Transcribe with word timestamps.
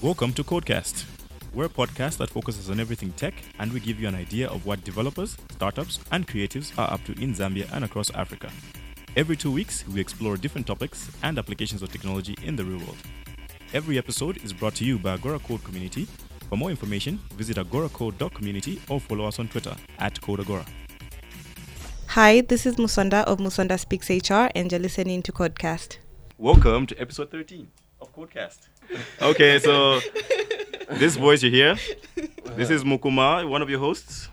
Welcome 0.00 0.32
to 0.34 0.44
Codecast. 0.44 1.06
We're 1.52 1.64
a 1.64 1.68
podcast 1.68 2.18
that 2.18 2.30
focuses 2.30 2.70
on 2.70 2.78
everything 2.78 3.10
tech 3.14 3.34
and 3.58 3.72
we 3.72 3.80
give 3.80 3.98
you 3.98 4.06
an 4.06 4.14
idea 4.14 4.46
of 4.46 4.64
what 4.64 4.84
developers, 4.84 5.36
startups, 5.50 5.98
and 6.12 6.24
creatives 6.24 6.70
are 6.78 6.88
up 6.88 7.02
to 7.06 7.20
in 7.20 7.34
Zambia 7.34 7.68
and 7.72 7.84
across 7.84 8.08
Africa. 8.10 8.48
Every 9.16 9.36
two 9.36 9.50
weeks, 9.50 9.84
we 9.88 10.00
explore 10.00 10.36
different 10.36 10.68
topics 10.68 11.10
and 11.24 11.36
applications 11.36 11.82
of 11.82 11.90
technology 11.90 12.36
in 12.44 12.54
the 12.54 12.64
real 12.64 12.78
world. 12.78 12.98
Every 13.74 13.98
episode 13.98 14.36
is 14.44 14.52
brought 14.52 14.76
to 14.76 14.84
you 14.84 15.00
by 15.00 15.14
Agora 15.14 15.40
Code 15.40 15.64
Community. 15.64 16.06
For 16.48 16.54
more 16.54 16.70
information, 16.70 17.18
visit 17.34 17.56
agoracode.community 17.56 18.80
or 18.88 19.00
follow 19.00 19.24
us 19.24 19.40
on 19.40 19.48
Twitter 19.48 19.74
at 19.98 20.14
CodeAgora. 20.20 20.64
Hi, 22.10 22.42
this 22.42 22.66
is 22.66 22.76
Musonda 22.76 23.24
of 23.24 23.40
Musonda 23.40 23.76
Speaks 23.76 24.08
HR, 24.10 24.48
and 24.54 24.70
you're 24.70 24.78
listening 24.78 25.24
to 25.24 25.32
Codecast. 25.32 25.96
Welcome 26.38 26.86
to 26.86 27.00
episode 27.00 27.32
13 27.32 27.66
of 28.00 28.14
Codecast. 28.14 28.68
Okay, 29.20 29.58
so 29.58 30.00
this 30.98 31.16
voice 31.16 31.42
you 31.42 31.50
hear, 31.50 31.76
this 32.56 32.70
is 32.70 32.84
Mukuma, 32.84 33.48
one 33.48 33.62
of 33.62 33.70
your 33.70 33.80
hosts, 33.80 34.28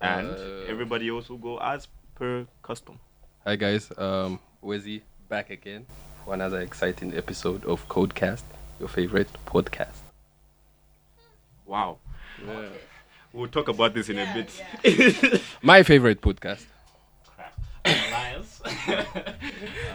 and 0.00 0.28
Uh, 0.28 0.64
everybody 0.72 1.08
else 1.08 1.28
will 1.28 1.38
go 1.38 1.58
as 1.58 1.88
per 2.14 2.46
custom. 2.62 2.98
Hi 3.44 3.56
guys, 3.56 3.92
um, 3.98 4.38
Wezi 4.62 5.02
back 5.28 5.50
again 5.50 5.86
for 6.24 6.34
another 6.34 6.60
exciting 6.60 7.14
episode 7.16 7.64
of 7.64 7.86
Codecast, 7.88 8.42
your 8.80 8.88
favorite 8.88 9.28
podcast. 9.46 10.02
Wow. 11.66 11.98
Yeah. 12.46 12.68
We'll 13.32 13.48
talk 13.48 13.68
about 13.68 13.92
this 13.94 14.08
in 14.08 14.18
a 14.18 14.26
bit. 14.34 15.42
My 15.62 15.82
favorite 15.82 16.20
podcast. 16.20 16.64
Elias. 18.66 19.06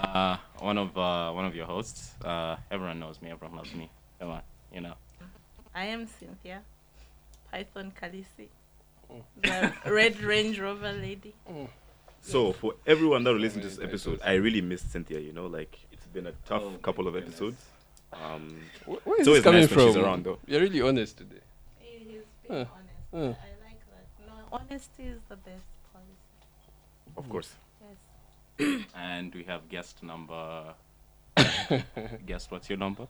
uh, 0.04 0.38
one 0.60 0.78
of 0.78 0.98
uh, 0.98 1.32
one 1.32 1.46
of 1.46 1.56
your 1.56 1.66
hosts. 1.66 2.12
Uh, 2.24 2.56
everyone 2.70 3.00
knows 3.00 3.22
me. 3.22 3.30
Everyone 3.32 3.58
loves 3.58 3.74
me. 3.74 3.90
Come 4.20 4.30
on, 4.32 4.42
you 4.74 4.82
know. 4.82 4.94
I 5.74 5.86
am 5.86 6.06
Cynthia, 6.08 6.62
Python 7.52 7.92
Khaleesi, 8.00 8.48
the 9.42 9.74
Red 9.86 10.20
Range 10.22 10.60
Rover 10.60 10.92
lady. 10.94 11.34
So, 12.22 12.52
for 12.54 12.76
everyone 12.86 13.24
that 13.24 13.32
will 13.34 13.40
listen 13.40 13.62
to 13.62 13.68
this 13.68 13.80
episode, 13.80 14.20
I 14.24 14.34
really 14.34 14.62
missed 14.62 14.92
Cynthia, 14.92 15.20
you 15.20 15.34
know, 15.34 15.48
like 15.48 15.76
it's 15.92 16.06
been 16.08 16.28
a 16.28 16.34
tough 16.46 16.62
Oh, 16.66 16.78
couple 16.82 17.08
of 17.08 17.14
goodness. 17.14 17.34
episodes. 17.36 17.66
Um, 18.14 18.60
Wh- 18.86 19.08
Where 19.08 19.24
this 19.24 19.42
coming 19.44 19.62
nice 19.62 19.70
from? 19.72 19.96
around, 19.98 20.26
though. 20.26 20.38
You're 20.46 20.62
really 20.62 20.82
honest 20.82 21.18
today. 21.18 21.40
He's 21.80 22.00
being 22.08 22.22
Huh. 22.50 22.66
honest. 22.76 23.06
Huh. 23.12 23.18
I 23.18 23.66
like 23.66 23.82
that. 23.90 24.28
No, 24.28 24.34
honesty 24.52 25.04
is 25.04 25.20
the 25.30 25.38
best 25.38 25.64
policy. 25.94 27.18
of 27.18 27.28
course. 27.30 27.50
Yes. 28.62 28.82
And 28.96 29.34
we 29.34 29.44
have 29.44 29.68
guest 29.70 30.04
number. 30.04 30.74
guest, 32.26 32.52
what's 32.52 32.70
your 32.70 32.78
number? 32.78 33.08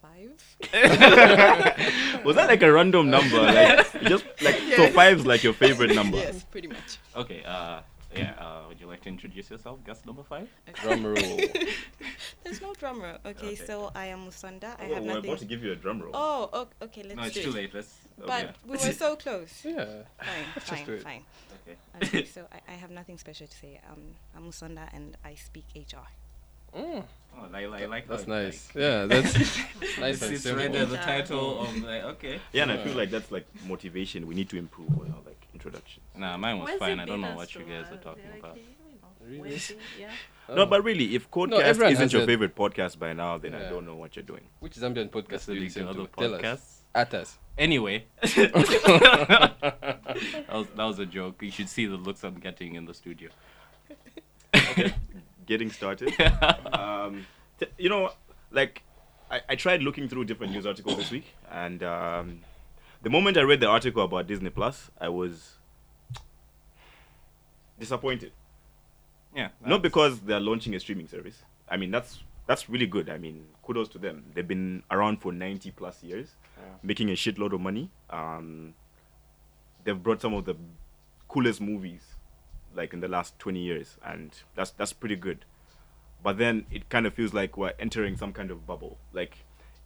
Five? 0.00 0.32
Was 2.24 2.36
that 2.36 2.48
like 2.48 2.62
a 2.62 2.72
random 2.72 3.10
number? 3.10 3.36
Like, 3.36 4.02
just 4.04 4.24
like, 4.40 4.56
so 4.74 4.86
five's 4.88 5.26
like 5.26 5.42
your 5.42 5.52
favorite 5.52 5.94
number. 5.94 6.16
Yes, 6.16 6.42
pretty 6.44 6.68
much. 6.68 6.98
Okay. 7.14 7.42
Uh, 7.44 7.80
yeah. 8.16 8.32
Uh, 8.38 8.68
would 8.68 8.80
you 8.80 8.86
like 8.86 9.00
to 9.02 9.08
introduce 9.08 9.50
yourself, 9.50 9.84
guest 9.84 10.06
number 10.06 10.22
five? 10.22 10.48
Drum 10.82 11.04
roll. 11.04 11.14
There's 12.44 12.60
no 12.62 12.72
drum 12.74 13.02
roll. 13.02 13.16
Okay, 13.24 13.46
Okay. 13.48 13.54
so 13.54 13.90
I 13.94 14.06
am 14.06 14.26
Musonda. 14.26 14.78
I 14.80 14.86
Oh, 14.90 14.94
have 14.94 15.02
we're 15.04 15.14
nothing. 15.14 15.24
about 15.30 15.38
to 15.40 15.44
give 15.44 15.62
you 15.62 15.72
a 15.72 15.76
drum 15.76 16.00
roll. 16.02 16.10
Oh, 16.14 16.66
okay, 16.82 17.02
let's 17.02 17.16
no, 17.16 17.22
it's 17.24 17.34
do 17.34 17.42
too 17.44 17.50
it. 17.50 17.54
late. 17.54 17.74
Let's. 17.74 17.94
But 18.18 18.44
okay. 18.44 18.54
we 18.66 18.72
were 18.72 18.92
so 18.92 19.16
close. 19.16 19.52
yeah. 19.64 19.84
Fine, 20.18 20.28
Just 20.54 20.66
fine, 20.66 20.86
do 20.86 20.92
it. 20.94 21.02
fine. 21.02 21.22
Okay. 21.68 21.76
Okay, 22.18 22.24
so 22.26 22.46
I, 22.52 22.72
I 22.72 22.76
have 22.76 22.90
nothing 22.90 23.18
special 23.18 23.46
to 23.46 23.56
say. 23.56 23.80
Um, 23.90 24.02
I'm 24.36 24.44
Musonda 24.50 24.88
and 24.92 25.16
I 25.24 25.34
speak 25.34 25.64
HR. 25.74 26.06
Mm, 26.76 27.02
Oh, 27.36 27.46
I, 27.52 27.62
I 27.64 27.86
like 27.86 28.08
that's 28.08 28.24
how, 28.24 28.32
nice. 28.34 28.68
Like, 28.74 28.82
Yeah, 28.82 29.04
that's 29.06 29.34
nice 29.98 30.20
and 30.22 30.32
it's 30.34 30.46
right 30.46 30.72
there, 30.72 30.84
the 30.86 30.96
title 30.96 31.60
of 31.62 31.76
like 31.82 32.02
okay. 32.14 32.40
Yeah, 32.52 32.62
and 32.64 32.72
I 32.72 32.76
feel 32.78 32.94
like 32.96 33.10
that's 33.10 33.30
like 33.30 33.46
motivation. 33.66 34.26
We 34.26 34.34
need 34.34 34.48
to 34.50 34.56
improve 34.58 34.88
on 34.98 35.12
our 35.16 35.22
like 35.24 35.39
introduction. 35.60 36.02
Nah, 36.16 36.36
mine 36.38 36.58
was 36.58 36.68
Where's 36.68 36.78
fine. 36.80 37.00
I 37.00 37.04
don't 37.04 37.20
know 37.20 37.36
what 37.36 37.54
you 37.54 37.62
guys 37.62 37.92
are 37.92 37.96
talking 37.98 38.24
like, 38.30 38.40
about. 38.40 38.58
Really? 39.26 39.40
Wednesday, 39.40 39.76
Yeah. 39.98 40.10
No, 40.48 40.62
Oh. 40.62 40.66
but 40.66 40.82
really, 40.82 41.14
if 41.14 41.30
Codecast 41.30 41.60
everyone 41.62 41.92
isn't 41.92 42.12
your 42.12 42.22
a- 42.22 42.26
favorite 42.26 42.56
podcast 42.56 42.98
by 42.98 43.12
now, 43.12 43.38
then 43.38 43.54
I 43.54 43.68
don't 43.68 43.86
know 43.86 43.94
what 43.94 44.16
you're 44.16 44.24
doing. 44.24 44.44
Which 44.60 44.74
Zambian 44.74 45.10
podcast 45.10 45.46
do 45.46 45.54
you 45.54 45.60
Listening 45.60 45.86
listen 45.86 46.04
to 46.06 46.10
to? 46.10 46.40
Tell 46.40 46.52
us. 46.52 46.80
At 46.94 47.14
us. 47.14 47.38
Anyway, 47.56 48.06
that 48.22 48.34
was 50.52 50.66
that 50.76 50.84
was 50.84 50.98
a 50.98 51.06
joke. 51.06 51.40
You 51.42 51.50
should 51.52 51.68
see 51.68 51.86
the 51.86 51.96
looks 51.96 52.24
I'm 52.24 52.40
getting 52.40 52.74
in 52.74 52.86
the 52.86 52.94
studio. 52.94 53.30
Getting 55.46 55.70
started. 55.70 56.12
um, 56.72 57.26
t- 57.58 57.66
you 57.78 57.88
know, 57.88 58.10
like 58.50 58.82
I, 59.30 59.40
I 59.50 59.54
tried 59.56 59.82
looking 59.82 60.08
through 60.08 60.24
different 60.24 60.52
news 60.52 60.64
articles 60.66 60.96
this 60.96 61.10
week, 61.10 61.26
and 61.50 61.82
um, 61.82 62.40
the 63.02 63.10
moment 63.10 63.36
I 63.36 63.42
read 63.42 63.60
the 63.60 63.66
article 63.68 64.02
about 64.04 64.26
Disney 64.26 64.50
Plus, 64.50 64.90
I 65.00 65.08
was 65.08 65.54
disappointed. 67.78 68.32
Yeah, 69.34 69.48
Not 69.64 69.82
because 69.82 70.20
they're 70.20 70.40
launching 70.40 70.74
a 70.74 70.80
streaming 70.80 71.06
service. 71.06 71.42
I 71.68 71.76
mean, 71.76 71.90
that's 71.92 72.18
that's 72.46 72.68
really 72.68 72.86
good. 72.86 73.08
I 73.08 73.16
mean, 73.16 73.44
kudos 73.62 73.88
to 73.90 73.98
them. 73.98 74.24
They've 74.34 74.46
been 74.46 74.82
around 74.90 75.18
for 75.22 75.32
90 75.32 75.70
plus 75.70 76.02
years, 76.02 76.34
making 76.82 77.10
a 77.10 77.12
shitload 77.12 77.52
of 77.52 77.60
money. 77.60 77.90
Um, 78.10 78.74
they've 79.84 80.02
brought 80.02 80.20
some 80.20 80.34
of 80.34 80.46
the 80.46 80.56
coolest 81.28 81.60
movies, 81.60 82.02
like 82.74 82.92
in 82.92 82.98
the 82.98 83.06
last 83.06 83.38
20 83.38 83.60
years, 83.60 83.98
and 84.04 84.32
that's 84.56 84.72
that's 84.72 84.92
pretty 84.92 85.14
good. 85.16 85.44
But 86.24 86.38
then 86.38 86.66
it 86.72 86.88
kind 86.88 87.06
of 87.06 87.14
feels 87.14 87.32
like 87.32 87.56
we're 87.56 87.72
entering 87.78 88.16
some 88.16 88.32
kind 88.32 88.50
of 88.50 88.66
bubble. 88.66 88.98
Like 89.12 89.38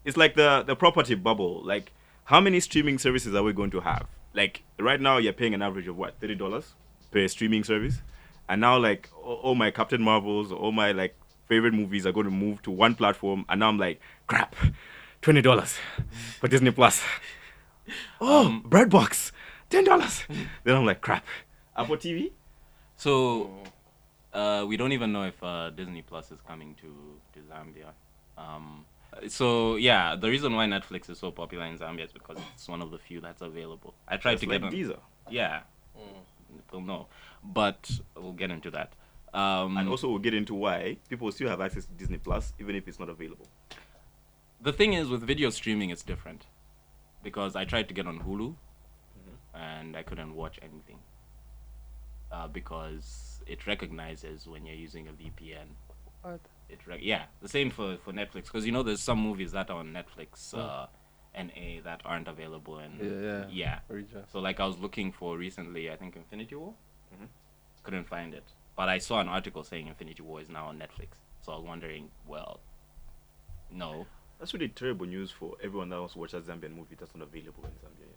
it's 0.06 0.16
like 0.16 0.34
the 0.34 0.62
the 0.66 0.74
property 0.74 1.14
bubble. 1.16 1.62
Like 1.62 1.92
how 2.24 2.40
many 2.40 2.60
streaming 2.60 2.98
services 2.98 3.34
are 3.34 3.42
we 3.42 3.52
going 3.52 3.70
to 3.70 3.80
have? 3.80 4.06
Like 4.34 4.62
right 4.78 5.00
now, 5.00 5.18
you're 5.18 5.32
paying 5.32 5.54
an 5.54 5.62
average 5.62 5.86
of 5.88 5.96
what 5.96 6.18
thirty 6.20 6.34
dollars 6.34 6.74
per 7.10 7.26
streaming 7.28 7.64
service, 7.64 8.02
and 8.48 8.60
now 8.60 8.76
like 8.78 9.08
all, 9.22 9.54
my 9.54 9.70
Captain 9.70 10.02
Marvels, 10.02 10.50
all 10.52 10.72
my 10.72 10.92
like 10.92 11.14
favorite 11.46 11.74
movies 11.74 12.06
are 12.06 12.12
going 12.12 12.24
to 12.24 12.30
move 12.32 12.62
to 12.62 12.70
one 12.70 12.94
platform, 12.94 13.44
and 13.48 13.60
now 13.60 13.68
I'm 13.68 13.78
like, 13.78 14.00
crap, 14.26 14.56
twenty 15.22 15.42
dollars 15.42 15.76
for 16.40 16.48
Disney 16.48 16.70
Plus. 16.70 17.02
Oh, 18.18 18.62
BritBox, 18.64 19.30
ten 19.68 19.84
dollars. 19.84 20.24
then 20.64 20.74
I'm 20.76 20.86
like, 20.86 21.02
crap, 21.02 21.22
Apple 21.76 21.98
TV. 21.98 22.32
So, 22.96 23.50
uh, 24.32 24.64
we 24.66 24.78
don't 24.78 24.92
even 24.92 25.12
know 25.12 25.24
if 25.24 25.42
uh, 25.42 25.68
Disney 25.68 26.00
Plus 26.00 26.32
is 26.32 26.38
coming 26.48 26.74
to 26.76 27.20
to 27.34 27.40
Zambia. 27.46 27.92
Um, 28.38 28.86
so 29.28 29.76
yeah, 29.76 30.16
the 30.16 30.28
reason 30.28 30.54
why 30.54 30.66
Netflix 30.66 31.08
is 31.10 31.18
so 31.18 31.30
popular 31.30 31.64
in 31.66 31.78
Zambia 31.78 32.04
is 32.06 32.12
because 32.12 32.38
it's 32.54 32.68
one 32.68 32.82
of 32.82 32.90
the 32.90 32.98
few 32.98 33.20
that's 33.20 33.42
available. 33.42 33.94
I 34.08 34.16
tried 34.16 34.32
That's 34.32 34.42
to 34.44 34.48
like 34.48 34.60
get 34.60 34.66
on. 34.66 34.70
Visa. 34.70 34.98
Yeah, 35.30 35.60
people 36.56 36.80
know, 36.80 37.06
but 37.42 37.90
we'll 38.16 38.32
get 38.32 38.50
into 38.50 38.70
that. 38.70 38.92
Um, 39.32 39.76
And 39.76 39.88
also, 39.88 40.08
we'll 40.08 40.18
get 40.20 40.34
into 40.34 40.54
why 40.54 40.96
people 41.08 41.30
still 41.32 41.48
have 41.48 41.60
access 41.60 41.84
to 41.86 41.92
Disney 41.92 42.18
Plus 42.18 42.52
even 42.60 42.76
if 42.76 42.86
it's 42.88 42.98
not 43.00 43.08
available. 43.08 43.46
the 44.60 44.72
thing 44.72 44.92
is 44.94 45.08
with 45.08 45.22
video 45.22 45.50
streaming 45.50 45.90
it's 45.90 46.02
different 46.02 46.46
because 47.22 47.54
i 47.54 47.64
tried 47.72 47.86
to 47.88 47.94
get 47.98 48.06
on 48.06 48.20
hulu 48.26 48.46
and 49.54 49.94
i 50.00 50.02
couldn't 50.02 50.34
watch 50.34 50.58
anything 50.68 50.98
uh, 52.32 52.48
because 52.48 53.42
it 53.46 53.66
recognizes 53.66 54.46
when 54.52 54.64
you're 54.66 54.80
using 54.86 55.06
a 55.08 55.12
vpn 55.12 55.68
What? 56.22 56.40
It 56.74 56.80
rec- 56.90 57.00
yeah 57.12 57.24
the 57.46 57.48
same 57.56 57.70
for, 57.76 57.88
for 58.04 58.12
netflix 58.20 58.44
because 58.50 58.64
you 58.68 58.72
know 58.76 58.82
there's 58.88 59.04
some 59.10 59.20
movies 59.28 59.52
that 59.58 59.70
are 59.70 59.78
on 59.84 59.88
netflix 59.98 60.52
uh, 60.54 60.86
na 61.48 61.68
that 61.88 62.00
aren't 62.10 62.28
available 62.34 62.76
and 62.84 62.94
Yeah, 63.00 63.46
yeah. 63.62 63.78
yeah 64.00 64.22
so 64.32 64.38
like 64.48 64.58
i 64.64 64.66
was 64.72 64.78
looking 64.78 65.10
for 65.20 65.36
recently 65.46 65.90
i 65.94 65.96
think 65.96 66.16
infinity 66.16 66.54
war 66.62 66.74
Mhm. 67.14 67.28
couldn't 67.84 68.08
find 68.16 68.34
it 68.40 68.44
but 68.76 68.88
i 68.88 68.98
saw 68.98 69.20
an 69.24 69.28
article 69.28 69.62
saying 69.70 69.86
infinity 69.94 70.22
war 70.22 70.40
is 70.40 70.48
now 70.58 70.66
on 70.70 70.78
netflix 70.84 71.10
so 71.42 71.52
i 71.52 71.56
was 71.56 71.64
wondering 71.72 72.10
well 72.34 72.54
no 73.70 74.06
That's 74.38 74.52
really 74.54 74.68
terrible 74.68 75.06
news 75.06 75.30
for 75.30 75.56
everyone 75.62 75.88
that 75.90 75.98
wants 75.98 76.14
to 76.14 76.18
watch 76.20 76.34
a 76.34 76.40
Zambian 76.40 76.74
movie 76.76 76.96
that's 76.98 77.14
not 77.14 77.22
available 77.28 77.64
in 77.64 77.70
Zambia 77.82 78.06
yet 78.06 78.08
on 78.08 78.08
Netflix. 78.08 78.13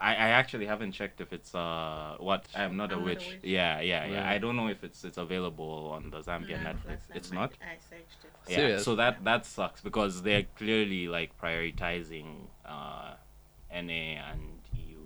I, 0.00 0.12
I 0.12 0.28
actually 0.30 0.64
haven't 0.66 0.92
checked 0.92 1.20
if 1.20 1.32
it's 1.32 1.54
uh 1.54 2.16
what 2.18 2.46
I'm 2.54 2.76
not 2.76 2.90
a 2.90 2.94
I'm 2.94 3.00
Not 3.00 3.02
a 3.02 3.04
witch. 3.04 3.26
Witch. 3.30 3.40
Yeah, 3.42 3.80
yeah, 3.80 4.06
yeah. 4.06 4.20
Right. 4.24 4.34
I 4.34 4.38
don't 4.38 4.56
know 4.56 4.68
if 4.68 4.82
it's 4.82 5.04
it's 5.04 5.18
available 5.18 5.90
on 5.94 6.10
the 6.10 6.20
Zambian 6.22 6.62
No, 6.62 6.70
Netflix. 6.70 6.98
It's 7.14 7.30
my- 7.30 7.40
not. 7.42 7.52
I 7.60 7.76
searched 7.90 8.24
it. 8.24 8.30
Yeah. 8.48 8.56
Serious? 8.56 8.84
So 8.84 8.96
that 8.96 9.22
that 9.24 9.44
sucks 9.46 9.80
because 9.82 10.22
they're 10.22 10.46
clearly 10.56 11.06
like 11.08 11.38
prioritizing 11.38 12.46
uh 12.64 13.14
NA 13.72 14.20
and 14.30 14.40
EU. 14.74 14.98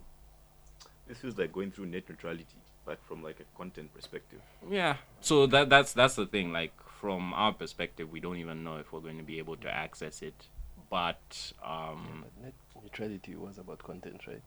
This 1.08 1.19
feels 1.19 1.37
like 1.37 1.52
going 1.52 1.70
through 1.73 1.87
net 1.87 2.05
neutrality, 2.08 2.47
but 2.87 2.99
from 3.08 3.23
like 3.23 3.40
a 3.40 3.58
content 3.58 3.93
perspective. 3.93 4.40
Yeah. 4.70 4.97
So 5.20 5.47
that 5.49 5.69
that's 5.70 5.93
that's 5.93 6.14
the 6.14 6.26
thing. 6.26 6.52
Like 6.52 6.73
from 7.00 7.35
our 7.35 7.52
perspective, 7.52 8.11
we 8.11 8.20
don't 8.20 8.37
even 8.37 8.64
know 8.64 8.76
if 8.76 8.93
we're 8.93 9.00
going 9.00 9.19
to 9.19 9.25
be 9.25 9.38
able 9.38 9.56
to 9.56 9.69
access 9.70 10.23
it. 10.23 10.47
But 10.88 11.52
um, 11.64 12.25
But 12.37 12.44
net 12.44 12.55
neutrality 12.82 13.35
was 13.35 13.58
about 13.58 13.82
content, 13.82 14.26
right? 14.29 14.43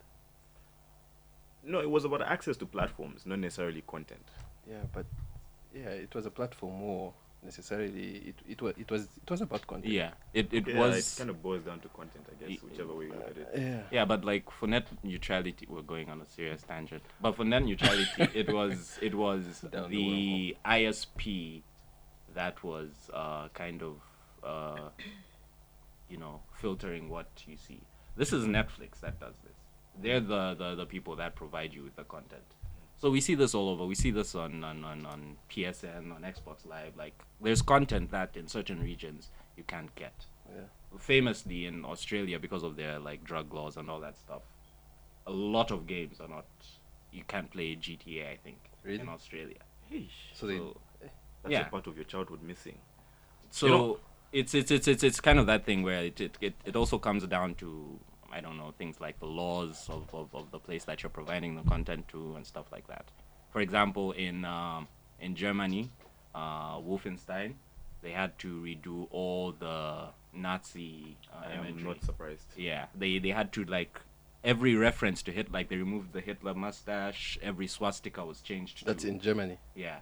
No, 1.63 1.79
it 1.81 1.89
was 1.89 2.05
about 2.05 2.21
access 2.21 2.57
to 2.57 2.65
platforms, 2.65 3.25
not 3.25 3.39
necessarily 3.39 3.83
content. 3.87 4.23
Yeah, 4.69 4.83
but 4.93 5.05
yeah, 5.75 5.89
it 5.89 6.13
was 6.15 6.25
a 6.25 6.31
platform 6.31 6.79
war 6.81 7.13
necessarily 7.43 8.15
it 8.29 8.35
it 8.49 8.61
was 8.61 8.73
it 8.77 8.89
was 8.89 9.03
it 9.23 9.29
was 9.29 9.41
about 9.41 9.65
content. 9.67 9.93
Yeah, 9.93 10.11
it 10.33 10.51
it 10.53 10.67
Yeah, 10.67 10.79
was 10.79 11.13
it 11.13 11.17
kind 11.19 11.29
of 11.29 11.41
boils 11.41 11.63
down 11.63 11.79
to 11.81 11.87
content, 11.89 12.25
I 12.29 12.33
guess, 12.39 12.61
Y- 12.61 12.69
whichever 12.69 12.93
way 12.95 13.05
you 13.05 13.13
look 13.13 13.29
at 13.29 13.37
it. 13.37 13.49
Yeah. 13.55 13.81
Yeah, 13.91 14.05
but 14.05 14.25
like 14.25 14.49
for 14.51 14.67
net 14.67 14.87
neutrality, 15.03 15.65
we're 15.69 15.81
going 15.83 16.09
on 16.09 16.19
a 16.21 16.25
serious 16.25 16.63
tangent. 16.63 17.03
But 17.21 17.35
for 17.35 17.45
net 17.45 17.63
neutrality, 17.63 18.07
it 18.33 18.51
was 18.51 18.97
it 19.01 19.13
was 19.15 19.61
Down 19.71 19.89
the 19.89 19.97
the 19.97 20.57
ISP 20.65 21.61
that 22.33 22.63
was 22.63 22.89
uh, 23.13 23.47
kind 23.49 23.81
of 23.83 23.95
uh, 24.43 24.89
you 26.09 26.17
know 26.17 26.41
filtering 26.59 27.09
what 27.09 27.27
you 27.47 27.55
see. 27.57 27.81
This 28.15 28.33
is 28.33 28.45
Netflix 28.45 28.99
that 29.01 29.19
does 29.19 29.35
this. 29.43 29.53
They're 30.01 30.19
the, 30.19 30.55
the, 30.55 30.75
the 30.75 30.85
people 30.85 31.15
that 31.15 31.35
provide 31.35 31.73
you 31.73 31.83
with 31.83 31.95
the 31.95 32.03
content. 32.03 32.43
So 32.99 33.09
we 33.11 33.21
see 33.21 33.35
this 33.35 33.53
all 33.53 33.69
over. 33.69 33.85
We 33.85 33.95
see 33.95 34.11
this 34.11 34.33
on, 34.35 34.63
on, 34.63 34.83
on, 34.83 35.05
on 35.05 35.37
PSN, 35.51 36.15
on 36.15 36.21
Xbox 36.23 36.65
Live. 36.65 36.95
Like 36.97 37.13
there's 37.41 37.61
content 37.61 38.11
that 38.11 38.35
in 38.35 38.47
certain 38.47 38.81
regions 38.81 39.29
you 39.55 39.63
can't 39.63 39.93
get 39.95 40.25
Yeah. 40.49 40.63
famously 40.99 41.65
in 41.67 41.85
Australia 41.85 42.39
because 42.39 42.63
of 42.63 42.75
their 42.75 42.97
like 42.99 43.23
drug 43.23 43.53
laws 43.53 43.77
and 43.77 43.89
all 43.89 43.99
that 43.99 44.17
stuff. 44.17 44.41
A 45.27 45.31
lot 45.31 45.71
of 45.71 45.85
games 45.87 46.19
are 46.19 46.27
not. 46.27 46.45
You 47.11 47.23
can't 47.27 47.49
play 47.51 47.75
GTA. 47.75 48.31
I 48.33 48.37
think 48.43 48.57
Really? 48.83 48.99
in 48.99 49.09
Australia. 49.09 49.57
Hey, 49.89 50.09
So 50.33 50.47
they 50.47 50.57
So, 50.57 50.77
eh, 51.03 51.07
that's 51.43 51.51
yeah. 51.51 51.67
a 51.67 51.69
part 51.69 51.87
of 51.87 51.95
your 51.95 52.05
childhood 52.05 52.41
missing. 52.41 52.77
so 53.49 53.67
know- 53.67 53.99
it's 54.33 54.53
it's 54.53 54.71
it's 54.71 54.87
it's 54.89 55.03
it's 55.03 55.21
kind 55.21 55.39
of 55.39 55.45
that 55.47 55.65
thing 55.65 55.83
where 55.83 56.03
it 56.03 56.19
it, 56.19 56.37
it, 56.41 56.53
it 56.65 56.75
also 56.75 56.97
comes 56.99 57.25
down 57.27 57.55
to 57.55 57.97
I 58.31 58.41
don't 58.41 58.57
know 58.57 58.73
things 58.77 58.99
like 58.99 59.19
the 59.19 59.25
laws 59.25 59.87
of, 59.89 60.13
of, 60.13 60.33
of 60.33 60.51
the 60.51 60.59
place 60.59 60.85
that 60.85 61.03
you're 61.03 61.09
providing 61.09 61.55
the 61.55 61.63
content 61.63 62.07
to 62.09 62.35
and 62.35 62.45
stuff 62.45 62.65
like 62.71 62.87
that. 62.87 63.05
For 63.51 63.61
example, 63.61 64.11
in 64.11 64.45
um, 64.45 64.87
in 65.19 65.35
Germany, 65.35 65.89
uh, 66.35 66.77
Wolfenstein, 66.77 67.55
they 68.01 68.11
had 68.11 68.37
to 68.39 68.61
redo 68.61 69.07
all 69.11 69.53
the 69.53 70.09
Nazi 70.33 71.17
uh, 71.33 71.47
I 71.47 71.53
am 71.53 71.65
imagery. 71.65 71.83
not 71.83 72.03
surprised. 72.03 72.45
Yeah, 72.55 72.85
they 72.95 73.19
they 73.19 73.29
had 73.29 73.51
to 73.53 73.63
like 73.63 73.99
every 74.43 74.75
reference 74.75 75.21
to 75.23 75.31
Hitler, 75.31 75.53
like 75.53 75.69
they 75.69 75.77
removed 75.77 76.13
the 76.13 76.21
Hitler 76.21 76.53
mustache. 76.53 77.37
Every 77.41 77.67
swastika 77.67 78.25
was 78.25 78.41
changed. 78.41 78.85
That's 78.85 79.03
to, 79.03 79.09
in 79.09 79.19
Germany. 79.19 79.57
Yeah, 79.75 79.99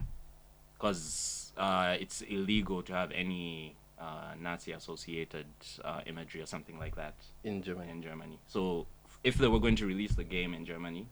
because 0.74 1.52
uh, 1.56 1.96
it's 1.98 2.22
illegal 2.22 2.82
to 2.82 2.92
have 2.92 3.10
any 3.12 3.76
uh, 4.00 4.34
Nazi 4.40 4.72
associated 4.72 5.46
uh, 5.84 6.00
imagery 6.06 6.40
or 6.42 6.46
something 6.46 6.78
like 6.78 6.96
that 6.96 7.14
In 7.44 7.62
Germany. 7.62 7.90
in 7.90 8.02
Germany. 8.02 8.38
So 8.46 8.86
if 9.24 9.36
they 9.36 9.48
were 9.48 9.60
going 9.60 9.76
to 9.76 9.86
release 9.86 10.14
the 10.14 10.24
game 10.24 10.54
in 10.54 10.64
Germany, 10.64 11.08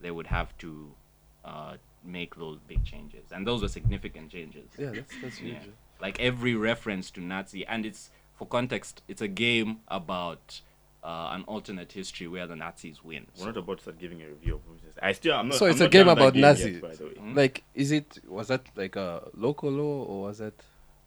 they 0.00 0.10
would 0.10 0.26
have 0.26 0.56
to 0.58 0.92
uh, 1.44 1.76
make 2.04 2.34
those 2.36 2.58
big 2.68 2.84
changes, 2.84 3.32
and 3.32 3.46
those 3.46 3.62
were 3.62 3.68
significant 3.68 4.30
changes. 4.30 4.68
Yeah, 4.78 4.90
that's 4.90 5.12
that's 5.22 5.36
huge. 5.38 5.54
Yeah. 5.54 5.70
Like 6.00 6.20
every 6.20 6.54
reference 6.54 7.10
to 7.12 7.20
Nazi, 7.20 7.64
and 7.66 7.86
it's 7.86 8.10
for 8.34 8.46
context, 8.46 9.02
it's 9.08 9.22
a 9.22 9.28
game 9.28 9.78
about 9.88 10.60
uh, 11.02 11.30
an 11.32 11.44
alternate 11.46 11.92
history 11.92 12.26
where 12.28 12.46
the 12.46 12.56
Nazis 12.56 13.02
win. 13.02 13.26
We're 13.38 13.46
not 13.46 13.56
about 13.56 13.78
to 13.78 13.82
start 13.84 13.98
giving 13.98 14.20
a 14.22 14.26
review 14.28 14.56
of 14.56 14.60
Wolfenstein. 14.68 14.98
I 15.02 15.12
still, 15.12 15.34
I'm 15.34 15.48
not. 15.48 15.56
So 15.58 15.66
I'm 15.66 15.72
it's 15.72 15.80
a 15.80 15.88
game 15.88 16.06
done 16.06 16.16
with 16.18 16.18
that 16.18 16.22
about 16.22 16.34
game 16.34 16.42
yet, 16.42 16.48
Nazis. 16.48 16.80
by 16.82 16.94
the 16.94 17.04
way. 17.04 17.10
Hmm? 17.12 17.34
Like, 17.34 17.64
is 17.74 17.92
it 17.92 18.18
was 18.28 18.48
that 18.48 18.66
like 18.76 18.96
a 18.96 19.28
local 19.34 19.70
law 19.70 20.04
or 20.04 20.22
was 20.28 20.38
that 20.38 20.54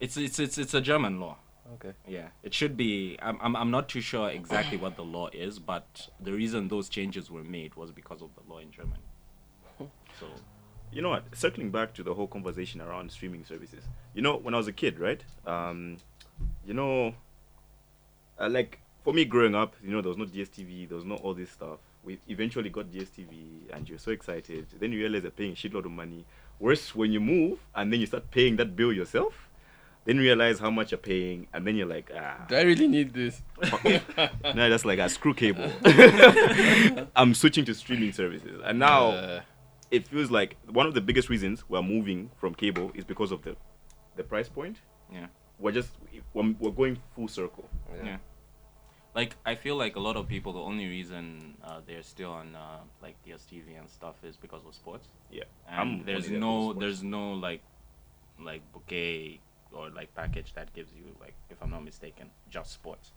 It's 0.00 0.16
it's 0.16 0.38
it's 0.38 0.58
it's 0.58 0.74
a 0.74 0.80
German 0.80 1.20
law. 1.20 1.36
okay? 1.74 1.92
Yeah, 2.08 2.28
it 2.42 2.54
should 2.54 2.76
be. 2.76 3.18
I'm, 3.22 3.38
I'm, 3.40 3.54
I'm 3.54 3.70
not 3.70 3.88
too 3.88 4.00
sure 4.00 4.28
exactly 4.30 4.78
what 4.78 4.96
the 4.96 5.04
law 5.04 5.28
is, 5.32 5.58
but 5.58 6.08
the 6.18 6.32
reason 6.32 6.68
those 6.68 6.88
changes 6.88 7.30
were 7.30 7.44
made 7.44 7.74
was 7.74 7.90
because 7.92 8.22
of 8.22 8.30
the 8.34 8.52
law 8.52 8.58
in 8.58 8.70
Germany. 8.70 9.02
So, 10.18 10.26
you 10.92 11.00
know 11.00 11.08
what? 11.10 11.24
Circling 11.34 11.70
back 11.70 11.94
to 11.94 12.02
the 12.02 12.12
whole 12.12 12.26
conversation 12.26 12.80
around 12.82 13.10
streaming 13.10 13.44
services. 13.44 13.84
You 14.12 14.20
know, 14.20 14.36
when 14.36 14.52
I 14.52 14.58
was 14.58 14.68
a 14.68 14.72
kid, 14.72 14.98
right? 14.98 15.22
Um, 15.46 15.96
you 16.66 16.74
know, 16.74 17.14
uh, 18.38 18.48
like 18.50 18.80
for 19.02 19.14
me 19.14 19.24
growing 19.24 19.54
up, 19.54 19.74
you 19.82 19.90
know, 19.92 20.02
there 20.02 20.10
was 20.10 20.18
no 20.18 20.26
DSTV, 20.26 20.88
there 20.88 20.96
was 20.96 21.06
no 21.06 21.14
all 21.16 21.32
this 21.32 21.50
stuff. 21.50 21.78
We 22.04 22.18
eventually 22.28 22.68
got 22.70 22.90
DSTV, 22.90 23.72
and 23.72 23.88
you're 23.88 23.98
so 23.98 24.10
excited. 24.10 24.66
Then 24.78 24.92
you 24.92 24.98
realize 24.98 25.22
you're 25.22 25.30
paying 25.30 25.52
a 25.52 25.54
shitload 25.54 25.84
of 25.86 25.92
money. 25.92 26.24
Worse, 26.58 26.94
when 26.94 27.12
you 27.12 27.20
move 27.20 27.60
and 27.74 27.90
then 27.90 28.00
you 28.00 28.06
start 28.06 28.30
paying 28.30 28.56
that 28.56 28.76
bill 28.76 28.92
yourself. 28.92 29.48
Then 30.10 30.18
realize 30.18 30.58
how 30.58 30.70
much 30.72 30.90
you're 30.90 30.98
paying, 30.98 31.46
and 31.52 31.64
then 31.64 31.76
you're 31.76 31.86
like, 31.86 32.10
ah. 32.12 32.44
Do 32.48 32.56
I 32.56 32.62
really 32.62 32.88
need 32.88 33.14
this? 33.14 33.42
no, 34.58 34.68
that's 34.68 34.84
like 34.84 34.98
a 34.98 35.08
screw 35.08 35.34
cable. 35.34 35.70
I'm 37.14 37.32
switching 37.32 37.64
to 37.66 37.74
streaming 37.74 38.12
services, 38.12 38.60
and 38.64 38.80
now 38.80 39.10
Uh, 39.10 39.40
it 39.92 40.08
feels 40.08 40.28
like 40.30 40.56
one 40.68 40.86
of 40.88 40.94
the 40.94 41.00
biggest 41.00 41.28
reasons 41.28 41.62
we're 41.68 41.82
moving 41.82 42.28
from 42.40 42.54
cable 42.54 42.90
is 42.94 43.04
because 43.04 43.30
of 43.30 43.42
the 43.42 43.54
the 44.16 44.24
price 44.24 44.48
point. 44.48 44.78
yeah. 45.12 45.26
We're 45.60 45.72
just 45.80 45.90
we're, 46.34 46.54
we're 46.58 46.72
going 46.82 46.96
full 47.14 47.28
circle. 47.28 47.68
yeah. 47.94 48.04
Yeah. 48.04 48.16
Like 49.14 49.36
I 49.46 49.54
feel 49.54 49.76
like 49.76 49.94
a 49.94 50.00
lot 50.00 50.16
of 50.16 50.26
people, 50.26 50.52
the 50.52 50.60
only 50.72 50.86
reason 50.86 51.54
uh, 51.62 51.80
they're 51.86 52.02
still 52.14 52.32
on 52.32 52.56
uh, 52.56 52.80
like 53.00 53.14
DSTV 53.24 53.78
and 53.78 53.88
stuff 53.88 54.16
is 54.24 54.36
because 54.36 54.62
of 54.66 54.74
sports. 54.74 55.06
Yeah, 55.30 55.44
And 55.68 56.04
there's 56.06 56.26
only 56.26 56.30
there 56.30 56.40
for 56.40 56.74
no 56.74 56.80
there's 56.80 57.02
no 57.04 57.32
like 57.34 57.62
like 58.40 58.62
bouquet 58.72 59.38
or 59.72 59.90
like 59.90 60.14
package 60.14 60.52
that 60.54 60.72
gives 60.74 60.92
you 60.92 61.04
like 61.20 61.34
if 61.50 61.62
I'm 61.62 61.70
not 61.70 61.84
mistaken 61.84 62.30
just 62.50 62.72
sports. 62.72 63.12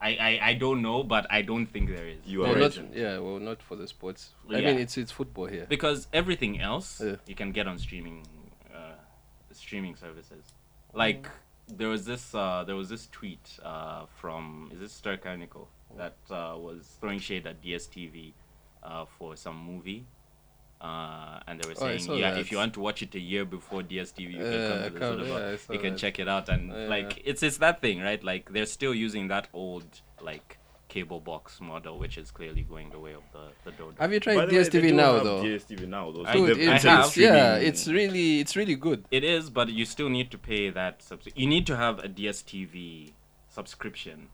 I, 0.00 0.08
I, 0.10 0.40
I 0.50 0.54
don't 0.54 0.82
know, 0.82 1.02
but 1.02 1.26
I 1.30 1.40
don't 1.40 1.66
think 1.66 1.88
there 1.88 2.06
is. 2.06 2.18
You 2.26 2.42
No, 2.42 2.52
are 2.54 2.58
not, 2.58 2.94
yeah, 2.94 3.18
well, 3.18 3.38
not 3.38 3.62
for 3.62 3.76
the 3.76 3.88
sports. 3.88 4.32
I 4.50 4.58
Yeah. 4.58 4.66
mean, 4.66 4.78
it's 4.78 4.98
it's 4.98 5.10
football 5.10 5.46
here. 5.46 5.64
because 5.68 6.06
everything 6.12 6.60
else 6.60 7.00
Yeah. 7.00 7.16
you 7.26 7.34
can 7.34 7.50
get 7.52 7.66
on 7.66 7.78
streaming 7.78 8.26
uh, 8.74 8.92
streaming 9.52 9.96
services. 9.96 10.52
Like 10.92 11.28
there 11.66 11.88
was 11.88 12.04
this 12.04 12.34
uh, 12.34 12.64
there 12.66 12.76
was 12.76 12.88
this 12.90 13.06
tweet 13.10 13.58
uh, 13.62 14.04
from 14.20 14.68
is 14.72 14.80
this 14.80 14.92
Stir 14.92 15.16
Chronicle 15.16 15.68
that 15.96 16.16
uh, 16.30 16.54
was 16.58 16.98
throwing 17.00 17.18
shade 17.18 17.46
at 17.46 17.62
DSTV 17.62 18.32
uh, 18.82 19.06
for 19.18 19.34
some 19.34 19.56
movie. 19.56 20.04
Uh, 20.80 21.40
and 21.46 21.58
they 21.60 21.66
were 21.68 21.74
Oh, 21.78 21.80
saying, 21.86 22.00
saw 22.00 22.14
yeah, 22.14 22.32
that. 22.32 22.40
if 22.40 22.52
you 22.52 22.58
want 22.58 22.74
to 22.74 22.80
watch 22.80 23.02
it 23.02 23.14
a 23.14 23.18
year 23.20 23.44
before 23.46 23.82
DSTV, 23.82 24.34
you 24.34 24.44
Uh, 24.44 24.50
can 24.50 24.60
come 24.60 24.82
to 24.82 24.90
the 24.90 25.00
come- 25.00 25.26
yeah, 25.26 25.56
I 25.70 25.72
you 25.72 25.78
can 25.80 25.92
that. 25.94 25.98
check 25.98 26.18
it 26.18 26.28
out, 26.28 26.48
and 26.50 26.68
Yeah. 26.70 26.86
like 26.88 27.22
it's 27.24 27.42
it's 27.42 27.56
that 27.58 27.80
thing, 27.80 28.00
right? 28.00 28.22
Like 28.22 28.52
they're 28.52 28.66
still 28.66 28.94
using 28.94 29.28
that 29.28 29.48
old 29.54 30.02
like 30.20 30.58
cable 30.88 31.18
box 31.20 31.60
model, 31.60 31.98
which 31.98 32.16
is 32.18 32.30
clearly 32.30 32.62
going 32.62 32.90
the 32.90 32.98
way 32.98 33.14
of 33.14 33.22
the 33.32 33.44
the 33.64 33.72
Dodo. 33.72 33.96
Have 33.98 34.12
you 34.12 34.20
tried 34.20 34.34
the 34.36 34.40
way, 34.54 34.62
DSTV 34.62 34.88
do 34.90 34.94
now 34.94 35.18
though? 35.20 35.42
DSTV 35.42 35.86
now 35.86 36.10
though. 36.12 36.24
I- 36.26 36.32
So 36.34 36.38
Dude, 36.46 36.48
they've 36.56 36.68
it's, 36.68 36.84
entered 36.84 36.98
it's- 37.00 37.16
yeah, 37.16 37.56
it's 37.56 37.88
really 37.88 38.40
it's 38.40 38.54
really 38.54 38.76
good. 38.76 39.04
It 39.10 39.24
is, 39.24 39.48
but 39.50 39.70
you 39.70 39.84
still 39.86 40.10
need 40.10 40.30
to 40.30 40.38
pay 40.38 40.68
that. 40.70 41.02
Subs- 41.02 41.28
you 41.34 41.46
need 41.46 41.66
to 41.66 41.76
have 41.76 41.98
a 42.00 42.08
DSTV 42.08 43.14
subscription. 43.48 44.28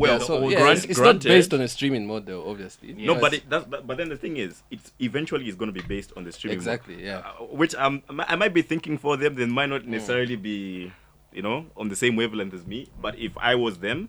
Well, 0.00 0.18
yeah, 0.18 0.26
so, 0.26 0.48
yeah, 0.48 0.58
grant- 0.60 0.78
it's, 0.78 0.86
it's 0.86 0.98
not 1.00 1.20
based 1.22 1.52
on 1.54 1.60
a 1.60 1.68
streaming 1.68 2.06
model, 2.06 2.48
obviously. 2.50 2.92
Yeah. 2.92 3.06
No, 3.08 3.20
but 3.20 3.34
it, 3.34 3.48
that's, 3.48 3.64
but, 3.66 3.86
but 3.86 3.96
then 3.98 4.08
the 4.08 4.16
thing 4.16 4.36
is, 4.36 4.62
it's 4.70 4.92
eventually 4.98 5.48
is 5.48 5.54
going 5.54 5.72
to 5.72 5.78
be 5.80 5.86
based 5.86 6.12
on 6.16 6.24
the 6.24 6.32
streaming. 6.32 6.58
mo- 6.58 6.60
exactly, 6.60 7.04
yeah. 7.04 7.18
uh, 7.18 7.44
which 7.44 7.74
um, 7.74 8.02
I 8.18 8.36
might 8.36 8.54
be 8.54 8.62
thinking 8.62 8.98
for 8.98 9.16
them, 9.16 9.34
they 9.34 9.46
might 9.46 9.66
Hmm. 9.66 9.70
not 9.72 9.86
necessarily 9.86 10.36
be, 10.36 10.92
you 11.32 11.42
know, 11.42 11.66
on 11.76 11.88
the 11.88 11.96
same 11.96 12.16
wavelength 12.16 12.54
as 12.54 12.66
me. 12.66 12.88
But 13.00 13.18
if 13.18 13.36
I 13.38 13.54
was 13.54 13.78
them, 13.78 14.08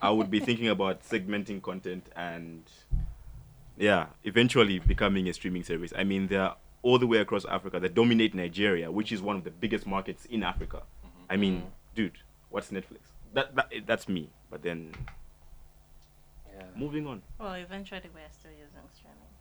I 0.00 0.10
would 0.10 0.30
be 0.30 0.40
thinking 0.40 0.68
about 0.68 1.02
segmenting 1.02 1.60
content 1.62 2.06
and, 2.16 2.62
yeah, 3.76 4.06
eventually 4.24 4.78
becoming 4.78 5.28
a 5.28 5.32
streaming 5.32 5.64
service. 5.64 5.92
I 5.96 6.04
mean, 6.04 6.28
they're 6.28 6.52
all 6.82 6.98
the 6.98 7.06
way 7.06 7.18
across 7.18 7.44
Africa. 7.44 7.78
They 7.80 7.88
dominate 7.88 8.34
Nigeria, 8.34 8.90
which 8.90 9.12
is 9.12 9.20
one 9.22 9.36
of 9.36 9.44
the 9.44 9.50
biggest 9.50 9.86
markets 9.86 10.24
in 10.26 10.42
Africa. 10.42 10.82
I 11.28 11.36
mean, 11.36 11.60
Hmm. 11.60 11.66
dude, 11.94 12.18
what's 12.50 12.70
Netflix? 12.70 13.00
That, 13.34 13.54
that 13.56 13.72
that's 13.86 14.08
me. 14.08 14.28
But 14.50 14.62
then 14.62 14.90
yeah. 14.92 15.00
Moving 16.76 17.06
on. 17.06 17.22
Well, 17.38 17.54
eventually 17.54 18.08
we're 18.14 18.30
still 18.30 18.50
using 18.52 18.86
streaming. 18.92 19.32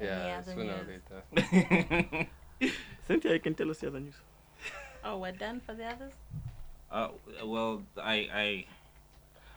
Yeah, 0.00 0.40
sooner 0.42 0.74
or 0.74 0.86
later. 0.92 2.26
Cynthia, 3.06 3.32
you 3.34 3.40
can 3.40 3.54
tell 3.54 3.70
us 3.70 3.78
the 3.78 3.88
other 3.88 4.00
news. 4.00 4.14
Oh, 5.04 5.18
we're 5.18 5.32
done 5.32 5.60
for 5.60 5.74
the 5.74 5.84
others? 5.84 6.12
uh, 6.92 7.08
well, 7.44 7.82
I, 8.00 8.14
I 8.32 8.64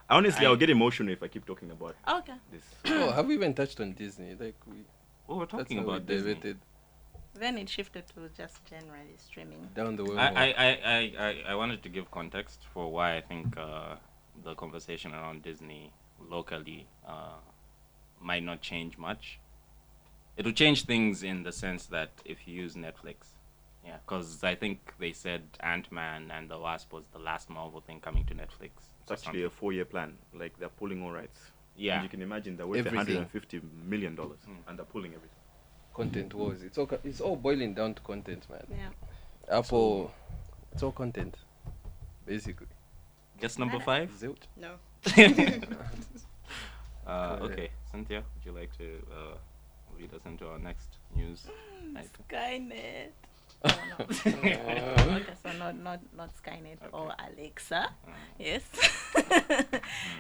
I 0.10 0.16
Honestly, 0.18 0.44
I- 0.46 0.48
I, 0.48 0.50
will 0.52 0.58
get 0.58 0.72
emotional 0.72 1.14
if 1.14 1.22
I 1.22 1.28
keep 1.28 1.46
talking 1.46 1.70
about 1.70 1.96
Okay. 2.08 2.34
this. 2.52 2.64
Oh, 2.86 3.12
have 3.12 3.28
we 3.28 3.36
even 3.36 3.54
touched 3.54 3.80
on 3.80 3.94
Disney? 3.94 4.32
Like 4.40 4.56
we, 4.66 4.78
well, 5.28 5.38
we're 5.40 5.46
talking 5.46 5.78
how 5.78 5.84
we 5.84 5.90
about 5.90 6.08
Disney. 6.08 6.34
diverted 6.34 6.58
Then 7.36 7.58
it 7.60 7.70
shifted 7.70 8.06
to 8.16 8.28
just 8.36 8.66
generally 8.66 9.18
streaming. 9.18 9.70
down 9.76 9.96
the 9.98 10.04
world. 10.06 10.20
I, 10.20 10.30
I, 10.30 10.46
I, 10.46 10.70
I, 10.96 11.14
I, 11.28 11.44
I 11.52 11.56
wanted 11.56 11.84
to 11.84 11.90
give 11.90 12.10
context 12.10 12.62
for 12.74 12.92
why 12.92 13.18
I 13.18 13.22
think 13.22 13.56
uh, 13.58 13.96
the 14.44 14.56
conversation 14.56 15.14
around 15.14 15.44
Disney 15.44 15.92
locally 16.30 16.88
uh, 17.08 17.38
might 18.22 18.44
not 18.44 18.62
change 18.62 18.98
much. 18.98 19.40
It'll 20.38 20.52
change 20.52 20.86
things 20.86 21.24
in 21.24 21.44
the 21.44 21.52
sense 21.52 21.86
that 21.88 22.10
if 22.26 22.48
you 22.48 22.56
use 22.56 22.76
Netflix, 22.76 23.28
yeah, 23.86 23.98
because 24.06 24.44
I 24.44 24.56
think 24.56 24.94
they 25.00 25.14
said 25.14 25.44
Ant 25.62 25.92
Man 25.92 26.32
and 26.32 26.50
the 26.50 26.58
Wasp 26.58 26.92
was 26.92 27.04
the 27.14 27.20
last 27.20 27.50
Marvel 27.50 27.82
thing 27.82 28.00
coming 28.00 28.26
to 28.26 28.34
Netflix. 28.34 28.72
It's 29.04 29.12
actually 29.12 29.44
a 29.44 29.50
four-year 29.50 29.86
plan. 29.86 30.18
Like 30.34 30.58
they're 30.60 30.70
pulling 30.70 31.04
all 31.04 31.12
rights. 31.12 31.40
yeah. 31.78 31.96
And 31.96 32.04
you 32.04 32.10
can 32.10 32.22
imagine 32.22 32.58
they're 32.58 32.66
worth 32.68 32.80
Everything. 32.80 33.16
150 33.18 33.62
million 33.88 34.16
dollars, 34.16 34.40
Mm. 34.50 34.68
and 34.70 34.78
they're 34.80 34.86
pulling 34.86 35.14
everything. 35.14 35.30
content 35.94 36.34
wars. 36.34 36.64
It's 36.64 36.78
all 36.78 36.90
it's 37.04 37.22
all 37.22 37.36
boiling 37.38 37.74
down 37.74 37.94
to 37.94 38.02
content, 38.02 38.46
man. 38.50 38.66
Yeah. 38.72 39.58
Apple 39.60 40.12
It's 40.74 40.84
all 40.84 40.92
content, 40.92 41.36
basically. 42.26 42.68
Guess 43.42 43.58
number 43.60 43.80
five. 43.80 44.10
Zilch. 44.12 44.44
No. 44.58 44.76
Uh, 47.08 47.38
okay, 47.42 47.70
Cynthia, 47.92 48.24
would 48.34 48.44
you 48.44 48.52
like 48.52 48.76
to 48.80 48.98
uh, 49.14 49.36
lead 50.00 50.12
us 50.12 50.22
into 50.26 50.48
our 50.48 50.58
next 50.58 50.98
news 51.16 51.46
item? 51.96 52.10
Skynet. 52.30 53.10
Oh, 53.64 53.70
no. 53.98 54.06
okay, 54.10 55.24
so 55.42 55.52
not 55.58 55.76
not 55.78 56.00
not 56.16 56.30
Skynet 56.38 56.78
or 56.92 57.14
Alexa. 57.28 57.90
Uh, 58.08 58.12
Yes. 58.38 58.62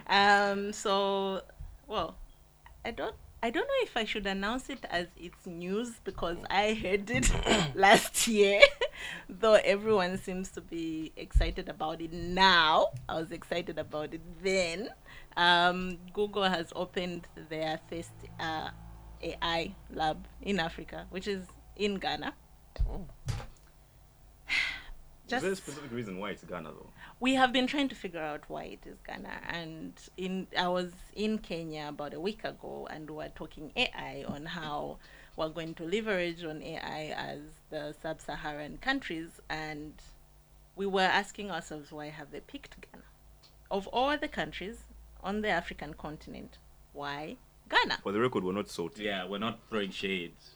um. 0.08 0.74
So, 0.74 1.42
well, 1.88 2.16
I 2.86 2.92
don't. 2.92 3.16
I 3.44 3.50
don't 3.52 3.68
know 3.68 3.82
if 3.84 3.96
I 3.98 4.06
should 4.06 4.26
announce 4.26 4.70
it 4.70 4.84
as 4.90 5.08
it's 5.18 5.46
news 5.46 5.92
because 6.04 6.38
I 6.50 6.74
heard 6.74 7.10
it 7.12 7.30
last 7.76 8.28
year, 8.28 8.62
though 9.30 9.54
everyone 9.54 10.18
seems 10.18 10.50
to 10.52 10.62
be 10.62 11.12
excited 11.16 11.70
about 11.70 12.02
it 12.02 12.14
now. 12.14 12.88
I 13.08 13.20
was 13.20 13.32
excited 13.32 13.78
about 13.78 14.14
it 14.14 14.22
then. 14.44 14.90
Um, 15.38 15.98
Google 16.14 16.44
has 16.44 16.72
opened 16.76 17.28
their 17.50 17.80
first 17.90 18.14
uh, 18.40 18.70
AI 19.22 19.76
lab 19.92 20.28
in 20.42 20.60
Africa, 20.60 21.08
which 21.10 21.28
is 21.28 21.46
in 21.76 21.96
Ghana. 21.96 22.34
Is 25.28 25.42
there 25.42 25.52
a 25.52 25.56
specific 25.56 25.92
reason 25.92 26.20
why 26.20 26.30
it's 26.30 26.44
Ghana 26.44 26.70
though? 26.70 26.92
we 27.20 27.34
have 27.36 27.54
been 27.54 27.68
trying 27.68 27.88
to 27.90 27.96
figure 27.96 28.20
out 28.22 28.44
why 28.48 28.64
it 28.64 28.84
is 28.86 28.98
Ghana. 29.06 29.42
And 29.50 29.94
in 30.18 30.48
I 30.58 30.68
was 30.68 30.92
in 31.14 31.38
Kenya 31.40 31.88
about 31.90 32.14
a 32.14 32.20
week 32.20 32.44
ago, 32.44 32.88
and 32.92 33.10
we 33.10 33.16
were 33.18 33.32
talking 33.36 33.72
AI 33.76 34.26
on 34.28 34.46
how 34.46 35.00
we're 35.36 35.50
going 35.50 35.74
to 35.76 35.84
leverage 35.84 36.44
on 36.44 36.62
AI 36.62 37.14
as 37.16 37.40
the 37.70 37.94
sub-Saharan 38.02 38.78
countries, 38.78 39.42
and 39.50 39.94
we 40.76 40.86
were 40.86 41.02
asking 41.02 41.52
ourselves 41.52 41.92
why 41.92 42.08
have 42.10 42.32
they 42.32 42.40
picked 42.40 42.76
Ghana? 42.82 43.04
Of 43.70 43.88
all 43.88 44.18
the 44.18 44.28
countries 44.28 44.78
on 45.24 45.42
the 45.42 45.50
African 45.50 45.94
continent, 45.94 46.58
why 46.94 47.38
Ghana? 47.70 48.00
For 48.04 48.12
the 48.12 48.20
record, 48.20 48.44
we're 48.44 48.54
not 48.54 48.70
salty. 48.70 49.04
yeah, 49.04 49.28
we're 49.28 49.40
not 49.40 49.60
throwing 49.70 49.92
shades. 49.92 50.52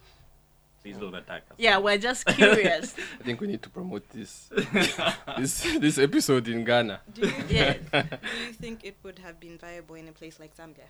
Please 0.81 0.95
don't 0.95 1.13
attack 1.13 1.43
us. 1.51 1.57
Yeah, 1.57 1.77
we're 1.79 1.97
just 1.97 2.25
curious. 2.25 2.95
I 3.19 3.23
think 3.23 3.41
we 3.41 3.47
need 3.47 3.61
to 3.63 3.69
promote 3.69 4.07
this 4.11 4.49
this 5.37 5.61
this 5.77 5.97
episode 5.97 6.47
in 6.47 6.63
Ghana. 6.63 7.01
Do 7.13 7.27
you, 7.27 7.33
yes. 7.49 7.79
do 7.91 7.97
you 7.97 8.53
think 8.53 8.85
it 8.85 8.95
would 9.03 9.19
have 9.19 9.41
been 9.41 9.57
viable 9.57 9.95
in 9.95 10.07
a 10.07 10.13
place 10.13 10.39
like 10.39 10.55
Zambia? 10.55 10.87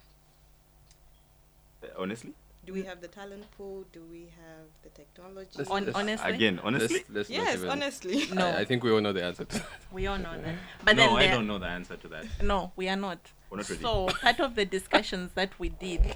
Uh, 1.81 1.87
honestly, 1.97 2.33
Do 2.65 2.73
we 2.73 2.83
have 2.83 3.01
the 3.01 3.07
talent 3.07 3.45
pool? 3.57 3.85
Do 3.91 4.03
we 4.11 4.29
have 4.45 4.67
the 4.83 4.89
technology? 4.89 5.49
Let's- 5.57 5.69
On, 5.71 5.85
let's- 5.85 5.97
honestly, 5.97 6.31
again, 6.33 6.59
honestly, 6.63 6.97
Let's, 6.97 7.09
let's 7.09 7.29
yes, 7.29 7.57
even- 7.57 7.69
honestly. 7.69 8.27
no, 8.33 8.47
I, 8.47 8.59
I 8.59 8.65
think 8.65 8.83
we 8.83 8.91
all 8.91 9.01
know 9.01 9.13
the 9.13 9.23
answer 9.23 9.45
to 9.45 9.57
that. 9.59 9.67
we 9.91 10.05
all 10.07 10.17
know 10.17 10.39
that. 10.39 10.55
But 10.85 10.95
no, 10.97 11.15
then 11.15 11.17
I 11.17 11.27
don't 11.33 11.47
know 11.47 11.57
the 11.57 11.67
answer 11.67 11.97
to 11.97 12.07
that. 12.09 12.25
No, 12.43 12.71
we 12.75 12.87
are 12.89 12.95
not. 12.95 13.19
we're 13.49 13.57
not 13.57 13.69
ready. 13.69 13.81
So 13.81 14.07
part 14.07 14.39
of 14.39 14.55
the 14.55 14.65
discussions 14.65 15.31
that 15.33 15.57
we 15.57 15.69
did 15.69 16.15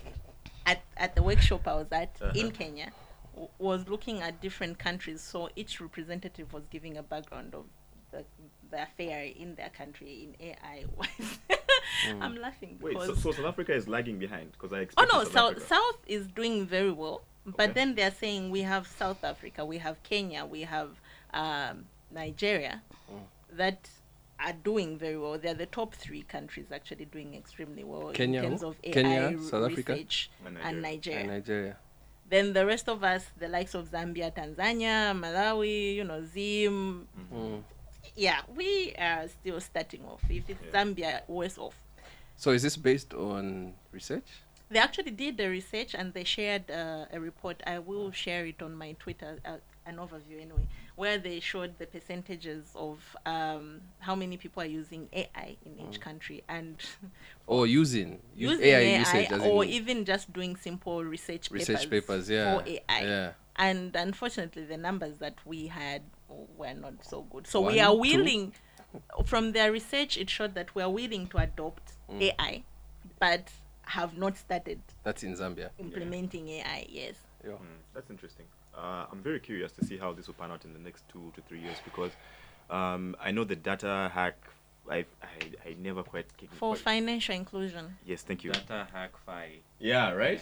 at, 0.65 0.81
at 0.97 1.15
the 1.15 1.23
workshop 1.23 1.67
I 1.67 1.73
was 1.75 1.87
at 1.91 2.15
in 2.35 2.47
Uh-huh. 2.47 2.51
Kenya 2.57 2.91
w- 3.33 3.49
was 3.57 3.87
looking 3.89 4.21
at 4.21 4.39
different 4.41 4.77
countries. 4.77 5.21
So 5.21 5.49
each 5.55 5.81
representative 5.81 6.53
was 6.53 6.63
giving 6.69 6.97
a 6.97 7.03
background 7.03 7.55
of 7.55 7.65
the, 8.11 8.23
the 8.69 8.83
affair 8.83 9.23
in 9.23 9.55
their 9.55 9.69
country 9.69 10.29
in 10.39 10.47
AI. 10.49 10.85
I'm 12.21 12.35
laughing 12.37 12.77
Wait, 12.81 12.97
so, 12.99 13.13
so 13.15 13.31
South 13.31 13.45
Africa 13.45 13.73
is 13.73 13.87
lagging 13.87 14.19
behind 14.19 14.51
because 14.53 14.73
I 14.73 14.87
oh 14.97 15.05
no, 15.11 15.23
South 15.23 15.57
South 15.59 15.67
South 15.67 15.99
is 16.07 16.27
doing 16.27 16.65
very 16.65 16.91
well. 16.91 17.23
But 17.45 17.59
Okay. 17.61 17.73
then 17.73 17.95
they're 17.95 18.11
saying 18.11 18.51
we 18.51 18.61
have 18.61 18.87
South 18.87 19.23
Africa, 19.23 19.65
we 19.65 19.77
have 19.79 20.01
Kenya, 20.03 20.45
we 20.45 20.61
have 20.61 20.91
um, 21.33 21.85
Nigeria 22.11 22.81
that 23.51 23.89
are 24.39 24.53
doing 24.53 24.97
very 24.97 25.17
well. 25.17 25.37
They're 25.37 25.53
the 25.53 25.65
top 25.65 25.93
three 25.93 26.21
countries 26.23 26.67
actually 26.71 27.05
doing 27.05 27.33
extremely 27.35 27.83
well 27.83 28.11
Kenya 28.13 28.43
in 28.43 28.49
terms 28.49 28.63
of 28.63 28.75
AI 28.83 28.91
Kenya, 28.93 29.39
South 29.39 29.69
Africa? 29.71 29.93
research 29.93 30.29
And 30.45 30.57
and 30.57 30.81
Nigeria. 30.81 30.81
Nigeria. 30.81 31.19
And 31.19 31.27
Nigeria. 31.29 31.77
Then 32.29 32.53
the 32.53 32.65
rest 32.65 32.87
of 32.89 33.03
us, 33.03 33.25
the 33.37 33.47
likes 33.47 33.73
of 33.75 33.89
Zambia, 33.91 34.33
Tanzania, 34.33 35.13
Malawi, 35.13 35.95
you 35.95 36.03
know, 36.03 36.23
Zim, 36.23 37.07
Mm. 37.31 37.63
Yeah, 38.15 38.41
we 38.55 38.93
are 38.97 39.27
still 39.27 39.59
starting 39.59 40.03
off. 40.05 40.21
If 40.29 40.49
it's 40.49 40.59
Yeah. 40.65 40.71
Zambia, 40.83 41.21
worse 41.27 41.57
off. 41.57 41.75
So 42.37 42.51
is 42.51 42.63
this 42.63 42.77
based 42.77 43.13
on 43.13 43.73
research? 43.91 44.27
They 44.69 44.79
actually 44.79 45.11
did 45.11 45.37
the 45.37 45.49
research 45.49 45.93
and 45.93 46.13
they 46.13 46.23
shared 46.23 46.71
uh, 46.71 47.05
a 47.11 47.19
report. 47.19 47.61
I 47.67 47.79
will 47.79 48.11
share 48.11 48.45
it 48.45 48.61
on 48.61 48.75
my 48.75 48.93
Twitter, 48.93 49.39
uh, 49.45 49.57
an 49.85 49.97
overview 49.97 50.41
anyway, 50.41 50.67
where 50.95 51.19
they 51.19 51.39
showed 51.39 51.77
the 51.77 51.85
percentages 51.85 52.71
of 52.75 52.99
um, 53.25 53.81
how 53.99 54.15
many 54.15 54.37
people 54.37 54.63
are 54.63 54.67
using 54.81 55.09
AI 55.13 55.57
in 55.65 55.79
each 55.79 55.99
country 55.99 56.43
and 56.49 56.77
Or 57.47 57.67
using, 57.67 58.19
using 58.35 58.65
AI, 58.65 58.79
AI, 58.79 58.99
usage 58.99 59.31
or 59.41 59.65
even 59.65 60.05
just 60.05 60.31
doing 60.33 60.55
simple 60.55 61.03
research, 61.03 61.51
research 61.51 61.89
papers, 61.89 62.29
yeah. 62.29 62.57
for 62.57 62.67
AI. 62.67 62.81
Yeah. 62.89 63.31
And 63.57 63.95
unfortunately, 63.95 64.63
the 64.65 64.77
numbers 64.77 65.17
that 65.19 65.35
we 65.45 65.67
had 65.67 66.01
were 66.57 66.73
not 66.73 67.03
so 67.05 67.21
good. 67.23 67.47
So 67.47 67.61
we 67.61 67.77
One, 67.77 67.79
are 67.79 67.91
two? 67.93 67.99
willing, 67.99 68.53
from 69.25 69.51
their 69.51 69.71
research, 69.71 70.17
it 70.17 70.29
showed 70.29 70.55
that 70.55 70.73
we 70.75 70.81
are 70.81 70.89
willing 70.89 71.27
to 71.27 71.37
adopt 71.37 71.93
Mm. 72.09 72.21
AI, 72.21 72.63
but 73.19 73.49
have 73.85 74.17
not 74.17 74.37
started 74.37 74.79
That's 75.03 75.23
in 75.23 75.33
Zambia. 75.35 75.69
implementing 75.79 76.47
AI. 76.49 76.85
Yes. 76.89 77.15
Yeah. 77.43 77.51
Mm, 77.51 77.59
that's 77.93 78.09
interesting. 78.09 78.45
Uh, 78.75 79.05
I'm 79.11 79.21
very 79.21 79.39
curious 79.39 79.71
to 79.73 79.85
see 79.85 79.97
how 79.97 80.13
this 80.13 80.27
will 80.27 80.33
pan 80.35 80.51
out 80.51 80.63
in 80.65 80.73
the 80.73 80.79
next 80.79 81.03
two 81.09 81.31
to 81.35 81.41
three 81.41 81.59
years 81.59 81.77
because 81.85 82.11
um, 82.69 83.15
I 83.21 83.31
know 83.31 83.43
the 83.43 83.55
data 83.55 84.09
hack. 84.13 84.35
I 84.89 85.05
I, 85.21 85.69
I 85.69 85.75
never 85.79 86.03
quite. 86.03 86.25
For 86.51 86.71
quite- 86.73 86.79
financial 86.79 87.35
inclusion. 87.35 87.97
Yes, 88.05 88.21
thank 88.23 88.43
you. 88.43 88.51
Data 88.51 88.87
hack 88.91 89.11
fi. 89.25 89.59
Yeah, 89.79 90.11
right. 90.11 90.41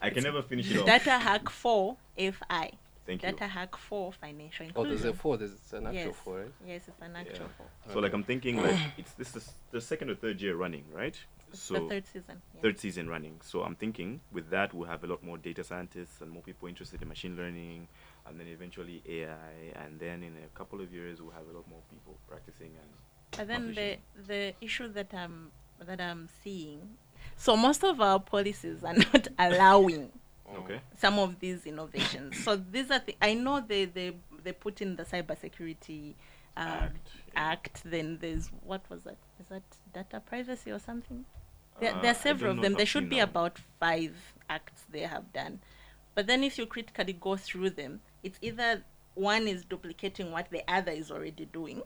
I 0.00 0.10
can 0.10 0.22
never 0.24 0.42
finish 0.42 0.70
it 0.70 0.78
off. 0.78 0.86
Data 0.86 1.18
hack 1.18 1.48
for 1.50 1.96
FI. 2.16 2.72
Thank 3.04 3.22
you. 3.22 3.30
Data 3.32 3.46
hack 3.46 3.76
for 3.76 4.12
financial 4.12 4.66
Oh, 4.76 4.84
there's 4.84 5.04
a 5.04 5.12
four. 5.12 5.36
There's 5.36 5.50
an 5.72 5.86
actual 5.88 6.06
yes. 6.06 6.16
four, 6.24 6.38
right? 6.40 6.52
Yes, 6.66 6.82
it's 6.86 7.00
an 7.00 7.16
actual 7.16 7.46
Yeah. 7.46 7.52
four. 7.58 7.66
So 7.92 7.98
like 8.00 8.12
I'm 8.12 8.22
thinking 8.22 8.62
like 8.62 8.78
it's 8.96 9.12
this 9.14 9.34
is 9.36 9.52
the 9.72 9.80
second 9.80 10.10
or 10.10 10.14
third 10.14 10.40
year 10.40 10.54
running, 10.56 10.84
right? 10.92 11.16
So 11.52 11.74
the 11.74 11.88
third 11.88 12.06
season. 12.06 12.40
yeah. 12.54 12.60
third 12.62 12.78
season 12.78 13.08
running. 13.08 13.40
So 13.42 13.62
I'm 13.62 13.74
thinking 13.74 14.20
with 14.32 14.50
that 14.50 14.72
we'll 14.72 14.88
have 14.88 15.04
a 15.04 15.06
lot 15.06 15.22
more 15.22 15.36
data 15.36 15.64
scientists 15.64 16.20
and 16.20 16.30
more 16.30 16.42
people 16.42 16.68
interested 16.68 17.02
in 17.02 17.08
machine 17.08 17.36
learning, 17.36 17.88
and 18.26 18.38
then 18.38 18.46
eventually 18.46 19.02
AI, 19.06 19.72
and 19.84 19.98
then 19.98 20.22
in 20.22 20.34
a 20.44 20.56
couple 20.56 20.80
of 20.80 20.92
years 20.92 21.20
we'll 21.20 21.32
have 21.32 21.48
a 21.52 21.56
lot 21.56 21.68
more 21.68 21.80
people 21.90 22.16
practicing 22.28 22.68
and. 22.80 22.90
But 23.36 23.48
then 23.48 23.74
the 23.74 23.96
the 24.26 24.54
issue 24.60 24.88
that 24.92 25.12
I'm 25.12 25.50
that 25.80 26.00
I'm 26.00 26.28
seeing, 26.44 26.96
so 27.36 27.56
most 27.56 27.82
of 27.82 28.00
our 28.00 28.20
policies 28.20 28.84
are 28.84 28.94
not 28.94 29.28
allowing 29.38 30.10
Okay. 30.58 30.80
some 30.96 31.18
of 31.18 31.38
these 31.40 31.66
innovations. 31.66 32.42
so 32.44 32.56
these 32.56 32.90
are 32.90 33.00
the 33.04 33.16
I 33.22 33.34
know 33.34 33.60
they 33.66 33.84
they 33.86 34.14
they 34.44 34.52
put 34.52 34.80
in 34.82 34.96
the 34.96 35.04
cybersecurity 35.04 36.14
um, 36.56 36.66
Act, 36.68 37.08
act. 37.34 37.80
yeah. 37.84 37.90
Then 37.90 38.18
there's 38.20 38.48
what 38.62 38.82
was 38.90 39.02
that? 39.02 39.16
Is 39.40 39.46
that 39.48 39.62
data 39.94 40.20
privacy 40.20 40.70
or 40.70 40.78
something? 40.78 41.24
There, 41.80 41.94
Uh, 41.94 42.02
there 42.02 42.10
are 42.10 42.14
several 42.14 42.52
of 42.52 42.60
them. 42.62 42.74
There 42.74 42.84
should 42.86 43.08
be 43.08 43.16
that 43.16 43.34
one. 43.34 43.46
about 43.46 43.58
five 43.80 44.14
acts 44.50 44.82
they 44.90 45.00
have 45.00 45.32
done. 45.32 45.60
But 46.14 46.26
then 46.26 46.44
if 46.44 46.58
you 46.58 46.66
critically 46.66 47.14
go 47.14 47.36
through 47.36 47.70
them, 47.70 48.00
it's 48.22 48.38
either 48.42 48.84
one 49.14 49.48
is 49.48 49.64
duplicating 49.64 50.30
what 50.30 50.50
the 50.50 50.62
other 50.68 50.92
is 50.92 51.10
already 51.10 51.46
doing, 51.46 51.82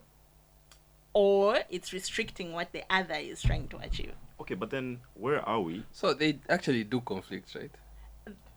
or 1.13 1.61
it's 1.71 1.93
restricting 1.93 2.53
what 2.53 2.73
the 2.73 2.83
other 2.91 3.15
is 3.15 3.43
trying 3.43 3.69
to 3.69 3.79
achieve. 3.79 4.13
Okay, 4.41 4.55
but 4.55 4.71
then 4.71 4.99
where 5.15 5.41
are 5.49 5.61
we? 5.61 5.85
So 5.93 6.13
they 6.13 6.41
actually 6.49 6.85
do 6.85 7.01
conflict, 7.01 7.55
right? 7.55 7.71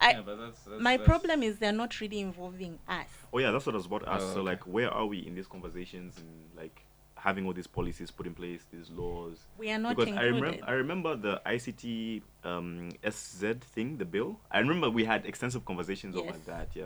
I, 0.02 0.12
yeah, 0.12 0.22
but 0.26 0.38
that's, 0.40 0.60
that's, 0.62 0.82
my 0.82 0.98
that's- 0.98 1.08
problem 1.08 1.44
is 1.44 1.58
they're 1.60 1.72
not 1.72 2.00
really 2.00 2.20
involving 2.20 2.80
us. 2.88 3.08
Oh 3.34 3.40
yeah, 3.40 3.52
that's 3.52 3.66
what 3.66 3.76
I 3.76 3.78
was 3.78 3.86
about 3.86 4.04
to 4.04 4.10
ask. 4.10 4.24
Oh, 4.24 4.34
So 4.34 4.40
okay. 4.40 4.50
like, 4.52 4.64
where 4.64 4.90
are 4.92 5.06
we 5.06 5.20
in 5.20 5.36
these 5.36 5.48
conversations 5.48 6.18
and 6.18 6.28
like 6.56 6.86
having 7.16 7.46
all 7.46 7.52
these 7.54 7.68
policies 7.68 8.10
put 8.12 8.26
in 8.26 8.34
place, 8.34 8.66
these 8.72 8.90
laws? 8.92 9.46
We 9.58 9.72
are 9.72 9.78
not 9.78 9.98
because 9.98 10.14
I 10.14 10.28
included. 10.28 10.42
remember, 10.42 10.66
I 10.68 10.72
remember 10.74 11.16
the 11.16 11.42
ICT 11.46 12.22
um, 12.46 12.90
SZ 13.04 13.62
thing, 13.62 13.98
the 13.98 14.06
bill. 14.06 14.40
I 14.52 14.60
remember 14.60 14.90
we 14.90 15.04
had 15.04 15.26
extensive 15.26 15.66
conversations 15.66 16.16
over 16.16 16.34
that. 16.46 16.70
Yeah. 16.74 16.86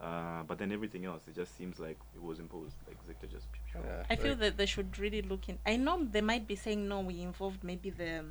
Uh, 0.00 0.42
but 0.42 0.58
then 0.58 0.72
everything 0.72 1.04
else, 1.04 1.22
it 1.28 1.34
just 1.36 1.56
seems 1.56 1.78
like 1.78 1.96
it 2.14 2.20
was 2.22 2.40
imposed. 2.40 2.74
Like 2.88 2.98
Victor 3.06 3.28
just. 3.28 3.46
Yeah, 3.74 4.02
I 4.10 4.16
feel 4.16 4.30
right. 4.32 4.40
that 4.40 4.56
they 4.56 4.66
should 4.66 4.98
really 4.98 5.22
look 5.22 5.48
in. 5.48 5.58
I 5.64 5.76
know 5.76 6.04
they 6.10 6.20
might 6.20 6.46
be 6.46 6.56
saying 6.56 6.88
no, 6.88 7.00
we 7.00 7.22
involved 7.22 7.62
maybe 7.62 7.90
the 7.90 8.24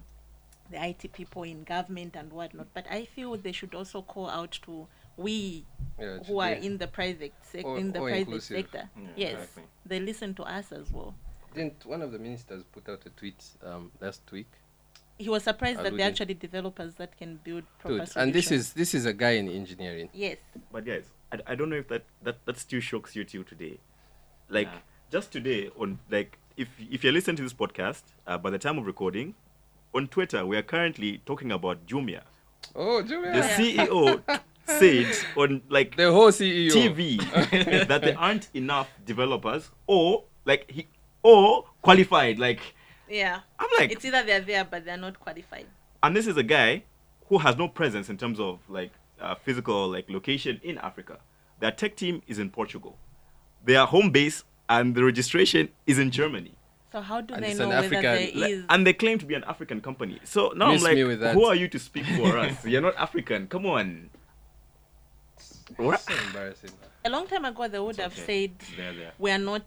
the 0.72 0.84
IT 0.90 1.12
people 1.13 1.44
in 1.44 1.63
government 1.63 2.16
and 2.16 2.32
whatnot, 2.32 2.68
but 2.74 2.86
I 2.90 3.06
feel 3.06 3.36
they 3.38 3.51
should 3.51 3.75
also 3.75 4.01
call 4.01 4.30
out 4.30 4.58
to 4.66 4.88
we 5.18 5.66
Yeah, 6.00 6.18
who 6.28 6.40
are 6.40 6.54
in 6.54 6.78
the 6.78 6.88
private 6.88 7.34
sec- 7.44 7.66
Or- 7.66 7.78
in 7.78 7.92
the 7.92 8.00
private 8.00 8.20
inclusive. 8.20 8.58
sector. 8.58 8.90
Yeah, 8.98 9.10
yes, 9.18 9.34
exactly. 9.34 9.63
they 9.86 10.00
listen 10.00 10.34
to 10.36 10.44
us 10.44 10.72
as 10.72 10.92
well. 10.92 11.13
Didn't 11.54 11.86
one 11.86 12.01
of 12.01 12.12
the 12.12 12.20
ministers 12.20 12.63
put 12.72 12.88
out 12.90 13.06
a 13.06 13.10
tweet 13.10 13.44
um, 13.63 13.92
last 14.00 14.22
week? 14.32 14.48
He 15.18 15.30
was 15.30 15.44
surprised 15.44 15.78
that 15.80 15.88
Alluding- 15.88 15.98
they're 15.98 16.08
actually 16.08 16.34
developers 16.34 16.96
that 16.96 17.16
can 17.18 17.40
build 17.44 17.63
proper 17.80 18.06
Dude, 18.06 18.16
and 18.18 18.34
this 18.34 18.51
is 18.51 18.74
this 18.74 18.94
is 18.96 19.06
a 19.06 19.13
guy 19.13 19.32
in 19.32 19.48
engineering. 19.50 20.10
yes. 20.13 20.38
But 20.72 20.86
guys, 20.86 21.06
I, 21.32 21.40
I 21.51 21.56
don't 21.56 21.70
know 21.70 21.75
if 21.75 21.88
that, 21.90 22.04
that 22.24 22.38
that 22.46 22.58
still 22.58 22.80
shocks 22.80 23.16
you 23.16 23.24
till 23.24 23.44
today. 23.44 23.80
Like 24.50 24.68
Yeah. 24.68 24.80
just 25.12 25.32
today 25.32 25.70
on 25.78 26.00
like 26.10 26.40
if 26.58 26.70
if 26.80 27.04
you're 27.04 27.13
listening 27.13 27.36
to 27.38 27.44
this 27.44 27.54
podcast 27.54 28.04
uh, 28.25 28.38
by 28.38 28.50
the 28.50 28.58
time 28.58 28.78
of 28.80 28.86
recording 28.88 29.36
on 29.93 30.07
Twitter 30.07 30.45
we 30.45 30.57
are 30.57 30.62
currently 30.62 31.21
talking 31.25 31.51
about 31.51 31.86
Jumia. 31.86 32.21
Oh, 32.75 33.03
Jumia. 33.03 33.33
The 33.33 33.41
CEO 33.41 34.39
said 34.67 35.07
on 35.36 35.62
like 35.69 35.95
The 35.98 36.12
whole 36.12 36.29
CEO. 36.31 36.71
TV 36.71 37.88
that 37.88 38.01
there 38.01 38.17
aren't 38.17 38.50
enough 38.53 38.89
developers 39.05 39.69
or 39.88 40.24
like 40.45 40.69
he 40.71 40.88
or 41.24 41.65
qualified. 41.81 42.39
Like 42.39 42.60
Yeah. 43.10 43.39
I'm 43.60 43.69
like, 43.77 43.91
It's 43.91 44.05
either 44.05 44.24
they're 44.24 44.39
there 44.41 44.63
but 44.65 44.86
they're 44.86 44.98
not 44.98 45.19
qualified. 45.19 45.65
and 46.03 46.15
this 46.15 46.27
is 46.27 46.38
a 46.38 46.43
guy 46.43 46.83
who 47.27 47.38
has 47.38 47.57
no 47.57 47.67
presence 47.67 48.10
in 48.10 48.17
terms 48.17 48.39
of 48.39 48.60
like 48.69 48.91
uh, 49.19 49.36
physical 49.36 49.88
like 49.89 50.10
location 50.10 50.60
in 50.63 50.77
Africa. 50.79 51.17
Their 51.60 51.71
tech 51.71 51.95
team 51.95 52.21
is 52.27 52.39
in 52.39 52.50
Portugal. 52.50 52.98
Their 53.63 53.86
home 53.86 54.10
base 54.10 54.43
and 54.67 54.95
the 54.95 55.03
registration 55.03 55.69
is 55.86 56.00
in 56.00 56.10
Germany. 56.12 56.53
So 56.91 57.00
how 57.01 57.21
do 57.21 57.33
And 57.33 57.43
they 57.43 57.53
know 57.53 57.63
an 57.65 57.69
whether 57.69 57.86
African- 57.98 58.39
there 58.39 58.57
Like, 58.57 58.65
and 58.69 58.86
they 58.88 58.93
claim 58.93 59.17
to 59.19 59.25
be 59.25 59.33
an 59.36 59.43
African 59.45 59.79
company. 59.81 60.19
So 60.25 60.51
now 60.55 60.71
Miss 60.71 60.83
I'm 60.83 60.95
like, 60.98 61.05
with 61.07 61.21
who 61.33 61.45
are 61.45 61.55
you 61.55 61.67
to 61.69 61.79
speak 61.79 62.05
for 62.05 62.38
us? 62.45 62.65
You're 62.65 62.81
not 62.81 62.95
African. 62.98 63.48
Come 63.48 63.65
on. 63.65 64.10
What? 65.77 66.01
So 66.01 66.13
embarrassing. 66.27 66.71
A 67.05 67.10
long 67.10 67.27
time 67.27 67.45
ago, 67.45 67.67
they 67.67 67.79
would 67.79 67.95
have 67.98 68.12
okay. 68.13 68.48
said 68.50 68.77
There, 68.77 68.93
there. 68.93 69.12
we're 69.17 69.38
not 69.38 69.63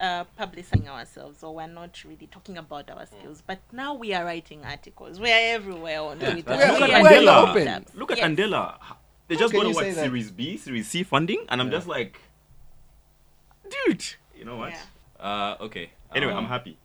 uh, 0.00 0.24
publishing 0.36 0.88
ourselves 0.88 1.42
or 1.42 1.54
we're 1.54 1.66
not 1.66 2.02
really 2.04 2.26
talking 2.26 2.56
about 2.56 2.90
our 2.90 3.04
skills. 3.06 3.42
But 3.46 3.60
now 3.70 3.92
we 3.94 4.14
are 4.14 4.24
writing 4.24 4.64
articles. 4.64 5.20
We're 5.20 5.54
everywhere 5.54 6.00
on 6.00 6.18
Twitter. 6.18 6.40
that's 6.42 6.80
Look 6.80 6.88
We 6.88 6.94
at 6.94 7.04
are 7.04 7.52
doing 7.52 7.66
Andela. 7.66 7.94
Look 7.94 8.10
at 8.12 8.18
Yes. 8.18 8.26
Andela. 8.30 8.78
They 9.28 9.34
How 9.34 9.40
just 9.42 9.52
can 9.52 9.60
got 9.62 9.70
a 9.70 9.74
what 9.74 9.84
say 9.84 9.92
that? 9.92 10.02
Series 10.04 10.30
B, 10.30 10.56
Series 10.56 10.88
C 10.88 11.02
funding, 11.02 11.44
and 11.50 11.60
I'm 11.60 11.70
just 11.70 11.86
like, 11.86 12.18
dude. 13.86 14.04
You 14.36 14.44
know 14.46 14.56
what? 14.56 14.70
Yeah. 14.72 14.80
Uh, 15.24 15.56
okay. 15.64 15.90
Anyway, 16.14 16.32
Um, 16.32 16.38
I'm 16.44 16.46
happy 16.48 16.76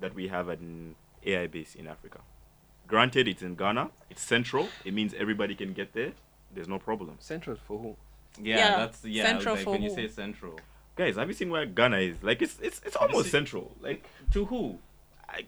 that 0.00 0.14
we 0.14 0.28
have 0.28 0.48
an 0.48 0.94
AI 1.24 1.46
base 1.46 1.74
in 1.74 1.86
Africa. 1.86 2.20
Granted, 2.86 3.28
it's 3.28 3.42
in 3.42 3.54
Ghana. 3.54 3.90
It's 4.10 4.22
central. 4.22 4.68
It 4.84 4.92
means 4.94 5.14
everybody 5.14 5.54
can 5.54 5.72
get 5.72 5.92
there. 5.92 6.12
There's 6.54 6.68
no 6.68 6.78
problem. 6.78 7.16
Central 7.20 7.56
for 7.66 7.78
who? 7.78 7.96
Yeah, 8.40 8.56
Yeah, 8.58 8.76
that's 8.78 9.04
yeah. 9.04 9.24
central 9.24 9.54
like 9.54 9.64
for 9.64 9.70
when 9.70 9.82
you 9.82 9.90
who? 9.90 9.94
say 9.96 10.08
central, 10.08 10.58
Guys, 10.96 11.16
have 11.16 11.26
you 11.28 11.32
seen 11.34 11.48
where 11.48 11.64
Ghana 11.64 11.98
is? 11.98 12.22
Like, 12.22 12.42
it's 12.42 12.58
it's 12.60 12.80
it's 12.84 12.96
almost 12.96 13.24
see- 13.26 13.30
central. 13.30 13.74
Like, 13.80 14.04
to 14.32 14.44
who? 14.44 14.78
I, 15.26 15.46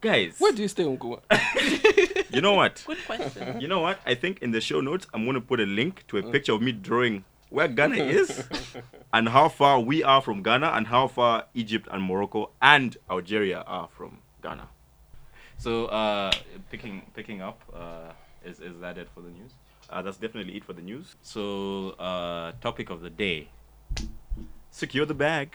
guys, 0.00 0.34
Where 0.38 0.52
do 0.52 0.62
you 0.62 0.68
stay, 0.68 0.84
Uncle? 0.84 1.22
you 2.30 2.40
know 2.40 2.54
what? 2.54 2.82
Good 2.86 2.98
question. 3.06 3.60
You 3.60 3.68
know 3.68 3.80
what? 3.80 4.00
I 4.04 4.14
think 4.16 4.42
in 4.42 4.50
the 4.50 4.60
show 4.60 4.80
notes, 4.80 5.06
I'm 5.14 5.24
going 5.24 5.34
to 5.34 5.40
put 5.40 5.60
a 5.60 5.66
link 5.66 6.04
to 6.08 6.18
a 6.18 6.22
picture 6.24 6.52
of 6.52 6.62
me 6.62 6.72
drawing 6.72 7.24
where 7.52 7.68
Ghana 7.68 7.96
is 7.96 8.44
and 9.12 9.28
how 9.28 9.48
far 9.48 9.78
we 9.78 10.02
are 10.02 10.22
from 10.22 10.42
Ghana 10.42 10.72
and 10.74 10.86
how 10.86 11.06
far 11.06 11.44
Egypt 11.54 11.86
and 11.90 12.02
Morocco 12.02 12.50
and 12.62 12.96
Algeria 13.10 13.60
are 13.66 13.88
from 13.88 14.18
Ghana. 14.42 14.68
So, 15.58 15.86
uh, 15.86 16.32
picking 16.70 17.02
picking 17.14 17.40
up, 17.40 17.60
uh, 17.72 18.12
is 18.44 18.58
is 18.58 18.80
that 18.80 18.98
it 18.98 19.08
for 19.14 19.20
the 19.20 19.30
news? 19.30 19.52
Uh, 19.88 20.02
that's 20.02 20.16
definitely 20.16 20.56
it 20.56 20.64
for 20.64 20.72
the 20.72 20.82
news. 20.82 21.14
So, 21.22 21.90
uh, 21.90 22.52
topic 22.60 22.90
of 22.90 23.02
the 23.02 23.10
day. 23.10 23.48
Secure 24.70 25.04
the 25.04 25.14
bag. 25.14 25.54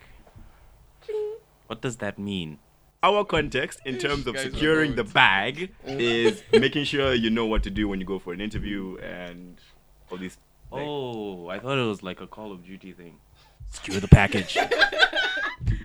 What 1.66 1.82
does 1.82 1.98
that 1.98 2.20
mean? 2.20 2.60
Our 3.04 3.26
context 3.26 3.82
in 3.86 3.98
terms 3.98 4.28
of 4.28 4.38
securing 4.38 4.96
the 4.96 5.04
bag 5.04 5.74
is 5.86 6.42
making 6.52 6.86
sure 6.86 7.14
you 7.14 7.30
know 7.30 7.46
what 7.46 7.64
to 7.64 7.70
do 7.70 7.88
when 7.88 8.00
you 8.00 8.06
go 8.06 8.20
for 8.20 8.32
an 8.32 8.42
interview 8.42 8.98
and 8.98 9.60
all 10.12 10.18
these. 10.18 10.38
Like- 10.72 10.84
Oh, 10.86 11.48
I 11.50 11.60
thought 11.60 11.78
it 11.78 11.86
was 11.86 12.04
like 12.04 12.22
a 12.22 12.28
Call 12.28 12.52
of 12.52 12.66
Duty 12.66 12.92
thing. 12.94 13.18
Secure 13.70 14.00
the 14.00 14.08
package. 14.08 14.58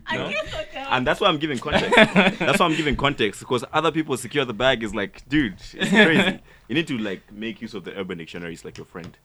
I 0.06 0.16
No? 0.16 0.28
guess 0.30 0.50
so. 0.72 0.78
And 0.78 1.06
that's 1.06 1.20
why 1.20 1.28
I'm 1.28 1.38
giving 1.38 1.58
context. 1.58 1.94
that's 2.38 2.58
why 2.60 2.66
I'm 2.66 2.76
giving 2.76 2.96
context 2.96 3.40
because 3.40 3.64
other 3.72 3.90
people 3.90 4.16
secure 4.16 4.44
the 4.44 4.52
bag 4.54 4.82
is 4.82 4.94
like, 4.94 5.26
dude, 5.28 5.54
it's 5.74 5.90
crazy. 5.90 6.38
you 6.68 6.74
need 6.74 6.86
to 6.88 6.98
like 6.98 7.33
make 7.33 7.61
use 7.62 7.74
of 7.74 7.85
the 7.85 7.96
Urban 7.98 8.18
Dictionary. 8.18 8.52
It's 8.52 8.64
like 8.64 8.76
your 8.76 8.87
friend. 8.87 9.16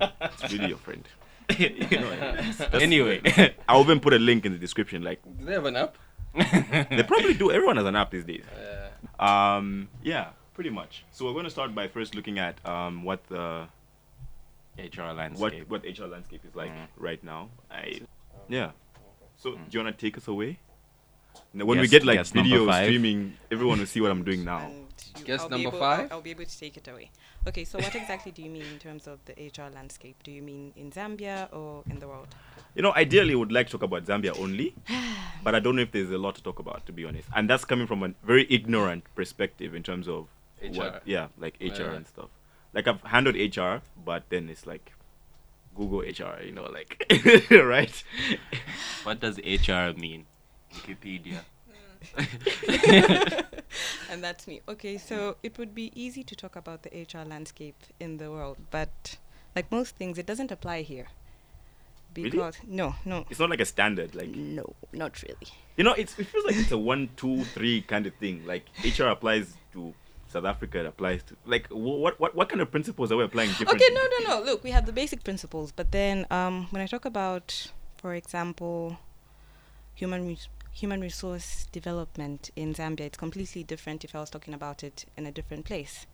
It's 0.00 0.52
really 0.52 0.68
your 0.68 0.78
friend. 0.78 1.04
You 1.58 1.70
know, 1.90 2.10
that's- 2.10 2.62
anyway, 2.82 3.54
I'll 3.68 3.82
even 3.82 4.00
put 4.00 4.14
a 4.14 4.18
link 4.18 4.46
in 4.46 4.52
the 4.52 4.58
description. 4.58 5.02
Like 5.02 5.20
Do 5.38 5.44
they 5.44 5.52
have 5.52 5.66
an 5.66 5.76
app? 5.76 5.96
they 6.34 7.02
probably 7.06 7.34
do. 7.34 7.50
Everyone 7.50 7.76
has 7.76 7.86
an 7.86 7.96
app 7.96 8.10
these 8.10 8.24
days. 8.24 8.44
Uh, 9.18 9.24
Um, 9.24 9.88
yeah, 10.02 10.28
pretty 10.54 10.70
much. 10.70 11.04
So 11.12 11.24
we're 11.26 11.32
going 11.32 11.44
to 11.44 11.50
start 11.50 11.74
by 11.74 11.86
first 11.88 12.14
looking 12.14 12.38
at 12.38 12.64
um 12.66 13.02
what 13.04 13.26
the 13.28 13.66
HR 14.78 15.02
what 15.02 15.16
landscape. 15.16 15.68
what 15.70 15.82
what 15.84 15.98
HR 15.98 16.06
landscape 16.06 16.44
is 16.44 16.54
like 16.54 16.70
Mm. 16.72 16.86
right 16.96 17.22
now. 17.24 17.48
I 17.70 18.00
yeah. 18.48 18.70
So 19.36 19.52
do 19.52 19.58
you 19.70 19.78
wanna 19.80 19.92
take 19.92 20.16
us 20.18 20.28
away? 20.28 20.58
Now, 21.52 21.64
when 21.64 21.78
we 21.80 21.88
get 21.88 22.04
like 22.04 22.24
video 22.26 22.70
streaming, 22.70 23.36
everyone 23.50 23.78
will 23.78 23.86
see 23.86 24.00
what 24.00 24.10
I'm 24.10 24.22
doing 24.24 24.44
now. 24.52 24.58
And 24.66 24.86
you- 25.18 25.24
Guess 25.24 25.40
I'll 25.42 25.48
number 25.48 25.68
able- 25.68 25.78
five? 25.78 26.00
I'll, 26.10 26.18
I'll 26.18 26.22
be 26.22 26.30
able 26.30 26.44
to 26.44 26.58
take 26.58 26.76
it 26.76 26.86
away. 26.88 27.10
Okay, 27.46 27.64
so 27.64 27.78
what 27.78 27.94
exactly 27.94 28.32
do 28.32 28.42
you 28.42 28.50
mean 28.50 28.64
in 28.72 28.78
terms 28.78 29.06
of 29.06 29.18
the 29.26 29.32
HR 29.34 29.68
landscape? 29.74 30.16
Do 30.22 30.30
you 30.32 30.40
mean 30.42 30.72
in 30.76 30.90
Zambia 30.90 31.52
or 31.52 31.82
in 31.90 31.98
the 31.98 32.08
world? 32.08 32.28
You 32.74 32.82
know, 32.82 32.92
ideally, 32.94 33.34
would 33.34 33.52
like 33.52 33.66
to 33.66 33.72
talk 33.72 33.82
about 33.82 34.04
Zambia 34.06 34.38
only, 34.40 34.74
but 35.44 35.54
I 35.54 35.60
don't 35.60 35.76
know 35.76 35.82
if 35.82 35.92
there's 35.92 36.10
a 36.10 36.18
lot 36.18 36.34
to 36.36 36.42
talk 36.42 36.58
about, 36.58 36.86
to 36.86 36.92
be 36.92 37.04
honest. 37.04 37.28
And 37.36 37.48
that's 37.50 37.64
coming 37.64 37.86
from 37.86 38.02
a 38.02 38.14
very 38.24 38.46
ignorant 38.50 39.04
perspective 39.14 39.74
in 39.74 39.82
terms 39.82 40.08
of 40.08 40.28
HR. 40.62 40.68
what, 40.78 41.02
yeah, 41.04 41.28
like 41.38 41.54
HR 41.60 41.64
Yeah. 41.82 41.92
and 41.94 42.06
stuff. 42.06 42.30
Like 42.74 42.88
I've 42.88 43.00
handled 43.02 43.36
HR, 43.36 43.82
but 44.04 44.24
then 44.30 44.48
it's 44.48 44.66
like 44.66 44.92
Google 45.74 46.00
HR, 46.00 46.42
you 46.42 46.52
know, 46.52 46.64
like 46.70 47.04
right. 47.50 48.02
What 49.04 49.20
does 49.20 49.38
HR 49.38 49.96
mean? 49.98 50.26
Wikipedia. 50.72 51.40
Mm. 52.16 53.44
and 54.10 54.22
that's 54.22 54.46
me. 54.46 54.60
Okay, 54.68 54.98
so 54.98 55.36
it 55.42 55.56
would 55.58 55.74
be 55.74 55.90
easy 55.94 56.22
to 56.24 56.34
talk 56.36 56.56
about 56.56 56.82
the 56.82 56.90
HR 56.90 57.26
landscape 57.26 57.76
in 58.00 58.18
the 58.18 58.30
world, 58.30 58.58
but 58.70 59.16
like 59.56 59.70
most 59.70 59.96
things, 59.96 60.18
it 60.18 60.26
doesn't 60.26 60.50
apply 60.50 60.82
here. 60.82 61.06
Really? 62.16 62.30
Because 62.30 62.56
no, 62.66 62.94
no, 63.04 63.24
It's 63.28 63.40
not 63.40 63.50
like 63.50 63.60
a 63.60 63.64
standard, 63.64 64.14
like 64.14 64.28
no, 64.28 64.74
not 64.92 65.20
really. 65.22 65.48
you 65.76 65.82
know, 65.82 65.92
it's 65.94 66.16
it 66.18 66.26
feels 66.28 66.44
like 66.44 66.54
it's 66.56 66.70
a 66.70 66.78
one, 66.78 67.08
two, 67.16 67.42
three 67.44 67.80
kind 67.82 68.06
of 68.06 68.14
thing. 68.14 68.44
Like 68.46 68.66
HR 68.84 69.04
applies 69.04 69.54
to 69.72 69.92
South 70.34 70.44
Africa, 70.44 70.80
it 70.80 70.86
applies 70.86 71.22
to 71.28 71.36
like 71.46 71.68
what 71.68 72.18
what 72.20 72.34
what 72.34 72.48
kind 72.48 72.60
of 72.60 72.68
principles 72.70 73.12
are 73.12 73.16
we 73.16 73.24
applying? 73.24 73.50
Okay, 73.50 73.90
no, 73.98 74.02
no, 74.14 74.18
no. 74.30 74.44
Look, 74.44 74.64
we 74.64 74.72
have 74.72 74.84
the 74.84 74.92
basic 74.92 75.22
principles, 75.22 75.70
but 75.70 75.92
then 75.92 76.26
um, 76.38 76.66
when 76.72 76.82
I 76.82 76.86
talk 76.86 77.04
about, 77.04 77.70
for 77.96 78.14
example, 78.14 78.98
human 79.94 80.26
res- 80.26 80.48
human 80.72 81.00
resource 81.00 81.66
development 81.70 82.50
in 82.56 82.74
Zambia, 82.74 83.06
it's 83.06 83.16
completely 83.16 83.62
different 83.62 84.04
if 84.04 84.14
I 84.16 84.20
was 84.20 84.30
talking 84.30 84.54
about 84.54 84.82
it 84.82 85.04
in 85.16 85.24
a 85.24 85.32
different 85.32 85.64
place. 85.64 86.06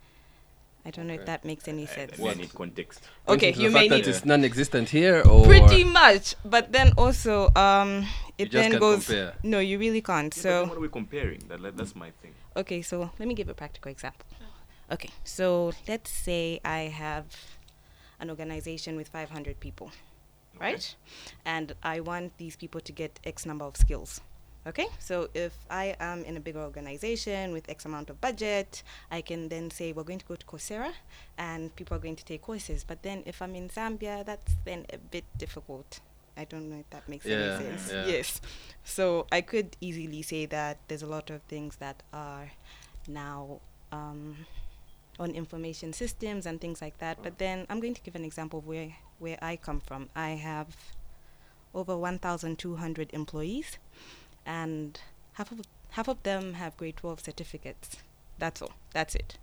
I 0.84 0.90
don't 0.90 1.06
know 1.06 1.14
if 1.14 1.26
that 1.26 1.44
makes 1.44 1.68
any 1.68 1.86
sense. 1.86 2.18
I, 2.18 2.28
I 2.30 2.34
need 2.34 2.54
context. 2.54 3.00
Okay, 3.28 3.52
Pointing 3.52 3.54
to 3.54 3.60
you 3.62 3.68
the 3.68 3.74
may 3.74 3.80
fact 3.88 3.90
need 3.98 4.04
that 4.06 4.10
it's 4.16 4.24
non-existent 4.24 4.88
here, 4.88 5.22
or 5.28 5.44
pretty 5.44 5.84
much, 5.84 6.34
but 6.44 6.72
then 6.72 6.92
also 6.96 7.50
um, 7.54 8.02
You 8.38 8.46
it 8.46 8.50
just 8.50 8.70
then 8.70 8.80
goes. 8.80 9.06
compare. 9.06 9.34
No, 9.42 9.58
you 9.58 9.78
really 9.78 10.00
can't. 10.00 10.34
Yeah, 10.36 10.42
So 10.42 10.64
what 10.66 10.76
are 10.78 10.80
we 10.80 10.88
comparing? 10.88 11.40
That, 11.48 11.60
that- 11.62 11.76
that's 11.76 11.94
my 11.94 12.10
thing. 12.22 12.32
Okay, 12.56 12.82
so 12.82 13.10
let 13.18 13.28
me 13.28 13.34
give 13.34 13.48
a 13.48 13.54
practical 13.54 13.90
example. 13.92 14.26
Okay, 14.90 15.10
so 15.22 15.72
let's 15.86 16.10
say 16.10 16.60
I 16.64 16.80
have 17.04 17.26
an 18.18 18.28
organization 18.30 18.96
with 18.96 19.08
500 19.08 19.60
people, 19.60 19.92
right? 20.60 20.94
And 21.44 21.74
I 21.82 22.00
want 22.00 22.36
these 22.38 22.56
people 22.56 22.80
to 22.80 22.92
get 22.92 23.20
X 23.24 23.46
number 23.46 23.64
of 23.64 23.76
skills. 23.76 24.20
Okay, 24.66 24.86
so 24.98 25.28
if 25.32 25.54
I 25.70 25.96
am 26.00 26.22
in 26.24 26.36
a 26.36 26.40
bigger 26.40 26.60
organization 26.60 27.52
with 27.52 27.66
X 27.70 27.86
amount 27.86 28.10
of 28.10 28.20
budget, 28.20 28.82
I 29.10 29.22
can 29.22 29.48
then 29.48 29.70
say 29.70 29.92
we're 29.92 30.02
going 30.04 30.18
to 30.18 30.26
go 30.26 30.36
to 30.36 30.44
Coursera 30.44 30.92
and 31.38 31.74
people 31.76 31.96
are 31.96 32.00
going 32.00 32.16
to 32.16 32.24
take 32.24 32.42
courses. 32.42 32.84
But 32.84 33.02
then 33.02 33.22
if 33.24 33.40
I'm 33.40 33.54
in 33.54 33.70
Zambia, 33.70 34.22
that's 34.24 34.56
then 34.66 34.84
a 34.92 34.98
bit 34.98 35.24
difficult. 35.38 36.00
I 36.36 36.44
don't 36.44 36.68
know 36.68 36.78
if 36.80 36.90
that 36.90 37.08
makes 37.08 37.24
Yeah, 37.24 37.36
any 37.58 37.64
sense. 37.78 37.90
yeah. 37.90 38.06
Yes. 38.06 38.40
So 38.84 39.26
I 39.32 39.40
could 39.40 39.76
easily 39.80 40.20
say 40.22 40.44
that 40.46 40.76
there's 40.88 41.02
a 41.02 41.06
lot 41.06 41.30
of 41.30 41.40
things 41.42 41.76
that 41.76 42.02
are 42.12 42.50
now 43.08 43.60
um, 43.92 44.36
on 45.18 45.30
information 45.30 45.94
systems 45.94 46.44
and 46.44 46.60
things 46.60 46.82
like 46.82 46.98
that. 46.98 47.22
But 47.22 47.38
then 47.38 47.66
I'm 47.70 47.80
going 47.80 47.94
to 47.94 48.00
give 48.02 48.14
an 48.14 48.24
example 48.26 48.58
of 48.58 48.66
where, 48.66 48.94
where 49.18 49.38
I 49.40 49.56
come 49.56 49.80
from. 49.80 50.10
I 50.14 50.30
have 50.30 50.76
over 51.74 51.96
1,200 51.96 53.10
employees, 53.14 53.78
and 54.50 55.00
half 55.34 55.52
of 55.52 55.60
half 55.90 56.08
of 56.08 56.22
them 56.22 56.54
have 56.54 56.76
grade 56.76 56.96
12 56.96 57.20
certificates. 57.20 57.96
That's 58.38 58.60
all. 58.62 58.72
That's 58.92 59.14
it. 59.14 59.38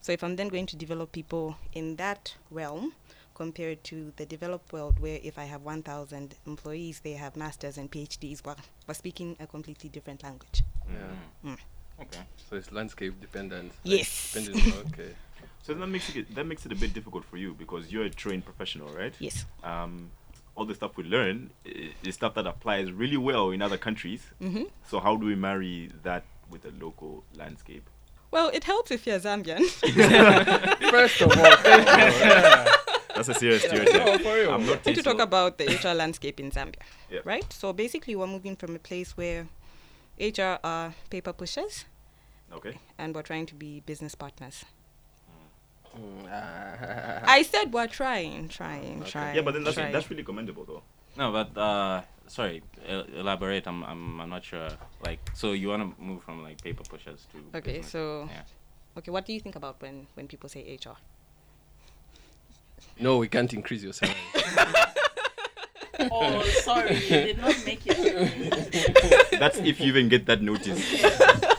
So 0.00 0.12
if 0.12 0.22
I'm 0.22 0.36
then 0.36 0.48
going 0.48 0.66
to 0.66 0.76
develop 0.76 1.12
people 1.12 1.56
in 1.72 1.96
that 1.96 2.34
realm, 2.50 2.92
compared 3.34 3.82
to 3.84 4.12
the 4.16 4.26
developed 4.26 4.70
world, 4.72 4.98
where 5.00 5.18
if 5.22 5.38
I 5.38 5.44
have 5.44 5.62
1,000 5.62 6.34
employees, 6.46 7.00
they 7.00 7.12
have 7.14 7.36
masters 7.36 7.78
and 7.78 7.90
PhDs, 7.90 8.44
well, 8.44 8.56
we're 8.86 8.94
speaking 8.94 9.34
a 9.40 9.46
completely 9.46 9.88
different 9.88 10.22
language. 10.22 10.62
Yeah. 10.92 11.50
Mm. 11.50 11.58
Okay. 12.02 12.20
So 12.50 12.56
it's 12.56 12.70
landscape 12.70 13.18
dependent. 13.20 13.72
Yes. 13.82 14.32
dependent- 14.34 14.76
okay. 14.92 15.10
So 15.66 15.72
that 15.72 15.86
makes 15.86 16.14
it 16.14 16.34
that 16.34 16.44
makes 16.44 16.66
it 16.66 16.72
a 16.72 16.74
bit 16.84 16.92
difficult 16.92 17.24
for 17.24 17.38
you 17.38 17.54
because 17.54 17.90
you're 17.90 18.04
a 18.04 18.10
trained 18.10 18.44
professional, 18.44 18.88
right? 19.02 19.14
Yes. 19.18 19.46
Um, 19.62 20.10
all 20.56 20.64
the 20.66 20.74
stuff 20.74 20.96
we 20.96 21.04
learn 21.04 21.50
i- 21.66 21.92
is 22.04 22.14
stuff 22.14 22.34
that 22.34 22.46
applies 22.46 22.92
really 22.92 23.16
well 23.16 23.50
in 23.50 23.60
other 23.62 23.76
countries. 23.78 24.22
Mhm. 24.40 24.70
So 24.88 25.00
how 25.00 25.16
do 25.16 25.26
we 25.26 25.34
marry 25.34 25.90
that 26.02 26.24
with 26.50 26.62
the 26.62 26.72
local 26.84 27.24
landscape? 27.34 27.88
Well, 28.30 28.48
it 28.52 28.64
helps 28.64 28.90
if 28.90 29.06
you're 29.06 29.18
Zambian. 29.20 29.60
First 30.90 31.20
of 31.22 31.28
all, 31.30 31.56
thank 31.56 31.86
you. 31.86 32.30
Yeah. 32.30 32.64
That's 33.14 33.28
a 33.28 33.34
serious 33.34 33.62
No, 33.62 33.68
stereotype. 33.68 34.20
for 34.22 34.34
real. 34.34 34.50
I'm 34.52 34.66
not 34.66 34.82
to 34.84 35.02
talk 35.02 35.20
about 35.20 35.56
the 35.58 35.66
HR 35.66 35.94
landscape 35.94 36.40
in 36.40 36.50
Zambia, 36.50 36.82
Yeah. 37.10 37.20
right? 37.24 37.46
So 37.52 37.72
basically, 37.72 38.16
we're 38.16 38.26
moving 38.26 38.56
from 38.56 38.74
a 38.74 38.78
place 38.80 39.16
where 39.16 39.46
HR 40.18 40.58
are 40.64 40.94
paper 41.10 41.32
pushers 41.32 41.84
Okay. 42.52 42.78
and 42.98 43.14
we're 43.14 43.22
trying 43.22 43.46
to 43.46 43.54
be 43.54 43.80
business 43.86 44.14
partners. 44.16 44.64
Mm. 45.96 47.22
I 47.26 47.42
said 47.42 47.72
we're 47.72 47.86
trying, 47.86 48.48
trying, 48.48 49.02
trying. 49.04 49.36
Yeah, 49.36 49.42
but 49.42 49.54
then 49.54 49.64
that's 49.64 49.76
trying. 49.76 49.92
that's 49.92 50.10
really 50.10 50.24
commendable 50.24 50.64
though. 50.64 50.82
No, 51.16 51.30
but 51.32 51.56
uh, 51.56 52.02
sorry, 52.26 52.62
el- 52.86 53.06
elaborate. 53.14 53.66
I'm, 53.66 53.84
I'm, 53.84 54.20
I'm 54.20 54.28
not 54.30 54.44
sure. 54.44 54.68
Like, 55.04 55.20
so 55.34 55.52
you 55.52 55.68
want 55.68 55.96
to 55.96 56.02
move 56.02 56.22
from 56.22 56.42
like 56.42 56.62
paper 56.62 56.82
pushers 56.88 57.26
to 57.32 57.58
Okay, 57.58 57.78
business. 57.78 57.92
so 57.92 58.28
yeah. 58.30 58.42
okay, 58.98 59.10
what 59.10 59.24
do 59.26 59.32
you 59.32 59.40
think 59.40 59.54
about 59.56 59.80
when 59.80 60.06
when 60.14 60.26
people 60.26 60.48
say 60.48 60.60
HR? 60.84 60.96
No, 62.98 63.18
we 63.18 63.28
can't 63.28 63.52
increase 63.52 63.82
your 63.82 63.92
salary. 63.92 64.16
Oh, 66.10 66.42
sorry, 66.62 66.96
you 66.96 67.08
did 67.08 67.38
not 67.38 67.54
make 67.64 67.80
it. 67.86 69.30
That's 69.38 69.58
if 69.58 69.78
you 69.80 69.86
even 69.86 70.08
get 70.08 70.26
that 70.26 70.42
notice. 70.42 71.02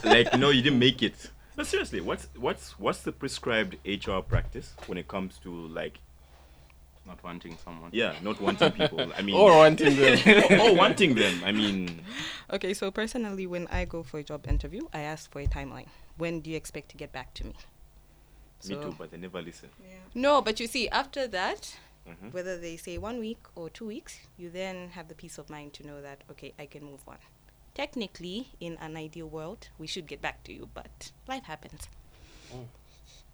like, 0.04 0.38
no, 0.38 0.50
you 0.50 0.62
didn't 0.62 0.78
make 0.80 1.02
it. 1.02 1.32
But 1.56 1.68
seriously, 1.68 2.02
what's 2.02 2.28
what's 2.38 2.78
what's 2.80 3.02
the 3.04 3.12
prescribed 3.12 3.78
HR 3.86 4.20
practice 4.20 4.74
when 4.88 4.98
it 4.98 5.08
comes 5.08 5.38
to 5.40 5.50
like, 5.68 6.00
not 7.08 7.24
wanting 7.24 7.58
someone. 7.64 7.92
yeah, 7.94 8.14
not 8.22 8.42
wanting 8.42 8.72
people? 8.72 9.12
I 9.18 9.22
mean, 9.22 9.36
or 9.42 9.52
wanting 9.52 9.96
them. 9.96 10.18
or, 10.52 10.60
or 10.72 10.76
wanting 10.76 11.16
them. 11.16 11.42
I 11.46 11.52
mean, 11.52 12.02
Okay, 12.52 12.74
so 12.74 12.92
personally, 12.92 13.48
when 13.48 13.68
I 13.68 13.86
go 13.86 14.04
for 14.04 14.20
a 14.20 14.24
job 14.24 14.48
interview, 14.48 14.82
I 14.94 15.00
ask 15.02 15.32
for 15.32 15.40
a 15.40 15.48
timeline. 15.48 15.88
When 16.18 16.42
do 16.42 16.50
you 16.50 16.58
expect 16.58 16.90
to 16.90 16.98
get 16.98 17.12
back 17.12 17.34
to 17.36 17.46
me? 17.46 17.54
me 18.68 18.76
too, 18.76 18.96
but 18.98 19.12
they 19.12 19.18
never 19.18 19.42
listen. 19.42 19.70
No, 20.16 20.42
but 20.42 20.60
you 20.60 20.66
see, 20.68 20.90
after 20.90 21.28
that, 21.28 21.78
Mhm. 22.08 22.32
whether 22.34 22.58
they 22.60 22.78
say 22.78 22.98
one 22.98 23.20
week 23.20 23.38
or 23.56 23.70
two 23.70 23.86
weeks, 23.88 24.20
you 24.38 24.50
then 24.50 24.90
have 24.90 25.08
the 25.08 25.16
peace 25.16 25.38
of 25.38 25.50
mind 25.50 25.74
to 25.74 25.86
know 25.86 26.02
that, 26.02 26.24
okay, 26.32 26.54
I 26.58 26.66
can 26.68 26.84
move 26.84 27.02
on. 27.08 27.18
Technically, 27.76 28.48
in 28.60 28.78
an 28.78 28.96
ideal 28.98 29.28
world, 29.28 29.68
we 29.78 29.86
should 29.86 30.08
get 30.08 30.22
back 30.22 30.44
to 30.46 30.54
you, 30.54 30.70
but 30.74 31.12
life 31.28 31.44
happens. 31.44 31.88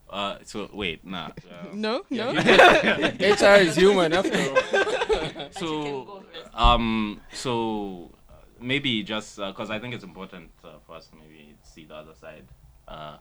Uh, 0.09 0.37
so 0.43 0.69
wait, 0.73 1.05
nah. 1.05 1.27
Uh, 1.49 1.67
No, 1.73 2.03
no. 2.09 2.31
HR 2.33 3.61
is 3.61 3.75
human 3.77 4.11
after 4.11 4.35
all. 4.49 5.47
so, 5.51 6.23
um, 6.53 7.21
so 7.31 8.09
uh, 8.29 8.33
maybe 8.59 9.03
just 9.03 9.37
because 9.37 9.69
I 9.69 9.79
think 9.79 9.93
it's 9.93 10.03
important 10.03 10.49
uh, 10.65 10.69
for 10.85 10.95
us 10.95 11.05
to 11.07 11.15
maybe 11.15 11.53
see 11.63 11.85
the 11.85 11.95
other 11.95 12.13
side. 12.19 12.43
Uh, 12.87 13.17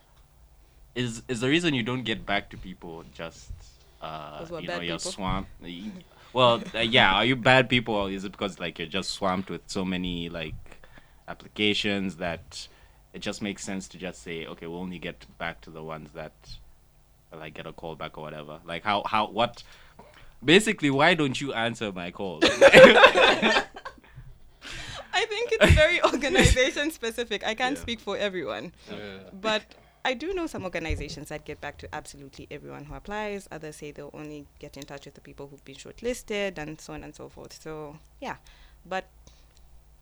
is 0.96 1.22
is 1.28 1.40
the 1.40 1.48
reason 1.48 1.74
you 1.74 1.85
don't 1.85 2.02
get 2.02 2.26
back 2.26 2.50
to 2.50 2.56
people 2.56 3.04
just 3.14 3.52
uh, 4.02 4.38
'Cause 4.38 4.50
we're 4.50 4.61
you 4.62 4.66
know 4.68 4.78
bad 4.78 4.87
you're 4.87 4.98
swamped? 4.98 5.50
Well, 6.33 6.62
uh, 6.74 6.78
yeah. 6.80 7.14
Are 7.14 7.24
you 7.24 7.37
bad 7.37 7.68
people, 7.68 7.94
or 7.94 8.11
is 8.11 8.24
it 8.24 8.33
because 8.33 8.59
like 8.59 8.78
you're 8.80 8.88
just 8.88 9.11
swamped 9.11 9.50
with 9.50 9.61
so 9.66 9.85
many 9.85 10.28
like 10.28 10.54
applications 11.31 12.16
that 12.16 12.69
it 13.12 13.21
just 13.21 13.40
makes 13.43 13.62
sense 13.64 13.88
to 13.88 13.99
just 13.99 14.23
say, 14.23 14.47
okay, 14.47 14.66
we'll 14.66 14.81
only 14.81 14.99
get 14.99 15.27
back 15.38 15.61
to 15.62 15.71
the 15.71 15.83
ones 15.83 16.11
that 16.14 16.33
like 17.33 17.55
get 17.55 17.66
a 17.66 17.73
call 17.73 17.95
back 17.95 18.19
or 18.19 18.23
whatever. 18.23 18.59
Like 18.66 18.83
how 18.85 19.03
how 19.07 19.27
what 19.29 19.62
basically 20.45 20.90
why 20.90 21.14
don't 21.14 21.40
you 21.40 21.53
answer 21.53 21.93
my 21.93 22.11
call? 22.11 22.40
I 25.12 25.27
think 25.27 25.51
it's 25.53 25.75
very 25.75 26.03
organization 26.12 26.90
specific. 26.90 27.45
I 27.47 27.55
can't 27.55 27.77
Yeah. 27.77 27.83
speak 27.83 28.01
for 28.01 28.16
everyone. 28.16 28.73
Yeah. 28.90 28.97
But 29.33 29.62
I 30.05 30.14
do 30.14 30.33
know 30.33 30.47
some 30.47 30.64
organizations 30.64 31.29
that 31.29 31.45
get 31.45 31.61
back 31.61 31.77
to 31.79 31.95
absolutely 31.95 32.47
everyone 32.51 32.85
who 32.85 32.95
applies. 32.95 33.49
Others 33.53 33.77
say 33.77 33.90
they'll 33.93 34.11
only 34.14 34.47
get 34.59 34.77
in 34.77 34.85
touch 34.85 35.05
with 35.05 35.14
the 35.14 35.21
people 35.21 35.49
who've 35.49 35.64
been 35.64 35.75
shortlisted 35.77 36.59
and 36.59 36.81
so 36.81 36.95
on 36.95 37.05
and 37.05 37.14
so 37.14 37.29
forth. 37.29 37.59
So, 37.62 37.99
yeah. 38.21 38.37
But 38.87 39.05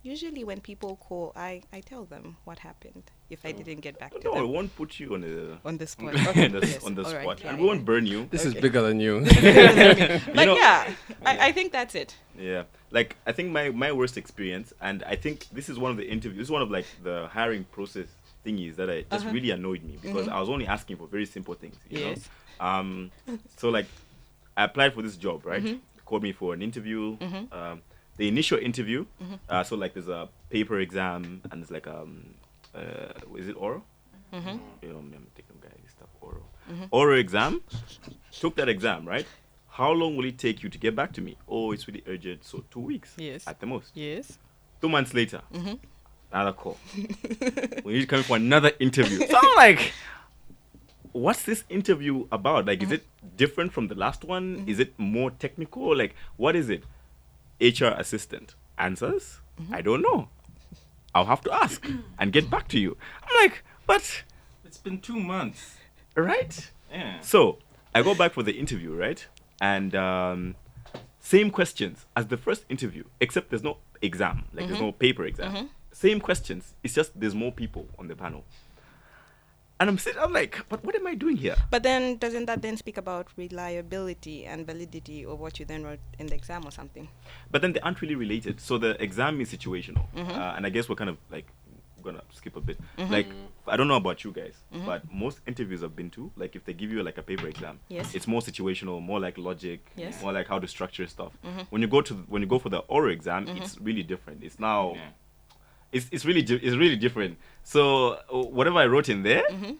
usually 0.08 0.42
when 0.50 0.60
people 0.60 0.96
call, 1.08 1.32
I, 1.36 1.62
I 1.72 1.80
tell 1.80 2.04
them 2.04 2.24
what 2.44 2.58
happened 2.68 3.04
if 3.30 3.40
I 3.44 3.52
didn't 3.52 3.80
get 3.86 3.94
back 4.02 4.12
to 4.12 4.20
No, 4.24 4.32
I 4.32 4.38
them 4.40 4.52
won't 4.52 4.72
put 4.80 4.90
you 5.00 5.08
on 5.14 5.20
the 5.20 5.58
on 5.64 5.74
the 5.76 5.86
spot. 5.86 6.14
on 6.44 6.52
the, 6.56 6.60
yes, 6.66 6.84
on 6.88 6.94
the 6.94 7.04
all 7.04 7.12
right, 7.12 7.22
spot, 7.22 7.40
yeah, 7.40 7.48
and 7.50 7.54
yeah. 7.58 7.62
we 7.62 7.68
won't 7.70 7.84
burn 7.90 8.06
you. 8.06 8.26
This 8.34 8.44
is 8.48 8.54
bigger 8.54 8.82
than 8.88 8.98
you. 9.06 9.14
but 10.36 10.44
know- 10.46 10.56
yeah, 10.56 10.80
I, 11.30 11.32
I 11.48 11.52
think 11.52 11.72
that's 11.72 11.94
it. 11.94 12.16
Yeah, 12.38 12.62
like 12.90 13.16
I 13.26 13.32
think 13.32 13.50
my 13.58 13.70
my 13.84 13.90
worst 13.92 14.16
experience, 14.16 14.72
and 14.80 15.02
I 15.04 15.16
think 15.24 15.46
this 15.52 15.68
is 15.68 15.76
one 15.78 15.90
of 15.90 15.96
the 15.96 16.06
interviews. 16.08 16.38
This 16.38 16.46
is 16.48 16.50
one 16.58 16.62
of 16.62 16.70
like 16.70 16.86
the 17.02 17.28
hiring 17.36 17.64
process 17.76 18.06
thingies 18.46 18.76
that 18.76 18.88
I 18.88 18.98
just 19.02 19.24
Uh-huh. 19.24 19.34
really 19.36 19.50
annoyed 19.58 19.82
me 19.90 19.94
because 20.00 20.26
Mhm. 20.26 20.32
I 20.36 20.38
was 20.40 20.48
only 20.48 20.66
asking 20.66 20.96
for 21.00 21.06
very 21.16 21.26
simple 21.26 21.54
things. 21.54 21.76
You 21.90 21.98
Yes. 22.00 22.18
Know? 22.60 22.66
Um. 22.66 23.10
So 23.56 23.68
like, 23.78 23.86
I 24.56 24.64
applied 24.64 24.92
for 24.94 25.02
this 25.02 25.16
job, 25.16 25.44
right? 25.44 25.62
Mhm. 25.62 25.78
Called 26.08 26.22
me 26.22 26.32
for 26.32 26.54
an 26.54 26.62
interview. 26.62 27.16
Mhm. 27.18 27.52
Um, 27.52 27.82
the 28.18 28.28
initial 28.28 28.58
interview. 28.58 29.06
Mhm. 29.22 29.38
Uh, 29.48 29.64
so 29.64 29.74
like 29.76 29.94
there's 29.94 30.08
a 30.08 30.28
paper 30.50 30.78
exam 30.80 31.40
and 31.50 31.62
there's 31.62 31.70
like 31.70 31.86
um, 31.86 32.34
uh, 32.74 33.36
is 33.36 33.48
it 33.48 33.56
oral? 33.56 33.82
Mm-hmm. 34.32 34.58
You 34.82 34.88
know, 34.92 34.98
I'm 34.98 35.26
taking 35.34 35.56
guy 35.62 35.70
stuff 35.88 36.08
oral. 36.20 36.46
Mhm. 36.70 36.88
Oral 36.90 37.18
exam. 37.18 37.62
Took 38.40 38.56
that 38.56 38.68
exam, 38.68 39.06
right? 39.08 39.26
How 39.68 39.90
long 39.92 40.16
will 40.16 40.26
it 40.26 40.36
take 40.38 40.62
you 40.62 40.68
to 40.68 40.78
get 40.78 40.94
back 40.94 41.12
to 41.14 41.20
me? 41.22 41.36
Oh, 41.48 41.72
it's 41.72 41.86
really 41.88 42.02
urgent. 42.06 42.44
So 42.44 42.64
two 42.70 42.80
weeks 42.80 43.14
Yes. 43.16 43.46
at 43.46 43.60
the 43.60 43.66
most. 43.66 43.92
Yes. 43.96 44.38
Two 44.82 44.88
months 44.88 45.14
later, 45.14 45.40
Mm-hmm. 45.54 45.74
another 46.32 46.52
call. 46.52 46.76
we 47.84 47.92
need 47.94 48.00
to 48.00 48.06
come 48.06 48.22
for 48.22 48.36
another 48.36 48.72
interview. 48.80 49.18
So 49.30 49.38
I'm 49.40 49.56
like, 49.56 49.92
what's 51.12 51.42
this 51.44 51.64
interview 51.68 52.26
about? 52.30 52.66
Like, 52.66 52.82
is 52.82 52.92
it 52.92 53.04
different 53.36 53.72
from 53.72 53.88
the 53.88 53.94
last 53.94 54.24
one? 54.24 54.64
Is 54.66 54.78
it 54.78 54.92
more 54.98 55.30
technical? 55.30 55.96
Like, 55.96 56.14
what 56.36 56.54
is 56.56 56.68
it? 56.70 56.84
HR 57.60 57.94
assistant 57.96 58.54
answers, 58.76 59.40
mm-hmm. 59.60 59.74
I 59.74 59.80
don't 59.80 60.02
know. 60.02 60.28
I'll 61.14 61.26
have 61.26 61.40
to 61.42 61.52
ask 61.52 61.86
and 62.18 62.32
get 62.32 62.50
back 62.50 62.68
to 62.68 62.78
you. 62.78 62.96
I'm 63.22 63.42
like, 63.42 63.64
but 63.86 64.24
it's 64.64 64.78
been 64.78 65.00
two 65.00 65.18
months. 65.18 65.76
right? 66.14 66.70
Yeah. 66.90 67.20
So 67.20 67.58
I 67.94 68.02
go 68.02 68.14
back 68.14 68.32
for 68.32 68.42
the 68.42 68.52
interview, 68.52 68.94
right? 68.94 69.26
And 69.60 69.94
um, 69.94 70.54
same 71.20 71.50
questions 71.50 72.06
as 72.16 72.28
the 72.28 72.36
first 72.36 72.64
interview, 72.68 73.04
except 73.20 73.50
there's 73.50 73.64
no 73.64 73.78
exam, 74.02 74.44
like 74.52 74.66
there's 74.66 74.78
mm-hmm. 74.78 74.86
no 74.86 74.92
paper 74.92 75.24
exam. 75.24 75.52
Mm-hmm. 75.52 75.66
Same 75.92 76.20
questions. 76.20 76.74
It's 76.84 76.94
just 76.94 77.18
there's 77.18 77.34
more 77.34 77.50
people 77.50 77.88
on 77.98 78.08
the 78.08 78.14
panel. 78.14 78.44
And 79.80 79.88
I'm 79.88 79.98
sitting, 79.98 80.20
I'm 80.20 80.32
like, 80.32 80.64
but 80.68 80.84
what 80.84 80.96
am 80.96 81.06
I 81.06 81.14
doing 81.14 81.36
here? 81.36 81.54
But 81.70 81.84
then, 81.84 82.16
doesn't 82.16 82.46
that 82.46 82.62
then 82.62 82.76
speak 82.76 82.96
about 82.96 83.28
reliability 83.36 84.44
and 84.44 84.66
validity 84.66 85.24
of 85.24 85.38
what 85.38 85.60
you 85.60 85.64
then 85.66 85.84
wrote 85.84 86.00
in 86.18 86.26
the 86.26 86.34
exam 86.34 86.64
or 86.66 86.72
something? 86.72 87.08
But 87.50 87.62
then 87.62 87.72
they 87.74 87.80
aren't 87.80 88.00
really 88.02 88.16
related. 88.16 88.60
So 88.60 88.76
the 88.78 89.00
exam 89.02 89.40
is 89.40 89.52
situational, 89.52 90.06
Mm-hmm. 90.16 90.30
uh, 90.30 90.54
and 90.56 90.66
I 90.66 90.70
guess 90.70 90.88
we're 90.88 90.96
kind 90.96 91.10
of 91.10 91.18
like 91.30 91.46
gonna 92.02 92.22
skip 92.32 92.56
a 92.56 92.60
bit. 92.60 92.78
Like 92.96 93.26
I 93.66 93.76
don't 93.76 93.86
know 93.88 93.96
about 93.96 94.24
you 94.24 94.32
guys, 94.32 94.54
Mm-hmm. 94.74 94.86
but 94.86 95.02
most 95.12 95.40
interviews 95.46 95.84
I've 95.84 95.94
been 95.94 96.10
to, 96.10 96.30
like 96.36 96.56
if 96.56 96.64
they 96.64 96.72
give 96.72 96.90
you 96.90 97.02
like 97.04 97.18
a 97.18 97.22
paper 97.22 97.46
exam, 97.46 97.78
Yes. 97.88 98.14
it's 98.16 98.26
more 98.26 98.40
situational, 98.40 99.00
more 99.00 99.20
like 99.20 99.38
logic, 99.38 99.80
Yes. 99.96 100.20
more 100.22 100.32
like 100.32 100.48
how 100.48 100.58
to 100.58 100.66
structure 100.66 101.06
stuff. 101.06 101.32
Mm-hmm. 101.44 101.60
When 101.70 101.82
you 101.82 101.88
go 101.88 102.00
to 102.00 102.14
when 102.28 102.42
you 102.42 102.48
go 102.48 102.58
for 102.58 102.68
the 102.68 102.78
oral 102.88 103.12
exam, 103.12 103.46
it's 103.48 103.78
really 103.80 104.02
different. 104.02 104.42
It's 104.42 104.58
now 104.58 104.94
Yeah. 104.94 105.08
It's 105.92 106.06
it's 106.12 106.24
really 106.24 106.42
di- 106.42 106.56
it's 106.66 106.76
really 106.76 106.96
different. 106.96 107.38
So 107.64 108.18
uh, 108.32 108.38
whatever 108.58 108.78
I 108.78 108.86
wrote 108.86 109.08
in 109.08 109.22
there. 109.22 109.42
Mm-hmm. 109.50 109.72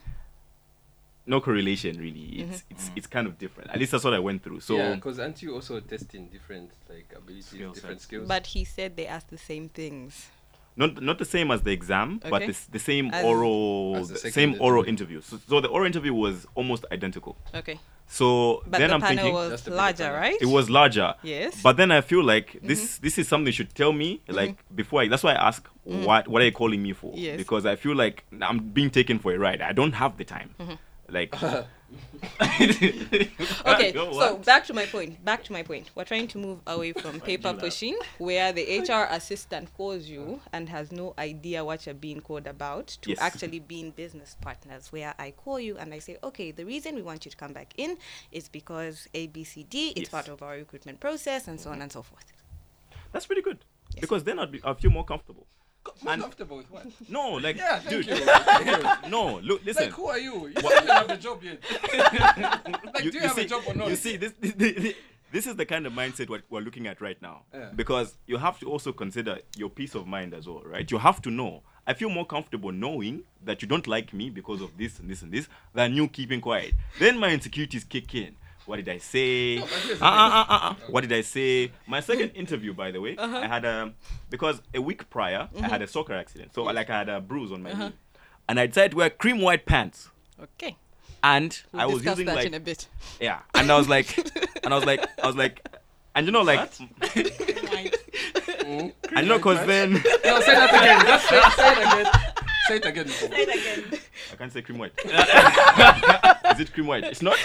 No 1.27 1.43
correlation, 1.43 1.99
really. 1.99 2.41
It's 2.41 2.65
it's 2.71 2.91
it's 2.97 3.07
kind 3.07 3.27
of 3.27 3.37
different. 3.37 3.71
At 3.71 3.79
least 3.79 3.93
that's 3.93 4.03
what 4.05 4.15
I 4.15 4.19
went 4.19 4.43
through. 4.43 4.61
So 4.61 4.77
yeah, 4.77 4.95
because 4.95 5.19
aren't 5.19 5.43
you 5.43 5.55
also 5.55 5.79
testing 5.81 6.29
different 6.29 6.71
like 6.89 7.13
abilities, 7.15 7.47
Skill 7.49 7.73
different 7.73 7.97
sets. 8.01 8.05
skills? 8.05 8.27
But 8.29 8.47
he 8.47 8.65
said 8.65 8.97
they 8.97 9.07
asked 9.07 9.29
the 9.29 9.37
same 9.37 9.69
things. 9.69 10.29
not 10.75 11.03
not 11.03 11.19
the 11.19 11.27
same 11.27 11.51
as 11.51 11.61
the 11.63 11.71
exam, 11.73 12.19
but 12.31 12.41
the, 12.47 12.57
the 12.73 12.79
same 12.79 13.11
As- 13.13 13.25
oral 13.27 13.97
As 13.97 14.09
the 14.09 14.15
the 14.15 14.21
second 14.21 14.33
same 14.55 14.57
oral 14.59 14.85
interview. 14.85 15.19
interview. 15.19 15.21
So, 15.21 15.39
so 15.51 15.61
the 15.61 15.69
oral 15.69 15.87
interview 15.87 16.15
was 16.15 16.47
almost 16.55 16.87
identical. 16.91 17.37
Okay. 17.55 17.79
So 18.11 18.63
But 18.67 18.79
then 18.79 18.89
the 18.89 18.95
I'm 18.95 19.01
panel 19.03 19.17
thinking 19.17 19.35
was 19.35 19.51
Just 19.51 19.67
a 19.67 19.71
bigger 19.71 19.77
larger, 19.77 20.05
panel. 20.05 20.19
right? 20.21 20.39
it 20.41 20.47
was 20.47 20.71
larger. 20.71 21.15
Yes. 21.23 21.53
Mm-hmm. 21.53 21.63
But 21.63 21.77
then 21.77 21.91
I 21.93 22.01
feel 22.01 22.25
like 22.25 22.59
this 22.63 22.99
this 22.99 23.19
is 23.19 23.29
something 23.29 23.47
you 23.47 23.53
should 23.53 23.75
tell 23.75 23.93
me 23.93 24.21
like 24.29 24.57
before. 24.75 25.03
I, 25.03 25.09
that's 25.09 25.23
why 25.23 25.33
I 25.33 25.49
ask 25.49 25.69
what 25.85 26.27
what 26.29 26.41
are 26.43 26.45
you 26.47 26.53
calling 26.53 26.83
me 26.83 26.93
for? 26.95 27.13
Mm-hmm. 27.13 27.19
Yes. 27.29 27.37
Because 27.37 27.67
I 27.67 27.77
feel 27.77 27.95
like 27.95 28.25
I'm 28.41 28.59
being 28.61 28.91
taken 28.91 29.19
for 29.19 29.33
a 29.33 29.39
ride. 29.39 29.61
I 29.61 29.73
don't 29.73 29.93
have 29.93 30.17
the 30.17 30.25
time. 30.25 30.55
Mm-hmm. 30.59 30.75
Like 31.11 31.35
okay, 32.41 33.93
so 33.95 34.37
back 34.45 34.65
to 34.67 34.75
my 34.75 34.85
point. 34.87 35.25
Back 35.25 35.45
to 35.45 35.53
my 35.53 35.63
point. 35.63 35.91
We're 35.95 36.05
trying 36.05 36.29
to 36.29 36.39
move 36.39 36.61
away 36.67 36.93
from 36.93 37.21
paper 37.21 37.55
pushing, 37.55 37.97
where 38.19 38.53
the 38.53 38.81
HR 38.81 39.07
assistant 39.11 39.73
calls 39.75 40.07
you 40.07 40.41
and 40.53 40.69
has 40.69 40.93
no 40.93 41.15
idea 41.19 41.65
what 41.65 41.87
you're 41.87 41.95
being 41.95 42.21
called 42.21 42.47
about, 42.47 42.89
to 43.03 43.11
Yes. 43.11 43.19
actually 43.21 43.61
being 43.61 43.91
business 43.93 44.37
partners, 44.41 44.93
where 44.93 45.15
I 45.19 45.31
call 45.31 45.59
you 45.61 45.79
and 45.79 45.95
I 45.95 45.99
say, 46.01 46.19
okay, 46.23 46.51
the 46.51 46.65
reason 46.65 46.95
we 46.95 47.03
want 47.03 47.25
you 47.25 47.31
to 47.31 47.37
come 47.37 47.53
back 47.53 47.73
in 47.77 47.97
is 48.33 48.49
because 48.49 49.09
A, 49.15 49.29
B, 49.29 49.45
C, 49.45 49.65
D. 49.65 49.89
It's 49.91 50.01
Yes. 50.01 50.09
part 50.09 50.29
of 50.29 50.43
our 50.43 50.55
recruitment 50.57 51.01
process, 51.01 51.49
and 51.49 51.59
so 51.61 51.71
on 51.71 51.77
mm-hmm. 51.77 51.83
and 51.83 51.93
so 51.93 52.03
forth. 52.03 52.33
That's 53.13 53.27
pretty 53.27 53.43
good 53.43 53.65
Yes. 53.95 54.01
because 54.03 54.25
then 54.25 54.39
I'd 54.39 54.53
be 54.53 54.61
I 54.65 54.75
feel 54.75 54.91
more 54.91 55.05
comfortable. 55.05 55.47
More 56.03 56.13
And- 56.13 56.23
comfortable 56.23 56.57
with 56.59 56.71
what? 56.71 56.87
No, 57.09 57.33
like 57.33 57.57
Yeah, 57.57 57.79
thank 57.81 57.89
dude, 57.91 58.07
you. 58.07 58.25
Thank 58.25 58.67
you. 59.05 59.11
no, 59.11 59.39
look, 59.41 59.65
listen. 59.65 59.85
Like, 59.85 59.93
who 59.93 60.07
are 60.07 60.19
you? 60.19 60.49
You 60.49 60.53
don't 60.55 60.89
have 60.89 61.11
a 61.11 61.17
job 61.17 61.43
yet. 61.43 61.59
like, 62.95 63.05
you, 63.05 63.11
do 63.11 63.19
you, 63.19 63.23
you 63.23 63.29
have 63.29 63.33
see, 63.37 63.43
a 63.43 63.49
job 63.49 63.63
or 63.67 63.75
not? 63.75 63.89
You 63.89 63.97
see, 63.97 64.17
this, 64.17 64.33
this, 64.41 64.95
this 65.33 65.47
is 65.47 65.57
the 65.57 65.67
kind 65.67 65.87
of 65.87 65.93
mindset 65.93 66.29
what 66.29 66.43
we're 66.51 66.61
looking 66.61 66.87
at 66.87 67.01
right 67.01 67.21
now. 67.21 67.43
Yeah. 67.53 67.71
Because 67.75 68.17
you 68.27 68.37
have 68.39 68.59
to 68.61 68.67
also 68.71 68.93
consider 68.93 69.39
your 69.57 69.69
peace 69.71 69.95
of 69.95 70.07
mind 70.07 70.35
as 70.35 70.47
well, 70.49 70.63
right? 70.65 70.91
You 70.91 70.99
have 70.99 71.21
to 71.23 71.31
know. 71.31 71.63
I 71.87 71.95
feel 71.95 72.11
more 72.11 72.27
comfortable 72.27 72.71
knowing 72.71 73.23
that 73.45 73.63
you 73.63 73.69
don't 73.69 73.87
like 73.87 74.13
me 74.13 74.29
because 74.29 74.61
of 74.61 74.77
this 74.77 74.99
and 74.99 75.09
this 75.09 75.23
and 75.23 75.33
this 75.33 75.49
than 75.75 75.95
you 75.95 76.07
keeping 76.09 76.41
quiet. 76.41 76.75
Then 76.99 77.19
my 77.19 77.31
insecurities 77.33 77.85
kick 77.85 78.15
in. 78.15 78.37
What 78.69 78.77
did 78.77 78.89
I 78.91 78.99
say? 78.99 79.57
No, 79.57 79.63
but 79.63 79.71
here's 79.71 79.99
the 79.99 80.05
Uh, 80.05 80.45
uh. 80.47 80.75
What 80.89 81.01
did 81.01 81.13
I 81.15 81.23
say? 81.23 81.73
My 81.87 82.01
second 82.01 82.29
interview, 82.35 82.75
by 82.75 82.91
the 82.91 83.01
way, 83.01 83.17
uh-huh. 83.17 83.39
I 83.39 83.47
had 83.47 83.65
a 83.65 83.95
because 84.29 84.61
a 84.75 84.83
week 84.83 85.09
prior 85.09 85.49
I 85.57 85.63
had 85.63 85.81
a 85.81 85.87
mm-hmm. 85.87 85.91
soccer 85.91 86.13
accident, 86.13 86.53
so 86.55 86.65
like 86.65 86.91
I 86.91 86.99
had 86.99 87.09
a 87.09 87.19
bruise 87.19 87.51
on 87.51 87.63
my 87.63 87.73
uh-huh. 87.73 87.89
knee, 87.89 87.95
and 88.47 88.61
I 88.61 88.67
decided 88.67 88.91
to 88.91 88.99
wear 88.99 89.09
cream 89.09 89.41
white 89.41 89.65
pants, 89.65 90.11
Okay. 90.39 90.77
and 91.25 91.59
We'll 91.73 91.81
I 91.81 91.87
was 91.87 92.05
using 92.05 92.27
that 92.27 92.37
like 92.37 92.47
in 92.47 92.53
a 92.53 92.61
bit. 92.61 92.89
yeah, 93.19 93.39
and 93.55 93.73
I 93.73 93.79
was 93.79 93.89
like, 93.89 94.15
and 94.63 94.75
I 94.75 94.77
was 94.77 94.85
like, 94.85 95.01
I 95.25 95.27
was 95.27 95.37
like, 95.37 95.67
and 96.15 96.27
you 96.27 96.33
know, 96.33 96.43
like. 96.43 96.71
I 99.17 99.23
know, 99.23 99.39
cause 99.39 99.67
then 99.67 99.95
No, 99.95 100.01
say 100.01 100.55
that 100.55 100.75
again. 100.75 101.07
Just 101.07 101.27
say, 101.27 101.41
say 101.57 101.73
it 101.73 101.79
again. 101.79 102.28
Say 102.69 102.77
it 102.77 102.87
again. 102.87 103.09
Say 103.09 103.27
it 103.31 103.49
again. 103.49 104.01
I 104.33 104.37
can't 104.37 104.53
say 104.53 104.63
cream 104.63 104.79
white. 104.79 104.93
Is 106.55 106.61
it 106.61 106.73
cream 106.73 106.87
white? 106.87 107.05
It's 107.05 107.23
not. 107.23 107.37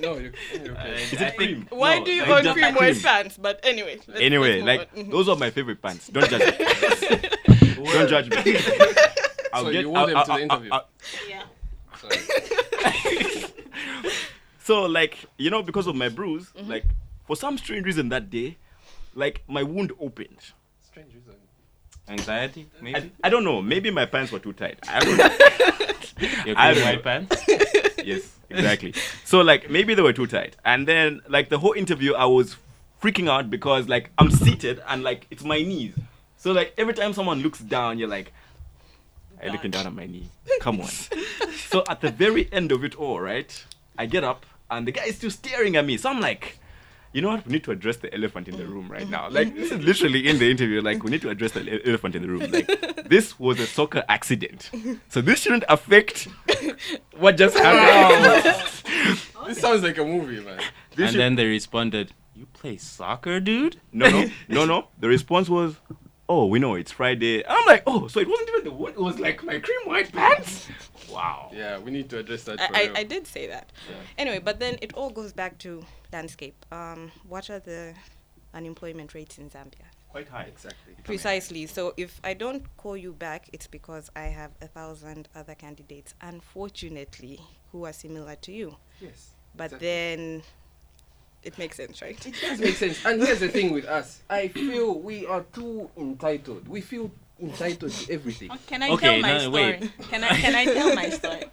No, 0.00 0.16
you, 0.16 0.32
you 0.52 0.70
okay. 0.72 1.02
Is 1.02 1.20
it 1.20 1.36
cream? 1.36 1.66
Why 1.70 1.98
No, 1.98 2.04
do 2.04 2.12
you 2.12 2.22
like 2.22 2.30
own 2.30 2.44
just 2.44 2.54
cream 2.56 2.74
white 2.74 2.92
cream. 2.92 3.02
pants? 3.02 3.36
But 3.40 3.60
anyway. 3.64 3.98
let's- 4.06 4.20
Anyway, 4.20 4.60
let's 4.62 4.90
like 4.94 5.04
on. 5.04 5.10
Those 5.10 5.28
are 5.28 5.36
my 5.36 5.50
favorite 5.50 5.82
pants. 5.82 6.08
Don't 6.08 6.28
judge 6.30 6.58
me. 6.58 6.66
Don't 7.84 8.08
judge 8.08 8.30
me. 8.30 8.56
I'll 9.52 9.64
So 9.64 9.72
get. 9.72 9.80
you 9.82 9.88
wore 9.90 9.98
I'll- 9.98 10.06
them 10.06 10.16
I'll- 10.16 10.24
to 10.24 10.28
the 10.28 10.32
I'll- 10.34 10.42
interview? 10.42 10.70
I'll- 10.72 10.88
Yeah. 11.28 11.42
Sorry. 12.00 12.16
So 14.62 14.82
like 14.84 15.24
you 15.38 15.50
know 15.50 15.62
because 15.62 15.86
of 15.86 15.96
my 15.96 16.08
bruise, 16.08 16.50
Mm-hmm. 16.56 16.70
like 16.70 16.84
for 17.26 17.36
some 17.36 17.56
strange 17.58 17.86
reason 17.86 18.10
that 18.10 18.30
day, 18.30 18.56
like 19.14 19.42
my 19.48 19.62
wound 19.62 19.92
opened. 19.98 20.52
Anxiety, 22.08 22.66
maybe. 22.80 23.12
I 23.22 23.28
don't 23.28 23.44
know. 23.44 23.60
Maybe 23.60 23.90
my 23.90 24.06
pants 24.06 24.32
were 24.32 24.38
too 24.38 24.52
tight. 24.52 24.78
I 24.88 25.00
don't 25.00 25.16
know. 25.18 25.28
Your 26.46 26.58
I 26.58 26.72
green 26.72 26.84
don't 26.84 26.84
white 26.84 27.02
pants. 27.04 27.44
yes, 28.04 28.34
exactly. 28.50 28.94
So 29.24 29.40
like 29.40 29.68
maybe 29.70 29.94
they 29.94 30.02
were 30.02 30.12
too 30.12 30.26
tight, 30.26 30.56
and 30.64 30.86
then 30.88 31.20
like 31.28 31.48
the 31.48 31.58
whole 31.58 31.72
interview, 31.72 32.14
I 32.14 32.24
was 32.24 32.56
freaking 33.02 33.28
out 33.28 33.50
because 33.50 33.88
like 33.88 34.10
I'm 34.18 34.30
seated 34.30 34.82
and 34.88 35.02
like 35.02 35.26
it's 35.30 35.44
my 35.44 35.58
knees. 35.62 35.94
So 36.38 36.52
like 36.52 36.72
every 36.78 36.94
time 36.94 37.12
someone 37.12 37.40
looks 37.42 37.58
down, 37.60 37.98
you're 37.98 38.08
like, 38.08 38.32
I'm 39.42 39.52
looking 39.52 39.70
down 39.70 39.86
at 39.86 39.94
my 39.94 40.06
knee? 40.06 40.28
Come 40.60 40.80
on." 40.80 40.88
so 41.68 41.84
at 41.88 42.00
the 42.00 42.10
very 42.10 42.48
end 42.52 42.72
of 42.72 42.84
it 42.84 42.94
all, 42.96 43.20
right, 43.20 43.64
I 43.98 44.06
get 44.06 44.24
up 44.24 44.46
and 44.70 44.86
the 44.86 44.92
guy 44.92 45.04
is 45.04 45.16
still 45.16 45.30
staring 45.30 45.76
at 45.76 45.84
me. 45.84 45.96
So 45.98 46.10
I'm 46.10 46.20
like. 46.20 46.58
You 47.12 47.22
know 47.22 47.28
what? 47.28 47.46
We 47.46 47.52
need 47.52 47.64
to 47.64 47.70
address 47.70 47.96
the 47.98 48.12
elephant 48.14 48.48
in 48.48 48.56
the 48.56 48.64
mm. 48.64 48.70
room 48.70 48.88
right 48.90 49.06
mm. 49.06 49.10
now. 49.10 49.28
Mm. 49.28 49.32
Like 49.32 49.54
this 49.54 49.72
is 49.72 49.80
literally 49.80 50.28
in 50.28 50.38
the 50.38 50.50
interview. 50.50 50.80
Like 50.80 51.02
we 51.02 51.10
need 51.10 51.22
to 51.22 51.30
address 51.30 51.52
the 51.52 51.60
ele- 51.60 51.80
elephant 51.84 52.14
in 52.14 52.22
the 52.22 52.28
room. 52.28 52.50
Like 52.50 53.08
this 53.08 53.38
was 53.38 53.58
a 53.60 53.66
soccer 53.66 54.04
accident, 54.08 54.70
so 55.08 55.20
this 55.20 55.40
shouldn't 55.40 55.64
affect 55.68 56.28
what 57.16 57.36
just 57.36 57.56
happened. 57.56 58.54
This 59.46 59.62
sounds 59.62 59.82
like 59.82 59.96
a 59.96 60.04
movie, 60.04 60.40
man. 60.44 60.58
This 60.94 61.06
and 61.06 61.10
should- 61.12 61.20
then 61.20 61.36
they 61.36 61.46
responded, 61.46 62.12
"You 62.34 62.44
play 62.52 62.76
soccer, 62.76 63.40
dude?" 63.40 63.80
no, 63.92 64.10
no, 64.10 64.30
no, 64.48 64.64
no. 64.66 64.88
The 64.98 65.08
response 65.08 65.48
was, 65.48 65.76
"Oh, 66.28 66.44
we 66.44 66.58
know 66.58 66.74
it's 66.74 66.92
Friday." 66.92 67.46
I'm 67.46 67.64
like, 67.64 67.82
"Oh, 67.86 68.08
so 68.08 68.20
it 68.20 68.28
wasn't 68.28 68.50
even 68.50 68.64
the 68.64 68.72
wood; 68.72 68.92
it 68.92 69.00
was 69.00 69.18
like 69.18 69.42
my 69.42 69.58
cream 69.58 69.80
white 69.86 70.12
pants." 70.12 70.68
Wow. 71.10 71.50
Yeah, 71.54 71.78
we 71.78 71.90
need 71.90 72.08
to 72.10 72.18
address 72.18 72.44
that. 72.44 72.60
I, 72.60 72.84
real. 72.84 72.96
I, 72.96 73.00
I 73.00 73.04
did 73.04 73.26
say 73.26 73.46
that. 73.46 73.72
Yeah. 73.88 73.96
Anyway, 74.18 74.38
but 74.38 74.58
then 74.60 74.78
it 74.82 74.92
all 74.94 75.10
goes 75.10 75.32
back 75.32 75.58
to 75.58 75.84
landscape. 76.12 76.64
Um, 76.72 77.10
what 77.28 77.50
are 77.50 77.58
the 77.58 77.94
unemployment 78.54 79.14
rates 79.14 79.38
in 79.38 79.50
Zambia? 79.50 79.86
Quite 80.10 80.28
high. 80.28 80.46
Exactly. 80.48 80.94
Precisely. 81.04 81.66
So 81.66 81.92
if 81.96 82.20
I 82.24 82.34
don't 82.34 82.64
call 82.76 82.96
you 82.96 83.12
back, 83.12 83.48
it's 83.52 83.66
because 83.66 84.10
I 84.16 84.22
have 84.22 84.52
a 84.62 84.66
thousand 84.66 85.28
other 85.34 85.54
candidates, 85.54 86.14
unfortunately, 86.20 87.40
who 87.72 87.84
are 87.84 87.92
similar 87.92 88.34
to 88.36 88.52
you. 88.52 88.76
Yes. 89.00 89.30
But 89.56 89.64
Exactly. 89.64 89.88
then 89.88 90.42
it 91.42 91.58
makes 91.58 91.76
sense, 91.76 92.00
right? 92.02 92.26
It 92.26 92.34
does 92.40 92.58
make 92.58 92.76
sense. 92.76 93.04
And 93.04 93.22
here's 93.22 93.40
the 93.40 93.48
thing 93.48 93.72
with 93.72 93.84
us. 93.84 94.22
I 94.30 94.48
feel 94.48 94.98
we 94.98 95.26
are 95.26 95.42
too 95.52 95.90
entitled. 95.96 96.68
We 96.68 96.80
feel 96.80 97.10
entitled 97.40 97.92
to 97.92 98.12
everything. 98.12 98.50
Oh, 98.52 98.58
Can 98.66 98.82
I 98.82 98.90
Okay, 98.90 99.06
tell 99.06 99.20
my 99.20 99.32
no, 99.32 99.38
story? 99.40 99.62
wait. 99.80 99.90
Can 100.10 100.24
I 100.24 100.28
can 100.28 100.54
I 100.54 100.64
tell 100.64 100.94
my 100.94 101.10
story? 101.10 101.44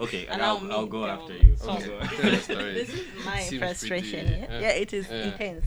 Okay, 0.00 0.26
and 0.26 0.40
Allow 0.42 0.56
I'll, 0.56 0.60
me 0.60 0.74
I'll 0.74 0.86
go 0.86 1.06
after 1.06 1.36
you. 1.36 1.56
So- 1.56 1.70
I'll 1.70 1.76
Okay. 1.78 1.86
go- 1.86 2.00
Tell 2.20 2.30
the 2.30 2.36
story. 2.38 2.72
This 2.74 2.88
is 2.90 3.06
my 3.24 3.40
Seems 3.40 3.60
frustration. 3.62 4.26
pretty- 4.26 4.40
yeah? 4.42 4.52
yeah. 4.52 4.60
yeah, 4.60 4.82
it 4.84 4.92
is 4.92 5.06
Yeah. 5.08 5.22
intense. 5.32 5.64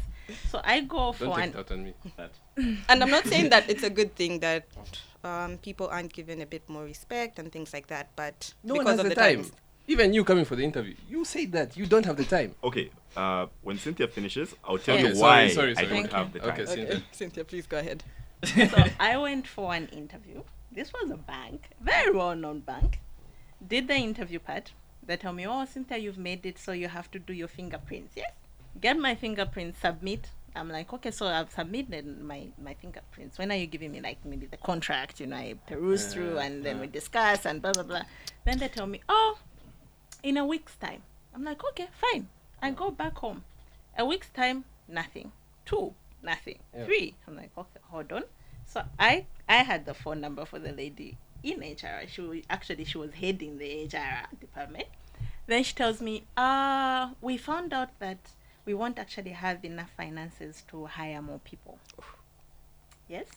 So 0.52 0.62
I 0.64 0.82
go 0.82 1.12
for 1.14 1.26
Don't 1.26 1.36
take 1.36 1.44
an 1.46 1.50
it 1.52 1.56
out 1.58 1.72
on 1.72 1.84
me. 1.86 1.94
and 2.90 3.04
I'm 3.04 3.10
not 3.10 3.26
saying 3.26 3.50
that 3.50 3.70
it's 3.70 3.84
a 3.84 3.90
good 3.90 4.14
thing 4.16 4.40
that 4.42 4.66
um, 5.24 5.58
people 5.60 5.88
aren't 5.88 6.14
given 6.14 6.42
a 6.42 6.46
bit 6.46 6.68
more 6.70 6.84
respect 6.84 7.40
and 7.40 7.52
things 7.52 7.74
like 7.74 7.88
that, 7.88 8.10
but 8.16 8.54
No 8.64 8.76
one 8.76 8.84
because 8.86 8.98
has 8.98 9.00
of 9.00 9.04
the, 9.06 9.16
the, 9.16 9.16
time. 9.16 9.36
times. 9.38 9.52
Even 9.88 10.14
you 10.14 10.24
coming 10.24 10.46
for 10.46 10.56
the 10.56 10.64
interview, 10.64 10.94
you 11.10 11.24
say 11.26 11.46
that 11.48 11.78
you 11.78 11.86
don't 11.86 12.06
have 12.06 12.18
the 12.18 12.26
time. 12.26 12.54
Okay. 12.64 12.90
Uh, 13.16 13.46
when 13.64 13.78
Cynthia 13.78 14.08
finishes, 14.08 14.54
I'll 14.64 14.78
tell 14.78 14.96
Okay, 14.98 15.08
you 15.10 15.16
sorry, 15.16 15.46
why 15.46 15.48
sorry, 15.50 15.72
I 15.72 15.74
sorry. 15.76 15.88
don't 15.88 16.02
Thank 16.02 16.12
have 16.12 16.28
you. 16.28 16.34
the 16.34 16.40
time. 16.40 16.50
Okay, 16.50 16.62
Okay, 16.64 16.76
Cynthia. 16.76 17.02
Cynthia, 17.12 17.44
please 17.46 17.66
go 17.66 17.78
ahead. 17.80 18.04
So 18.46 18.84
I 19.00 19.18
went 19.18 19.48
for 19.48 19.74
an 19.74 19.88
interview. 19.88 20.42
This 20.72 20.92
was 20.94 21.10
a 21.12 21.18
bank, 21.18 21.70
very 21.80 22.12
well 22.12 22.36
known 22.36 22.60
bank. 22.60 23.00
Did 23.66 23.88
the 23.88 23.96
interview 23.96 24.40
part. 24.40 24.74
They 25.06 25.18
tell 25.18 25.34
me, 25.34 25.46
oh, 25.46 25.66
Cynthia, 25.66 25.98
you've 25.98 26.18
made 26.18 26.46
it, 26.46 26.58
so 26.58 26.72
you 26.72 26.88
have 26.88 27.12
to 27.12 27.20
do 27.20 27.32
your 27.32 27.48
fingerprints. 27.48 28.14
Yes. 28.16 28.32
Get 28.82 28.98
my 28.98 29.16
fingerprints, 29.16 29.80
submit. 29.80 30.30
I'm 30.56 30.70
like, 30.70 30.92
okay, 30.94 31.12
so 31.12 31.28
I've 31.28 31.52
submitted 31.52 32.22
my, 32.22 32.48
my 32.62 32.74
fingerprints. 32.74 33.38
When 33.38 33.52
are 33.52 33.56
you 33.56 33.68
giving 33.68 33.92
me, 33.92 34.02
like, 34.02 34.24
maybe 34.26 34.48
the 34.48 34.58
contract? 34.58 35.20
You 35.20 35.28
know, 35.28 35.36
I 35.36 35.56
peruse 35.68 36.12
through 36.12 36.40
and 36.40 36.64
then 36.64 36.80
we 36.80 36.88
discuss 36.88 37.46
and 37.46 37.62
blah, 37.62 37.74
blah, 37.74 37.84
blah. 37.84 38.04
Then 38.46 38.58
they 38.58 38.68
tell 38.68 38.88
me, 38.88 39.02
oh, 39.08 39.38
in 40.24 40.38
a 40.38 40.46
week's 40.46 40.76
time. 40.78 41.04
I'm 41.34 41.44
like, 41.44 41.64
okay, 41.72 41.88
fine. 42.02 42.28
I 42.62 42.72
go 42.72 42.90
back 42.90 43.18
home. 43.18 43.44
A 43.98 44.06
week's 44.06 44.30
time, 44.30 44.66
nothing. 44.88 45.32
Two, 45.66 45.94
nothing. 46.24 46.60
Yeah. 46.76 46.86
Three. 46.86 47.16
I'm 47.28 47.36
like, 47.36 47.52
okay, 47.58 47.80
hold 47.92 48.12
on. 48.12 48.24
So 48.76 48.84
I 49.00 49.26
I 49.48 49.64
had 49.64 49.86
the 49.86 49.94
phone 49.94 50.20
number 50.20 50.44
for 50.44 50.60
the 50.60 50.74
lady 50.74 51.18
in 51.44 51.62
HR. 51.62 52.06
She 52.10 52.22
wa- 52.22 52.42
actually 52.50 52.84
she 52.84 52.98
was 52.98 53.14
heading 53.14 53.58
the 53.58 53.86
HR 53.86 54.28
department. 54.42 54.88
Then 55.48 55.64
she 55.64 55.74
tells 55.74 56.02
me, 56.02 56.24
uh, 56.36 57.12
we 57.22 57.38
found 57.38 57.72
out 57.72 57.92
that 58.00 58.18
we 58.66 58.74
won't 58.74 59.00
actually 59.00 59.32
have 59.32 59.64
enough 59.64 59.92
finances 59.96 60.64
to 60.72 60.88
hire 60.88 61.22
more 61.22 61.40
people. 61.46 61.78
Yes? 63.08 63.28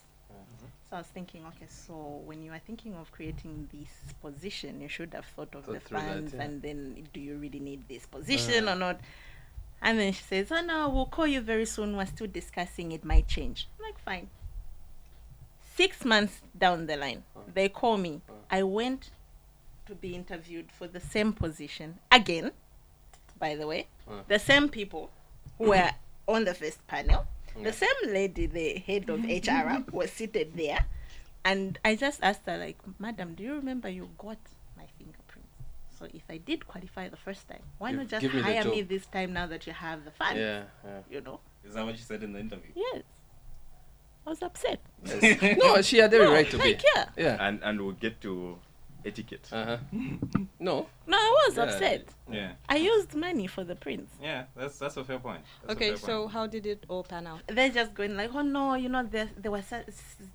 So 0.90 0.96
I 0.96 0.98
was 0.98 1.06
thinking, 1.06 1.44
okay, 1.46 1.66
so 1.68 1.92
when 2.24 2.42
you 2.42 2.50
are 2.50 2.58
thinking 2.66 2.94
of 2.96 3.12
creating 3.12 3.68
this 3.72 3.92
position, 4.20 4.80
you 4.80 4.88
should 4.88 5.12
have 5.14 5.26
thought 5.36 5.54
of 5.54 5.66
Thought 5.66 5.74
the 5.74 5.80
through 5.80 5.98
that, 5.98 6.08
funds 6.14 6.34
yeah. 6.34 6.42
and 6.42 6.62
then 6.62 7.06
do 7.12 7.20
you 7.20 7.36
really 7.36 7.60
need 7.60 7.86
this 7.88 8.06
position 8.06 8.66
Uh. 8.66 8.72
or 8.72 8.74
not? 8.74 9.00
And 9.80 10.00
then 10.00 10.12
she 10.14 10.22
says, 10.24 10.50
oh 10.50 10.62
no, 10.62 10.88
we'll 10.88 11.06
call 11.06 11.28
you 11.28 11.40
very 11.42 11.66
soon. 11.66 11.96
We're 11.96 12.06
still 12.06 12.26
discussing. 12.26 12.90
It 12.90 13.04
might 13.04 13.28
change. 13.28 13.68
I'm 13.78 13.84
like, 13.84 13.98
fine. 14.00 14.30
Six 15.78 16.04
months 16.04 16.40
down 16.58 16.86
the 16.86 16.96
line, 16.96 17.22
they 17.54 17.68
call 17.68 17.98
me. 17.98 18.20
I 18.50 18.64
went 18.64 19.10
to 19.86 19.94
be 19.94 20.12
interviewed 20.12 20.72
for 20.72 20.88
the 20.88 20.98
same 20.98 21.32
position 21.32 22.00
again, 22.10 22.50
by 23.38 23.54
the 23.54 23.64
way. 23.64 23.86
The 24.26 24.40
same 24.40 24.68
people 24.70 25.12
who 25.56 25.68
were 25.68 25.92
on 26.26 26.42
the 26.46 26.54
first 26.54 26.84
panel. 26.88 27.28
Yeah. 27.56 27.62
The 27.62 27.72
same 27.72 28.00
lady, 28.08 28.46
the 28.46 28.82
head 28.84 29.08
of 29.08 29.22
HR, 29.22 29.84
was 29.96 30.10
seated 30.10 30.56
there. 30.56 30.84
And 31.44 31.78
I 31.84 31.94
just 31.94 32.24
asked 32.24 32.46
her, 32.46 32.58
like, 32.58 32.78
Madam, 32.98 33.34
do 33.34 33.44
you 33.44 33.54
remember 33.54 33.88
you 33.88 34.10
got 34.18 34.38
my 34.76 34.86
fingerprints? 34.98 35.54
So 35.96 36.08
if 36.12 36.24
I 36.28 36.38
did 36.38 36.66
qualify 36.66 37.08
the 37.08 37.16
first 37.16 37.46
time, 37.48 37.62
why 37.78 37.90
Give- 37.90 37.98
not 37.98 38.08
just 38.08 38.34
me 38.34 38.40
hire 38.40 38.64
me 38.64 38.82
this 38.82 39.06
time 39.06 39.32
now 39.32 39.46
that 39.46 39.64
you 39.64 39.72
have 39.74 40.04
the 40.04 40.10
funds? 40.10 40.40
Yeah, 40.40 40.64
yeah. 40.84 41.00
You 41.08 41.20
know? 41.20 41.38
Is 41.64 41.74
that 41.74 41.86
what 41.86 41.94
you 41.96 42.02
said 42.02 42.24
in 42.24 42.32
the 42.32 42.40
interview? 42.40 42.72
Yes. 42.74 43.04
I 44.28 44.30
was 44.30 44.42
upset. 44.42 44.80
No, 45.58 45.80
she 45.80 45.96
had 45.98 46.12
every 46.12 46.26
No, 46.26 46.32
right 46.34 46.50
to 46.50 46.58
like, 46.58 46.78
be. 46.82 46.84
yeah. 46.94 47.04
Yeah. 47.16 47.36
And 47.48 47.60
and 47.62 47.80
we'll 47.80 47.92
get 48.06 48.20
to 48.20 48.58
etiquette. 49.06 49.48
Uh 49.50 49.64
huh. 49.64 49.76
No. 50.60 50.86
No, 51.06 51.16
I 51.16 51.30
was 51.46 51.56
Yeah. 51.56 51.62
upset. 51.64 52.08
Yeah, 52.30 52.50
I 52.68 52.76
used 52.76 53.14
money 53.14 53.46
for 53.46 53.64
the 53.64 53.74
prints. 53.74 54.12
yeah. 54.22 54.44
That's 54.54 54.78
that's 54.78 54.98
a 54.98 55.04
fair 55.04 55.18
point. 55.18 55.40
That's 55.62 55.72
Okay, 55.76 55.88
fair 55.90 55.96
so 55.96 56.14
point. 56.22 56.32
how 56.32 56.46
did 56.46 56.66
it 56.66 56.84
all 56.88 57.04
pan 57.04 57.26
out? 57.26 57.40
They're 57.46 57.70
just 57.70 57.94
going 57.94 58.16
like, 58.18 58.34
oh 58.34 58.42
no, 58.42 58.74
you 58.74 58.90
know, 58.90 59.02
there, 59.02 59.30
there 59.42 59.50
were 59.50 59.64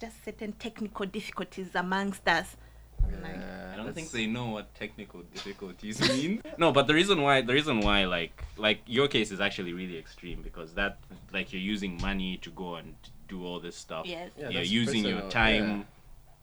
just 0.01 0.25
certain 0.25 0.53
technical 0.53 1.05
difficulties 1.05 1.69
amongst 1.75 2.27
us. 2.27 2.57
I'm 3.05 3.21
like, 3.21 3.35
I 3.73 3.75
don't 3.75 3.93
think 3.93 4.09
they 4.11 4.25
know 4.27 4.47
what 4.55 4.73
technical 4.73 5.21
difficulties 5.35 5.99
mean. 6.09 6.41
no, 6.57 6.71
but 6.71 6.87
the 6.87 6.95
reason 6.95 7.21
why 7.21 7.41
the 7.41 7.53
reason 7.53 7.81
why 7.81 8.05
like 8.05 8.43
like 8.57 8.79
your 8.87 9.07
case 9.07 9.29
is 9.29 9.39
actually 9.41 9.73
really 9.73 9.97
extreme 9.99 10.41
because 10.41 10.73
that 10.73 10.97
like 11.31 11.53
you're 11.53 11.61
using 11.75 12.01
money 12.01 12.37
to 12.37 12.49
go 12.51 12.75
and 12.75 12.95
do 13.33 13.45
all 13.45 13.59
this 13.59 13.75
stuff. 13.75 14.05
Yes. 14.05 14.31
Yeah, 14.37 14.43
You're 14.49 14.53
that's 14.61 14.69
using 14.69 15.03
your 15.03 15.21
personal, 15.21 15.31
time, 15.31 15.85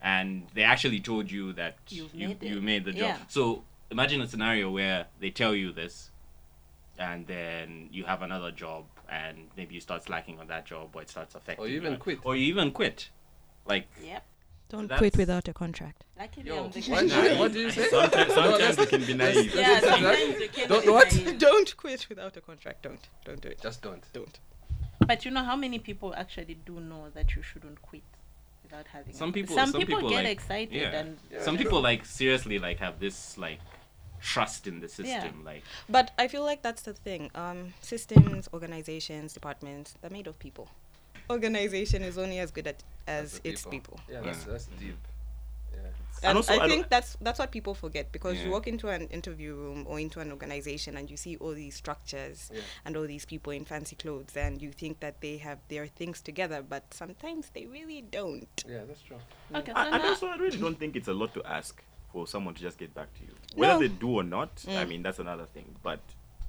and 0.01 0.47
they 0.53 0.63
actually 0.63 0.99
told 0.99 1.31
you 1.31 1.53
that 1.53 1.77
You've 1.89 2.13
you 2.13 2.27
made 2.29 2.43
you 2.43 2.61
made 2.61 2.85
the 2.85 2.91
job. 2.91 3.01
Yeah. 3.01 3.17
So 3.27 3.63
imagine 3.89 4.21
a 4.21 4.27
scenario 4.27 4.69
where 4.71 5.07
they 5.19 5.29
tell 5.29 5.55
you 5.55 5.71
this, 5.71 6.11
and 6.97 7.25
then 7.27 7.89
you 7.91 8.03
have 8.05 8.21
another 8.21 8.51
job, 8.51 8.85
and 9.09 9.35
maybe 9.57 9.75
you 9.75 9.81
start 9.81 10.03
slacking 10.03 10.39
on 10.39 10.47
that 10.47 10.65
job, 10.65 10.89
or 10.95 11.01
it 11.01 11.09
starts 11.09 11.35
affecting. 11.35 11.63
Or 11.63 11.67
you 11.67 11.77
even 11.77 11.93
your- 11.93 11.99
quit. 11.99 12.19
Or 12.23 12.35
you 12.35 12.45
even 12.47 12.71
quit. 12.71 13.09
Like 13.65 13.87
Yep. 14.03 14.23
Don't 14.69 14.87
That's- 14.87 14.99
quit 14.99 15.17
without 15.17 15.47
a 15.49 15.53
contract. 15.53 16.05
Luckily, 16.17 16.47
Yo, 16.47 16.63
I'm 16.63 16.71
the 16.71 16.81
what, 16.91 17.09
kind- 17.09 17.39
what 17.39 17.51
do 17.51 17.59
you 17.59 17.71
say? 17.71 17.89
Sometimes, 17.89 18.33
sometimes 18.39 18.75
they 18.77 18.85
can 18.85 19.03
be 19.03 19.13
naive. 19.13 19.53
Yeah, 19.53 19.79
sometimes 19.81 20.39
you 20.39 20.49
can 20.49 20.69
Don't- 20.69 20.85
be 20.85 20.89
what? 20.91 21.13
naive. 21.13 21.37
Don't 21.37 21.75
quit 21.77 22.07
without 22.07 22.37
a 22.37 22.41
contract. 22.41 22.83
Don't. 22.83 23.03
Don't 23.25 23.41
do 23.41 23.49
it. 23.49 23.59
Just 23.61 23.81
don't. 23.81 24.01
Don't. 24.13 24.39
But 25.07 25.25
you 25.25 25.31
know 25.31 25.43
how 25.43 25.55
many 25.55 25.79
people 25.79 26.13
actually 26.15 26.57
do 26.65 26.79
know 26.79 27.09
that 27.13 27.35
you 27.35 27.41
shouldn't 27.41 27.81
quit 27.81 28.03
without 28.63 28.87
having. 28.87 29.13
Some 29.13 29.33
people- 29.33 29.55
Some, 29.55 29.71
some 29.71 29.81
people, 29.81 29.95
people, 29.97 30.09
get 30.09 30.23
like- 30.23 30.27
excited 30.37 30.73
yeah. 30.73 30.91
and 30.99 31.17
Yeah, 31.31 31.41
some 31.41 31.55
true. 31.57 31.65
people 31.65 31.81
like 31.81 32.05
seriously 32.05 32.59
like 32.59 32.79
have 32.79 32.99
this 32.99 33.37
like 33.37 33.59
trust 34.21 34.67
in 34.67 34.79
the 34.79 34.87
system. 34.87 35.43
Like 35.43 35.63
But 35.89 36.11
I 36.17 36.27
feel 36.27 36.43
like 36.43 36.61
that's 36.61 36.83
the 36.83 36.93
thing. 36.93 37.31
Um, 37.35 37.73
systems, 37.81 38.47
organizations, 38.53 39.33
departments, 39.33 39.95
they're 40.01 40.11
made 40.11 40.27
of 40.27 40.37
people. 40.39 40.69
Organization 41.29 42.03
is 42.03 42.17
only 42.17 42.39
as 42.39 42.51
good 42.51 42.67
at, 42.67 42.83
as 43.07 43.39
the 43.39 43.49
its 43.49 43.65
people. 43.65 43.99
Yeah, 44.09 44.21
that's, 44.21 44.43
that's 44.43 44.67
deep. 44.79 44.97
Yeah. 46.23 46.29
it's- 46.29 46.29
And, 46.29 46.37
also, 46.37 46.53
I 46.61 46.65
I 46.65 46.69
think 46.69 46.89
that's 46.89 47.17
that's 47.21 47.39
what 47.39 47.51
people 47.51 47.73
forget 47.73 48.11
because 48.11 48.37
Yeah. 48.37 48.45
you 48.45 48.51
walk 48.51 48.67
into 48.67 48.89
an 48.89 49.07
interview 49.09 49.55
room 49.55 49.85
or 49.87 49.99
into 49.99 50.19
an 50.19 50.31
organization 50.31 50.97
and 50.97 51.09
you 51.09 51.17
see 51.17 51.37
all 51.37 51.53
these 51.53 51.75
structures 51.75 52.51
Yeah. 52.53 52.61
and 52.85 52.95
all 52.97 53.07
these 53.07 53.25
people 53.25 53.51
in 53.53 53.65
fancy 53.65 53.95
clothes 53.95 54.37
and 54.37 54.61
you 54.61 54.71
think 54.71 54.99
that 54.99 55.21
they 55.21 55.37
have 55.37 55.59
their 55.67 55.87
things 55.87 56.21
together, 56.21 56.61
but 56.61 56.93
sometimes 56.93 57.49
they 57.53 57.65
really 57.65 58.01
don't. 58.01 58.63
Yeah, 58.67 58.83
that's 58.87 59.01
true. 59.01 59.17
Okay, 59.53 59.71
so 59.71 59.77
I, 59.77 59.85
and 59.95 60.03
also, 60.03 60.27
I 60.27 60.35
really 60.37 60.57
don't 60.57 60.77
think 60.79 60.95
it's 60.95 61.07
a 61.07 61.13
lot 61.13 61.33
to 61.33 61.43
ask 61.45 61.81
for 62.11 62.27
someone 62.27 62.53
to 62.55 62.61
just 62.61 62.77
get 62.77 62.93
back 62.93 63.13
to 63.15 63.21
you. 63.21 63.33
Whether 63.55 63.73
No. 63.73 63.79
they 63.79 63.87
do 63.87 64.09
or 64.19 64.23
not, 64.23 64.63
I 64.67 64.85
Mm. 64.85 64.89
mean, 64.89 65.03
that's 65.03 65.19
another 65.19 65.45
thing. 65.45 65.75
But 65.81 65.99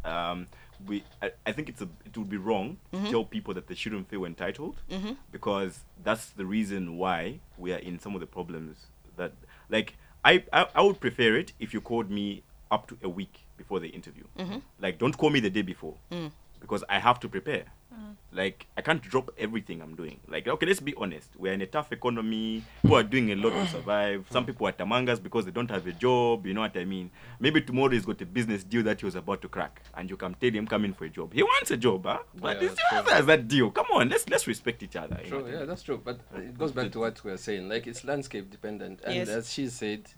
um, 0.04 0.48
we, 0.88 1.04
I, 1.22 1.30
I 1.46 1.52
think 1.52 1.68
it's 1.68 1.80
a, 1.80 1.88
it 2.04 2.16
would 2.18 2.28
be 2.28 2.36
wrong 2.36 2.76
Mm-hmm. 2.92 3.04
to 3.04 3.10
tell 3.12 3.24
people 3.24 3.54
that 3.54 3.68
they 3.68 3.76
shouldn't 3.76 4.08
feel 4.08 4.24
entitled 4.24 4.76
Mhm. 4.90 5.16
because 5.30 5.84
that's 6.02 6.30
the 6.30 6.44
reason 6.44 6.98
why 6.98 7.38
we 7.56 7.72
are 7.72 7.78
in 7.78 8.00
some 8.00 8.14
of 8.16 8.20
the 8.20 8.26
problems 8.26 8.86
that, 9.16 9.32
like, 9.68 9.96
I, 10.24 10.44
I, 10.52 10.66
I 10.74 10.82
would 10.82 11.00
prefer 11.00 11.36
it 11.36 11.52
if 11.58 11.74
you 11.74 11.80
called 11.80 12.10
me 12.10 12.42
up 12.70 12.86
to 12.88 12.98
a 13.02 13.08
week 13.08 13.40
before 13.56 13.80
the 13.80 13.88
interview. 13.88 14.24
Mm-hmm. 14.38 14.58
Like, 14.80 14.98
don't 14.98 15.16
call 15.16 15.30
me 15.30 15.40
the 15.40 15.50
day 15.50 15.62
before 15.62 15.94
Mm. 16.10 16.30
Because 16.62 16.82
I 16.88 16.98
have 16.98 17.20
to 17.20 17.28
prepare. 17.28 17.64
Mm. 17.94 18.16
Like 18.32 18.66
I 18.78 18.80
can't 18.80 19.02
drop 19.02 19.30
everything 19.36 19.82
I'm 19.82 19.94
doing. 19.94 20.18
Like 20.26 20.48
okay, 20.48 20.64
let's 20.64 20.80
be 20.80 20.94
honest. 20.96 21.28
We're 21.36 21.52
in 21.52 21.60
a 21.60 21.66
tough 21.66 21.92
economy. 21.92 22.64
People 22.80 22.96
are 22.96 23.02
doing 23.02 23.30
a 23.32 23.34
lot 23.36 23.50
to 23.50 23.66
survive. 23.68 24.24
Some 24.30 24.46
people 24.46 24.66
are 24.66 24.72
tamangas 24.72 25.22
because 25.22 25.44
they 25.44 25.50
don't 25.50 25.70
have 25.70 25.86
a 25.86 25.92
job. 25.92 26.46
You 26.46 26.54
know 26.54 26.62
what 26.62 26.74
I 26.76 26.86
mean? 26.86 27.10
Maybe 27.38 27.60
tomorrow 27.60 27.90
he's 27.90 28.06
got 28.06 28.22
a 28.22 28.26
business 28.26 28.64
deal 28.64 28.82
that 28.84 29.00
he 29.00 29.04
was 29.04 29.14
about 29.16 29.42
to 29.42 29.48
crack, 29.48 29.82
and 29.94 30.08
you 30.08 30.16
can 30.16 30.32
tell 30.34 30.50
him 30.50 30.66
come 30.66 30.86
in 30.86 30.94
for 30.94 31.04
a 31.04 31.10
job. 31.10 31.34
He 31.34 31.42
wants 31.42 31.70
a 31.70 31.76
job, 31.76 32.06
huh? 32.06 32.20
But 32.34 32.62
Yeah, 32.62 32.68
he 32.70 32.74
still 32.74 33.02
has 33.14 33.26
that 33.26 33.46
deal. 33.48 33.70
Come 33.70 33.86
on, 33.92 34.08
let's 34.08 34.26
let's 34.30 34.46
respect 34.46 34.82
each 34.82 34.96
other. 34.96 35.20
you 35.22 35.30
know 35.30 35.40
True, 35.42 35.52
yeah, 35.52 35.64
that's 35.66 35.82
true. 35.82 36.00
But 36.02 36.20
it 36.34 36.56
goes 36.56 36.72
back 36.72 36.90
to 36.92 37.00
what 37.00 37.22
we 37.22 37.30
were 37.32 37.36
saying. 37.36 37.68
Like 37.68 37.86
it's 37.86 38.02
landscape 38.04 38.50
dependent, 38.50 39.00
and 39.04 39.14
Yes. 39.14 39.28
as 39.28 39.52
she 39.52 39.68
said, 39.68 40.08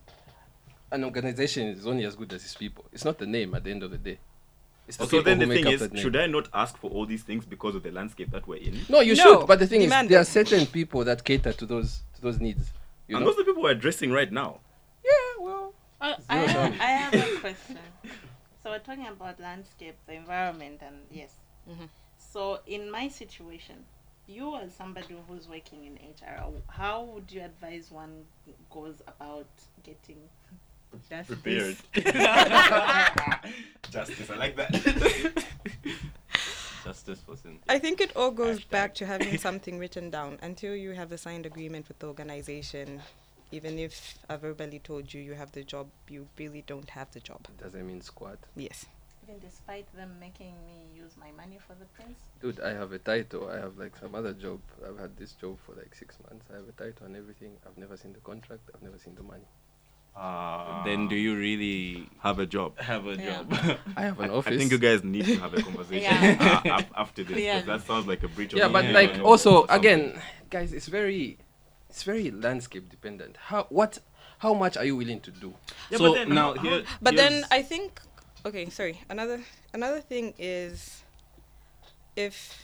an 0.93 1.03
organization 1.03 1.67
is 1.67 1.87
only 1.87 2.05
as 2.05 2.15
good 2.15 2.33
as 2.33 2.45
its 2.45 2.55
people. 2.55 2.85
It's 2.93 3.05
not 3.05 3.19
the 3.19 3.27
name 3.27 3.55
at 3.57 3.65
the 3.65 3.71
end 3.73 3.83
of 3.83 3.91
the 3.91 3.99
day. 3.99 4.19
It's 4.87 4.99
the 4.99 5.07
So 5.07 5.23
then 5.23 5.39
the 5.39 5.47
thing 5.47 5.67
is, 5.67 5.89
should 6.01 6.15
I 6.17 6.27
not 6.27 6.49
ask 6.53 6.77
for 6.77 6.91
all 6.91 7.07
these 7.07 7.23
things 7.23 7.45
because 7.47 7.75
of 7.75 7.83
the 7.83 7.91
landscape 7.91 8.31
that 8.33 8.47
we're 8.47 8.57
in? 8.61 8.79
No, 8.89 9.01
you 9.01 9.17
No, 9.17 9.41
should. 9.41 9.47
But 9.47 9.59
the 9.59 9.67
thing 9.67 9.81
demand 9.81 10.07
is, 10.07 10.11
there 10.11 10.21
are 10.21 10.25
certain 10.25 10.67
people 10.67 11.05
that 11.05 11.25
cater 11.25 11.53
to 11.53 11.67
those 11.67 12.03
to 12.17 12.21
those 12.21 12.39
needs. 12.41 12.71
You 13.09 13.17
and 13.17 13.25
know? 13.25 13.31
those 13.31 13.39
are 13.41 13.45
the 13.45 13.51
people 13.51 13.63
we're 13.63 13.71
addressing 13.71 14.13
right 14.13 14.31
now. 14.31 14.61
yeah, 15.05 15.11
well, 15.45 15.75
Uh, 16.01 16.15
I, 16.29 16.37
have. 16.39 16.73
I 16.81 16.85
have 16.87 17.15
a 17.15 17.41
question. 17.41 17.79
So 18.63 18.71
we're 18.71 18.79
talking 18.79 19.07
about 19.07 19.41
landscape, 19.41 19.97
the 20.07 20.15
environment, 20.15 20.81
and 20.83 20.97
yes. 21.11 21.33
Mhm. 21.69 21.89
So 22.19 22.61
in 22.67 22.91
my 22.91 23.09
situation, 23.09 23.85
you 24.27 24.57
as 24.57 24.75
somebody 24.75 25.15
who's 25.29 25.49
working 25.49 25.85
in 25.85 25.95
HR, 25.97 26.51
how 26.69 27.05
would 27.05 27.31
you 27.33 27.43
advise 27.43 27.91
one 27.91 28.25
goes 28.71 29.03
about 29.07 29.47
getting 29.83 30.19
just 31.09 31.29
Prepared. 31.29 31.77
this? 31.95 32.05
Justice, 33.91 34.31
I 34.31 34.37
like 34.37 34.57
that. 34.57 34.73
justice 36.85 37.21
for 37.27 37.37
Cynthia. 37.37 37.61
I 37.69 37.79
think 37.79 38.01
it 38.01 38.15
all 38.17 38.31
goes 38.31 38.61
Hashtag. 38.61 38.71
back 38.71 38.95
to 38.97 39.07
having 39.07 39.39
something 39.49 39.79
written 39.79 40.11
down. 40.11 40.39
Until 40.43 40.75
you 40.77 40.91
have 40.93 41.13
a 41.13 41.19
signed 41.19 41.47
agreement 41.47 41.89
with 41.89 41.99
the 41.99 42.07
organization, 42.07 43.01
even 43.53 43.79
if 43.79 44.19
I 44.29 44.37
verbally 44.37 44.81
told 44.81 45.13
you 45.15 45.21
you 45.23 45.35
have 45.35 45.53
the 45.53 45.63
job, 45.65 45.87
you 46.09 46.27
really 46.39 46.63
don't 46.67 46.91
have 46.91 47.11
the 47.13 47.21
job. 47.21 47.41
doesn't 47.59 47.87
mean 47.87 48.01
squat. 48.03 48.39
Yes. 48.57 48.87
Even 49.23 49.39
despite 49.41 49.87
them 49.97 50.11
making 50.21 50.53
me 50.67 50.85
use 50.95 51.13
my 51.19 51.31
money 51.33 51.59
for 51.67 51.75
the 51.75 51.87
prince. 51.97 52.19
Dude, 52.43 52.61
I 52.61 52.75
have 52.75 52.93
a 52.93 52.99
title. 52.99 53.49
I 53.49 53.57
have 53.59 53.79
like 53.79 53.97
some 53.97 54.15
other 54.15 54.35
job. 54.35 54.61
I've 54.87 54.99
had 54.99 55.17
this 55.17 55.33
job 55.33 55.57
for 55.65 55.75
like 55.75 55.95
six 55.95 56.17
months. 56.29 56.45
I 56.53 56.57
have 56.57 56.69
a 56.69 56.73
title 56.73 57.07
and 57.07 57.17
everything. 57.17 57.53
I've 57.67 57.79
never 57.79 57.97
seen 57.97 58.13
the 58.13 58.21
contract. 58.21 58.69
I've 58.75 58.83
never 58.83 58.99
seen 58.99 59.15
the 59.15 59.23
money. 59.23 59.47
Uh, 60.17 60.85
then 60.85 61.09
do 61.09 61.17
you 61.17 61.37
really 61.37 62.09
have 62.21 62.39
a 62.39 62.47
job? 62.47 62.79
have 62.93 63.07
a 63.07 63.17
Yeah. 63.17 63.43
job? 63.43 63.79
I 63.97 64.03
have 64.03 64.21
an 64.21 64.31
I- 64.31 64.35
office. 64.35 64.55
I 64.55 64.59
think 64.59 64.71
you 64.71 64.79
guys 64.79 65.03
need 65.03 65.25
to 65.27 65.37
have 65.41 65.55
a 65.55 65.63
conversation 65.69 66.03
Yeah. 66.03 66.61
uh, 66.65 66.83
after 66.97 67.25
this. 67.25 67.33
'cause 67.35 67.43
Yeah. 67.43 67.63
That 67.63 67.83
sounds 67.83 68.07
like 68.07 68.23
a 68.23 68.29
breach 68.29 68.53
of 68.53 68.59
yeah, 68.59 68.69
but 68.69 68.85
Yeah, 68.85 68.93
like 68.93 69.17
yeah. 69.17 69.23
also 69.23 69.65
again, 69.67 70.19
guys, 70.51 70.73
it's 70.73 70.87
very, 70.87 71.39
it's 71.91 72.05
very 72.05 72.31
landscape 72.31 72.89
dependent. 72.91 73.37
How 73.39 73.67
what, 73.71 73.99
how 74.39 74.55
much 74.55 74.77
are 74.77 74.85
you 74.85 74.95
willing 74.97 75.21
to 75.21 75.31
do? 75.33 75.53
Yeah, 75.91 75.99
so 75.99 76.09
but 76.11 76.15
then 76.15 76.29
now 76.29 76.55
here, 76.55 76.85
But 77.03 77.17
then 77.17 77.45
I 77.51 77.63
think 77.63 78.01
okay, 78.47 78.71
sorry. 78.71 79.01
Another 79.11 79.41
another 79.73 80.01
thing 80.01 80.35
is 80.39 81.03
if 82.15 82.57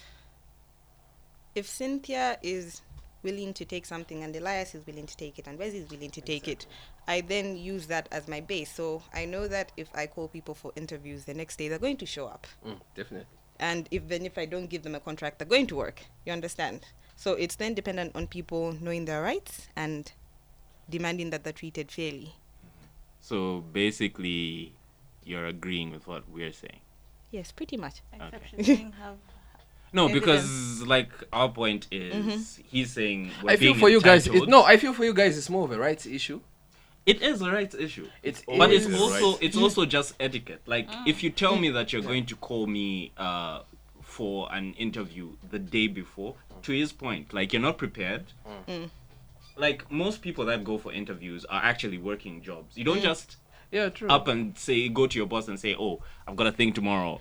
if 1.54 1.66
Cynthia 1.68 2.38
is 2.42 2.82
willing 3.22 3.52
to 3.52 3.64
take 3.64 3.84
something 3.84 4.22
and 4.22 4.34
Elias 4.36 4.74
is 4.74 4.86
willing 4.86 5.06
to 5.06 5.16
take 5.16 5.38
it 5.38 5.46
and 5.46 5.58
Wesley 5.58 5.80
is 5.80 5.90
willing 5.90 6.10
to 6.12 6.20
take 6.20 6.48
it, 6.48 6.66
I 7.08 7.20
then 7.22 7.56
use 7.56 7.86
that 7.86 8.08
as 8.12 8.28
my 8.28 8.40
base. 8.40 8.72
So 8.72 9.02
I 9.12 9.24
know 9.24 9.48
that 9.48 9.72
if 9.76 9.88
I 9.94 10.06
call 10.06 10.28
people 10.28 10.54
for 10.54 10.72
interviews 10.76 11.24
the 11.24 11.34
next 11.34 11.56
day 11.56 11.68
they're 11.68 11.78
going 11.78 11.96
to 11.98 12.06
show 12.06 12.26
up. 12.26 12.46
Mm, 12.66 12.80
definitely. 12.94 13.26
And 13.58 13.88
even 13.90 14.24
if 14.24 14.38
I 14.38 14.46
don't 14.46 14.68
give 14.68 14.82
them 14.84 14.94
a 14.94 15.00
contract, 15.00 15.38
they're 15.38 15.48
going 15.48 15.66
to 15.68 15.76
work. 15.76 16.02
You 16.24 16.32
understand? 16.32 16.86
So 17.16 17.32
it's 17.34 17.56
then 17.56 17.74
dependent 17.74 18.16
on 18.16 18.26
people 18.26 18.72
knowing 18.80 19.04
their 19.04 19.22
rights 19.22 19.68
and 19.76 20.10
demanding 20.88 21.30
that 21.30 21.44
they're 21.44 21.52
treated 21.52 21.90
fairly. 21.90 22.34
so 23.20 23.60
basically, 23.72 24.72
you're 25.24 25.46
agreeing 25.46 25.90
with 25.90 26.06
what 26.06 26.28
we're 26.30 26.52
saying. 26.52 26.80
Yes, 27.30 27.52
pretty 27.52 27.76
much. 27.76 28.00
Except 28.12 28.54
Okay. 28.54 28.90
have. 28.98 29.16
No, 29.92 30.08
because 30.08 30.82
like 30.86 31.10
our 31.32 31.48
point 31.48 31.88
is, 31.90 32.60
he's 32.64 32.92
saying 32.92 33.32
we're 33.42 33.50
I 33.50 33.56
feel 33.56 33.72
being 33.72 33.80
for 33.80 33.88
you 33.88 34.00
guys. 34.00 34.26
It, 34.28 34.48
no, 34.48 34.62
I 34.62 34.76
feel 34.76 34.92
for 34.94 35.04
you 35.04 35.12
guys. 35.12 35.36
It's 35.36 35.50
more 35.50 35.64
of 35.64 35.72
a 35.72 35.78
rights 35.78 36.06
issue. 36.06 36.40
It 37.10 37.22
is 37.22 37.42
a 37.42 37.50
rights 37.50 37.74
issue. 37.74 38.06
It's 38.22 38.42
but 38.46 38.72
it's 38.72 38.86
also 38.86 39.32
right. 39.32 39.42
it's 39.42 39.56
also 39.56 39.84
just 39.84 40.14
etiquette. 40.20 40.62
Like 40.66 40.88
if 41.06 41.22
you 41.22 41.30
tell 41.30 41.56
me 41.56 41.70
that 41.70 41.92
you're 41.92 42.02
going 42.02 42.26
to 42.26 42.36
call 42.36 42.66
me 42.66 43.12
uh, 43.16 43.62
for 44.02 44.48
an 44.52 44.74
interview 44.74 45.32
the 45.50 45.58
day 45.58 45.86
before, 45.86 46.34
to 46.62 46.72
his 46.72 46.92
point, 46.92 47.32
like 47.32 47.52
you're 47.52 47.62
not 47.62 47.78
prepared. 47.78 48.26
Mm. 48.46 48.74
Mm. 48.74 48.90
Like 49.56 49.90
most 49.90 50.22
people 50.22 50.44
that 50.46 50.64
go 50.64 50.78
for 50.78 50.92
interviews 50.92 51.44
are 51.46 51.62
actually 51.62 51.98
working 51.98 52.42
jobs. 52.42 52.76
You 52.76 52.84
don't 52.84 52.98
mm. 52.98 53.02
just 53.02 53.36
Yeah, 53.70 53.88
true. 53.88 54.08
up 54.08 54.28
and 54.28 54.56
say 54.56 54.88
go 54.88 55.06
to 55.06 55.18
your 55.18 55.26
boss 55.26 55.48
and 55.48 55.58
say, 55.58 55.74
"Oh, 55.78 56.02
I've 56.26 56.36
got 56.36 56.46
a 56.46 56.52
thing 56.52 56.72
tomorrow. 56.72 57.20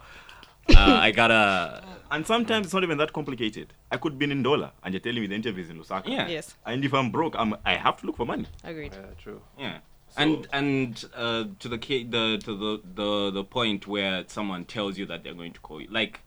Uh, 0.76 1.00
I 1.02 1.12
gotta." 1.12 1.84
And 2.12 2.26
sometimes 2.26 2.66
it's 2.66 2.74
not 2.74 2.82
even 2.82 2.98
that 2.98 3.14
complicated. 3.14 3.72
I 3.92 3.98
could 3.98 4.18
be 4.18 4.26
in 4.26 4.44
Ndola 4.44 4.72
and 4.84 4.96
you're 4.96 5.00
telling 5.00 5.22
me 5.22 5.28
the 5.28 5.36
interview 5.36 5.64
is 5.64 5.70
in 5.70 5.78
Lusaka. 5.80 6.08
Yeah. 6.08 6.28
Yes, 6.28 6.56
And 6.66 6.84
if 6.84 6.92
I'm 6.92 7.12
broke, 7.12 7.36
I'm, 7.38 7.54
I 7.64 7.76
have 7.76 7.98
to 8.02 8.08
look 8.08 8.18
for 8.18 8.26
money. 8.26 8.48
agreed. 8.64 8.94
Yeah, 8.94 9.14
true. 9.24 9.42
Yeah. 9.60 9.78
So- 10.10 10.22
and 10.24 10.48
and 10.52 11.06
uh, 11.16 11.44
to 11.60 11.70
the, 11.70 11.78
the 11.78 12.40
to 12.44 12.58
the, 12.58 12.82
the 12.96 13.30
the 13.32 13.44
point 13.44 13.86
where 13.86 14.24
someone 14.26 14.66
tells 14.66 14.98
you 14.98 15.06
that 15.06 15.24
they're 15.24 15.36
going 15.36 15.54
to 15.54 15.60
call 15.60 15.80
you, 15.80 15.88
like 15.92 16.22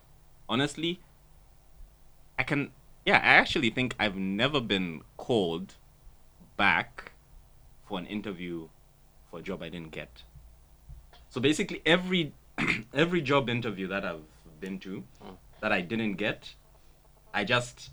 honestly, 0.49 1.01
I 2.39 2.45
can 2.45 2.71
yeah 3.05 3.17
I 3.17 3.35
actually 3.43 3.71
think 3.71 3.97
I've 3.99 4.15
never 4.17 4.61
been 4.61 5.03
called 5.17 5.75
back 6.57 7.11
for 7.89 7.99
an 7.99 8.07
interview 8.07 8.69
for 9.29 9.41
a 9.41 9.43
job 9.43 9.63
I 9.65 9.69
didn't 9.69 9.91
get. 9.91 10.23
So 11.29 11.41
basically, 11.41 11.83
every 11.85 12.35
every 12.95 13.21
job 13.21 13.51
interview 13.51 13.89
that 13.89 14.05
I've 14.05 14.23
been 14.63 14.79
to 14.87 15.05
hmm. 15.21 15.35
that 15.61 15.73
I 15.73 15.83
didn't 15.83 16.15
get, 16.15 16.55
I 17.35 17.45
just 17.45 17.91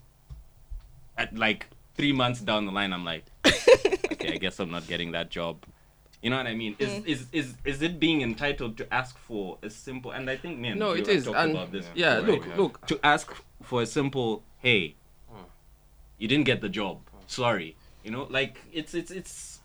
at 1.17 1.35
like 1.35 1.67
three 1.95 2.13
months 2.13 2.39
down 2.39 2.65
the 2.65 2.71
line, 2.71 2.93
I'm 2.93 3.03
like, 3.03 3.25
okay, 3.45 4.33
I 4.33 4.37
guess 4.37 4.59
I'm 4.59 4.71
not 4.71 4.87
getting 4.87 5.11
that 5.11 5.29
job. 5.29 5.65
You 6.21 6.29
know 6.29 6.37
what 6.37 6.47
I 6.47 6.55
mean? 6.55 6.75
Is 6.79 6.93
hmm. 6.97 7.05
is 7.05 7.25
is 7.31 7.55
is 7.63 7.81
it 7.81 7.99
being 7.99 8.21
entitled 8.21 8.77
to 8.77 8.93
ask 8.93 9.17
for 9.17 9.57
a 9.63 9.69
simple? 9.69 10.11
And 10.11 10.29
I 10.29 10.35
think, 10.35 10.59
man, 10.59 10.79
No, 10.79 10.93
you 10.93 11.01
it 11.01 11.07
have 11.07 11.25
talked 11.25 11.37
And 11.37 11.51
about 11.51 11.71
this 11.71 11.85
yeah, 11.95 12.19
before, 12.19 12.35
look, 12.35 12.47
right? 12.47 12.57
look. 12.57 12.87
to 12.87 12.99
ask 13.03 13.33
for 13.63 13.81
a 13.81 13.85
simple, 13.85 14.43
hey, 14.57 14.95
hmm. 15.29 15.43
you 16.17 16.27
didn't 16.27 16.45
get 16.45 16.61
the 16.61 16.69
job. 16.69 16.99
Sorry, 17.27 17.75
you 18.03 18.11
know, 18.11 18.27
like 18.29 18.59
it's 18.73 18.93
it's 18.93 19.11
it's. 19.11 19.59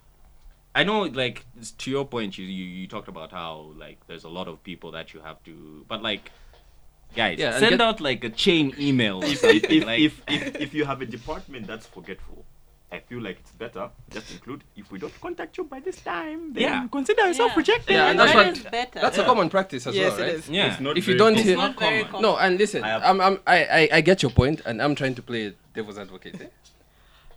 I 0.76 0.82
know, 0.82 1.02
like 1.02 1.46
to 1.78 1.90
your 1.90 2.05
point, 2.05 2.36
you, 2.36 2.46
you 2.46 2.64
you 2.64 2.86
talked 2.88 3.09
about 3.09 3.30
how 3.30 3.72
like 3.76 4.07
there's 4.09 4.24
a 4.24 4.28
lot 4.28 4.48
of 4.48 4.62
people 4.62 4.90
that 4.92 5.14
you 5.14 5.20
have 5.20 5.42
to, 5.44 5.84
but 5.88 6.02
like, 6.02 6.30
guys, 7.14 7.38
Yeah, 7.38 7.58
send 7.58 7.70
get- 7.70 7.80
out 7.80 8.00
like 8.00 8.24
a 8.24 8.30
chain 8.30 8.74
email 8.78 9.22
or 9.22 9.26
if, 9.26 9.38
something. 9.38 9.70
if, 9.70 9.86
like, 9.86 10.00
if, 10.00 10.22
if, 10.28 10.56
if 10.56 10.74
you 10.74 10.84
have 10.84 11.00
a 11.02 11.06
department 11.06 11.66
that's 11.66 11.86
forgetful, 11.86 12.44
I 12.92 13.00
feel 13.00 13.20
like 13.20 13.38
it's 13.40 13.50
better 13.52 13.90
just 14.10 14.30
include 14.30 14.62
if 14.76 14.92
we 14.92 14.98
don't 15.00 15.20
contact 15.20 15.56
you 15.58 15.64
by 15.64 15.80
this 15.80 15.96
time, 15.96 16.52
then 16.52 16.62
Yeah. 16.62 16.88
consider 16.92 17.26
yourself 17.26 17.50
Yeah. 17.52 17.56
rejected. 17.58 17.92
Yeah, 17.94 18.10
and 18.10 18.18
that's 18.20 18.32
that 18.32 18.46
what- 18.46 18.56
is 18.58 18.62
better. 18.64 19.00
That's 19.00 19.16
Yeah. 19.16 19.22
a 19.24 19.26
common 19.26 19.48
practice 19.50 19.86
as 19.88 19.96
Yes, 19.96 20.12
well, 20.12 20.20
it 20.20 20.22
right? 20.22 20.34
is. 20.34 20.48
yeah, 20.48 20.70
It's 20.72 20.80
not 20.80 20.96
If 20.96 21.08
you 21.08 21.16
don't 21.16 21.36
hear- 21.36 21.56
not 21.56 21.70
not 21.70 21.76
common. 21.76 22.04
common. 22.04 22.22
No, 22.22 22.36
and 22.36 22.56
listen, 22.58 22.84
I 22.84 22.88
have- 22.88 23.02
I'm, 23.02 23.20
I'm, 23.20 23.40
I, 23.46 23.64
I, 23.64 23.88
I 23.94 24.00
get 24.00 24.22
your 24.22 24.30
point, 24.30 24.60
and 24.64 24.80
I'm 24.80 24.94
trying 24.94 25.14
to 25.16 25.22
play 25.22 25.54
devil's 25.74 25.98
advocate. 25.98 26.40
eh? 26.40 26.46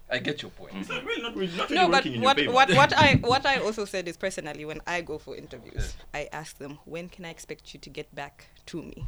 I 0.09 0.19
get 0.19 0.41
your 0.41 0.51
point. 0.51 0.73
It's 0.75 0.87
not 0.89 1.03
really, 1.03 1.21
not 1.21 1.35
really, 1.35 1.57
not 1.57 1.69
No, 1.71 1.81
but 1.87 1.91
working 1.97 2.13
in 2.13 2.21
your 2.21 2.25
what, 2.33 2.39
what, 2.47 2.69
what 2.73 2.93
I 3.05 3.15
what 3.15 3.45
I 3.45 3.57
also 3.59 3.83
said 3.83 4.07
is 4.07 4.15
personally 4.15 4.63
when 4.63 4.79
I 4.87 5.01
go 5.01 5.17
for 5.17 5.35
interviews, 5.35 5.95
I 6.13 6.29
ask 6.31 6.57
them 6.59 6.77
when 6.85 7.09
can 7.09 7.25
I 7.25 7.29
expect 7.29 7.73
you 7.73 7.79
to 7.81 7.89
get 7.89 8.13
back 8.15 8.45
to 8.67 8.81
me, 8.81 9.07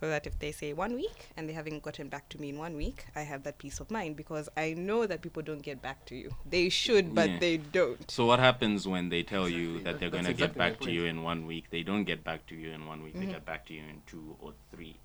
so 0.00 0.08
that 0.08 0.26
if 0.26 0.38
they 0.38 0.50
say 0.50 0.72
one 0.72 0.94
week 0.94 1.28
and 1.36 1.48
they 1.48 1.52
haven't 1.52 1.82
gotten 1.82 2.08
back 2.08 2.28
to 2.30 2.40
me 2.40 2.48
in 2.48 2.58
one 2.58 2.74
week, 2.76 3.04
I 3.14 3.20
have 3.20 3.42
that 3.44 3.58
peace 3.58 3.80
of 3.80 3.90
mind 3.90 4.16
because 4.16 4.48
I 4.56 4.72
know 4.72 5.06
that 5.06 5.20
people 5.20 5.42
don't 5.42 5.62
get 5.62 5.82
back 5.82 6.06
to 6.06 6.14
you. 6.16 6.30
They 6.48 6.70
should, 6.70 7.14
but 7.14 7.28
Yeah. 7.28 7.38
they 7.38 7.56
don't. 7.58 8.10
So 8.10 8.24
what 8.24 8.38
happens 8.38 8.88
when 8.88 9.10
they 9.10 9.22
tell 9.22 9.48
you 9.48 9.76
Exactly, 9.76 9.84
that 9.84 10.00
they're 10.00 10.10
gonna 10.10 10.28
that's 10.28 10.38
get 10.38 10.56
back 10.56 10.80
to 10.80 10.90
you 10.90 11.04
in 11.04 11.22
one 11.22 11.46
week? 11.46 11.66
They 11.70 11.82
don't 11.82 12.04
get 12.04 12.24
back 12.24 12.46
to 12.46 12.54
you 12.54 12.70
in 12.70 12.86
one 12.86 13.02
week. 13.02 13.14
Mm-hmm. 13.14 13.26
They 13.26 13.32
get 13.32 13.44
back 13.44 13.66
to 13.66 13.74
you 13.74 13.82
in 13.82 14.02
two 14.06 14.36
or 14.40 14.54
three. 14.74 14.96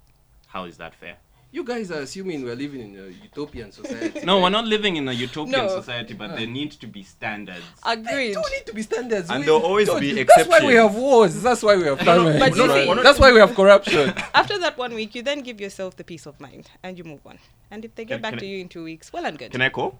How 0.47 0.63
is 0.63 0.77
that 0.77 0.95
fair? 0.95 1.17
You 1.56 1.64
guys 1.64 1.89
are 1.89 1.99
assuming 2.01 2.43
we're 2.43 2.53
living 2.56 2.82
in 2.82 2.99
a 2.99 3.08
utopian 3.24 3.72
society. 3.72 4.26
No, 4.26 4.34
right? 4.36 4.43
we're 4.43 4.49
not 4.49 4.66
living 4.66 4.97
in 4.97 5.08
a 5.08 5.14
utopian 5.14 5.51
No. 5.66 5.70
society, 5.80 6.14
but 6.14 6.36
there 6.36 6.45
need 6.45 6.72
to 6.84 6.86
be 6.95 7.01
standards. 7.03 7.64
Agreed. 7.82 8.34
There 8.36 8.43
need 8.58 8.66
to 8.66 8.74
be 8.74 8.82
standards. 8.82 9.30
And 9.30 9.39
We- 9.39 9.45
there'll 9.45 9.62
always 9.62 9.88
don't- 9.88 10.01
be 10.01 10.12
That's 10.24 10.49
why 10.49 10.60
we 10.60 10.74
exceptions. 10.76 10.82
have 10.84 10.95
wars. 10.95 11.41
That's 11.41 11.64
why 11.64 11.76
we 11.78 11.86
have 11.86 11.99
no, 11.99 12.06
famine. 12.26 12.39
but 12.39 12.56
you 12.58 12.66
right? 12.68 12.97
see- 12.97 13.03
That's 13.03 13.20
why 13.20 13.32
we 13.32 13.39
have 13.39 13.56
corruption. 13.56 14.14
After 14.34 14.60
that 14.60 14.78
one 14.78 14.93
week, 14.95 15.16
you 15.16 15.22
then 15.24 15.39
give 15.43 15.62
yourself 15.62 15.95
the 15.95 16.03
peace 16.03 16.26
of 16.26 16.38
mind 16.41 16.70
and 16.84 16.97
you 16.97 17.06
move 17.06 17.22
on. 17.26 17.39
And 17.72 17.86
if 17.86 17.95
they 17.95 18.03
get 18.03 18.16
Can- 18.16 18.22
back 18.24 18.32
can 18.34 18.39
to 18.39 18.45
I- 18.45 18.49
you 18.49 18.58
in 18.60 18.68
two 18.68 18.84
weeks, 18.84 19.14
well 19.14 19.26
and 19.26 19.38
good. 19.39 19.51
Can 19.53 19.62
I 19.62 19.70
call? 19.70 19.97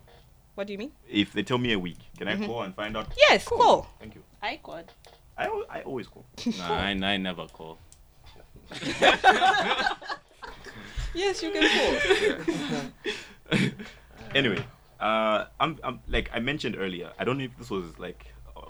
what 0.56 0.68
do 0.68 0.74
you 0.74 0.80
mean? 0.80 0.91
If 1.10 1.32
they 1.32 1.43
tell 1.43 1.58
me 1.58 1.72
a 1.72 1.80
week, 1.80 1.99
can 2.18 2.28
Mm-hmm. 2.28 2.43
I 2.43 2.47
call 2.47 2.62
and 2.64 2.76
find 2.76 2.97
out? 2.97 3.08
Yes, 3.30 3.45
call. 3.47 3.88
Thank 4.01 4.16
you. 4.16 4.24
I 4.41 4.58
could. 4.62 4.88
I, 5.38 5.45
I 5.70 5.82
always 5.84 6.08
call. 6.08 6.26
Nah, 6.58 6.76
I, 6.88 6.89
I 6.91 7.16
never 7.18 7.47
call. 7.47 7.78
Yes, 11.16 11.41
you 11.41 11.51
can 11.51 11.63
call. 13.49 13.59
anyway, 14.36 14.63
uh, 14.99 15.45
I'm, 15.59 15.80
I'm 15.84 15.99
like 16.07 16.30
I 16.34 16.39
mentioned 16.39 16.76
earlier. 16.78 17.11
I 17.18 17.24
don't 17.24 17.38
know 17.38 17.45
if 17.45 17.57
this 17.57 17.70
was 17.70 17.97
like, 17.99 18.28
uh, 18.55 18.61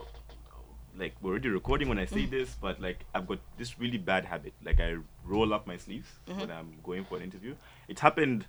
like 0.98 1.14
we're 1.22 1.32
already 1.32 1.50
recording 1.50 1.90
when 1.90 1.98
I 2.00 2.06
Mm. 2.06 2.14
say 2.14 2.26
this, 2.26 2.56
but 2.62 2.80
like 2.82 3.06
I've 3.14 3.28
got 3.28 3.40
this 3.58 3.80
really 3.80 3.98
bad 3.98 4.26
habit. 4.26 4.54
Like 4.64 4.80
I 4.80 4.98
roll 5.26 5.54
up 5.54 5.66
my 5.68 5.78
sleeves 5.78 6.08
Mm-hmm. 6.28 6.40
when 6.40 6.52
I'm 6.52 6.76
going 6.84 7.06
for 7.06 7.18
an 7.18 7.24
interview. 7.24 7.56
It 7.88 8.00
happened 8.00 8.46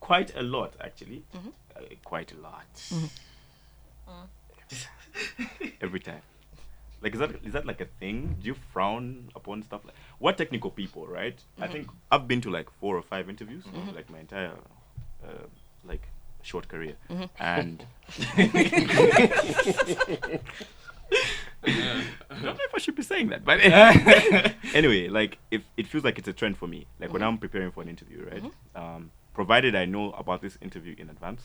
quite 0.00 0.34
a 0.36 0.42
lot, 0.42 0.74
actually. 0.80 1.24
Mm-hmm. 1.34 1.48
Uh, 1.76 1.80
quite 2.04 2.32
a 2.32 2.36
lot. 2.40 2.66
Every 5.80 6.00
time. 6.00 6.22
Like 7.02 7.12
is 7.14 7.20
that 7.20 7.30
is 7.44 7.52
that 7.52 7.66
like 7.66 7.80
a 7.82 7.86
thing? 8.00 8.36
Do 8.40 8.46
you 8.46 8.54
frown 8.72 9.28
upon 9.36 9.62
stuff 9.62 9.84
like 9.84 9.94
what 10.24 10.38
technical 10.38 10.70
people, 10.70 11.06
right? 11.06 11.38
I 11.60 11.66
think 11.68 11.86
I've 12.10 12.26
been 12.26 12.40
to 12.46 12.50
like 12.50 12.68
four 12.80 12.96
or 12.96 13.02
five 13.02 13.28
interviews, 13.28 13.64
like 13.94 14.08
my 14.08 14.20
entire 14.20 14.52
uh, 15.22 15.46
like 15.84 16.08
short 16.40 16.66
career, 16.66 16.94
and 17.38 17.84
I 21.66 22.38
don't 22.42 22.42
know 22.42 22.66
if 22.70 22.74
I 22.74 22.78
should 22.78 22.94
be 22.96 23.02
saying 23.02 23.28
that, 23.28 23.44
but 23.44 23.60
anyway, 24.74 25.08
like 25.08 25.36
if 25.50 25.62
it 25.76 25.86
feels 25.86 26.04
like 26.04 26.18
it's 26.18 26.28
a 26.28 26.32
trend 26.32 26.56
for 26.56 26.66
me, 26.66 26.86
like 27.00 27.12
when 27.12 27.22
I'm 27.22 27.36
preparing 27.36 27.70
for 27.70 27.82
an 27.82 27.88
interview, 27.90 28.26
right? 28.32 28.44
Um, 28.74 29.10
provided 29.34 29.74
I 29.74 29.84
know 29.84 30.12
about 30.12 30.40
this 30.40 30.56
interview 30.62 30.94
in 30.96 31.10
advance, 31.10 31.42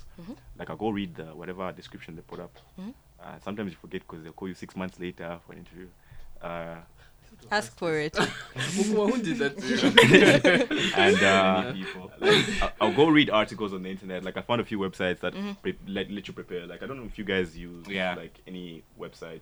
like 0.58 0.70
I 0.70 0.76
go 0.76 0.90
read 0.90 1.16
the 1.16 1.26
whatever 1.36 1.72
description 1.74 2.16
they 2.16 2.22
put 2.22 2.40
up. 2.40 2.56
Uh, 2.80 3.36
sometimes 3.44 3.72
you 3.74 3.78
forget 3.78 4.02
because 4.08 4.24
they'll 4.24 4.32
call 4.40 4.48
you 4.48 4.54
six 4.54 4.74
months 4.78 4.98
later 5.00 5.38
for 5.46 5.52
an 5.52 5.60
interview. 5.60 5.88
Uh, 6.42 6.78
Ask 7.52 7.76
for 7.78 7.98
it. 7.98 8.16
Who 8.16 9.22
did 9.22 9.38
that 9.40 9.58
to 9.58 9.68
you? 9.68 10.92
and 10.96 11.24
uh, 11.24 11.74
like, 12.20 12.62
I'll, 12.62 12.72
I'll 12.90 12.94
go 12.96 13.08
read 13.10 13.30
articles 13.30 13.74
on 13.74 13.84
the 13.84 13.90
internet. 13.90 14.24
Like 14.24 14.38
I 14.38 14.42
found 14.42 14.62
a 14.62 14.66
few 14.66 14.78
websites 14.80 15.20
that 15.22 15.34
pre- 15.62 15.78
let, 15.88 16.12
let 16.12 16.28
you 16.28 16.34
prepare. 16.34 16.68
Like 16.68 16.84
I 16.84 16.86
don't 16.88 16.98
know 16.98 17.06
if 17.06 17.18
you 17.18 17.24
guys 17.26 17.58
use 17.58 17.88
Yeah. 17.88 18.16
like 18.16 18.40
any 18.48 18.84
websites 19.00 19.42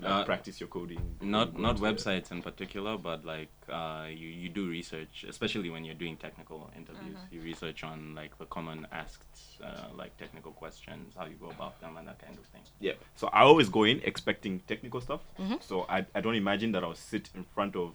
to 0.00 0.08
like, 0.08 0.22
Uh, 0.22 0.24
practice 0.24 0.60
your 0.60 0.68
coding. 0.68 1.00
Not 1.20 1.58
not 1.58 1.70
into 1.70 1.82
the- 1.82 1.88
websites 1.88 2.30
in 2.30 2.40
particular, 2.42 2.96
but 2.98 3.24
like 3.24 3.50
uh, 3.68 4.06
you 4.08 4.28
you 4.42 4.48
do 4.48 4.68
research, 4.68 5.24
especially 5.28 5.70
when 5.70 5.84
you're 5.84 6.00
doing 6.04 6.16
technical 6.16 6.70
interviews. 6.76 7.18
You 7.30 7.40
research 7.42 7.84
on 7.84 8.14
like 8.14 8.32
the 8.38 8.46
common 8.46 8.86
asked 8.92 9.36
uh, 9.62 9.88
like 10.02 10.12
technical 10.16 10.52
questions, 10.52 11.14
how 11.18 11.26
you 11.26 11.36
go 11.46 11.50
about 11.50 11.80
them, 11.80 11.96
and 11.98 12.06
that 12.08 12.18
kind 12.24 12.36
of 12.38 12.44
thing. 12.52 12.62
Yeah. 12.80 12.94
So 13.16 13.28
I 13.28 13.40
always 13.42 13.68
go 13.68 13.84
in 13.84 14.00
expecting 14.04 14.60
technical 14.72 15.00
stuff. 15.00 15.20
Mm-hmm. 15.38 15.56
So 15.60 15.74
I, 15.88 15.98
I 16.14 16.20
don't 16.20 16.36
imagine 16.36 16.72
that 16.72 16.82
I'll 16.84 16.94
sit 16.94 17.30
in 17.34 17.44
front 17.54 17.74
of 17.76 17.92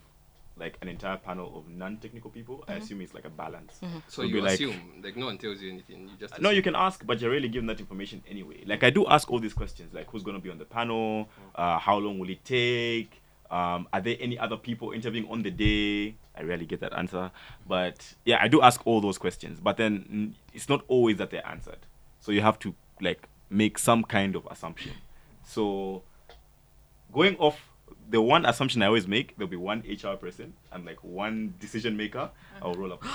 like 0.56 0.78
an 0.82 0.88
entire 0.88 1.18
panel 1.18 1.52
of 1.58 1.68
non-technical 1.70 2.30
people. 2.30 2.58
Mm-hmm. 2.60 2.72
I 2.72 2.76
assume 2.76 3.02
it's 3.02 3.14
like 3.14 3.26
a 3.26 3.30
balance. 3.30 3.80
So 4.08 4.22
It'll 4.22 4.30
you 4.30 4.36
be 4.36 4.42
like- 4.42 4.54
assume, 4.54 5.02
like 5.04 5.18
no 5.18 5.26
one 5.26 5.38
tells 5.38 5.62
you 5.62 5.72
anything. 5.72 6.08
You 6.10 6.16
just 6.20 6.40
No, 6.40 6.52
you 6.52 6.62
can 6.62 6.76
ask, 6.76 7.06
but 7.06 7.20
you're 7.20 7.32
really 7.32 7.48
given 7.50 7.66
that 7.68 7.80
information 7.80 8.22
anyway. 8.30 8.64
Like 8.66 8.84
I 8.84 8.90
do 8.92 9.06
ask 9.08 9.30
all 9.32 9.40
these 9.40 9.54
questions, 9.54 9.94
like 9.94 10.10
who's 10.12 10.24
gonna 10.24 10.40
be 10.40 10.50
on 10.52 10.60
the 10.60 10.66
panel, 10.66 11.28
uh, 11.56 11.80
how 11.80 11.98
long 11.98 12.20
will 12.20 12.30
it 12.30 12.46
take, 12.46 13.22
um, 13.50 13.88
are 13.92 14.02
there 14.02 14.16
any 14.20 14.38
other 14.38 14.58
people 14.58 14.92
interviewing 14.92 15.28
on 15.30 15.42
the 15.42 15.52
day? 15.52 16.16
I 16.36 16.42
rarely 16.44 16.66
get 16.66 16.80
that 16.82 16.94
answer, 16.94 17.32
but 17.68 18.14
yeah, 18.26 18.38
I 18.42 18.48
do 18.48 18.62
ask 18.62 18.86
all 18.88 19.02
those 19.02 19.18
questions. 19.20 19.60
But 19.60 19.78
then 19.78 20.36
it's 20.54 20.70
not 20.70 20.84
always 20.88 21.18
that 21.18 21.30
they're 21.32 21.48
answered, 21.48 21.80
so 22.20 22.32
you 22.32 22.42
have 22.42 22.58
to 22.60 22.74
like 23.02 23.28
make 23.50 23.78
some 23.78 24.04
kind 24.04 24.36
of 24.36 24.48
assumption. 24.50 24.94
So 25.44 26.04
going 27.12 27.38
off 27.38 27.70
the 28.10 28.22
one 28.22 28.46
assumption 28.46 28.82
I 28.82 28.88
always 28.88 29.08
make, 29.08 29.36
there'll 29.38 29.50
be 29.50 29.56
one 29.58 29.84
HR 29.88 30.16
person 30.16 30.54
and 30.72 30.86
like 30.86 31.04
one 31.04 31.54
decision 31.60 31.96
maker. 31.98 32.30
I'll 32.62 32.74
roll 32.76 32.94
up. 32.94 33.04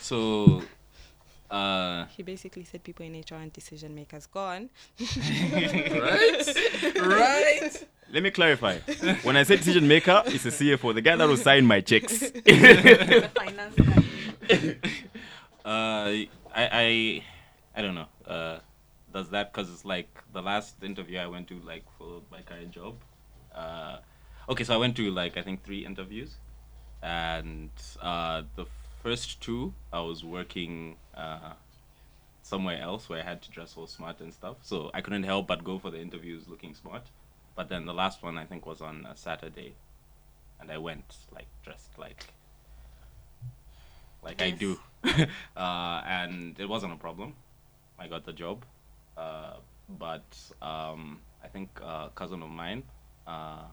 So, 0.00 0.62
uh, 1.50 2.06
He 2.06 2.22
basically 2.22 2.64
said 2.64 2.82
people 2.84 3.06
in 3.06 3.14
HR 3.14 3.36
and 3.36 3.52
decision 3.52 3.94
makers 3.94 4.26
gone. 4.26 4.68
right? 5.00 6.96
right? 7.00 7.84
Let 8.12 8.22
me 8.22 8.30
clarify. 8.30 8.78
When 9.22 9.36
I 9.36 9.42
say 9.44 9.56
decision 9.56 9.88
maker, 9.88 10.22
it's 10.26 10.44
a 10.44 10.50
CFO, 10.50 10.94
the 10.94 11.00
guy 11.00 11.16
that 11.16 11.26
will 11.26 11.36
sign 11.36 11.64
my 11.66 11.80
checks. 11.80 12.18
The 12.18 13.30
finance 13.34 13.74
guy. 13.76 14.76
uh, 15.64 16.10
I 16.14 16.28
I 16.54 17.22
I 17.76 17.82
don't 17.82 17.94
know. 17.94 18.06
Uh, 18.26 18.58
does 19.14 19.30
that 19.30 19.52
because 19.52 19.70
it's 19.70 19.84
like 19.84 20.10
the 20.32 20.42
last 20.42 20.82
interview 20.82 21.18
I 21.18 21.28
went 21.28 21.46
to 21.48 21.60
like 21.60 21.84
for 21.96 22.20
my 22.30 22.42
current 22.42 22.72
job. 22.72 22.96
Uh, 23.54 23.98
okay, 24.48 24.64
so 24.64 24.74
I 24.74 24.76
went 24.76 24.96
to 24.96 25.10
like 25.10 25.38
I 25.38 25.42
think 25.42 25.62
three 25.62 25.86
interviews, 25.86 26.34
and 27.00 27.70
uh, 28.02 28.42
the 28.56 28.66
first 29.02 29.40
two 29.40 29.72
I 29.92 30.00
was 30.00 30.24
working 30.24 30.96
uh, 31.16 31.52
somewhere 32.42 32.82
else 32.82 33.08
where 33.08 33.20
I 33.20 33.24
had 33.24 33.40
to 33.42 33.50
dress 33.52 33.74
all 33.76 33.86
smart 33.86 34.20
and 34.20 34.34
stuff. 34.34 34.56
So 34.62 34.90
I 34.92 35.00
couldn't 35.00 35.22
help 35.22 35.46
but 35.46 35.62
go 35.62 35.78
for 35.78 35.90
the 35.90 36.00
interviews 36.00 36.48
looking 36.48 36.74
smart. 36.74 37.04
But 37.54 37.68
then 37.68 37.86
the 37.86 37.94
last 37.94 38.20
one 38.20 38.36
I 38.36 38.44
think 38.44 38.66
was 38.66 38.80
on 38.80 39.06
a 39.06 39.16
Saturday, 39.16 39.76
and 40.60 40.72
I 40.72 40.78
went 40.78 41.16
like 41.32 41.46
dressed 41.62 41.96
like 41.96 42.26
like 44.24 44.42
I 44.42 44.50
do, 44.50 44.80
uh, 45.56 46.02
and 46.04 46.58
it 46.58 46.68
wasn't 46.68 46.94
a 46.94 46.96
problem. 46.96 47.34
I 47.96 48.08
got 48.08 48.24
the 48.24 48.32
job, 48.32 48.64
uh, 49.16 49.54
but 49.98 50.36
um, 50.62 51.20
I 51.42 51.48
think 51.48 51.68
uh, 51.82 52.08
a 52.08 52.12
cousin 52.14 52.42
of 52.42 52.50
mine 52.50 52.82
uh, 53.26 53.64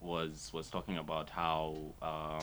was 0.00 0.50
was 0.52 0.68
talking 0.70 0.98
about 0.98 1.30
how 1.30 1.76
uh, 2.02 2.42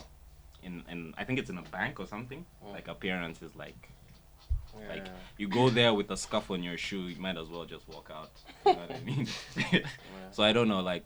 in 0.63 0.83
in 0.89 1.13
I 1.17 1.23
think 1.23 1.39
it's 1.39 1.49
in 1.49 1.57
a 1.57 1.63
bank 1.63 1.99
or 1.99 2.07
something. 2.07 2.45
Like 2.71 2.87
appearance 2.87 3.41
is 3.41 3.55
like 3.55 3.89
like 4.89 5.07
you 5.37 5.47
go 5.47 5.69
there 5.69 5.93
with 5.93 6.11
a 6.11 6.17
scuff 6.17 6.51
on 6.51 6.61
your 6.61 6.77
shoe, 6.77 7.03
you 7.07 7.19
might 7.21 7.37
as 7.37 7.47
well 7.49 7.65
just 7.65 7.87
walk 7.87 8.11
out. 8.13 8.31
You 8.65 8.73
know 8.73 8.79
what 8.79 8.91
I 8.91 8.99
mean? 8.99 9.27
so 10.31 10.43
I 10.43 10.51
don't 10.51 10.67
know, 10.67 10.81
like 10.81 11.05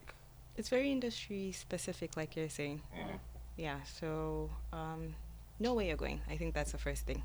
It's 0.58 0.70
very 0.70 0.92
industry 0.92 1.52
specific, 1.52 2.18
like 2.18 2.36
you're 2.36 2.50
saying. 2.50 2.82
yeah. 2.96 3.18
Yeah, 3.58 3.84
so 3.84 4.50
um, 4.72 5.16
know 5.60 5.74
where 5.74 5.86
you're 5.86 5.98
going. 5.98 6.22
I 6.30 6.38
think 6.38 6.54
that's 6.56 6.72
the 6.72 6.78
first 6.78 7.06
thing. 7.06 7.22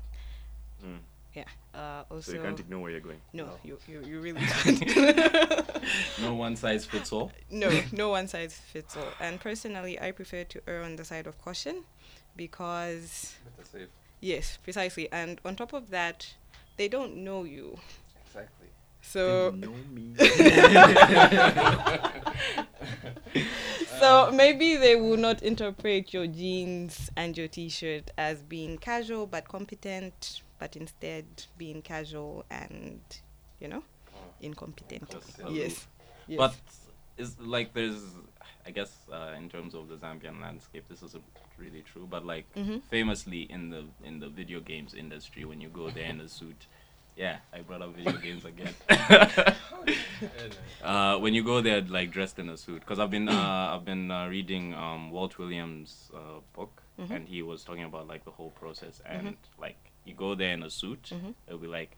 Mm. 0.85 0.99
Yeah. 1.35 1.43
Uh, 1.73 2.03
also, 2.09 2.31
So 2.31 2.37
you 2.37 2.43
can't 2.43 2.59
ignore 2.59 2.81
where 2.81 2.91
you're 2.91 3.01
going. 3.01 3.19
no, 3.33 3.49
you, 3.63 3.77
you, 3.87 4.01
you 4.07 4.21
really 4.21 4.39
can't. 4.63 4.87
no 6.21 6.33
one 6.33 6.55
size 6.55 6.85
fits 6.85 7.11
all. 7.11 7.31
no, 7.51 7.69
no 7.91 8.09
one 8.09 8.27
size 8.29 8.53
fits 8.71 8.95
all. 8.95 9.09
And 9.19 9.37
personally, 9.39 9.99
I 9.99 10.11
prefer 10.11 10.45
to 10.45 10.61
err 10.67 10.83
on 10.83 10.95
the 10.95 11.03
side 11.03 11.27
of 11.27 11.37
caution 11.43 11.83
because 12.37 13.35
Better 13.57 13.69
safe. 13.69 13.87
Yes, 14.21 14.57
precisely. 14.63 15.11
And 15.11 15.41
on 15.43 15.57
top 15.57 15.73
of 15.73 15.89
that, 15.89 16.33
they 16.77 16.87
don't 16.87 17.17
know 17.17 17.43
you. 17.43 17.77
Exactly. 18.25 18.69
So 19.01 19.51
They 19.51 19.57
know 19.67 19.73
me. 19.93 20.15
so 23.99 24.31
maybe 24.31 24.75
they 24.77 24.95
will 24.95 25.17
not 25.17 25.41
interpret 25.43 26.13
your 26.13 26.27
jeans 26.27 27.09
and 27.15 27.37
your 27.37 27.47
t-shirt 27.47 28.11
as 28.17 28.41
being 28.41 28.77
casual 28.77 29.27
but 29.27 29.47
competent, 29.47 30.41
but 30.59 30.75
instead 30.75 31.25
being 31.57 31.81
casual 31.81 32.45
and 32.49 33.01
you 33.59 33.67
know 33.67 33.83
incompetent. 34.41 35.15
Yes. 35.49 35.87
yes. 36.27 36.37
But 36.37 36.55
it's 37.17 37.39
like 37.39 37.73
there's, 37.73 38.01
I 38.65 38.71
guess, 38.71 38.91
uh, 39.11 39.33
in 39.37 39.49
terms 39.49 39.73
of 39.73 39.87
the 39.87 39.95
Zambian 39.95 40.41
landscape, 40.41 40.85
this 40.89 41.01
isn't 41.03 41.23
really 41.57 41.81
true. 41.81 42.07
But 42.09 42.25
like 42.25 42.45
Mhm. 42.55 42.81
famously 42.89 43.41
in 43.43 43.69
the 43.69 43.85
in 44.03 44.19
the 44.19 44.29
video 44.29 44.59
games 44.59 44.93
industry, 44.93 45.45
when 45.45 45.61
you 45.61 45.69
go 45.69 45.89
there 45.89 46.09
in 46.09 46.19
a 46.21 46.27
suit, 46.27 46.67
yeah, 47.15 47.37
I 47.53 47.61
brought 47.61 47.81
up 47.81 47.95
video 47.95 48.17
games 48.17 48.43
again. 48.45 48.73
uh, 50.83 51.17
when 51.19 51.33
you 51.33 51.43
go 51.43 51.61
there 51.61 51.81
like 51.81 52.11
dressed 52.11 52.39
in 52.39 52.49
a 52.49 52.57
suit, 52.57 52.81
because 52.81 52.99
I've 52.99 53.11
been 53.11 53.29
uh, 53.29 53.73
I've 53.73 53.85
been 53.85 54.11
uh, 54.11 54.27
reading 54.27 54.73
um, 54.73 55.11
Walt 55.11 55.37
Williams' 55.37 56.11
uh, 56.13 56.39
book, 56.53 56.81
Mhm. 56.99 57.11
and 57.11 57.27
he 57.27 57.41
was 57.41 57.63
talking 57.63 57.83
about 57.83 58.07
like 58.07 58.23
the 58.25 58.31
whole 58.31 58.51
process, 58.51 59.01
and 59.05 59.37
like 59.59 59.77
you 60.05 60.13
go 60.13 60.35
there 60.35 60.53
in 60.53 60.63
a 60.63 60.69
suit, 60.69 61.11
Mhm. 61.11 61.33
it'll 61.47 61.59
be 61.59 61.67
like 61.67 61.91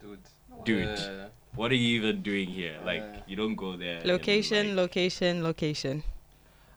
Dude. 0.00 0.18
Dude. 0.64 0.88
Uh, 0.98 1.28
what 1.54 1.70
are 1.70 1.76
you 1.76 2.00
even 2.00 2.22
doing 2.22 2.48
here? 2.48 2.76
Like, 2.84 3.04
you 3.28 3.36
don't 3.36 3.54
go 3.54 3.76
there. 3.76 4.00
location, 4.04 4.68
like- 4.70 4.76
location, 4.76 5.42
location. 5.44 6.02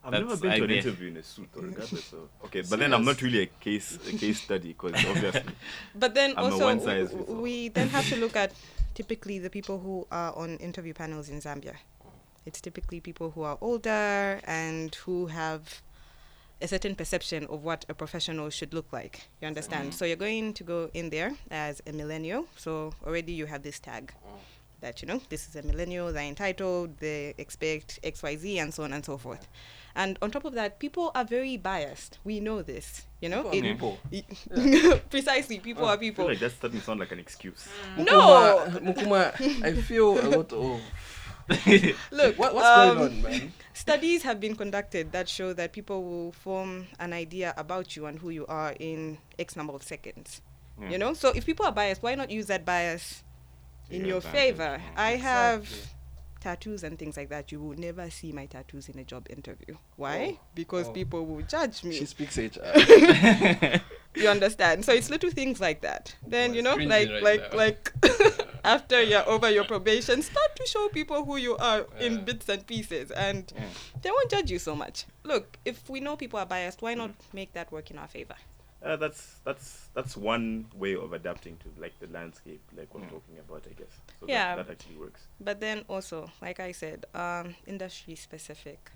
I've 0.04 0.12
never 0.12 0.28
That's 0.28 0.42
been 0.42 0.52
to 0.52 0.58
an 0.58 0.64
idea. 0.66 0.78
interview 0.78 1.08
in 1.08 1.18
a 1.18 1.24
suit, 1.24 1.50
though, 1.52 1.62
regardless 1.62 2.14
of. 2.14 2.30
Okay, 2.46 2.62
but 2.70 2.78
then 2.78 2.94
I'm 2.94 3.04
not 3.04 3.20
really 3.24 3.42
a 3.42 3.46
case 3.48 3.98
a 4.08 4.16
case 4.16 4.40
study 4.42 4.74
because 4.78 4.94
obviously. 5.04 5.42
But 5.96 6.14
then 6.14 6.36
I'm 6.38 6.46
a 6.46 6.52
also 6.54 6.66
one 6.66 6.80
size 6.80 7.10
w- 7.10 7.42
we 7.42 7.70
then 7.70 7.90
have 7.90 8.08
to 8.10 8.16
look 8.18 8.36
at 8.36 8.54
typically 8.94 9.40
the 9.40 9.50
people 9.50 9.80
who 9.80 10.06
are 10.12 10.32
on 10.38 10.58
interview 10.58 10.94
panels 10.94 11.28
in 11.30 11.42
Zambia. 11.42 11.78
It's 12.46 12.62
typically 12.62 13.00
people 13.02 13.32
who 13.32 13.42
are 13.42 13.58
older 13.62 14.40
and 14.46 14.94
who 14.94 15.26
have 15.34 15.82
a 16.62 16.68
certain 16.68 16.95
perception 16.95 17.45
of 17.47 17.64
what 17.64 17.86
a 17.89 17.93
professional 17.93 18.49
should 18.49 18.74
look 18.74 18.91
like. 18.93 19.28
You 19.41 19.47
understand? 19.47 19.89
Mm-hmm. 19.89 19.97
So 19.97 20.06
you're 20.06 20.16
going 20.16 20.53
to 20.53 20.64
go 20.64 20.89
in 20.93 21.10
there 21.10 21.32
as 21.51 21.82
a 21.86 21.91
millennial. 21.91 22.45
So 22.56 22.93
already 23.06 23.34
you 23.34 23.45
have 23.45 23.62
this 23.64 23.80
tag 23.80 24.14
mm-hmm. 24.26 24.38
that 24.82 25.01
you 25.01 25.08
know 25.08 25.22
this 25.30 25.47
is 25.47 25.56
a 25.56 25.64
millennial. 25.64 26.12
They're 26.14 26.24
entitled. 26.24 26.97
They 26.99 27.34
expect 27.38 27.99
X, 28.03 28.24
Y, 28.24 28.36
Z, 28.38 28.60
and 28.60 28.74
so 28.74 28.84
on 28.84 28.93
and 28.93 29.03
so 29.03 29.18
forth. 29.18 29.47
And 29.97 30.18
on 30.22 30.30
top 30.32 30.43
of 30.43 30.53
that, 30.56 30.80
people 30.80 31.12
are 31.16 31.24
very 31.24 31.56
biased. 31.56 32.20
We 32.26 32.41
know 32.41 32.62
this. 32.62 33.06
You 33.22 33.30
know, 33.30 33.43
People 33.49 33.97
are 34.12 34.16
It- 34.18 34.28
people. 34.28 34.99
precisely 35.10 35.60
people 35.60 35.86
Oh, 35.86 35.88
are 35.88 35.93
I 35.93 35.97
feel 35.97 36.10
people 36.10 36.26
like 36.28 36.39
that's 36.39 36.56
starting 36.56 36.80
to 36.80 36.86
sound 36.86 36.99
like 36.99 37.12
an 37.14 37.20
excuse. 37.20 37.68
No! 37.97 38.66
Mukuma, 38.70 38.93
Mukuma, 39.34 39.64
I 39.64 39.74
feel 39.82 40.20
a 40.20 40.28
lot 40.36 40.51
of. 40.66 40.82
look 42.12 42.38
What, 42.39 42.56
what's 42.56 42.66
um, 42.68 42.98
going 42.98 43.12
on, 43.14 43.22
man? 43.22 43.54
studies 43.74 44.24
have 44.24 44.39
been 44.39 44.56
conducted 44.56 45.12
that 45.12 45.30
show 45.30 45.54
that 45.54 45.74
people 45.74 46.04
will 46.04 46.32
form 46.32 46.88
an 47.00 47.14
idea 47.14 47.54
about 47.58 47.96
you 47.96 48.06
and 48.08 48.20
who 48.20 48.30
you 48.30 48.46
are 48.48 48.74
in 48.80 49.18
x 49.38 49.56
number 49.56 49.74
of 49.74 49.84
seconds 49.84 50.41
Yeah. 50.82 50.89
you 50.91 50.98
know 50.98 51.14
so 51.14 51.30
if 51.36 51.46
people 51.46 51.66
are 51.66 51.72
biased 51.72 52.02
why 52.04 52.16
not 52.16 52.30
use 52.32 52.48
that 52.48 52.66
bias 52.66 53.24
in 53.89 54.02
your 54.02 54.08
your 54.08 54.22
favor 54.22 54.82
yeah. 54.82 54.91
i 54.98 55.12
have 55.12 55.62
Exactly. 55.62 55.89
tattoos 56.41 56.84
and 56.84 56.98
things 57.00 57.16
like 57.18 57.30
that 57.30 57.52
you 57.52 57.60
will 57.62 57.78
never 57.78 58.10
see 58.10 58.32
my 58.32 58.46
tattoos 58.48 58.89
in 58.89 58.98
a 59.00 59.04
job 59.04 59.28
interview 59.30 59.76
why 59.96 60.36
Oh. 60.36 60.39
because 60.56 60.88
Oh. 60.88 60.91
people 60.91 61.26
will 61.26 61.43
judge 61.43 61.84
me 61.84 61.96
She 62.00 62.06
speaks 62.06 62.38
HR. 62.38 62.60
you 64.16 64.28
understand 64.30 64.86
so 64.86 64.93
it's 64.93 65.09
little 65.09 65.30
things 65.32 65.59
like 65.59 65.82
that 65.82 66.16
then 66.28 66.53
you 66.53 66.61
know 66.61 66.76
like 66.76 67.09
right 67.09 67.24
like 67.24 67.51
now. 67.51 67.57
like 67.57 67.93
after 68.63 69.01
you're 69.01 69.28
over 69.30 69.49
your 69.49 69.63
probation 69.66 70.22
start 70.22 70.55
to 70.55 70.66
show 70.68 70.88
people 70.89 71.24
who 71.26 71.38
you 71.38 71.55
are 71.57 71.86
in 71.99 72.24
bits 72.26 72.49
and 72.49 72.66
pieces 72.66 73.11
and 73.11 73.51
Yeah. 73.55 73.68
they 74.01 74.09
won't 74.11 74.30
judge 74.32 74.49
you 74.51 74.59
so 74.59 74.76
much 74.76 75.05
look 75.24 75.57
if 75.66 75.89
we 75.89 75.99
know 75.99 76.16
people 76.16 76.39
are 76.39 76.45
biased 76.45 76.82
why 76.82 76.93
not 76.93 77.11
make 77.34 77.53
that 77.53 77.72
work 77.72 77.91
in 77.91 77.97
our 77.99 78.07
favor 78.07 78.36
Uh, 78.86 78.95
that's 79.03 79.22
that's 79.47 79.89
that's 79.95 80.13
one 80.16 80.66
way 80.78 80.93
of 80.95 81.09
adapting 81.13 81.57
to 81.57 81.68
like 81.82 81.95
the 81.99 82.07
landscape, 82.18 82.61
like 82.78 82.93
we're 82.93 83.01
Mm. 83.01 83.09
talking 83.16 83.38
about, 83.45 83.61
I 83.72 83.74
guess. 83.82 83.93
So 84.20 84.28
Yeah. 84.30 84.55
that, 84.55 84.68
that 84.68 84.74
actually 84.74 84.97
works. 85.05 85.22
but 85.47 85.57
then 85.59 85.78
also 85.89 86.18
like 86.41 86.59
i 86.70 86.72
said 86.74 86.99
um 87.16 87.55
industry 87.66 88.16
specific 88.16 88.91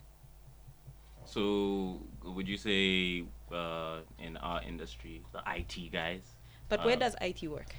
So, 1.26 2.02
would 2.24 2.48
you 2.48 2.58
say 2.58 3.24
uh, 3.52 4.00
in 4.18 4.38
our 4.38 4.62
industry, 4.64 5.22
the 5.32 5.42
IT 5.46 5.92
guys? 5.92 6.22
but 6.70 6.86
where 6.86 6.96
Uh, 6.96 7.00
does 7.00 7.16
it 7.22 7.42
work 7.50 7.76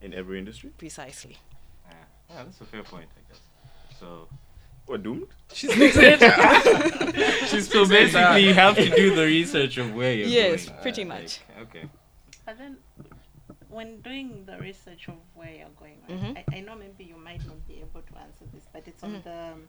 In 0.00 0.12
every 0.14 0.38
industry, 0.38 0.70
precisely 0.78 1.36
Yeah, 1.88 1.94
yeah, 2.30 2.44
that's 2.44 2.60
a 2.60 2.64
fair 2.64 2.82
point, 2.82 3.08
I 3.16 3.22
guess. 3.28 3.40
So, 4.00 4.28
we're 4.86 4.98
doomed. 4.98 5.28
She's 5.52 5.72
speaks 5.72 5.96
HR. 5.96 7.60
so 7.60 7.86
basically, 7.86 8.44
you 8.46 8.54
have 8.54 8.74
to 8.76 8.88
do 8.90 9.14
the 9.14 9.24
research 9.24 9.78
of 9.78 9.94
where 9.94 10.12
you're 10.12 10.26
yes 10.28 10.66
going. 10.66 10.74
Yes, 10.76 10.82
pretty 10.82 11.02
Uh, 11.02 11.06
much 11.14 11.40
like, 11.56 11.68
okay. 11.68 11.84
But 12.44 12.58
then, 12.58 12.76
when 13.68 14.00
doing 14.02 14.44
the 14.44 14.58
research 14.58 15.08
of 15.08 15.14
where 15.34 15.50
you're 15.58 15.76
going, 15.78 15.98
right, 16.08 16.20
Mhm. 16.20 16.36
I, 16.38 16.56
I 16.56 16.60
know 16.60 16.74
maybe 16.74 17.04
you 17.04 17.16
might 17.16 17.44
not 17.46 17.66
be 17.68 17.74
able 17.80 18.02
to 18.02 18.14
answer 18.18 18.44
this, 18.52 18.64
but 18.72 18.82
it's 18.88 19.02
on 19.02 19.12
Mhm. 19.14 19.22
the 19.24 19.38
um, 19.54 19.68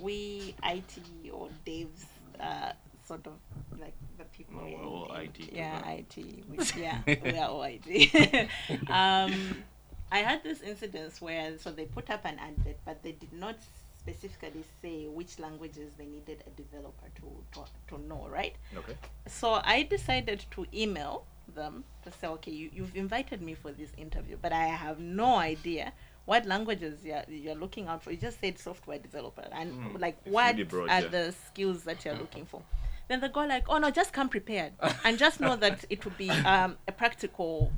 we 0.00 0.54
IT 0.64 0.98
or 1.32 1.48
devs 1.66 2.04
uh, 2.40 2.72
sort 3.06 3.26
of 3.26 3.34
like 3.78 3.94
the 4.18 4.24
people. 4.24 4.60
No, 4.60 4.64
we're 4.64 4.84
all 4.84 5.14
IT, 5.14 5.52
Yeah. 5.52 5.88
IT. 5.88 6.16
We, 6.16 6.82
yeah, 6.82 6.98
we 7.06 7.38
are 7.38 7.48
all 7.48 7.62
IT. 7.62 8.48
um, 8.88 9.62
I 10.10 10.18
had 10.18 10.42
this 10.42 10.60
incident 10.62 11.14
where 11.20 11.58
so 11.58 11.70
they 11.70 11.84
put 11.86 12.10
up 12.10 12.24
an 12.24 12.38
advert, 12.38 12.76
but 12.84 13.02
they 13.02 13.12
did 13.12 13.32
not 13.32 13.56
specifically 13.98 14.64
say 14.82 15.06
which 15.08 15.38
languages 15.38 15.90
they 15.96 16.06
needed 16.06 16.44
a 16.46 16.50
developer 16.50 17.06
to 17.16 17.44
to, 17.52 17.64
to 17.88 18.02
know, 18.06 18.26
right? 18.30 18.54
Okay. 18.76 18.96
So 19.26 19.60
I 19.64 19.82
decided 19.82 20.44
to 20.52 20.66
email 20.74 21.24
them 21.54 21.84
to 22.02 22.10
say, 22.10 22.26
okay, 22.26 22.50
you, 22.50 22.70
you've 22.72 22.96
invited 22.96 23.42
me 23.42 23.54
for 23.54 23.72
this 23.72 23.90
interview, 23.96 24.36
but 24.40 24.52
I 24.52 24.66
have 24.66 24.98
no 24.98 25.36
idea 25.36 25.92
what 26.26 26.46
languages 26.46 27.00
you're, 27.04 27.22
you're 27.28 27.54
looking 27.54 27.86
out 27.86 28.02
for. 28.02 28.10
You 28.10 28.16
just 28.16 28.40
said 28.40 28.58
software 28.58 28.98
developer, 28.98 29.46
and 29.52 29.72
Mm, 29.72 30.00
like, 30.00 30.16
what 30.24 30.52
really 30.54 30.64
broad, 30.64 30.90
are 30.90 31.02
yeah. 31.02 31.08
the 31.08 31.34
skills 31.46 31.82
that 31.84 32.04
you're 32.04 32.14
looking 32.24 32.46
for? 32.46 32.62
Then 33.08 33.20
they 33.20 33.28
go 33.28 33.40
like, 33.44 33.64
oh 33.68 33.78
no, 33.78 33.90
just 33.90 34.12
come 34.12 34.28
prepared, 34.30 34.72
and 35.04 35.18
just 35.18 35.40
know 35.40 35.56
that 35.56 35.84
it 35.90 36.04
will 36.04 36.14
be 36.16 36.30
um, 36.46 36.76
a 36.88 36.92
practical, 36.92 37.70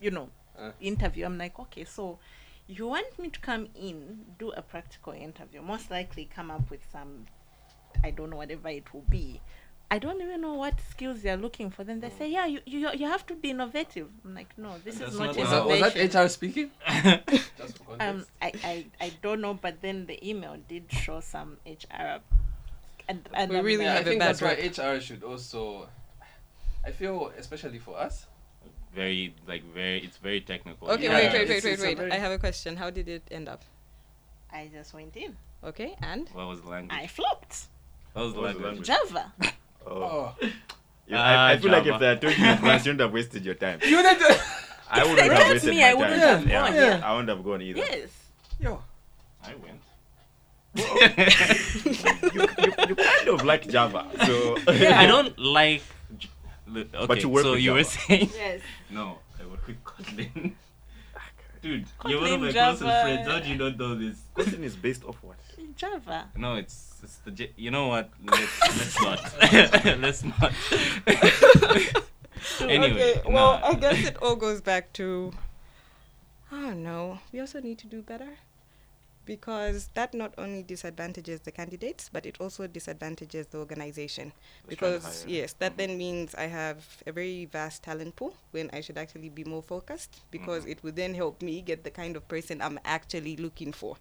you 0.00 0.10
know, 0.10 0.28
Uh. 0.58 0.72
interview. 0.80 1.24
I'm 1.24 1.38
like, 1.38 1.58
okay, 1.58 1.84
so 1.84 2.18
you 2.66 2.86
want 2.88 3.18
me 3.18 3.28
to 3.28 3.40
come 3.40 3.68
in, 3.74 4.24
do 4.38 4.50
a 4.52 4.62
practical 4.62 5.12
interview, 5.12 5.62
most 5.62 5.90
likely 5.90 6.24
come 6.34 6.50
up 6.50 6.68
with 6.70 6.80
some, 6.90 7.26
I 8.04 8.10
don't 8.10 8.30
know, 8.30 8.36
whatever 8.38 8.68
it 8.68 8.92
will 8.92 9.04
be. 9.08 9.40
I 9.94 9.98
don't 9.98 10.20
even 10.22 10.40
know 10.40 10.54
what 10.54 10.74
skills 10.90 11.20
they're 11.22 11.36
looking 11.36 11.68
for. 11.70 11.84
Then 11.84 12.00
they 12.00 12.08
say, 12.08 12.26
yeah, 12.30 12.46
you, 12.46 12.60
you, 12.64 12.78
you 13.00 13.06
have 13.14 13.26
to 13.26 13.34
be 13.34 13.50
innovative. 13.50 14.08
I'm 14.24 14.34
like, 14.34 14.56
no, 14.56 14.70
this 14.82 14.96
That's 14.96 15.12
is 15.12 15.18
not 15.18 15.36
not 15.36 15.36
Was 15.36 15.50
that, 15.50 15.66
was 15.66 15.80
that 16.14 16.14
HR 16.24 16.28
speaking? 16.28 16.70
Just 17.58 17.76
for 17.84 17.96
um. 18.00 18.24
I, 18.40 18.52
I, 18.64 18.74
I 19.06 19.12
don't 19.20 19.42
know, 19.42 19.52
but 19.52 19.82
then 19.82 20.06
the 20.06 20.16
email 20.26 20.56
did 20.66 20.84
show 20.90 21.20
some 21.20 21.58
HR. 21.66 22.20
And, 23.08 23.28
and 23.34 23.50
We 23.50 23.58
I'm 23.58 23.64
really 23.66 23.84
yeah, 23.84 23.92
I 23.92 23.96
have 23.96 24.06
a 24.06 24.08
think 24.10 24.20
that's 24.22 24.40
why 24.40 24.54
rep. 24.54 24.78
HR 24.78 25.00
should 25.02 25.22
also. 25.22 25.88
I 26.86 26.90
feel, 26.90 27.30
especially 27.38 27.78
for 27.78 27.94
us, 27.98 28.26
Very, 28.94 29.34
like, 29.46 29.62
very, 29.74 29.98
it's 30.06 30.16
very 30.16 30.40
technical. 30.40 30.90
okay 30.90 31.04
Yeah, 31.04 31.14
wait 31.16 31.32
wait 31.32 31.50
it's- 31.50 31.64
wait 31.64 31.80
wait 31.80 31.98
wait 31.98 32.12
i 32.12 32.18
have 32.26 32.32
a 32.32 32.38
question 32.38 32.76
how 32.76 32.90
did 32.90 33.08
it 33.08 33.22
end 33.30 33.46
up 33.48 33.62
I 34.52 34.68
just 34.72 34.92
went 34.94 35.16
in. 35.16 35.36
okay 35.70 35.90
and 36.02 36.28
What 36.32 36.48
was 36.48 36.60
the 36.62 36.68
language? 36.70 36.98
I 37.02 37.06
flopped. 37.06 37.56
what 38.14 38.24
was 38.24 38.34
the 38.34 38.40
What 38.40 38.48
was 38.48 38.56
the 38.56 38.66
language? 38.66 38.86
Java. 38.86 39.32
Oh. 39.86 39.92
oh, 39.92 40.34
Yeah, 41.06 41.18
Ah, 41.20 41.46
I, 41.48 41.52
I 41.52 41.56
feel 41.58 41.70
like 41.70 41.82
if 41.82 41.86
Java. 41.88 41.98
they're 42.04 42.16
talking 42.16 42.44
in 42.52 42.58
France, 42.58 42.84
you 42.86 42.90
wouldn't 42.90 43.00
have 43.00 43.12
wasted 43.12 43.44
your 43.44 43.54
time. 43.54 43.80
you 43.82 44.02
did 44.02 44.18
the. 44.18 44.40
I 44.90 45.02
wouldn't 45.04 45.20
have 45.20 45.38
told 45.38 45.52
wasted 45.52 45.70
me, 45.70 45.80
my 45.80 45.88
I 45.90 45.94
wouldn't 45.94 46.22
time. 46.22 46.38
have 46.38 46.46
yeah, 46.48 46.60
gone, 46.68 46.74
yeah. 46.74 47.00
I 47.04 47.12
wouldn't 47.12 47.28
have 47.30 47.44
gone 47.44 47.62
either. 47.62 47.78
yes. 47.78 48.08
Yo, 48.60 48.82
I 49.42 49.54
went. 49.54 49.80
You, 50.74 50.84
you, 52.32 52.46
you 52.88 52.94
kind 52.96 53.28
of 53.28 53.44
like 53.44 53.68
Java, 53.68 54.06
so 54.24 54.56
I 54.68 55.06
don't 55.06 55.38
like. 55.38 55.82
Okay, 56.74 57.06
But 57.06 57.22
you 57.22 57.28
work 57.28 57.42
so 57.42 57.52
with 57.52 57.60
you 57.60 57.72
were 57.72 57.82
Java. 57.82 57.90
saying 58.06 58.30
Yes. 58.34 58.60
no. 58.90 59.18
I 59.40 59.44
work 59.46 59.66
with 59.66 59.82
Kotlin. 59.84 60.52
Dude, 61.60 61.84
you're 62.08 62.20
one 62.20 62.32
of 62.32 62.40
my 62.40 62.50
Java. 62.52 62.78
closest 62.78 63.02
friends. 63.02 63.28
How 63.28 63.38
do 63.40 63.48
you 63.50 63.56
not 63.56 63.78
know 63.78 63.94
this? 63.94 64.16
Kotlin 64.34 64.62
is 64.62 64.74
based 64.76 65.04
off 65.04 65.16
what? 65.22 65.36
Java. 65.76 66.28
No, 66.36 66.54
it's 66.54 67.00
it's 67.02 67.16
the. 67.18 67.30
J- 67.30 67.52
you 67.56 67.70
know 67.70 67.88
what? 67.88 68.10
Let's 68.24 68.60
let's 68.78 69.00
not. 69.00 69.20
let's 70.00 70.24
not. 70.24 70.52
anyway, 72.60 73.18
okay 73.18 73.22
well 73.26 73.60
nah. 73.60 73.68
i 73.68 73.74
guess 73.74 74.04
it 74.04 74.16
all 74.20 74.34
goes 74.34 74.60
back 74.60 74.92
to 74.92 75.32
i 76.50 76.60
don't 76.60 76.82
know 76.82 77.18
we 77.32 77.38
also 77.38 77.60
need 77.60 77.78
to 77.78 77.86
do 77.86 78.02
better 78.02 78.28
because 79.24 79.88
that 79.94 80.14
not 80.14 80.34
only 80.36 80.62
disadvantages 80.62 81.40
the 81.40 81.52
candidates, 81.52 82.10
but 82.12 82.26
it 82.26 82.38
also 82.40 82.66
disadvantages 82.66 83.46
the 83.46 83.58
organization. 83.58 84.32
Because, 84.68 85.24
yes, 85.28 85.52
that 85.60 85.76
then 85.76 85.90
mm-hmm. 85.90 85.98
means 85.98 86.34
I 86.34 86.46
have 86.46 86.84
a 87.06 87.12
very 87.12 87.44
vast 87.44 87.84
talent 87.84 88.16
pool 88.16 88.34
when 88.50 88.68
I 88.72 88.80
should 88.80 88.98
actually 88.98 89.28
be 89.28 89.44
more 89.44 89.62
focused 89.62 90.20
because 90.30 90.62
mm-hmm. 90.62 90.72
it 90.72 90.82
would 90.82 90.96
then 90.96 91.14
help 91.14 91.40
me 91.40 91.60
get 91.62 91.84
the 91.84 91.90
kind 91.90 92.16
of 92.16 92.26
person 92.26 92.60
I'm 92.60 92.80
actually 92.84 93.36
looking 93.36 93.72
for. 93.72 93.96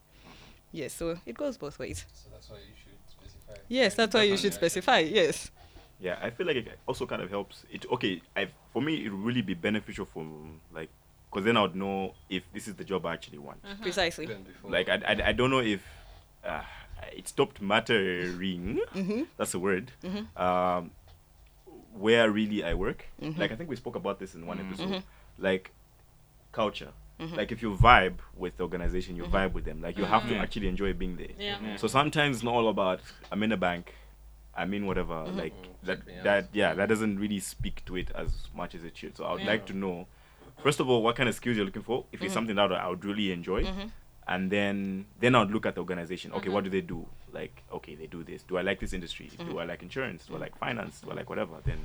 Yes, 0.72 0.94
so 0.94 1.18
it 1.26 1.36
goes 1.38 1.58
both 1.58 1.78
ways. 1.80 2.06
So 2.14 2.30
that's 2.32 2.50
why 2.50 2.58
you 2.58 2.74
should 2.82 2.98
specify. 3.10 3.62
Yes, 3.68 3.96
that's 3.96 4.14
why 4.14 4.24
you 4.24 4.38
should 4.38 4.54
specify. 4.54 5.00
Yes. 5.00 5.52
Yeah, 6.00 6.18
I 6.22 6.30
feel 6.32 6.48
like 6.48 6.56
it 6.56 6.80
also 6.88 7.06
kind 7.06 7.22
of 7.22 7.30
helps. 7.30 7.64
It 7.72 7.86
okay. 7.92 8.22
I 8.36 8.48
for 8.74 8.82
me, 8.82 9.06
it 9.06 9.10
would 9.12 9.22
really 9.24 9.42
be 9.44 9.54
beneficial 9.54 10.06
for 10.06 10.26
like, 10.74 10.90
because 11.30 11.46
then 11.46 11.58
I 11.58 11.62
would 11.62 11.76
know 11.76 12.14
if 12.30 12.44
this 12.54 12.68
is 12.68 12.76
the 12.76 12.84
job 12.84 13.06
I 13.06 13.14
actually 13.14 13.38
want. 13.38 13.60
Precisely. 13.82 14.26
Even 14.26 14.44
before. 14.44 14.72
Like 14.72 14.90
I, 14.90 14.96
I, 15.08 15.28
I 15.30 15.32
don't 15.34 15.52
know 15.52 15.60
if 15.60 15.84
uh, 16.44 16.64
it 17.16 17.28
stopped 17.28 17.62
mattering. 17.62 18.80
Mm-hmm. 18.96 19.24
That's 19.38 19.52
the 19.52 19.60
word. 19.60 19.92
Mhm. 20.04 20.26
Um, 20.40 20.92
where 21.94 22.32
really 22.32 22.64
I 22.64 22.74
work. 22.74 23.06
Mhm. 23.22 23.38
Like 23.38 23.52
I 23.52 23.56
think 23.56 23.70
we 23.70 23.76
spoke 23.76 23.96
about 23.96 24.18
this 24.20 24.34
in 24.34 24.48
one 24.48 24.58
Mhm. 24.58 24.68
episode. 24.70 24.90
Mhm. 24.90 25.04
Like 25.38 25.72
culture. 26.52 26.94
Mhm. 27.22 27.38
Like 27.38 27.52
if 27.52 27.62
you 27.62 27.76
vibe 27.76 28.16
with 28.36 28.58
the 28.58 28.64
organization, 28.64 29.16
you 29.16 29.24
Mhm. 29.24 29.32
vibe 29.32 29.54
with 29.54 29.66
them. 29.66 29.82
Like 29.82 29.98
you 29.98 30.06
have 30.06 30.28
to 30.28 30.34
Mhm. 30.34 30.42
actually 30.42 30.68
enjoy 30.68 30.94
being 30.94 31.18
there. 31.18 31.28
Yeah. 31.38 31.58
Yeah. 31.62 31.76
So 31.76 31.88
sometimes 31.88 32.38
it's 32.38 32.44
not 32.44 32.54
all 32.56 32.68
about 32.70 33.00
I'm 33.32 33.44
in 33.44 33.52
a 33.52 33.58
bank, 33.58 33.94
I'm 34.56 34.74
in 34.74 34.86
whatever. 34.88 35.14
Mhm. 35.28 35.36
Like 35.38 35.54
that 35.84 35.98
check 36.00 36.08
me 36.08 36.18
out. 36.18 36.24
that 36.24 36.48
yeah, 36.54 36.74
that 36.74 36.90
doesn't 36.90 37.20
really 37.20 37.40
speak 37.40 37.86
to 37.86 37.96
it 37.96 38.10
as 38.16 38.48
much 38.56 38.74
as 38.76 38.84
it 38.84 38.98
should. 38.98 39.16
So 39.16 39.26
I 39.26 39.34
would 39.34 39.42
Yeah. 39.42 39.48
like 39.54 39.66
to 39.68 39.74
know 39.74 40.08
first 40.64 40.80
of 40.80 40.90
all 40.90 41.02
what 41.04 41.16
kind 41.16 41.30
of 41.30 41.36
skills 41.36 41.58
you're 41.58 41.66
looking 41.66 41.84
for. 41.84 42.06
If 42.12 42.22
it's 42.24 42.34
something 42.34 42.56
that 42.56 42.72
I 42.72 42.88
would 42.90 43.06
really 43.06 43.32
enjoy, 43.32 43.66
and 44.28 44.52
then 44.52 45.06
then 45.20 45.36
I 45.36 45.40
would 45.40 45.52
look 45.52 45.66
at 45.68 45.76
the 45.76 45.82
organization. 45.82 46.32
Okay, 46.34 46.50
Mhm. 46.50 46.54
what 46.54 46.64
do 46.64 46.70
they 46.72 46.82
do? 46.82 47.08
Like 47.32 47.64
okay, 47.72 47.94
they 47.96 48.08
do 48.08 48.24
this. 48.24 48.42
Do 48.44 48.58
I 48.58 48.62
like 48.62 48.80
this 48.80 48.94
industry? 48.94 49.30
Do 49.38 49.46
Mhm. 49.46 49.62
I 49.62 49.66
like 49.66 49.84
insurance? 49.84 50.26
Do 50.26 50.36
I 50.36 50.40
like 50.40 50.58
finance? 50.58 51.02
Do 51.02 51.12
I 51.12 51.14
like 51.14 51.30
whatever? 51.30 51.62
Then 51.64 51.80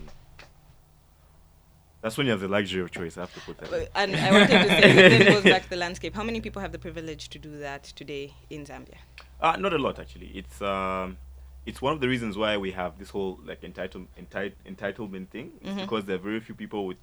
that's 2.02 2.16
when 2.16 2.26
you 2.26 2.32
have 2.32 2.40
the 2.40 2.48
luxury 2.48 2.82
of 2.82 2.90
choice. 2.90 3.16
I 3.16 3.20
have 3.22 3.34
to 3.34 3.40
put 3.40 3.58
that. 3.58 3.72
in. 3.72 3.88
And 3.94 4.16
I 4.16 4.30
wanted 4.30 4.48
to 4.48 4.68
say, 4.68 4.90
it 5.06 5.08
then 5.18 5.32
goes 5.32 5.42
back 5.44 5.62
to 5.64 5.70
the 5.70 5.76
landscape. 5.76 6.14
How 6.14 6.22
many 6.22 6.40
people 6.40 6.62
have 6.62 6.72
the 6.72 6.78
privilege 6.78 7.28
to 7.30 7.38
do 7.38 7.58
that 7.58 7.84
today 7.84 8.34
in 8.50 8.64
Zambia? 8.66 8.98
Uh, 9.40 9.56
not 9.56 9.72
a 9.72 9.78
lot 9.78 9.98
actually. 9.98 10.28
It's 10.34 10.60
um, 10.62 11.16
it's 11.64 11.82
one 11.82 11.92
of 11.92 12.00
the 12.00 12.08
reasons 12.08 12.36
why 12.38 12.56
we 12.56 12.70
have 12.72 12.98
this 12.98 13.10
whole 13.10 13.40
like 13.44 13.64
entitle 13.64 14.06
enti- 14.20 14.52
entitlement 14.66 15.28
thing. 15.30 15.52
It's 15.60 15.70
Mhm. 15.70 15.80
because 15.82 16.04
there 16.04 16.16
are 16.16 16.24
very 16.30 16.40
few 16.40 16.54
people 16.54 16.86
with 16.86 16.98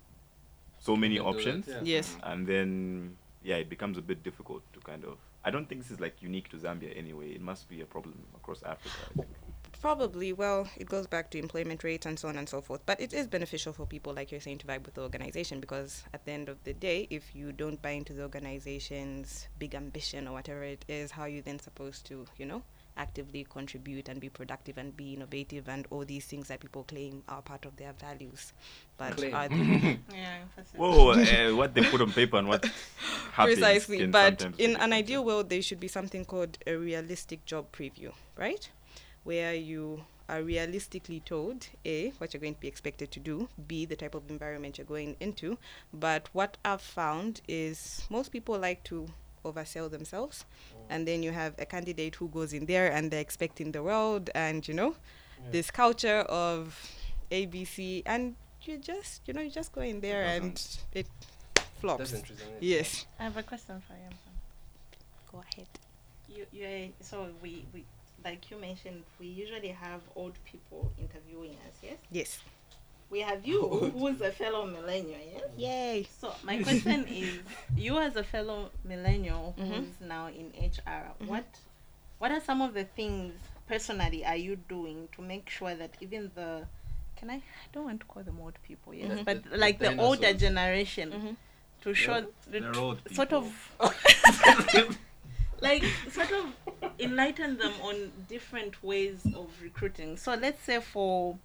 so 0.80 0.96
many 0.96 1.16
can 1.18 1.24
do 1.26 1.30
it, 1.30 1.36
options, 1.36 1.68
yeah. 1.68 1.80
Yes. 1.84 2.18
and 2.24 2.48
then 2.48 3.18
yeah, 3.44 3.56
it 3.58 3.70
becomes 3.70 3.98
a 3.98 4.02
bit 4.02 4.24
difficult 4.24 4.62
to 4.74 4.80
kind 4.80 5.04
of. 5.04 5.18
I 5.46 5.52
don't 5.52 5.68
think 5.68 5.82
this 5.82 5.92
is 5.92 6.00
like 6.00 6.22
unique 6.22 6.48
to 6.50 6.58
Zambia 6.58 6.98
anyway. 6.98 7.32
It 7.32 7.42
must 7.42 7.68
be 7.68 7.82
a 7.82 7.86
problem 7.86 8.16
across 8.36 8.64
Africa. 8.64 9.28
I 9.84 9.94
think. 9.94 10.12
Probably. 10.12 10.34
Well, 10.34 10.68
it 10.78 10.90
goes 10.90 11.08
back 11.08 11.30
to 11.32 11.40
employment 11.40 11.84
rates 11.84 12.06
and 12.06 12.18
so 12.20 12.28
on 12.30 12.38
and 12.38 12.48
so 12.50 12.62
forth. 12.62 12.82
But 12.86 13.00
it 13.02 13.14
is 13.14 13.28
beneficial 13.28 13.74
for 13.74 13.86
people, 13.86 14.14
like 14.14 14.32
you're 14.32 14.42
saying, 14.42 14.60
to 14.60 14.68
vibe 14.68 14.86
with 14.86 14.96
the 14.96 15.02
organization 15.02 15.60
because 15.60 16.04
at 16.14 16.26
the 16.26 16.32
end 16.32 16.50
of 16.50 16.64
the 16.64 16.74
day, 16.74 17.08
if 17.10 17.36
you 17.36 17.52
don't 17.52 17.82
buy 17.82 17.92
into 17.92 18.14
the 18.14 18.24
organization's 18.24 19.48
big 19.60 19.76
ambition 19.76 20.28
or 20.28 20.34
whatever 20.34 20.64
it 20.64 20.86
is, 20.88 21.12
how 21.12 21.24
are 21.24 21.30
you 21.30 21.42
then 21.42 21.60
supposed 21.60 22.06
to, 22.08 22.26
you 22.38 22.46
know, 22.46 22.64
actively 22.96 23.46
contribute 23.50 24.08
and 24.08 24.22
be 24.22 24.30
productive 24.30 24.78
and 24.78 24.96
be 24.96 25.14
innovative 25.14 25.68
and 25.68 25.88
all 25.90 26.06
these 26.06 26.26
things 26.26 26.48
that 26.48 26.60
people 26.60 26.84
claim 26.84 27.24
are 27.28 27.42
part 27.42 27.66
of 27.66 27.76
their 27.78 27.94
values? 27.94 28.54
But 28.98 29.18
Claim. 29.18 29.34
are 29.34 29.50
they, 29.50 30.00
Yeah. 30.14 30.38
Whoa, 30.76 31.12
uh, 31.12 31.56
what 31.56 31.74
they 31.74 31.84
put 31.84 32.02
on 32.02 32.12
paper 32.12 32.38
and 32.38 32.48
what 32.48 32.66
happens. 33.34 33.60
precisely? 33.60 34.08
But 34.08 34.46
in 34.58 34.76
an 34.78 34.94
ideal 34.94 35.26
world, 35.26 35.50
there 35.50 35.62
should 35.62 35.80
be 35.80 35.88
something 35.88 36.26
called 36.26 36.58
a 36.68 36.76
realistic 36.76 37.46
job 37.46 37.72
preview, 37.72 38.14
right? 38.38 38.70
Where 39.24 39.54
you 39.54 40.06
are 40.30 40.42
realistically 40.42 41.20
told 41.20 41.68
a 41.86 42.10
what 42.18 42.34
you're 42.34 42.42
going 42.42 42.56
to 42.56 42.60
be 42.60 42.68
expected 42.68 43.12
to 43.12 43.20
do, 43.20 43.50
b 43.68 43.86
the 43.86 43.96
type 43.96 44.16
of 44.16 44.30
environment 44.30 44.78
you're 44.78 44.88
going 44.88 45.16
into. 45.20 45.58
But 45.94 46.30
what 46.34 46.58
I've 46.64 46.82
found 46.82 47.42
is 47.48 48.06
most 48.10 48.32
people 48.32 48.58
like 48.58 48.84
to 48.86 49.08
oversell 49.46 49.92
themselves, 49.92 50.46
and 50.90 51.08
then 51.08 51.24
you 51.24 51.32
have 51.32 51.54
a 51.60 51.66
candidate 51.66 52.16
who 52.16 52.30
goes 52.30 52.54
in 52.54 52.66
there 52.66 52.92
and 52.92 53.12
they're 53.12 53.22
expecting 53.22 53.72
the 53.72 53.84
world, 53.84 54.30
and 54.34 54.68
you 54.68 54.74
know, 54.74 54.96
this 55.52 55.70
culture 55.72 56.22
of 56.22 56.80
ABC, 57.32 58.04
and 58.06 58.36
you 58.64 58.78
just 58.78 59.22
you 59.28 59.34
know 59.34 59.42
you 59.42 59.50
just 59.52 59.72
go 59.74 59.82
in 59.82 60.00
there 60.00 60.24
It 60.24 60.44
and 60.44 60.78
it 60.94 61.08
flops. 61.80 62.00
That's 62.00 62.14
interesting. 62.14 62.48
Yes. 62.62 63.06
I 63.20 63.24
have 63.24 63.38
a 63.38 63.44
question 63.44 63.82
for 63.86 63.94
you. 63.94 64.10
Go 65.32 65.44
ahead. 65.52 65.68
You, 66.30 66.46
you 66.52 66.94
so 67.02 67.28
we, 67.42 67.66
we 67.74 67.84
like 68.26 68.50
you 68.52 68.58
mentioned 68.58 69.04
we 69.20 69.28
usually 69.28 69.70
have 69.70 70.02
old 70.16 70.34
people 70.46 70.92
interviewing 71.00 71.52
us 71.68 71.76
yes 71.82 71.98
Yes. 72.12 72.40
we 73.10 73.20
have 73.22 73.46
you 73.46 73.62
who's 73.98 74.22
a 74.22 74.32
fellow 74.32 74.66
millennial 74.66 75.20
yes 75.36 75.44
Yay. 75.58 76.08
so 76.22 76.34
my 76.44 76.62
question 76.64 77.06
is 77.22 77.40
you 77.76 77.98
as 78.00 78.16
a 78.16 78.24
fellow 78.24 78.70
millennial 78.84 79.54
Mhm. 79.58 79.68
who's 79.70 80.02
now 80.02 80.28
in 80.28 80.52
hr 80.72 81.04
what 81.26 81.46
what 82.20 82.32
are 82.32 82.42
some 82.42 82.62
of 82.62 82.74
the 82.74 82.86
things 82.86 83.34
personally 83.68 84.26
are 84.26 84.36
you 84.48 84.56
doing 84.70 85.08
to 85.16 85.22
make 85.22 85.50
sure 85.50 85.76
that 85.76 85.92
even 86.02 86.32
the 86.36 86.66
can 87.18 87.30
i 87.30 87.36
i 87.36 87.42
don't 87.74 87.86
want 87.86 88.00
to 88.00 88.06
call 88.08 88.24
them 88.24 88.40
old 88.42 88.58
people 88.68 88.94
yes 88.94 89.10
Mhm. 89.12 89.26
but 89.26 89.44
The- 89.44 89.50
the 89.50 89.58
like 89.58 89.80
the 89.80 89.90
older 89.98 90.22
dinosaurs. 90.22 90.42
generation 90.42 91.12
Mhm. 91.12 91.36
to 91.84 91.94
show 91.94 92.26
they're 92.48 92.76
old 92.78 93.00
sort 93.14 93.34
of 93.34 93.46
like 95.62 95.84
sort 96.12 96.32
of 96.32 96.46
enlighten 97.00 97.58
them 97.58 97.74
on 97.82 98.12
different 98.30 98.82
ways 98.84 99.26
of 99.36 99.50
recruiting 99.62 100.18
so 100.18 100.34
let's 100.36 100.62
say 100.64 100.80
for 100.80 101.38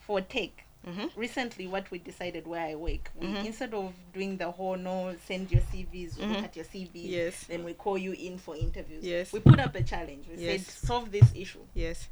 for 0.00 0.20
tech 0.20 0.50
Mhm. 0.86 1.10
recently 1.16 1.66
what 1.66 1.90
we 1.90 1.98
decided 1.98 2.46
where 2.46 2.60
i 2.64 2.74
work 2.76 3.10
we, 3.16 3.26
Mhm. 3.26 3.44
instead 3.46 3.74
of 3.74 3.92
doing 4.14 4.36
the 4.36 4.48
whole 4.50 4.76
no 4.76 5.16
send 5.26 5.50
your 5.50 5.62
cvs 5.62 6.16
we 6.16 6.24
look 6.26 6.44
at 6.44 6.54
your 6.54 6.64
cvs 6.64 6.90
Yes. 6.94 7.44
then 7.48 7.64
we 7.64 7.74
call 7.74 7.98
you 7.98 8.12
in 8.12 8.38
for 8.38 8.54
interviews 8.56 9.02
Yes. 9.04 9.32
we 9.32 9.40
put 9.40 9.58
up 9.58 9.74
a 9.74 9.82
challenge 9.82 10.26
we 10.28 10.36
Yes. 10.44 10.64
said 10.66 10.86
solve 10.86 11.10
this 11.10 11.32
issue 11.34 11.64
Yes. 11.74 12.08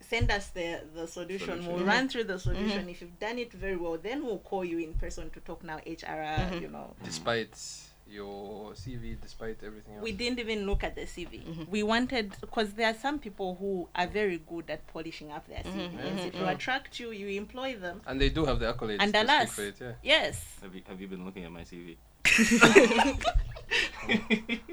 send 0.00 0.30
us 0.30 0.50
the 0.50 0.84
the 0.94 1.08
solution, 1.08 1.48
Solution. 1.48 1.66
we'll 1.66 1.82
Mhm. 1.82 1.86
run 1.88 2.08
through 2.08 2.24
the 2.24 2.38
solution 2.38 2.86
Mhm. 2.86 2.90
if 2.90 3.00
you've 3.00 3.18
done 3.18 3.40
it 3.40 3.52
very 3.52 3.76
well 3.76 3.98
then 3.98 4.24
we'll 4.24 4.38
call 4.38 4.64
you 4.64 4.78
in 4.78 4.94
person 4.94 5.28
to 5.30 5.40
talk 5.40 5.64
now 5.64 5.78
hr 5.78 5.82
Mhm. 6.52 6.60
you 6.62 6.68
know 6.68 6.94
Despite 7.02 7.58
your 8.08 8.72
CV, 8.74 9.20
despite 9.20 9.58
everything 9.64 9.94
else. 9.94 10.02
we 10.02 10.12
didn't 10.12 10.38
even 10.38 10.64
look 10.66 10.84
at 10.84 10.94
the 10.94 11.02
CV. 11.02 11.42
Mhm. 11.44 11.68
We 11.68 11.82
wanted 11.82 12.32
because 12.40 12.72
there 12.74 12.86
are 12.88 12.94
some 12.94 13.18
people 13.18 13.56
who 13.58 13.88
are 13.94 14.06
very 14.06 14.38
good 14.38 14.70
at 14.70 14.86
polishing 14.86 15.32
up 15.32 15.46
their 15.48 15.62
CV. 15.64 15.88
Mhm, 15.88 15.92
Yes, 15.94 16.20
mhm, 16.20 16.26
if 16.28 16.34
you 16.34 16.40
mhm. 16.42 16.54
attract 16.54 17.00
you, 17.00 17.10
you 17.10 17.28
employ 17.38 17.76
them. 17.76 18.00
and 18.06 18.20
they 18.20 18.28
do 18.28 18.44
have 18.44 18.60
the 18.60 18.72
accolades 18.72 18.98
And 19.00 19.14
alas, 19.14 19.58
it, 19.58 19.76
yeah. 19.80 19.92
Yes. 20.02 20.44
Have 20.62 20.74
you, 20.74 20.82
have 20.86 21.00
you 21.00 21.08
been 21.08 21.24
looking 21.24 21.44
at 21.44 21.50
my 21.52 21.62
CV? 21.62 21.96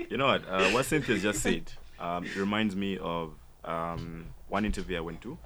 You 0.09 0.17
know 0.17 0.27
what? 0.27 0.47
Uh, 0.47 0.69
what 0.71 0.85
Cynthia 0.85 1.17
just 1.17 1.41
said 1.41 1.71
um, 1.99 2.25
reminds 2.37 2.75
me 2.75 2.97
of 2.99 3.33
um, 3.65 4.25
one 4.47 4.63
interview 4.65 4.97
I 4.97 4.99
went 5.01 5.21
to. 5.21 5.37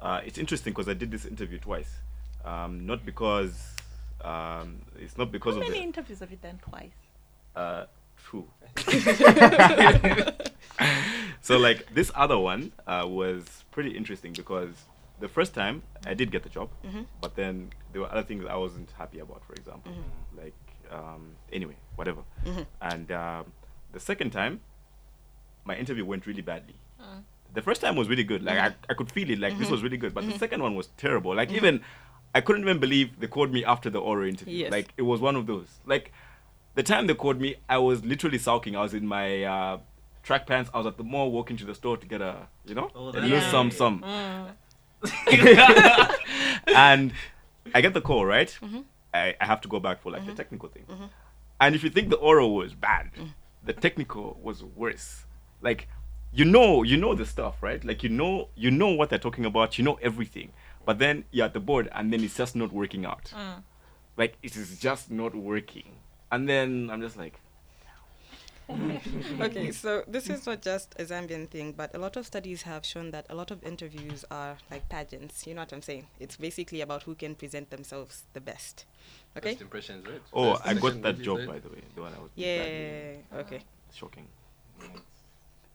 Uh, 0.00 0.20
it's 0.24 0.38
interesting 0.38 0.72
because 0.72 0.88
I 0.88 0.94
did 0.94 1.10
this 1.10 1.24
interview 1.24 1.58
twice. 1.58 1.90
Um, 2.44 2.86
not 2.86 3.04
because 3.04 3.54
um, 4.24 4.82
it's 4.98 5.16
not 5.16 5.30
because 5.30 5.54
How 5.54 5.60
of 5.60 5.68
many 5.68 5.78
the 5.80 5.84
interviews 5.84 6.20
have 6.20 6.30
you 6.30 6.36
done 6.38 6.58
twice? 6.62 6.90
Uh, 7.56 7.84
true. 8.24 8.46
so 11.40 11.56
like 11.58 11.94
this 11.94 12.10
other 12.14 12.38
one 12.38 12.72
uh, 12.86 13.04
was 13.06 13.64
pretty 13.70 13.90
interesting 13.96 14.32
because 14.32 14.74
the 15.20 15.28
first 15.28 15.54
time 15.54 15.82
I 16.06 16.14
did 16.14 16.30
get 16.30 16.42
the 16.42 16.48
job, 16.50 16.68
Mhm. 16.84 17.06
but 17.20 17.36
then 17.36 17.70
there 17.92 18.02
were 18.02 18.10
other 18.12 18.22
things 18.22 18.44
I 18.48 18.56
wasn't 18.56 18.90
happy 18.98 19.18
about. 19.20 19.42
For 19.46 19.54
example, 19.54 19.92
like 20.36 20.54
um, 20.90 21.32
anyway, 21.52 21.76
whatever. 21.96 22.22
Mhm. 22.44 22.66
And 22.80 23.10
um, 23.12 23.46
the 23.92 24.00
second 24.00 24.30
time, 24.30 24.60
my 25.64 25.76
interview 25.76 26.04
went 26.04 26.26
really 26.26 26.42
badly. 26.42 26.74
Mm. 27.00 27.22
The 27.54 27.62
first 27.62 27.80
time 27.80 27.96
was 27.96 28.08
really 28.08 28.24
good. 28.24 28.42
Like 28.42 28.58
I, 28.58 28.74
I 28.90 28.94
could 28.94 29.10
feel 29.10 29.30
it. 29.30 29.38
Like 29.38 29.58
this 29.58 29.68
Mhm. 29.68 29.72
was 29.72 29.82
really 29.82 29.96
good. 29.96 30.14
But 30.14 30.26
the 30.26 30.38
second 30.38 30.62
one 30.62 30.74
was 30.76 30.88
terrible. 30.96 31.34
Like 31.34 31.50
even 31.50 31.80
I 32.34 32.40
couldn't 32.42 32.62
even 32.62 32.78
believe 32.78 33.18
they 33.18 33.26
called 33.26 33.50
me 33.50 33.64
after 33.64 33.88
the 33.90 33.98
oral 33.98 34.28
interview. 34.28 34.58
Yes. 34.64 34.70
Like 34.70 34.88
it 34.96 35.02
was 35.02 35.20
one 35.20 35.34
of 35.36 35.46
those. 35.46 35.80
Like 35.86 36.12
the 36.76 36.82
time 36.84 37.06
they 37.08 37.14
called 37.14 37.40
me, 37.40 37.56
I 37.68 37.78
was 37.78 38.04
literally 38.04 38.38
sulking. 38.38 38.76
I 38.76 38.82
was 38.82 38.94
in 38.94 39.06
my 39.06 39.42
uh, 39.42 39.78
track 40.22 40.46
pants. 40.46 40.70
I 40.72 40.78
was 40.78 40.86
at 40.86 40.96
the 40.96 41.04
mall 41.04 41.30
walking 41.32 41.56
to 41.56 41.64
the 41.64 41.74
store 41.74 41.96
to 41.96 42.06
get 42.06 42.20
a 42.22 42.46
you 42.64 42.74
know 42.76 42.90
Oh, 42.94 43.08
a 43.08 43.12
that- 43.12 43.24
loose 43.24 43.46
some 43.50 43.70
some. 43.70 44.00
Mm. 44.02 44.50
and 46.68 47.12
I 47.74 47.80
get 47.80 47.94
the 47.94 48.00
call 48.00 48.24
right. 48.24 48.56
Mhm. 48.62 48.84
I, 49.14 49.34
I 49.40 49.44
have 49.46 49.60
to 49.62 49.68
go 49.68 49.80
back 49.80 50.02
for 50.02 50.10
like 50.12 50.22
Mhm. 50.22 50.26
the 50.26 50.34
technical 50.34 50.68
thing. 50.68 50.84
Mhm. 50.88 51.08
And 51.60 51.74
if 51.74 51.82
you 51.84 51.90
think 51.90 52.10
the 52.10 52.16
oral 52.16 52.54
was 52.54 52.74
bad, 52.74 53.10
Mm. 53.14 53.30
the 53.64 53.72
technical 53.72 54.38
was 54.42 54.62
worse. 54.62 55.24
Like 55.62 55.88
you 56.32 56.44
know, 56.44 56.82
you 56.82 56.96
know 56.98 57.14
the 57.14 57.24
stuff, 57.24 57.62
right? 57.62 57.82
Like 57.84 58.02
you 58.02 58.10
know, 58.10 58.48
you 58.56 58.70
know 58.70 58.90
what 58.90 59.08
they're 59.10 59.18
talking 59.28 59.44
about. 59.46 59.78
You 59.78 59.84
know 59.84 59.98
everything, 60.02 60.52
but 60.84 60.98
then 60.98 61.24
you're 61.30 61.46
at 61.46 61.54
the 61.54 61.60
board, 61.60 61.88
and 61.92 62.12
then 62.12 62.22
it's 62.24 62.36
just 62.36 62.54
not 62.56 62.72
working 62.72 63.06
out. 63.06 63.32
Mm. 63.34 63.62
Like 64.16 64.36
it 64.42 64.56
is 64.56 64.78
just 64.78 65.10
not 65.10 65.34
working. 65.34 65.84
And 66.30 66.48
then 66.48 66.90
I'm 66.90 67.00
just 67.00 67.16
like, 67.16 67.40
okay, 69.40 69.70
so 69.70 70.02
this 70.08 70.28
is 70.28 70.44
not 70.44 70.60
just 70.60 70.94
a 70.98 71.04
Zambian 71.04 71.48
thing, 71.48 71.72
but 71.76 71.94
a 71.94 71.98
lot 71.98 72.16
of 72.16 72.26
studies 72.26 72.62
have 72.62 72.84
shown 72.84 73.12
that 73.12 73.24
a 73.30 73.34
lot 73.34 73.52
of 73.52 73.62
interviews 73.62 74.24
are 74.30 74.56
like 74.70 74.88
pageants. 74.88 75.46
You 75.46 75.54
know 75.54 75.62
what 75.62 75.72
I'm 75.72 75.82
saying? 75.82 76.06
It's 76.18 76.36
basically 76.36 76.80
about 76.80 77.04
who 77.04 77.14
can 77.14 77.36
present 77.36 77.70
themselves 77.70 78.24
the 78.32 78.40
best. 78.40 78.84
Okay? 79.36 79.50
First 79.50 79.62
impressions, 79.62 80.06
right? 80.06 80.20
Oh, 80.32 80.54
First 80.54 80.66
I 80.66 80.74
got 80.74 81.02
that 81.02 81.22
job 81.22 81.38
say? 81.38 81.46
by 81.46 81.58
the 81.60 81.68
way. 81.68 81.82
The 81.94 82.00
one 82.00 82.12
I 82.12 82.20
was. 82.20 82.30
Yeah. 82.34 83.38
Okay. 83.38 83.60
Shocking. 83.94 84.26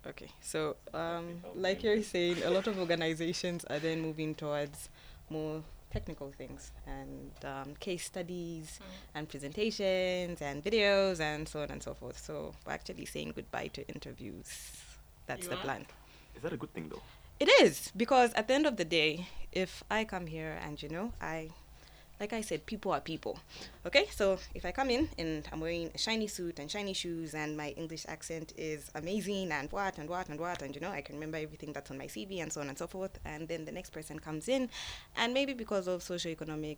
Okay. 0.06 0.28
So, 0.42 0.76
um, 0.94 1.42
like 1.56 1.84
you're 1.84 2.04
saying, 2.04 2.44
a 2.44 2.50
lot 2.50 2.68
of 2.68 2.78
organizations 2.78 3.64
are 3.66 3.80
then 3.80 4.02
moving 4.02 4.36
towards 4.36 4.90
more 5.30 5.64
technical 5.92 6.32
things 6.32 6.72
and 6.88 7.32
um, 7.46 7.76
case 7.80 8.06
studies 8.06 8.80
and 9.16 9.28
presentations 9.30 10.42
and 10.42 10.64
videos 10.64 11.20
and 11.20 11.48
so 11.48 11.62
on 11.62 11.70
and 11.72 11.82
so 11.84 11.94
forth. 11.94 12.18
So, 12.18 12.54
we're 12.66 12.74
actually 12.74 13.06
saying 13.06 13.34
goodbye 13.36 13.68
to 13.74 13.88
interviews. 13.88 14.48
That's 15.28 15.44
You 15.44 15.50
the 15.50 15.58
are? 15.58 15.64
plan. 15.64 15.86
Is 16.36 16.42
that 16.44 16.54
a 16.54 16.58
good 16.58 16.74
thing 16.74 16.90
though? 16.90 17.02
It 17.40 17.50
is 17.62 17.92
because 17.98 18.34
at 18.34 18.48
the 18.48 18.54
end 18.54 18.66
of 18.66 18.78
the 18.78 18.86
day, 18.86 19.28
if 19.52 19.84
I 19.90 20.04
come 20.04 20.28
here 20.28 20.58
and 20.66 20.82
you 20.82 20.90
know, 20.90 21.12
I, 21.22 21.50
like 22.22 22.34
I 22.34 22.42
said, 22.42 22.68
people 22.68 22.92
are 22.92 23.02
people. 23.02 23.40
Okay, 23.84 24.08
so 24.12 24.38
if 24.54 24.64
I 24.64 24.72
come 24.72 24.92
in 24.92 25.10
and 25.18 25.44
I'm 25.52 25.60
wearing 25.60 25.90
a 25.94 25.98
shiny 25.98 26.28
suit 26.28 26.60
and 26.60 26.70
shiny 26.70 26.94
shoes 26.94 27.34
and 27.34 27.58
my 27.58 27.70
English 27.70 28.06
accent 28.08 28.54
is 28.56 28.92
amazing 28.94 29.52
and 29.52 29.72
what 29.72 29.98
and 29.98 30.08
what 30.08 30.30
and 30.30 30.40
what 30.40 30.62
and 30.62 30.76
you 30.76 30.82
know, 30.82 30.92
I 30.92 31.02
can 31.02 31.16
remember 31.16 31.38
everything 31.38 31.74
that's 31.74 31.90
on 31.90 31.98
my 31.98 32.06
CV 32.06 32.44
and 32.44 32.54
so 32.54 32.62
on 32.62 32.70
and 32.70 32.78
so 32.78 32.86
forth, 32.86 33.18
and 33.26 33.48
then 33.48 33.66
the 33.66 33.72
next 33.72 33.90
person 33.90 34.20
comes 34.20 34.48
in, 34.48 34.70
and 35.18 35.34
maybe 35.34 35.54
because 35.54 35.88
of 35.88 36.02
socioeconomic 36.02 36.78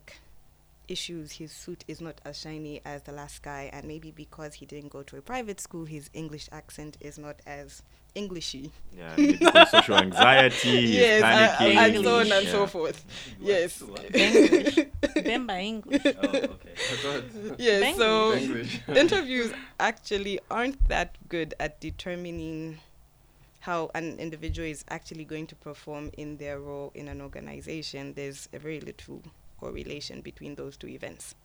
issues, 0.88 1.34
his 1.34 1.52
suit 1.52 1.84
is 1.90 2.00
not 2.00 2.22
as 2.24 2.40
shiny 2.40 2.82
as 2.86 3.04
the 3.04 3.12
last 3.12 3.44
guy, 3.44 3.70
and 3.74 3.86
maybe 3.86 4.12
because 4.12 4.54
he 4.54 4.66
didn't 4.66 4.94
go 4.94 5.04
to 5.04 5.18
a 5.18 5.22
private 5.22 5.60
school, 5.60 5.84
his 5.84 6.10
English 6.14 6.48
accent 6.54 6.96
is 7.02 7.18
not 7.18 7.42
as 7.46 7.84
Englishy 8.16 8.72
Yeah. 8.96 9.14
maybe 9.18 9.38
because 9.38 9.70
social 9.72 9.96
anxiety. 9.96 10.82
he's 10.82 10.96
yes, 10.96 11.24
panicking. 11.24 11.76
and 11.76 12.04
so 12.04 12.20
on 12.20 12.32
and 12.32 12.46
yeah. 12.46 12.52
so 12.52 12.68
forth. 12.68 13.06
Yes, 13.40 13.82
English. 14.14 14.76
Bemba 15.28 15.60
English. 15.62 16.02
Oh, 16.06 16.28
okay. 16.28 16.74
I 16.92 16.96
thought- 17.04 17.98
So 17.98 18.34
English. 18.34 18.82
interviews 18.88 19.54
actually 19.80 20.40
aren't 20.52 20.88
that 20.90 21.18
good 21.30 21.54
at 21.60 21.80
determining 21.80 22.80
how 23.62 23.90
an 23.96 24.20
individual 24.20 24.68
is 24.68 24.84
actually 24.90 25.24
going 25.24 25.48
to 25.48 25.56
perform 25.56 26.12
in 26.18 26.38
their 26.38 26.60
role 26.60 26.92
in 26.96 27.08
an 27.08 27.22
organization. 27.22 28.14
There's 28.14 28.50
a 28.54 28.60
very 28.60 28.82
little 28.82 29.22
correlation 29.60 30.20
between 30.22 30.56
those 30.56 30.76
two 30.76 30.90
events. 30.90 31.36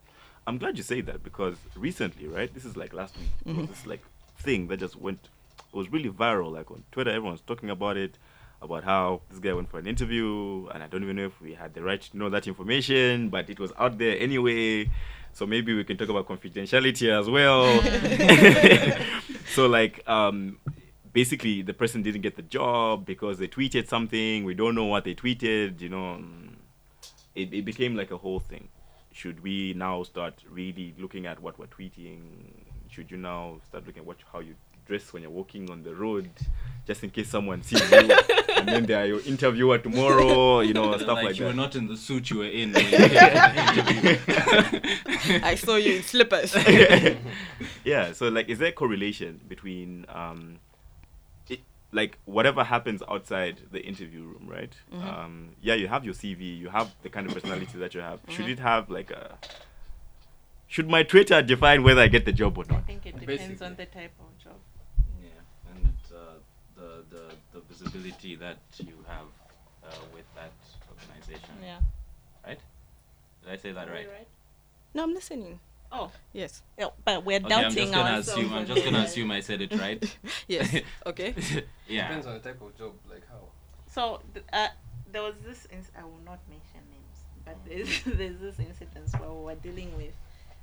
I'm 0.45 0.57
glad 0.57 0.77
you 0.77 0.83
say 0.83 1.01
that 1.01 1.23
because 1.23 1.55
recently, 1.75 2.27
right? 2.27 2.53
This 2.53 2.65
is 2.65 2.75
like 2.75 2.93
last 2.93 3.17
week. 3.17 3.29
There 3.45 3.53
was 3.53 3.63
mm-hmm. 3.63 3.71
this 3.73 3.85
like 3.85 4.03
thing 4.37 4.67
that 4.67 4.77
just 4.77 4.95
went. 4.95 5.29
It 5.71 5.75
was 5.77 5.91
really 5.91 6.09
viral. 6.09 6.51
Like 6.51 6.71
on 6.71 6.83
Twitter, 6.91 7.11
everyone's 7.11 7.41
talking 7.41 7.69
about 7.69 7.97
it, 7.97 8.17
about 8.61 8.83
how 8.83 9.21
this 9.29 9.39
guy 9.39 9.53
went 9.53 9.69
for 9.69 9.79
an 9.79 9.87
interview, 9.87 10.67
and 10.73 10.83
I 10.83 10.87
don't 10.87 11.03
even 11.03 11.15
know 11.15 11.25
if 11.25 11.39
we 11.41 11.53
had 11.53 11.73
the 11.73 11.81
right 11.81 12.01
to 12.01 12.17
know 12.17 12.29
that 12.29 12.47
information, 12.47 13.29
but 13.29 13.49
it 13.49 13.59
was 13.59 13.71
out 13.77 13.97
there 13.97 14.17
anyway. 14.19 14.89
So 15.31 15.45
maybe 15.45 15.73
we 15.73 15.83
can 15.83 15.95
talk 15.97 16.09
about 16.09 16.27
confidentiality 16.27 17.09
as 17.09 17.29
well. 17.29 17.65
so 19.53 19.67
like, 19.67 20.03
um, 20.07 20.57
basically, 21.13 21.61
the 21.61 21.73
person 21.73 22.01
didn't 22.01 22.21
get 22.21 22.35
the 22.35 22.41
job 22.41 23.05
because 23.05 23.37
they 23.37 23.47
tweeted 23.47 23.87
something. 23.87 24.43
We 24.43 24.55
don't 24.55 24.75
know 24.75 24.85
what 24.85 25.03
they 25.03 25.13
tweeted. 25.13 25.81
You 25.81 25.89
know, 25.89 26.23
it, 27.35 27.53
it 27.53 27.63
became 27.63 27.95
like 27.95 28.11
a 28.11 28.17
whole 28.17 28.39
thing 28.39 28.69
should 29.19 29.41
we 29.43 29.73
now 29.73 30.03
start 30.03 30.43
really 30.49 30.95
looking 30.97 31.25
at 31.25 31.41
what 31.41 31.59
we're 31.59 31.67
tweeting? 31.67 32.21
Should 32.89 33.11
you 33.11 33.17
now 33.17 33.59
start 33.67 33.85
looking 33.85 34.01
at 34.01 34.07
what 34.07 34.17
how 34.31 34.39
you 34.39 34.55
dress 34.89 35.13
when 35.13 35.21
you're 35.21 35.31
walking 35.31 35.69
on 35.69 35.83
the 35.83 35.93
road, 35.95 36.29
just 36.85 37.03
in 37.03 37.11
case 37.11 37.29
someone 37.29 37.61
sees 37.61 37.79
you, 37.91 38.11
and 38.57 38.67
then 38.67 38.85
they 38.87 38.95
are 38.95 39.05
your 39.05 39.21
interviewer 39.21 39.77
tomorrow, 39.77 40.61
you 40.61 40.73
know, 40.73 40.97
stuff 40.97 41.09
like, 41.09 41.27
that. 41.27 41.39
you 41.39 41.45
were 41.45 41.53
not 41.53 41.75
in 41.75 41.87
the 41.87 41.95
suit 41.95 42.29
you 42.31 42.39
were 42.39 42.45
in. 42.45 42.73
when 42.73 42.83
you 42.83 42.89
came 42.89 43.07
to 43.07 43.83
the 43.85 44.09
interview. 45.13 45.45
I 45.45 45.55
saw 45.55 45.75
you 45.75 45.97
in 45.97 46.03
slippers. 46.03 46.55
yeah. 47.85 48.11
So 48.13 48.27
like, 48.29 48.49
is 48.49 48.57
there 48.57 48.69
a 48.69 48.73
correlation 48.73 49.39
between 49.47 50.07
um, 50.09 50.59
it, 51.47 51.59
like 51.91 52.17
whatever 52.25 52.63
happens 52.63 53.03
outside 53.07 53.61
the 53.71 53.81
interview 53.81 54.23
room, 54.23 54.47
right? 54.47 54.73
Um, 54.91 55.49
yeah, 55.61 55.75
you 55.75 55.87
have 55.87 56.03
your 56.03 56.15
CV, 56.15 56.57
you 56.57 56.69
have 56.69 56.95
the 57.03 57.09
kind 57.09 57.27
of 57.27 57.35
personality 57.35 57.77
that 57.77 57.93
you 57.93 58.01
have. 58.01 58.19
Should 58.27 58.49
it 58.49 58.59
have 58.59 58.89
like 58.89 59.11
a 59.11 59.37
should 60.69 60.87
my 60.87 61.01
Twitter 61.01 61.41
define 61.41 61.81
whether 61.81 62.01
I 62.01 62.07
get 62.07 62.25
the 62.25 62.31
job 62.31 62.55
or 62.59 62.63
not? 62.69 62.77
I 62.77 62.81
think 62.81 63.05
it 63.07 63.19
depends 63.19 63.41
Basically. 63.41 63.65
on 63.65 63.75
the 63.75 63.85
type 63.87 64.13
of 64.19 64.37
job. 64.37 64.59
Yeah, 65.19 65.29
and 65.73 65.93
uh, 66.15 67.01
the, 67.09 67.33
the 67.51 67.68
the 67.79 67.85
visibility 67.89 68.35
that 68.35 68.57
you 68.79 68.95
have 69.07 69.27
uh, 69.83 69.87
with 70.13 70.25
that 70.35 70.51
organization. 70.89 71.55
Yeah. 71.63 71.79
Right? 72.45 72.59
Did 73.43 73.53
I 73.53 73.57
say 73.57 73.71
that 73.71 73.89
right? 73.89 74.07
no, 74.93 75.03
I'm 75.03 75.13
listening. 75.13 75.59
Oh, 75.91 76.11
Yes. 76.33 76.61
yeah, 76.77 76.89
but 77.03 77.25
we're 77.25 77.37
Okay, 77.37 77.45
I'm 77.45 77.61
doubting 77.61 77.77
just 77.77 77.93
gonna 77.93 78.09
ourselves. 78.17 78.27
assume. 78.29 78.53
I'm 78.53 78.65
just 78.67 78.85
gonna 78.85 78.99
assume 79.09 79.31
I 79.31 79.39
said 79.39 79.61
it 79.61 79.73
right. 79.79 80.17
Yes. 80.47 80.75
Okay. 81.05 81.33
yeah. 81.87 82.07
Depends 82.09 82.27
on 82.27 82.33
the 82.35 82.39
type 82.39 82.61
of 82.61 82.77
job, 82.77 82.93
like 83.09 83.23
how. 83.27 83.41
So 83.91 84.21
th- 84.33 84.45
uh, 84.53 84.67
there 85.11 85.23
was 85.23 85.33
this. 85.43 85.65
Inc- 85.73 85.89
I 85.97 86.03
will 86.03 86.21
not 86.23 86.39
mention 86.47 86.81
names, 86.91 87.17
but 87.43 87.57
there's 87.65 88.03
there's 88.17 88.39
this 88.39 88.59
incident 88.59 89.09
where 89.19 89.31
we 89.31 89.43
were 89.45 89.55
dealing 89.55 89.95
with 89.97 90.13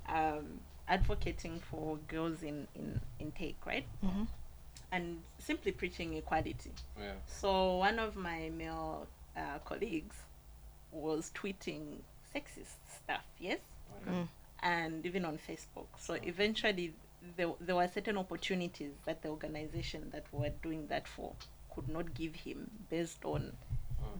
um, 0.08 0.60
advocating 0.86 1.58
for 1.58 1.98
girls 2.06 2.44
in 2.44 2.68
in 2.76 3.00
intake, 3.18 3.56
right? 3.66 3.86
hmm 4.00 4.24
And 4.92 5.18
simply 5.38 5.72
preaching 5.72 6.14
equality. 6.14 6.70
Yeah. 6.98 7.12
So 7.26 7.76
one 7.76 7.98
of 7.98 8.16
my 8.16 8.50
male 8.56 9.06
uh, 9.36 9.58
colleagues 9.64 10.16
was 10.92 11.30
tweeting 11.34 11.98
sexist 12.34 12.76
stuff. 12.88 13.24
Yes. 13.38 13.58
Mm. 14.08 14.28
and 14.62 15.06
even 15.06 15.24
on 15.24 15.38
Facebook. 15.38 15.86
So 15.98 16.14
eventually, 16.22 16.94
there, 17.36 17.48
there 17.60 17.76
were 17.76 17.88
certain 17.92 18.16
opportunities 18.18 18.92
that 19.04 19.22
the 19.22 19.28
organization 19.28 20.10
that 20.12 20.24
we 20.32 20.40
were 20.40 20.54
doing 20.62 20.86
that 20.88 21.08
for 21.08 21.34
could 21.74 21.88
not 21.88 22.14
give 22.14 22.34
him 22.34 22.70
based 22.90 23.24
on. 23.24 23.52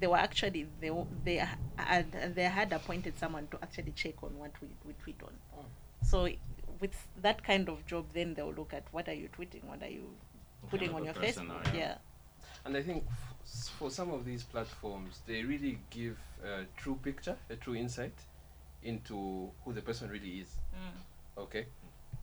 They 0.01 0.07
were 0.09 0.17
actually 0.17 0.67
they 0.81 0.91
they 1.25 1.47
had 1.77 2.35
they 2.35 2.45
had 2.45 2.73
appointed 2.73 3.19
someone 3.19 3.47
to 3.53 3.59
actually 3.62 3.93
check 3.93 4.23
on 4.23 4.37
what 4.39 4.51
we, 4.61 4.69
we 4.85 4.95
tweet 5.03 5.21
on. 5.23 5.33
So 6.03 6.29
with 6.81 7.07
that 7.23 7.43
kind 7.45 7.69
of 7.69 7.87
job, 7.87 8.07
then 8.12 8.35
they'll 8.35 8.53
look 8.53 8.75
at 8.75 8.85
what 8.91 9.09
are 9.09 9.14
you 9.14 9.29
tweeting, 9.39 9.64
what 9.64 9.83
are 9.83 9.89
you 9.89 10.09
putting 10.71 10.95
on 10.95 11.05
your 11.05 11.12
a 11.12 11.14
person 11.14 11.47
Facebook. 11.49 11.73
are? 11.73 11.77
Yeah. 11.77 11.95
And 12.64 12.77
I 12.77 12.83
think 12.83 13.05
f- 13.09 13.35
s- 13.45 13.71
for 13.79 13.91
some 13.91 14.11
of 14.11 14.25
these 14.25 14.43
platforms, 14.43 15.21
they 15.27 15.43
really 15.43 15.79
give 15.91 16.19
a 16.45 16.64
true 16.77 16.99
picture, 17.03 17.37
a 17.51 17.57
true 17.57 17.75
insight 17.77 18.14
into 18.83 19.51
who 19.64 19.73
the 19.73 19.83
person 19.83 20.09
really 20.11 20.41
is. 20.41 20.49
Okay. 21.39 21.67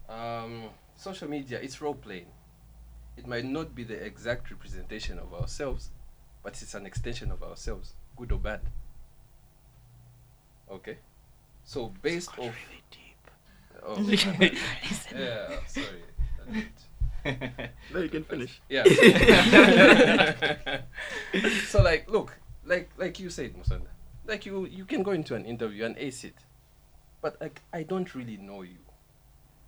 Um, 0.10 0.70
social 0.96 1.30
media, 1.30 1.60
it's 1.62 1.82
role 1.82 1.96
playing. 1.96 2.28
It 3.16 3.28
might 3.28 3.46
not 3.46 3.76
be 3.76 3.84
the 3.84 3.94
exact 4.04 4.50
representation 4.52 5.20
of 5.20 5.34
ourselves, 5.34 5.89
but 6.44 6.62
it's 6.62 6.74
an 6.74 6.86
extension 6.86 7.32
of 7.32 7.44
ourselves, 7.44 7.94
good 8.18 8.32
or 8.32 8.39
bad. 8.39 8.62
Okay. 10.72 10.98
So 11.64 11.94
based 12.02 12.30
off. 12.39 12.39
really 12.39 12.84
deep. 12.91 13.32
Oh, 13.86 14.00
yeah. 15.20 15.60
Sorry. 15.68 16.04
I 17.26 17.69
No, 17.93 17.99
you 17.99 18.09
can 18.09 18.24
finish. 18.24 18.61
yeah. 18.69 18.84
so 21.67 21.82
like, 21.82 22.09
look, 22.09 22.38
like 22.65 22.89
like 22.97 23.19
you 23.19 23.30
said, 23.30 23.55
Musonda, 23.55 23.88
like 24.26 24.45
you 24.45 24.65
you 24.65 24.86
can 24.86 25.03
go 25.03 25.11
into 25.11 25.36
an 25.36 25.45
interview 25.45 25.86
and 25.86 25.97
ace 25.97 26.24
it, 26.24 26.36
but 27.21 27.39
like 27.41 27.61
I 27.71 27.84
don't 27.84 28.13
really 28.15 28.38
know 28.38 28.61
you. 28.61 28.80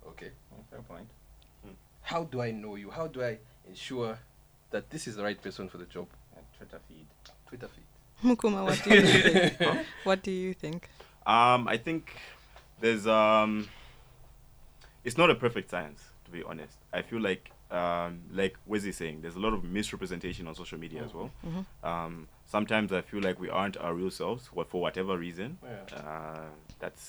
Okay. 0.08 0.30
Fair 0.70 0.80
point. 0.82 1.08
How 2.02 2.24
do 2.24 2.40
I 2.40 2.52
know 2.52 2.76
you? 2.76 2.90
How 2.90 3.08
do 3.08 3.22
I 3.22 3.38
ensure 3.68 4.18
that 4.70 4.90
this 4.90 5.08
is 5.08 5.16
the 5.16 5.24
right 5.24 5.40
person 5.40 5.68
for 5.68 5.78
the 5.78 5.86
job? 5.86 6.06
Twitter 6.56 6.80
feed. 6.88 7.06
Twitter 7.48 7.68
feed. 7.68 7.84
Mukuma, 8.24 8.64
what 8.64 8.82
do 8.82 8.94
you 8.94 9.02
think? 9.50 9.86
what 10.04 10.22
do 10.22 10.30
you 10.30 10.54
think? 10.54 10.88
Um, 11.26 11.68
I 11.68 11.76
think 11.76 12.12
there's 12.80 13.06
um, 13.06 13.68
it's 15.04 15.18
not 15.18 15.30
a 15.30 15.34
perfect 15.34 15.70
science 15.70 16.02
to 16.26 16.30
be 16.30 16.42
honest. 16.42 16.76
I 16.98 17.02
feel 17.02 17.20
like 17.30 17.50
um, 17.80 18.20
like 18.32 18.54
Wesley 18.66 18.92
saying, 18.92 19.16
there's 19.22 19.34
a 19.34 19.40
lot 19.46 19.52
of 19.52 19.60
misrepresentation 19.64 20.46
on 20.48 20.54
social 20.54 20.78
media 20.78 21.00
as 21.06 21.12
well. 21.12 21.30
Um, 21.82 22.28
sometimes 22.56 22.92
I 22.92 23.00
feel 23.10 23.20
like 23.28 23.40
we 23.44 23.48
aren't 23.50 23.76
our 23.84 23.92
real 24.00 24.10
selves, 24.20 24.42
what 24.56 24.66
for 24.70 24.80
whatever 24.80 25.18
reason. 25.18 25.58
Yeah. 25.64 25.96
Uh, 25.98 26.44
that's 26.78 27.04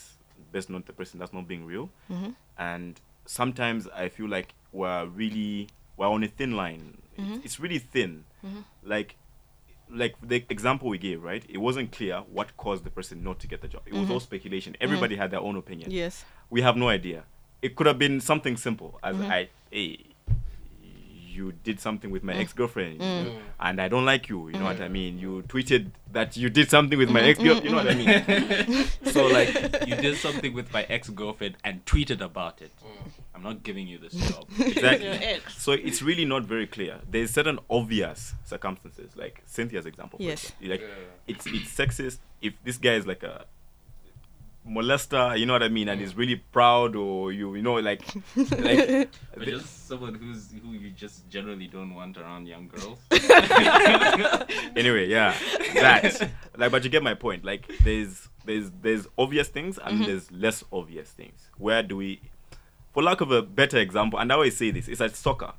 best 0.52 0.70
not 0.70 0.86
the 0.88 0.94
person 0.94 1.20
that's 1.20 1.34
not 1.34 1.48
being 1.48 1.64
real. 1.74 1.90
Mhm. 2.10 2.36
And 2.58 3.00
sometimes 3.26 3.88
I 4.04 4.10
feel 4.10 4.28
like 4.38 4.50
we're 4.72 5.06
really 5.22 5.68
we're 5.98 6.08
on 6.18 6.24
a 6.24 6.28
thin 6.40 6.52
line. 6.64 6.86
It's, 7.18 7.46
it's 7.46 7.60
really 7.60 7.80
thin. 7.94 8.26
Like 8.84 9.16
like 10.02 10.16
the 10.32 10.44
example 10.50 10.90
we 10.90 10.98
gave, 10.98 11.24
right? 11.32 11.44
It 11.56 11.60
wasn't 11.68 11.92
clear 11.98 12.18
what 12.38 12.48
caused 12.58 12.84
the 12.84 12.90
person 12.98 13.24
not 13.24 13.40
to 13.40 13.48
get 13.48 13.62
the 13.62 13.68
job. 13.68 13.84
It 13.86 13.94
was 13.94 14.10
all 14.10 14.20
speculation. 14.20 14.76
Everybody 14.82 15.16
had 15.16 15.30
their 15.32 15.40
own 15.48 15.56
opinion. 15.56 15.92
Yes. 15.92 16.26
We 16.50 16.62
have 16.68 16.76
no 16.84 16.90
idea. 16.90 17.24
It 17.62 17.76
could 17.76 17.88
have 17.88 17.98
been 18.00 18.20
something 18.22 18.56
simple 18.58 19.00
as 19.04 19.20
I, 19.22 19.50
hey, 19.72 20.00
you 20.82 21.54
did 21.64 21.80
something 21.80 22.10
with 22.10 22.24
my 22.24 22.34
ex-girlfriend, 22.34 23.00
Mm. 23.00 23.26
you 23.26 23.32
and 23.60 23.80
I 23.80 23.88
don't 23.88 24.06
like 24.06 24.28
you. 24.30 24.48
You 24.48 24.54
know 24.58 24.66
what 24.66 24.82
I 24.82 24.88
mean? 24.88 25.20
You 25.20 25.44
tweeted 25.48 25.92
that 26.12 26.36
you 26.36 26.50
did 26.50 26.70
something 26.70 26.98
with 26.98 27.10
my 27.12 27.22
Mm, 27.22 27.28
ex-girl. 27.30 27.58
You 27.64 27.70
know 27.70 27.78
what 27.78 27.90
I 27.90 27.94
mean? 27.96 28.88
so 29.12 29.28
like 29.28 29.50
you 29.88 29.96
did 29.96 30.18
something 30.18 30.54
with 30.54 30.72
my 30.74 30.84
ex-girlfriend 30.84 31.58
and 31.64 31.86
tweeted 31.86 32.22
about 32.22 32.62
it. 32.62 32.72
Mm. 32.84 33.12
I'm 33.36 33.44
not 33.44 33.62
giving 33.62 33.88
you 33.88 34.00
this 34.00 34.14
job. 34.32 34.46
Exactly. 34.60 35.40
So 35.50 35.74
it's 35.74 36.02
really 36.02 36.26
not 36.26 36.44
very 36.46 36.66
clear. 36.66 37.02
There's 37.10 37.30
certain 37.30 37.60
obvious 37.70 38.34
circumstances, 38.44 39.12
like 39.16 39.44
Cynthia's 39.46 39.86
example. 39.86 40.18
Yes. 40.20 40.46
example. 40.46 40.70
Like 40.70 40.82
Yeah. 40.82 40.88
it's 41.28 41.46
it's 41.46 41.70
sexist 41.76 42.18
if 42.42 42.54
this 42.64 42.78
guy 42.78 42.94
is 42.96 43.06
like 43.06 43.22
a 43.22 43.46
molester, 44.68 45.38
you 45.40 45.46
know 45.46 45.54
what 45.54 45.64
I 45.64 45.70
mean, 45.70 45.90
and 45.90 46.02
is 46.02 46.16
really 46.16 46.36
proud, 46.36 46.96
or 46.96 47.32
you 47.32 47.56
you 47.56 47.62
know 47.62 47.76
like 47.76 48.04
like 48.36 49.10
Or 49.38 49.46
just 49.46 49.88
someone 49.88 50.16
who's 50.16 50.52
who 50.52 50.74
you 50.74 50.90
just 50.92 51.30
generally 51.30 51.68
don't 51.68 51.94
want 51.94 52.18
around 52.18 52.48
young 52.48 52.68
girls. 52.68 53.00
anyway, 54.76 55.08
yeah, 55.08 55.36
that. 55.76 56.30
Like, 56.58 56.72
but 56.72 56.84
you 56.84 56.90
get 56.90 57.04
my 57.04 57.14
point. 57.14 57.46
Like, 57.46 57.68
there's 57.84 58.28
there's 58.46 58.72
there's 58.82 59.08
obvious 59.18 59.48
things 59.48 59.78
and 59.78 60.00
mm-hmm. 60.00 60.08
there's 60.08 60.32
less 60.32 60.64
obvious 60.72 61.10
things. 61.10 61.50
Where 61.58 61.84
do 61.84 61.98
we, 61.98 62.22
for 62.94 63.04
lack 63.04 63.22
of 63.22 63.32
a 63.32 63.42
better 63.42 63.78
example, 63.78 64.20
and 64.20 64.32
I 64.32 64.36
always 64.36 64.58
say 64.58 64.72
this, 64.72 64.88
it's 64.88 65.00
like 65.00 65.16
soccer. 65.16 65.54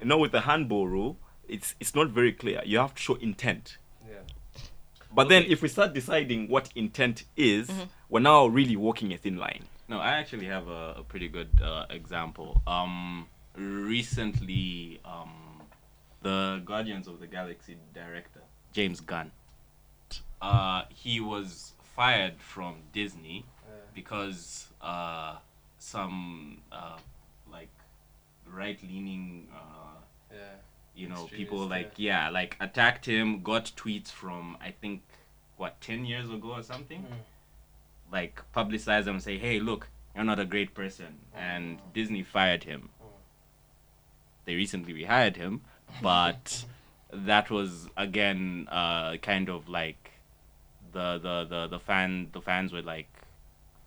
You 0.00 0.06
know, 0.06 0.18
with 0.18 0.32
the 0.32 0.42
handball 0.42 0.88
rule, 0.88 1.18
it's 1.48 1.74
it's 1.80 1.94
not 1.94 2.08
very 2.08 2.32
clear. 2.32 2.62
You 2.64 2.78
have 2.78 2.94
to 2.94 3.02
show 3.02 3.14
intent. 3.14 3.78
Yeah. 5.14 5.22
But 5.22 5.28
then, 5.28 5.44
if 5.48 5.62
we 5.62 5.68
start 5.68 5.94
deciding 5.94 6.48
what 6.48 6.70
intent 6.74 7.24
is, 7.36 7.70
we're 8.08 8.20
now 8.20 8.46
really 8.46 8.76
walking 8.76 9.12
a 9.12 9.16
thin 9.16 9.36
line. 9.36 9.64
No, 9.88 9.98
I 9.98 10.12
actually 10.12 10.46
have 10.46 10.68
a, 10.68 10.94
a 10.98 11.02
pretty 11.04 11.28
good 11.28 11.50
uh, 11.62 11.84
example. 11.90 12.62
Um, 12.66 13.26
recently, 13.56 15.00
um, 15.04 15.62
the 16.22 16.62
Guardians 16.64 17.06
of 17.06 17.20
the 17.20 17.26
Galaxy 17.26 17.76
director 17.92 18.40
James 18.72 19.00
Gunn, 19.00 19.30
uh, 20.42 20.82
he 20.88 21.20
was 21.20 21.72
fired 21.94 22.40
from 22.40 22.76
Disney 22.92 23.44
Yeah. 23.68 23.74
because 23.94 24.66
uh, 24.80 25.36
some 25.78 26.62
uh, 26.72 26.96
like 27.52 27.68
right-leaning, 28.50 29.48
uh, 29.54 30.00
Yeah. 30.32 30.38
You 30.94 31.08
know, 31.08 31.14
Extremist, 31.24 31.34
people 31.36 31.66
like 31.66 31.92
yeah, 31.96 32.28
like 32.30 32.56
attacked 32.60 33.06
him, 33.06 33.42
got 33.42 33.72
tweets 33.76 34.10
from 34.10 34.56
I 34.60 34.70
think 34.70 35.02
what 35.56 35.80
ten 35.80 36.04
years 36.04 36.30
ago 36.30 36.52
or 36.52 36.62
something 36.62 37.02
Mm. 37.02 38.12
like 38.12 38.42
publicize 38.54 39.04
them 39.04 39.16
and 39.16 39.22
say, 39.22 39.38
"Hey, 39.38 39.58
look, 39.60 39.88
you're 40.14 40.24
not 40.24 40.38
a 40.38 40.44
great 40.44 40.74
person," 40.74 41.18
and 41.34 41.78
Disney 41.92 42.22
fired 42.22 42.64
him. 42.64 42.90
They 44.44 44.54
recently 44.54 44.92
rehired 44.92 45.36
him, 45.36 45.62
but 46.02 46.64
that 47.12 47.50
was 47.50 47.88
again 47.96 48.68
uh, 48.70 49.16
kind 49.16 49.48
of 49.48 49.68
like 49.68 50.12
the, 50.92 51.18
the 51.18 51.44
the 51.48 51.66
the 51.68 51.78
fan 51.80 52.28
the 52.32 52.40
fans 52.40 52.72
were 52.72 52.82
like 52.82 53.08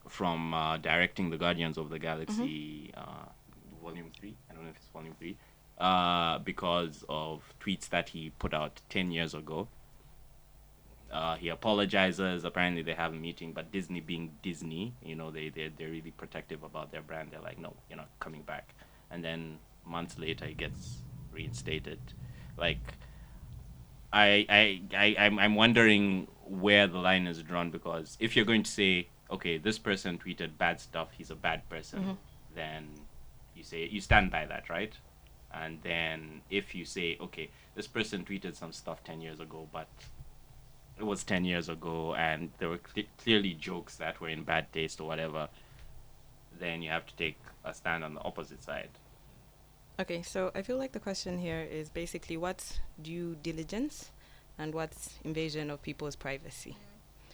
from 0.10 0.54
uh, 0.54 0.78
directing 0.78 1.30
the 1.30 1.38
Guardians 1.38 1.78
of 1.78 1.90
the 1.90 2.00
Galaxy 2.00 2.92
uh, 2.96 3.26
Volume 3.84 4.12
Three. 4.20 4.36
I 4.50 4.54
don't 4.54 4.64
know 4.64 4.70
if 4.70 4.78
it's 4.78 4.88
Volume 4.90 5.16
Three. 5.20 5.38
Uh, 5.80 6.40
because 6.40 7.06
of 7.08 7.54
tweets 7.60 7.90
that 7.90 8.10
he 8.10 8.32
put 8.40 8.52
out 8.52 8.82
10 8.90 9.12
years 9.12 9.36
ago 9.36 9.68
uh, 11.12 11.36
he 11.36 11.50
apologizes. 11.50 12.44
Apparently, 12.44 12.82
they 12.82 12.94
have 12.94 13.14
a 13.14 13.16
meeting, 13.16 13.54
but 13.54 13.72
Disney, 13.72 14.02
being 14.02 14.32
Disney, 14.42 14.94
you 15.02 15.16
know, 15.16 15.32
they 15.32 15.50
they 15.50 15.72
they're 15.78 15.90
really 15.90 16.12
protective 16.12 16.64
about 16.64 16.92
their 16.92 17.02
brand. 17.02 17.30
They're 17.32 17.42
like, 17.42 17.60
no, 17.60 17.74
you're 17.90 17.98
not 17.98 18.10
coming 18.20 18.42
back. 18.42 18.74
And 19.10 19.24
then 19.24 19.60
months 19.86 20.20
later, 20.20 20.46
he 20.46 20.54
gets 20.54 20.98
reinstated. 21.32 22.00
Like, 22.58 22.96
I 24.12 24.46
I 24.50 24.82
I 24.94 25.16
I'm 25.26 25.40
I'm 25.40 25.56
wondering 25.56 26.28
where 26.44 26.88
the 26.88 27.00
line 27.00 27.28
is 27.28 27.42
drawn 27.42 27.72
because 27.72 28.18
if 28.20 28.36
you're 28.36 28.46
going 28.46 28.64
to 28.64 28.72
say, 28.72 29.08
okay, 29.32 29.58
this 29.58 29.80
person 29.80 30.18
tweeted 30.18 30.58
bad 30.58 30.80
stuff, 30.80 31.10
he's 31.18 31.32
a 31.32 31.36
bad 31.36 31.68
person, 31.70 32.18
then 32.56 32.90
you 33.56 33.64
say 33.64 33.88
you 33.88 34.02
stand 34.02 34.30
by 34.30 34.46
that, 34.46 34.70
right? 34.70 34.94
And 35.62 35.80
then 35.84 36.42
if 36.50 36.76
you 36.76 36.86
say, 36.86 37.18
okay, 37.22 37.50
this 37.76 37.88
person 37.88 38.24
tweeted 38.24 38.56
some 38.56 38.72
stuff 38.72 39.04
ten 39.04 39.22
years 39.22 39.40
ago, 39.40 39.68
but 39.72 39.88
it 41.00 41.06
was 41.06 41.24
10 41.24 41.46
years 41.46 41.70
ago 41.70 42.16
and 42.16 42.50
there 42.58 42.70
were 42.70 42.80
cle 42.80 43.04
clearly 43.24 43.54
jokes 43.54 43.98
that 43.98 44.20
were 44.20 44.30
in 44.30 44.44
bad 44.44 44.72
taste 44.74 45.00
or 45.00 45.08
whatever, 45.08 45.48
then 46.60 46.82
you 46.82 46.90
have 46.90 47.06
to 47.06 47.16
take 47.16 47.38
a 47.64 47.74
stand 47.74 48.04
on 48.04 48.16
the 48.16 48.22
opposite 48.22 48.64
side. 48.64 48.90
Okay, 50.00 50.22
so 50.22 50.52
I 50.56 50.62
feel 50.62 50.78
like 50.78 50.92
the 50.92 51.00
question 51.00 51.38
here 51.40 51.62
is 51.62 51.90
basically 51.90 52.38
what's 52.38 52.80
due 53.02 53.36
diligence 53.42 54.12
and 54.58 54.74
what's 54.74 55.16
invasion 55.24 55.70
of 55.70 55.82
people's 55.82 56.16
privacy. 56.16 56.78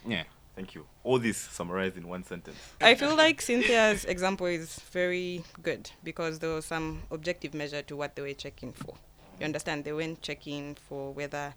Yeah. 0.06 0.24
Thank 0.56 0.74
you. 0.74 0.86
All 1.02 1.18
this 1.18 1.36
summarized 1.36 1.96
in 1.96 2.06
one 2.08 2.22
sentence. 2.24 2.56
I 2.80 2.94
feel 2.94 3.16
like 3.16 3.42
Cynthia's 3.42 4.04
example 4.04 4.46
is 4.46 4.78
very 4.92 5.42
good 5.62 5.90
because 6.04 6.38
there 6.38 6.50
was 6.50 6.64
some 6.64 7.02
objective 7.10 7.54
measure 7.54 7.82
to 7.82 7.96
what 7.96 8.14
they 8.14 8.22
were 8.22 8.34
checking 8.34 8.72
for. 8.72 8.94
You 9.40 9.46
understand? 9.46 9.84
They 9.84 9.92
weren't 9.92 10.22
checking 10.22 10.76
for 10.76 11.12
whether 11.12 11.54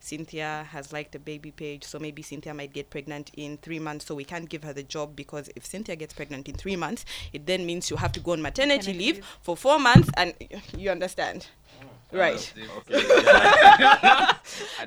Cynthia 0.00 0.66
has 0.70 0.92
liked 0.92 1.14
a 1.14 1.18
baby 1.20 1.52
page, 1.52 1.84
so 1.84 1.98
maybe 2.00 2.22
Cynthia 2.22 2.52
might 2.54 2.72
get 2.72 2.90
pregnant 2.90 3.30
in 3.36 3.58
three 3.58 3.78
months, 3.78 4.06
so 4.06 4.14
we 4.14 4.24
can't 4.24 4.48
give 4.48 4.64
her 4.64 4.72
the 4.72 4.82
job 4.82 5.14
because 5.14 5.48
if 5.54 5.64
Cynthia 5.64 5.94
gets 5.94 6.12
pregnant 6.14 6.48
in 6.48 6.54
three 6.56 6.74
months, 6.74 7.04
it 7.32 7.46
then 7.46 7.64
means 7.66 7.86
she'll 7.86 7.98
have 7.98 8.12
to 8.12 8.20
go 8.20 8.32
on 8.32 8.42
maternity 8.42 8.78
Maternity 8.78 8.98
leave 8.98 9.14
leave. 9.16 9.24
for 9.42 9.56
four 9.56 9.78
months, 9.78 10.10
and 10.16 10.34
you 10.76 10.90
understand. 10.90 11.46
Oh. 11.80 12.18
Right. 12.18 12.52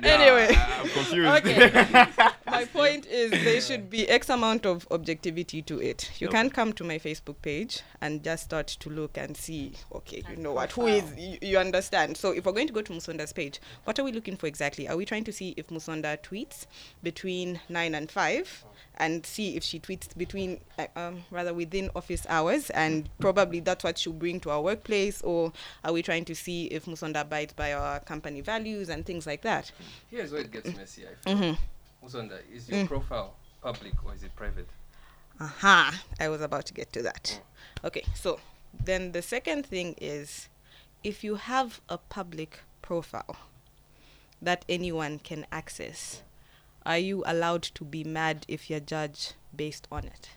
Anyway. 0.02 0.54
I'm 0.54 0.88
confused. 0.88 1.46
Okay. 1.46 2.06
my 2.64 2.80
point 2.80 3.06
is 3.06 3.30
there 3.30 3.60
should 3.60 3.90
be 3.90 4.08
X 4.08 4.28
amount 4.28 4.64
of 4.64 4.86
objectivity 4.90 5.62
to 5.62 5.80
it. 5.80 6.10
You 6.18 6.28
can't 6.28 6.52
come 6.52 6.72
to 6.74 6.84
my 6.84 6.98
Facebook 6.98 7.36
page 7.42 7.82
and 8.00 8.22
just 8.22 8.44
start 8.44 8.68
to 8.68 8.90
look 8.90 9.18
and 9.18 9.36
see, 9.36 9.72
okay, 9.92 10.22
you 10.30 10.36
know 10.36 10.52
what, 10.52 10.72
who 10.72 10.86
is, 10.86 11.04
you, 11.16 11.38
you 11.42 11.58
understand. 11.58 12.16
So 12.16 12.30
if 12.30 12.46
we're 12.46 12.52
going 12.52 12.66
to 12.68 12.72
go 12.72 12.82
to 12.82 12.92
Musonda's 12.92 13.32
page, 13.32 13.60
what 13.84 13.98
are 13.98 14.04
we 14.04 14.12
looking 14.12 14.36
for 14.36 14.46
exactly? 14.46 14.88
Are 14.88 14.96
we 14.96 15.04
trying 15.04 15.24
to 15.24 15.32
see 15.32 15.54
if 15.56 15.68
Musonda 15.68 16.22
tweets 16.22 16.66
between 17.02 17.60
9 17.68 17.94
and 17.94 18.10
5 18.10 18.64
and 18.96 19.26
see 19.26 19.56
if 19.56 19.64
she 19.64 19.80
tweets 19.80 20.16
between, 20.16 20.60
uh, 20.78 20.86
um, 20.96 21.24
rather 21.30 21.52
within 21.52 21.90
office 21.96 22.26
hours 22.28 22.70
and 22.70 23.08
probably 23.18 23.60
that's 23.60 23.82
what 23.84 23.98
she'll 23.98 24.12
bring 24.12 24.40
to 24.40 24.50
our 24.50 24.62
workplace? 24.62 25.20
Or 25.22 25.52
are 25.84 25.92
we 25.92 26.02
trying 26.02 26.24
to 26.26 26.34
see 26.34 26.66
if 26.66 26.86
Musonda 26.86 27.22
abides 27.22 27.52
by 27.52 27.72
our 27.72 28.00
company 28.00 28.40
values 28.40 28.88
and 28.88 29.04
things 29.04 29.26
like 29.26 29.42
that? 29.42 29.70
Here's 30.10 30.32
where 30.32 30.42
it 30.42 30.50
gets 30.50 30.74
messy. 30.76 31.02
I 31.02 31.14
feel. 31.14 31.36
Mm-hmm. 31.36 31.62
Is 32.06 32.68
your 32.68 32.80
Mm. 32.84 32.86
profile 32.88 33.34
public 33.62 34.04
or 34.04 34.14
is 34.14 34.22
it 34.22 34.36
private? 34.36 34.68
Aha, 35.40 36.02
I 36.20 36.28
was 36.28 36.42
about 36.42 36.66
to 36.66 36.74
get 36.74 36.92
to 36.92 37.02
that. 37.02 37.40
Okay, 37.82 38.04
so 38.14 38.38
then 38.78 39.12
the 39.12 39.22
second 39.22 39.64
thing 39.66 39.94
is 40.00 40.48
if 41.02 41.24
you 41.24 41.36
have 41.36 41.80
a 41.88 41.96
public 41.96 42.60
profile 42.82 43.36
that 44.42 44.64
anyone 44.68 45.18
can 45.18 45.46
access, 45.50 46.22
are 46.84 46.98
you 46.98 47.24
allowed 47.26 47.62
to 47.62 47.84
be 47.84 48.04
mad 48.04 48.44
if 48.48 48.68
you're 48.68 48.80
judged 48.80 49.34
based 49.56 49.88
on 49.90 50.04
it? 50.04 50.28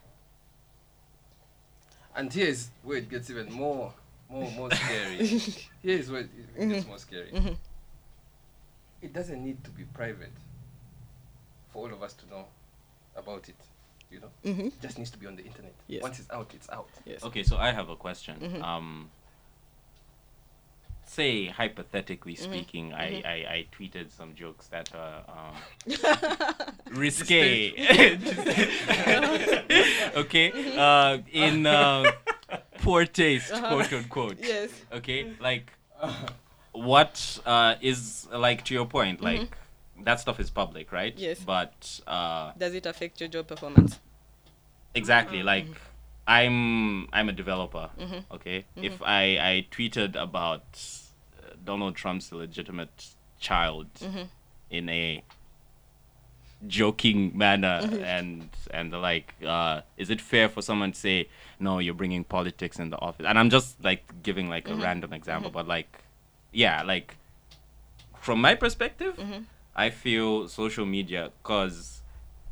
And 2.16 2.32
here's 2.32 2.70
where 2.82 2.98
it 2.98 3.10
gets 3.10 3.30
even 3.30 3.52
more, 3.52 3.94
more, 4.30 4.50
more 4.52 4.72
scary. 4.72 5.28
here's 5.84 6.10
where 6.10 6.22
it 6.22 6.30
it 6.56 6.68
gets 6.70 6.88
more 6.88 6.98
scary. 6.98 7.32
Mhm. 7.32 7.58
It 9.02 9.14
doesn't 9.14 9.44
need 9.44 9.64
to 9.66 9.70
be 9.72 9.84
private 9.84 10.32
for 11.78 11.86
all 11.88 11.94
of 11.94 12.02
us 12.04 12.14
to 12.14 12.28
know 12.30 12.46
about 13.16 13.48
it. 13.50 13.56
You 14.10 14.22
know, 14.22 14.30
Mm-hmm. 14.46 14.68
it 14.68 14.82
just 14.82 14.98
needs 14.98 15.10
to 15.12 15.18
be 15.18 15.28
on 15.28 15.36
the 15.36 15.44
internet. 15.44 15.74
Yes. 15.88 16.02
Once 16.02 16.20
it's 16.20 16.30
out, 16.32 16.52
it's 16.54 16.70
out. 16.70 16.88
Yes. 17.06 17.24
Okay, 17.24 17.44
so 17.44 17.58
I 17.58 17.72
have 17.72 17.90
a 17.90 17.96
question. 17.96 18.36
Mhm. 18.40 18.64
Um, 18.64 19.10
say 21.06 21.48
hypothetically 21.48 22.36
Mhm. 22.36 22.44
speaking. 22.48 22.94
I, 22.94 23.22
I 23.26 23.36
I 23.56 23.66
tweeted 23.78 24.12
some 24.12 24.34
jokes 24.36 24.68
that 24.68 24.90
are 24.96 25.24
um, 25.38 25.56
risque. 27.04 27.74
okay, 30.24 30.48
uh, 30.78 31.18
in 31.32 31.66
uh, 31.66 32.12
poor 32.84 33.06
taste, 33.06 33.52
Uh-huh. 33.52 33.68
quote 33.76 33.94
unquote. 33.94 34.38
yes. 34.42 34.70
Okay, 35.00 35.34
like 35.42 35.72
what 36.72 37.40
uh, 37.46 37.76
is 37.82 38.28
like 38.32 38.64
to 38.66 38.74
your 38.74 38.86
point, 38.88 39.20
like 39.22 39.50
that 40.04 40.20
stuff 40.20 40.40
is 40.40 40.50
public, 40.50 40.92
right? 40.92 41.14
Mm-hmm. 41.14 41.24
Yes. 41.24 41.40
But 41.40 42.00
uh, 42.08 42.52
Does 42.58 42.74
it 42.74 42.86
affect 42.86 43.20
your 43.22 43.30
job 43.30 43.48
performance? 43.48 44.00
exactly, 44.96 45.44
like 45.44 45.68
I'm 46.28 47.08
I'm 47.14 47.30
a 47.30 47.34
developer. 47.34 47.90
Mhm. 48.00 48.24
Okay, 48.32 48.66
if 48.76 49.02
I 49.02 49.24
I 49.52 49.66
tweeted 49.72 50.16
about 50.16 50.64
uh, 51.40 51.54
Donald 51.64 51.96
Trump's 51.96 52.32
illegitimate 52.32 53.08
child 53.40 53.88
Mhm. 54.02 54.28
in 54.72 54.90
a 54.90 55.24
joking 56.68 57.38
manner 57.38 57.88
and 58.04 58.50
and 58.72 58.92
the 58.92 58.98
like 58.98 59.36
uh 59.46 59.82
is 59.96 60.10
it 60.10 60.20
fair 60.20 60.50
for 60.50 60.64
someone 60.64 60.92
to 60.92 61.00
say 61.00 61.30
no 61.60 61.78
you're 61.78 61.94
bringing 61.94 62.24
politics 62.24 62.80
in 62.80 62.90
the 62.90 62.98
office 62.98 63.28
and 63.28 63.38
i'm 63.38 63.52
just 63.52 63.82
like 63.84 64.02
giving 64.24 64.50
like 64.50 64.68
a 64.68 64.74
random 64.76 65.14
example 65.14 65.52
but 65.52 65.68
like 65.68 66.00
yeah, 66.54 66.82
like 66.82 67.16
from 68.22 68.42
my 68.42 68.56
perspective. 68.56 69.14
I 69.78 69.92
feel 69.92 70.48
social 70.48 70.86
media 70.86 71.32
cause 71.44 72.02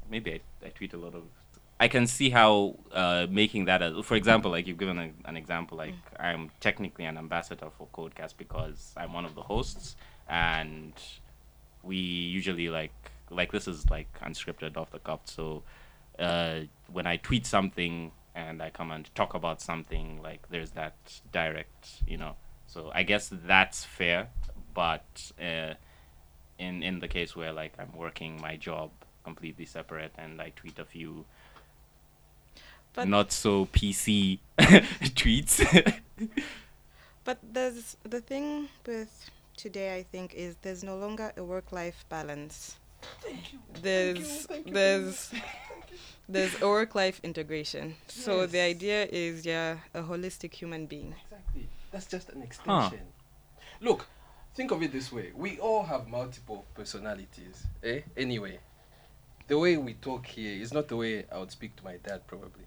maybe 0.10 0.34
I, 0.34 0.68
I 0.68 0.70
tweet 0.70 0.94
a 0.94 0.98
lot 0.98 1.16
of. 1.16 1.24
I 1.80 1.90
can 1.90 2.08
see 2.08 2.30
how 2.30 2.78
uh, 2.94 3.28
making 3.30 3.66
that, 3.66 3.82
a, 3.82 4.02
for 4.04 4.16
example, 4.16 4.52
like 4.52 4.66
you've 4.68 4.78
given 4.78 4.98
a, 4.98 5.10
an 5.26 5.36
example, 5.36 5.78
like 5.78 5.96
I'm 6.20 6.52
technically 6.62 7.04
an 7.06 7.18
ambassador 7.18 7.68
for 7.78 7.88
Codecast 7.94 8.38
because 8.38 8.94
I'm 8.96 9.12
one 9.12 9.26
of 9.26 9.36
the 9.36 9.42
hosts, 9.42 9.96
and 10.30 10.94
we 11.84 11.98
usually 11.98 12.70
like 12.70 12.94
like 13.30 13.52
this 13.52 13.68
is 13.68 13.90
like 13.90 14.08
unscripted 14.22 14.78
off 14.78 14.92
the 14.92 15.00
cuff. 15.00 15.22
So 15.26 15.64
uh, 16.20 16.62
when 16.92 17.08
I 17.08 17.18
tweet 17.18 17.46
something 17.46 18.12
and 18.36 18.62
I 18.62 18.70
come 18.70 18.92
and 18.92 19.14
talk 19.16 19.34
about 19.34 19.62
something, 19.62 20.22
like 20.22 20.48
there's 20.50 20.72
that 20.72 20.96
direct, 21.32 22.04
you 22.08 22.18
know. 22.18 22.36
So 22.68 22.92
I 22.94 23.04
guess 23.04 23.30
that's 23.32 23.84
fair, 23.84 24.30
but 24.74 25.32
uh, 25.42 25.74
in 26.60 26.84
in 26.84 27.00
the 27.00 27.08
case 27.08 27.36
where 27.36 27.52
like 27.54 27.74
I'm 27.80 27.92
working 27.96 28.40
my 28.42 28.56
job 28.58 28.92
completely 29.24 29.66
separate 29.66 30.14
and 30.18 30.42
I 30.42 30.52
tweet 30.56 30.80
a 30.80 30.86
few 30.86 31.26
But- 32.94 33.08
not 33.08 33.32
so 33.32 33.66
PC 33.66 34.40
tweets. 35.20 35.60
But 37.24 37.40
there's 37.42 37.98
the 38.04 38.22
thing 38.22 38.70
with 38.86 39.30
today. 39.58 39.96
I 39.98 40.04
think 40.04 40.34
is 40.34 40.56
there's 40.62 40.84
no 40.84 40.96
longer 40.96 41.34
a 41.36 41.44
work-life 41.44 42.06
balance. 42.08 42.78
There's 43.82 44.48
there's 44.66 45.32
there's 46.30 46.62
a 46.62 46.68
work-life 46.68 47.20
integration. 47.24 47.96
So 48.08 48.46
the 48.46 48.60
idea 48.62 49.08
is 49.12 49.46
you're 49.46 49.82
a 49.94 50.02
holistic 50.04 50.54
human 50.54 50.86
being. 50.86 51.16
Exactly. 51.26 51.68
That's 51.92 52.06
just 52.06 52.30
an 52.30 52.42
extension. 52.44 53.02
Look, 53.82 54.08
think 54.56 54.72
of 54.72 54.82
it 54.82 54.92
this 54.92 55.12
way. 55.12 55.32
We 55.36 55.60
all 55.60 55.84
have 55.84 56.08
multiple 56.08 56.66
personalities. 56.74 57.68
Eh? 57.84 58.02
Anyway, 58.18 58.60
the 59.48 59.58
way 59.60 59.78
we 59.78 59.94
talk 59.96 60.26
here 60.26 60.62
is 60.62 60.74
not 60.74 60.88
the 60.88 60.96
way 60.96 61.26
I 61.32 61.38
would 61.38 61.52
speak 61.52 61.76
to 61.78 61.84
my 61.84 61.98
dad, 61.98 62.26
probably. 62.28 62.66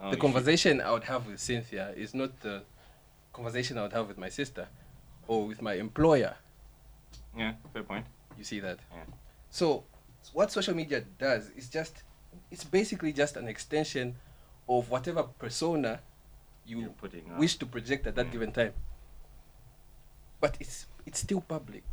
Oh, 0.00 0.10
the 0.10 0.16
conversation 0.16 0.80
I 0.80 0.90
would 0.92 1.04
have 1.04 1.26
with 1.26 1.40
Cynthia 1.40 1.92
is 1.96 2.14
not 2.14 2.40
the 2.40 2.62
conversation 3.32 3.78
I 3.78 3.82
would 3.82 3.92
have 3.92 4.08
with 4.08 4.18
my 4.18 4.28
sister 4.28 4.68
or 5.26 5.46
with 5.46 5.60
my 5.60 5.74
employer. 5.74 6.34
Yeah, 7.36 7.54
fair 7.72 7.82
point. 7.82 8.06
You 8.38 8.44
see 8.44 8.60
that? 8.60 8.78
Yeah. 8.92 9.02
So, 9.50 9.84
what 10.32 10.52
social 10.52 10.74
media 10.74 11.02
does 11.18 11.50
is 11.56 11.68
just, 11.68 12.02
it's 12.50 12.64
basically 12.64 13.12
just 13.12 13.36
an 13.36 13.48
extension 13.48 14.16
of 14.68 14.88
whatever 14.90 15.24
persona 15.24 16.00
you 16.66 16.94
wish 17.38 17.56
to 17.56 17.66
project 17.66 18.06
at 18.06 18.14
that 18.14 18.26
Mm. 18.28 18.32
given 18.32 18.52
time. 18.52 18.72
But 20.40 20.56
it's 20.60 20.86
it's 21.06 21.18
still 21.20 21.40
public. 21.40 21.84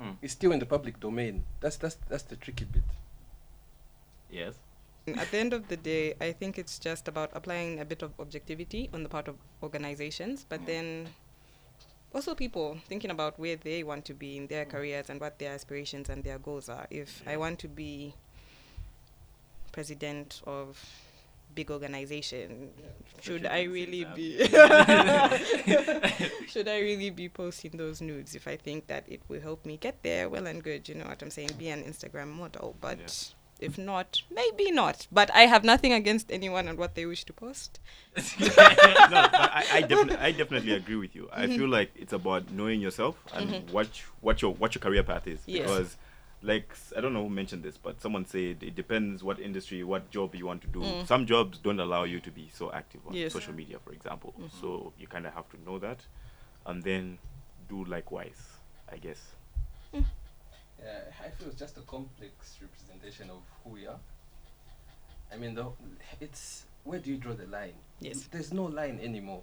Mm. 0.00 0.16
It's 0.22 0.32
still 0.32 0.52
in 0.52 0.58
the 0.58 0.66
public 0.66 1.00
domain. 1.00 1.44
That's 1.60 1.76
that's 1.76 1.96
that's 2.08 2.22
the 2.24 2.36
tricky 2.36 2.64
bit. 2.64 2.82
Yes. 4.30 4.54
At 5.08 5.30
the 5.30 5.38
end 5.38 5.52
of 5.52 5.68
the 5.68 5.76
day, 5.76 6.14
I 6.20 6.32
think 6.32 6.58
it's 6.58 6.78
just 6.78 7.08
about 7.08 7.30
applying 7.34 7.80
a 7.80 7.84
bit 7.84 8.02
of 8.02 8.12
objectivity 8.20 8.88
on 8.92 9.02
the 9.02 9.08
part 9.08 9.28
of 9.28 9.36
organizations, 9.62 10.46
but 10.48 10.60
Mm. 10.60 10.66
then 10.66 11.08
also 12.14 12.34
people 12.34 12.78
thinking 12.88 13.10
about 13.10 13.38
where 13.38 13.56
they 13.56 13.82
want 13.82 14.04
to 14.04 14.14
be 14.14 14.36
in 14.36 14.46
their 14.46 14.64
careers 14.64 15.10
and 15.10 15.20
what 15.20 15.38
their 15.38 15.52
aspirations 15.52 16.08
and 16.10 16.22
their 16.22 16.38
goals 16.38 16.68
are. 16.68 16.86
If 16.90 17.22
I 17.26 17.36
want 17.36 17.58
to 17.60 17.68
be 17.68 18.14
president 19.72 20.42
of 20.46 20.78
big 21.54 21.70
organization, 21.70 22.70
should 23.20 23.46
I 23.46 23.62
really 23.64 24.04
be 24.14 24.38
should 26.48 26.68
I 26.68 26.78
really 26.80 27.10
be 27.10 27.28
posting 27.28 27.72
those 27.72 28.00
nudes 28.00 28.34
if 28.34 28.46
I 28.48 28.56
think 28.56 28.86
that 28.88 29.04
it 29.08 29.22
will 29.28 29.40
help 29.40 29.64
me 29.66 29.76
get 29.76 30.02
there? 30.02 30.28
Well 30.28 30.46
and 30.46 30.62
good, 30.62 30.88
you 30.88 30.94
know 30.94 31.06
what 31.06 31.22
I'm 31.22 31.30
saying, 31.30 31.50
be 31.58 31.68
an 31.68 31.82
Instagram 31.82 32.28
model, 32.28 32.76
but 32.80 32.98
Yeah. 32.98 33.66
if 33.68 33.76
not, 33.78 34.22
maybe 34.30 34.70
not. 34.70 35.06
But 35.12 35.30
I 35.34 35.42
have 35.42 35.64
nothing 35.64 35.92
against 35.92 36.30
anyone 36.32 36.66
and 36.68 36.78
what 36.78 36.94
they 36.94 37.04
wish 37.06 37.24
to 37.24 37.32
post. 37.32 37.78
no, 38.16 38.48
I, 38.56 39.64
I, 39.72 39.80
definitely, 39.82 40.16
I 40.16 40.32
definitely 40.32 40.72
agree 40.72 40.96
with 40.96 41.14
you. 41.14 41.28
I 41.32 41.44
Mm-hmm. 41.46 41.56
feel 41.58 41.68
like 41.68 41.90
it's 41.94 42.12
about 42.12 42.50
knowing 42.50 42.80
yourself 42.80 43.16
and 43.34 43.68
what 43.70 43.88
what 44.20 44.40
your 44.42 44.54
what 44.54 44.74
your 44.74 44.80
career 44.80 45.02
path 45.02 45.26
is. 45.26 45.40
Yes. 45.46 45.62
Because, 45.68 45.96
like, 46.42 46.68
s- 46.72 46.92
I 46.96 47.00
don't 47.00 47.12
know 47.12 47.22
who 47.22 47.28
mentioned 47.30 47.62
this, 47.62 47.76
but 47.76 48.00
someone 48.00 48.24
said 48.26 48.62
it 48.62 48.74
depends 48.74 49.22
what 49.22 49.38
industry, 49.40 49.84
what 49.84 50.10
job 50.10 50.34
you 50.34 50.46
want 50.46 50.62
to 50.62 50.68
do. 50.68 50.80
Mm. 50.80 51.06
Some 51.06 51.26
jobs 51.26 51.58
don't 51.58 51.78
allow 51.80 52.04
you 52.04 52.20
to 52.20 52.30
be 52.30 52.48
so 52.52 52.72
active 52.72 53.00
on 53.06 53.14
Yes. 53.14 53.32
social 53.32 53.52
media, 53.52 53.78
for 53.78 53.92
example. 53.92 54.34
Mhm. 54.38 54.50
So 54.60 54.92
you 54.98 55.06
kind 55.06 55.26
of 55.26 55.34
have 55.34 55.48
to 55.50 55.60
know 55.64 55.78
that, 55.78 56.06
and 56.66 56.82
then 56.82 57.18
do 57.68 57.84
likewise. 57.84 58.56
I 58.92 58.96
guess. 58.96 59.34
Yeah, 59.92 60.00
I 61.24 61.28
feel 61.30 61.48
it's 61.48 61.58
just 61.58 61.76
a 61.76 61.82
complex 61.82 62.58
representation 62.62 63.28
of 63.30 63.42
who 63.62 63.70
we 63.70 63.86
are. 63.86 63.98
I 65.32 65.36
mean, 65.36 65.54
the, 65.54 65.66
it's 66.20 66.64
where 66.84 66.98
do 66.98 67.10
you 67.10 67.18
draw 67.18 67.34
the 67.34 67.46
line? 67.46 67.74
Yes. 68.00 68.26
There's 68.32 68.52
no 68.52 68.64
line 68.64 68.98
anymore. 69.00 69.42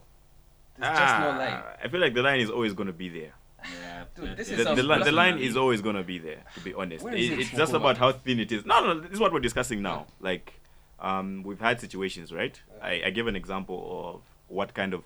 There's 0.77 0.97
just 0.97 1.19
no 1.21 1.29
line. 1.29 1.53
Ah, 1.63 1.75
I 1.83 1.87
feel 1.87 1.99
like 2.01 2.13
the 2.13 2.23
line 2.23 2.39
is 2.39 2.49
always 2.49 2.73
going 2.73 2.87
to 2.87 2.93
be 2.93 3.07
there. 3.09 3.33
Yeah. 3.81 4.03
Dude, 4.15 4.37
this 4.37 4.47
The, 4.47 4.53
is 4.53 4.57
the, 4.59 4.63
sounds 4.65 4.83
li- 4.83 5.03
the 5.03 5.11
line 5.11 5.37
is 5.39 5.57
always 5.57 5.81
going 5.81 5.95
to 5.95 6.03
be 6.03 6.17
there, 6.19 6.43
to 6.55 6.59
be 6.61 6.73
honest. 6.73 7.05
It- 7.05 7.13
it, 7.13 7.39
it's 7.39 7.51
just 7.51 7.71
Smokova? 7.71 7.75
about 7.75 7.97
how 7.97 8.11
thin 8.11 8.39
it 8.39 8.51
is. 8.51 8.65
No, 8.65 8.81
no, 8.93 8.99
this 8.99 9.11
is 9.11 9.19
what 9.19 9.31
we're 9.33 9.39
discussing 9.39 9.81
now. 9.81 10.07
Like, 10.19 10.53
um, 10.99 11.43
we've 11.43 11.59
had 11.59 11.79
situations, 11.81 12.31
right? 12.31 12.59
I, 12.81 13.01
I 13.05 13.09
give 13.11 13.27
an 13.27 13.35
example 13.35 14.13
of 14.15 14.21
what 14.47 14.73
kind 14.73 14.93
of 14.93 15.03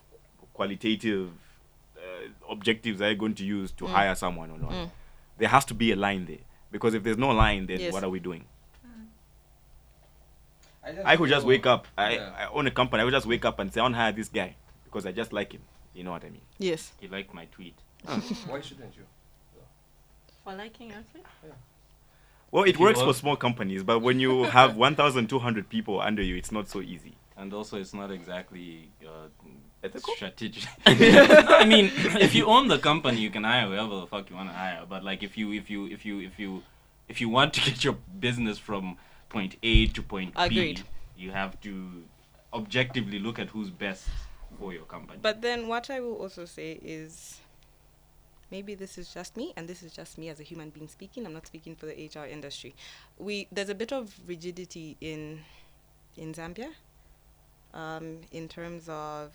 qualitative 0.53 1.29
uh, 1.97 2.27
objectives 2.49 3.01
are 3.01 3.09
you 3.11 3.15
going 3.17 3.35
to 3.35 3.43
use 3.45 3.71
to 3.73 3.85
Mm. 3.85 3.89
hire 3.91 4.15
someone 4.15 4.51
or 4.51 4.57
not. 4.57 4.71
Mm. 4.71 4.91
There 5.37 5.49
has 5.49 5.65
to 5.65 5.73
be 5.73 5.91
a 5.91 5.95
line 5.95 6.25
there. 6.25 6.37
Because 6.71 6.93
if 6.93 7.03
there's 7.03 7.17
no 7.17 7.29
line, 7.29 7.65
then 7.67 7.79
Yes. 7.79 7.91
what 7.93 8.03
are 8.03 8.09
we 8.09 8.19
doing? 8.19 8.45
just 10.85 11.05
I 11.05 11.15
could 11.17 11.29
just 11.29 11.45
wake 11.45 11.65
up. 11.65 11.87
I, 11.97 12.13
yeah. 12.15 12.31
I 12.37 12.45
own 12.47 12.67
a 12.67 12.71
company. 12.71 13.01
I 13.01 13.03
would 13.03 13.11
just 13.13 13.25
wake 13.27 13.45
up 13.45 13.59
and 13.59 13.71
say, 13.71 13.79
I 13.79 13.83
want 13.83 13.95
to 13.95 13.99
hire 13.99 14.11
this 14.11 14.29
guy 14.29 14.55
because 14.83 15.05
I 15.05 15.11
just 15.11 15.31
like 15.33 15.53
him. 15.53 15.61
You 15.93 16.03
know 16.03 16.11
what 16.11 16.23
I 16.23 16.29
mean? 16.29 16.41
Yes. 16.57 16.91
He 16.99 17.07
liked 17.07 17.33
my 17.33 17.45
tweet. 17.45 17.75
Why 18.05 18.61
shouldn't 18.61 18.95
you? 18.95 19.03
For 20.43 20.53
liking 20.53 20.89
your 20.89 21.03
tweet? 21.11 21.25
Well, 22.51 22.63
it 22.63 22.71
If 22.71 22.79
works 22.79 23.01
for 23.01 23.13
small 23.13 23.35
companies, 23.35 23.83
but 23.83 23.99
when 23.99 24.19
you 24.19 24.43
have 24.43 24.75
1,200 24.75 25.69
people 25.69 26.01
under 26.01 26.21
you, 26.21 26.35
it's 26.35 26.51
not 26.51 26.67
so 26.67 26.81
easy. 26.81 27.13
And 27.37 27.53
also, 27.53 27.77
it's 27.77 27.93
not 27.93 28.11
exactly 28.11 28.89
uh, 29.05 29.27
Ethical? 29.83 30.13
strategic. 30.15 30.63
I 30.85 31.65
mean, 31.65 31.91
if 31.95 32.35
you 32.35 32.45
own 32.45 32.67
the 32.67 32.77
company, 32.77 33.19
you 33.19 33.29
can 33.29 33.43
hire 33.43 33.67
whoever 33.67 34.01
the 34.01 34.07
fuck 34.07 34.29
you 34.29 34.35
want 34.35 34.49
to 34.49 34.53
hire. 34.53 34.83
But 34.87 35.03
like, 35.03 35.23
if 35.23 35.37
you 35.37 35.53
if 35.53 35.69
you 35.69 35.85
if 35.87 36.05
you 36.05 36.19
if 36.19 36.37
you 36.39 36.63
if 37.07 37.21
you 37.21 37.29
want 37.29 37.53
to 37.53 37.61
get 37.61 37.83
your 37.83 37.97
business 38.19 38.57
from 38.57 38.97
point 39.29 39.55
A 39.63 39.87
to 39.87 40.01
point 40.01 40.33
Agreed. 40.35 40.77
B, 40.77 40.83
you 41.23 41.31
have 41.31 41.59
to 41.61 42.03
objectively 42.53 43.19
look 43.19 43.39
at 43.39 43.47
who's 43.49 43.69
best 43.69 44.07
for 44.59 44.73
your 44.73 44.83
company. 44.83 45.19
But 45.21 45.41
then 45.41 45.67
what 45.67 45.89
I 45.89 45.99
will 45.99 46.15
also 46.15 46.45
say 46.45 46.79
is 46.83 47.40
maybe 48.51 48.75
this 48.75 48.97
is 48.97 49.13
just 49.13 49.37
me 49.37 49.53
and 49.55 49.67
this 49.67 49.81
is 49.81 49.91
just 49.93 50.17
me 50.17 50.29
as 50.29 50.39
a 50.39 50.43
human 50.43 50.69
being 50.69 50.87
speaking. 50.87 51.25
I'm 51.25 51.33
not 51.33 51.47
speaking 51.47 51.75
for 51.75 51.85
the 51.85 52.09
HR 52.13 52.25
industry. 52.25 52.75
We 53.17 53.47
there's 53.51 53.69
a 53.69 53.75
bit 53.75 53.91
of 53.91 54.13
rigidity 54.27 54.97
in 55.01 55.39
in 56.17 56.33
Zambia 56.33 56.71
um, 57.73 58.19
in 58.31 58.47
terms 58.47 58.89
of 58.89 59.31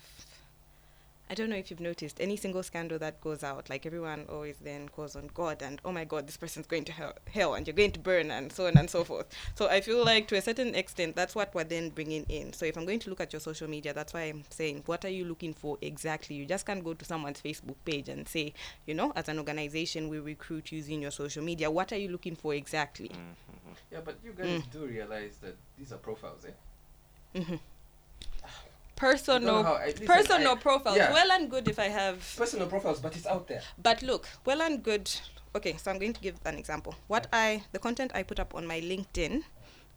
I 1.29 1.33
don't 1.33 1.49
know 1.49 1.57
if 1.57 1.69
you've 1.69 1.81
noticed 1.81 2.21
any 2.21 2.37
single 2.37 2.63
scandal 2.63 2.97
that 2.99 3.19
goes 3.19 3.43
out, 3.43 3.69
like 3.69 3.85
everyone 3.85 4.25
always 4.29 4.55
then 4.57 4.87
calls 4.87 5.15
on 5.15 5.29
God 5.33 5.61
and 5.61 5.81
oh 5.83 5.91
my 5.91 6.05
God, 6.05 6.25
this 6.25 6.37
person's 6.37 6.67
going 6.67 6.85
to 6.85 6.93
hell, 6.93 7.13
hell 7.33 7.53
and 7.55 7.67
you're 7.67 7.75
going 7.75 7.91
to 7.91 7.99
burn 7.99 8.31
and 8.31 8.51
so 8.51 8.67
on 8.67 8.77
and 8.77 8.89
so 8.89 9.03
forth. 9.03 9.27
So 9.55 9.67
I 9.67 9.81
feel 9.81 10.05
like 10.05 10.27
to 10.29 10.37
a 10.37 10.41
certain 10.41 10.73
extent, 10.73 11.15
that's 11.17 11.35
what 11.35 11.53
we're 11.53 11.65
then 11.65 11.89
bringing 11.89 12.23
in. 12.29 12.53
So 12.53 12.65
if 12.65 12.77
I'm 12.77 12.85
going 12.85 12.99
to 12.99 13.09
look 13.09 13.19
at 13.19 13.33
your 13.33 13.41
social 13.41 13.69
media, 13.69 13.93
that's 13.93 14.13
why 14.13 14.21
I'm 14.21 14.45
saying, 14.49 14.83
what 14.85 15.03
are 15.03 15.09
you 15.09 15.25
looking 15.25 15.53
for 15.53 15.77
exactly? 15.81 16.35
You 16.37 16.45
just 16.45 16.65
can't 16.65 16.83
go 16.83 16.93
to 16.93 17.03
someone's 17.03 17.41
Facebook 17.41 17.75
page 17.83 18.07
and 18.07 18.25
say, 18.27 18.53
you 18.85 18.93
know, 18.93 19.11
as 19.15 19.27
an 19.27 19.37
organization, 19.37 20.07
we 20.07 20.19
recruit 20.19 20.71
using 20.71 21.01
your 21.01 21.11
social 21.11 21.43
media. 21.43 21.69
What 21.69 21.91
are 21.91 21.97
you 21.97 22.07
looking 22.07 22.35
for 22.37 22.53
exactly? 22.53 23.11
Yeah, 23.91 23.99
but 24.03 24.15
you 24.23 24.31
guys 24.31 24.47
Mm. 24.47 24.71
do 24.71 24.85
realize 24.85 25.37
that 25.41 25.57
these 25.77 25.91
are 25.91 25.97
profiles, 25.97 26.45
eh? 26.45 27.41
hmm 27.41 27.51
know 27.53 27.59
Personal, 28.97 29.63
how- 29.63 29.75
eh, 29.75 29.85
listen, 29.87 30.07
personal 30.07 30.51
I- 30.53 30.55
profiles. 30.55 30.97
yeah. 30.97 31.13
Well 31.13 31.31
and 31.31 31.49
good 31.49 31.67
if 31.69 31.79
I 31.79 31.85
have 31.87 32.17
Personal 32.37 32.67
profiles, 32.67 32.99
but 32.99 33.15
it's 33.15 33.25
out 33.27 33.47
there. 33.47 33.61
But 33.77 34.01
look, 34.01 34.27
well 34.45 34.61
and 34.61 34.83
good. 34.83 35.09
Okay, 35.55 35.77
so 35.77 35.89
I'm 35.91 35.99
going 35.99 36.13
to 36.13 36.21
give 36.21 36.35
an 36.45 36.57
example. 36.57 36.93
What 37.07 37.27
I, 37.31 37.63
the 37.71 37.79
content 37.79 38.11
I 38.13 38.23
put 38.23 38.39
up 38.39 38.53
on 38.55 38.67
my 38.67 38.79
LinkedIn 38.81 39.43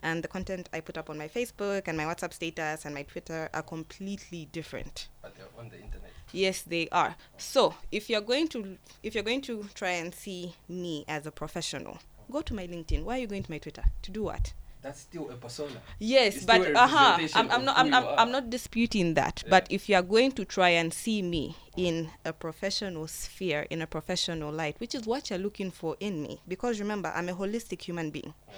and 0.03 0.22
the 0.22 0.28
content 0.28 0.68
I 0.72 0.80
put 0.80 0.96
up 0.96 1.11
on 1.11 1.18
my 1.18 1.28
Facebook 1.28 1.88
and 1.88 1.96
my 1.96 2.05
WhatsApp 2.05 2.32
status 2.32 2.84
and 2.84 2.94
my 2.94 3.03
Twitter 3.03 3.48
are 3.53 3.62
completely 3.62 4.46
different. 4.53 5.09
But 5.22 5.34
they're 5.36 5.46
on 5.59 5.68
the 5.68 5.76
internet. 5.76 6.11
Yes, 6.32 6.62
they 6.62 6.88
are. 6.92 7.16
So 7.36 7.74
if 7.90 8.09
you're 8.09 8.20
going 8.22 8.48
to, 8.48 8.78
if 9.03 9.14
you're 9.14 9.24
going 9.24 9.42
to 9.42 9.66
try 9.74 9.90
and 9.90 10.14
see 10.14 10.55
me 10.68 11.05
as 11.09 11.26
a 11.26 11.30
professional, 11.32 11.98
go 12.30 12.40
to 12.42 12.55
my 12.55 12.66
LinkedIn. 12.66 13.03
Why 13.05 13.16
are 13.16 13.20
you 13.20 13.26
going 13.26 13.42
to 13.42 13.51
my 13.51 13.59
Twitter? 13.59 13.82
To 14.03 14.11
do 14.11 14.22
what? 14.22 14.53
That's 14.83 15.01
still 15.01 15.28
a 15.31 15.35
persona. 15.35 15.81
Yes, 15.99 16.37
It's 16.37 16.45
but 16.47 16.62
still 16.62 16.76
uh 16.76 16.87
huh. 16.89 17.18
I'm, 17.35 17.51
I'm 17.51 17.64
not. 17.64 17.76
I'm, 17.78 17.95
I'm. 17.95 18.05
I'm 18.18 18.31
not 18.33 18.49
disputing 18.51 19.14
that. 19.14 19.43
Yeah. 19.45 19.51
But 19.51 19.66
if 19.70 19.89
you 19.89 19.97
are 19.97 20.03
going 20.03 20.33
to 20.33 20.45
try 20.45 20.70
and 20.70 20.93
see 20.93 21.22
me 21.22 21.57
in 21.76 22.11
a 22.24 22.33
professional 22.33 23.07
sphere, 23.07 23.66
in 23.70 23.83
a 23.83 23.87
professional 23.87 24.53
light, 24.53 24.76
which 24.78 24.95
is 24.95 25.07
what 25.07 25.31
you're 25.31 25.39
looking 25.39 25.70
for 25.70 25.97
in 26.01 26.22
me, 26.22 26.41
because 26.49 26.81
remember, 26.81 27.12
I'm 27.14 27.28
a 27.28 27.35
holistic 27.35 27.83
human 27.83 28.11
being. 28.11 28.33
Yeah. 28.49 28.55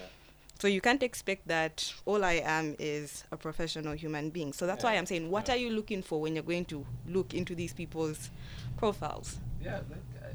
So 0.61 0.69
you 0.69 0.81
can't 0.81 1.03
expect 1.03 1.49
that 1.49 1.93
all 2.05 2.23
I 2.25 2.35
am 2.45 2.77
is 2.79 3.25
a 3.33 3.37
professional 3.37 3.95
human 3.95 4.31
being. 4.31 4.53
So 4.53 4.65
that's 4.65 4.85
why 4.85 4.95
I'm 4.97 5.07
saying, 5.07 5.29
what 5.29 5.49
Yeah. 5.49 5.55
are 5.55 5.57
you 5.57 5.71
looking 5.71 6.03
for 6.03 6.21
when 6.21 6.37
you're 6.37 6.45
going 6.45 6.67
to 6.67 6.87
look 7.09 7.35
into 7.35 7.57
these 7.57 7.73
people's 7.73 8.31
profiles? 8.77 9.39
Yeah, 9.61 9.81
like, 9.91 9.99
uh, 10.23 10.27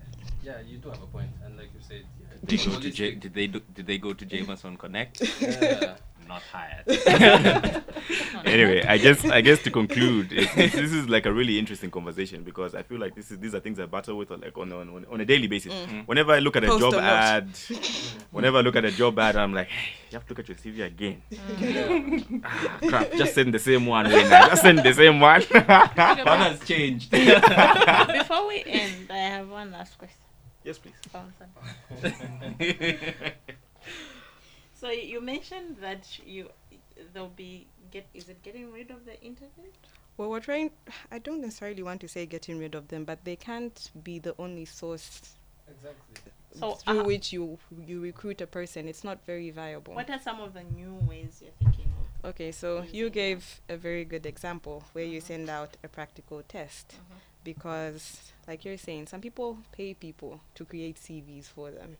yeah, 0.44 0.60
you 0.68 0.80
do 0.80 0.90
have 0.90 1.02
a 1.02 1.06
point, 1.08 1.30
and 1.46 1.56
like 1.56 1.70
you 1.74 1.80
said, 1.82 2.04
yeah, 2.17 2.17
Did 2.46 2.60
they 2.60 2.66
go 2.66 2.80
to 2.80 2.92
J- 2.92 3.16
did 3.16 3.34
they 3.34 3.48
do, 3.48 3.62
did 3.74 3.88
they 3.88 3.98
go 3.98 4.14
to 4.14 4.26
Jameson 4.26 4.78
Connect? 4.78 5.22
yeah. 5.42 5.96
Not 6.28 6.42
hired. 6.52 6.84
anyway, 8.46 8.84
I 8.84 8.98
guess 8.98 9.24
I 9.26 9.40
guess 9.42 9.64
to 9.64 9.72
conclude, 9.72 10.34
it's, 10.34 10.52
it's, 10.58 10.76
this 10.76 10.92
is 10.92 11.08
like 11.08 11.26
a 11.26 11.32
really 11.32 11.58
interesting 11.58 11.90
conversation 11.90 12.44
because 12.44 12.76
I 12.76 12.84
feel 12.84 13.00
like 13.00 13.16
this 13.16 13.32
is 13.32 13.40
these 13.40 13.56
are 13.56 13.62
things 13.62 13.80
I 13.80 13.86
battle 13.86 14.18
with 14.18 14.32
like 14.32 14.58
on 14.58 14.74
on, 14.74 15.06
on 15.10 15.22
a 15.22 15.26
daily 15.26 15.48
basis. 15.48 15.74
Mm. 15.74 15.88
Mm. 15.88 16.08
Whenever 16.08 16.34
I 16.34 16.40
look 16.40 16.58
at 16.58 16.66
a 16.66 16.68
Post 16.68 16.82
job 16.82 16.94
ad, 16.96 17.48
whenever 18.32 18.58
I 18.58 18.62
look 18.62 18.76
at 18.76 18.84
a 18.84 18.92
job 18.92 19.18
ad, 19.20 19.38
I'm 19.38 19.54
like, 19.54 19.68
hey, 19.68 19.94
you 20.10 20.18
have 20.18 20.28
to 20.28 20.34
look 20.34 20.40
at 20.40 20.50
your 20.50 20.58
CV 20.58 20.86
again. 20.86 21.22
Mm. 21.32 22.42
ah, 22.44 22.80
crap, 22.88 23.14
just 23.14 23.34
send 23.34 23.54
the 23.54 23.60
same 23.60 23.86
one. 23.86 24.12
Wayne. 24.12 24.30
Just 24.30 24.64
send 24.64 24.80
the 24.80 24.94
same 24.94 25.22
one. 25.22 25.42
what 25.44 25.66
has 25.66 26.60
changed? 26.66 27.10
Before 27.10 28.48
we 28.48 28.64
end, 28.66 29.10
I 29.10 29.18
have 29.18 29.50
one 29.50 29.72
last 29.72 29.98
question. 29.98 30.27
Yes, 30.68 30.78
please. 30.78 30.94
So 34.80 34.92
you 34.92 35.22
mentioned 35.22 35.78
that 35.82 36.20
you 36.24 36.50
there'll 37.14 37.30
be 37.30 37.66
get 37.90 38.06
is 38.14 38.30
it 38.30 38.44
getting 38.44 38.72
rid 38.72 38.92
of 38.92 39.06
the 39.06 39.20
internet? 39.24 39.74
Well, 40.18 40.30
we're 40.30 40.40
trying. 40.40 40.70
I 41.12 41.18
don't 41.20 41.42
necessarily 41.42 41.82
want 41.84 42.02
to 42.02 42.08
say 42.08 42.26
getting 42.28 42.60
rid 42.60 42.76
of 42.76 42.88
them, 42.90 43.04
but 43.04 43.24
they 43.24 43.36
can't 43.36 43.90
be 44.04 44.20
the 44.20 44.36
only 44.38 44.66
source 44.66 45.36
Exactly. 45.68 46.32
So, 46.60 46.72
through 46.74 47.00
uh, 47.02 47.04
which 47.04 47.34
you 47.34 47.58
you 47.86 48.00
recruit 48.02 48.40
a 48.42 48.48
person. 48.48 48.88
It's 48.88 49.04
not 49.04 49.26
very 49.26 49.50
viable. 49.50 49.94
What 49.96 50.10
are 50.10 50.20
some 50.20 50.40
of 50.40 50.54
the 50.54 50.64
new 50.64 50.94
ways 51.10 51.42
you're 51.42 51.52
thinking 51.64 51.92
of? 52.24 52.30
Okay, 52.30 52.52
so 52.52 52.82
using 52.82 52.96
you 52.96 53.06
that? 53.06 53.14
gave 53.14 53.62
a 53.70 53.78
very 53.78 54.06
good 54.06 54.26
example 54.26 54.84
where 54.94 55.06
you 55.06 55.22
Mhm. 55.22 55.28
send 55.32 55.50
out 55.50 55.78
a 55.84 55.88
practical 55.88 56.42
test 56.44 56.88
Mhm. 56.98 57.20
because, 57.44 58.32
like 58.48 58.64
you're 58.66 58.78
saying, 58.78 59.08
some 59.08 59.22
people 59.22 59.58
pay 59.72 59.94
people 59.94 60.40
to 60.56 60.66
create 60.66 60.96
CVs 60.98 61.46
for 61.46 61.72
them. 61.72 61.98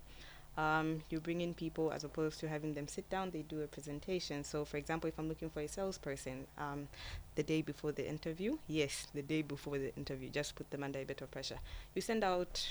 Um, 0.58 1.04
you 1.12 1.20
bring 1.20 1.42
in 1.42 1.54
people 1.54 1.92
as 1.92 2.04
opposed 2.04 2.40
to 2.40 2.48
having 2.48 2.74
them 2.74 2.88
sit 2.88 3.08
down, 3.12 3.30
they 3.30 3.44
do 3.44 3.62
a 3.62 3.68
presentation. 3.68 4.44
So, 4.44 4.66
for 4.66 4.78
example, 4.78 5.08
if 5.08 5.20
I'm 5.20 5.28
looking 5.30 5.52
for 5.52 5.60
a 5.60 5.68
salesperson, 5.68 6.48
um, 6.58 6.88
the 7.36 7.44
day 7.44 7.62
before 7.62 7.92
the 7.92 8.08
interview, 8.08 8.58
yes, 8.68 9.06
the 9.14 9.22
day 9.22 9.44
before 9.44 9.78
the 9.78 9.96
interview, 9.96 10.30
just 10.30 10.56
put 10.56 10.72
them 10.72 10.84
under 10.84 10.98
a 11.00 11.04
bit 11.04 11.22
of 11.22 11.30
pressure. 11.30 11.60
You 11.94 12.02
send 12.02 12.24
out 12.24 12.68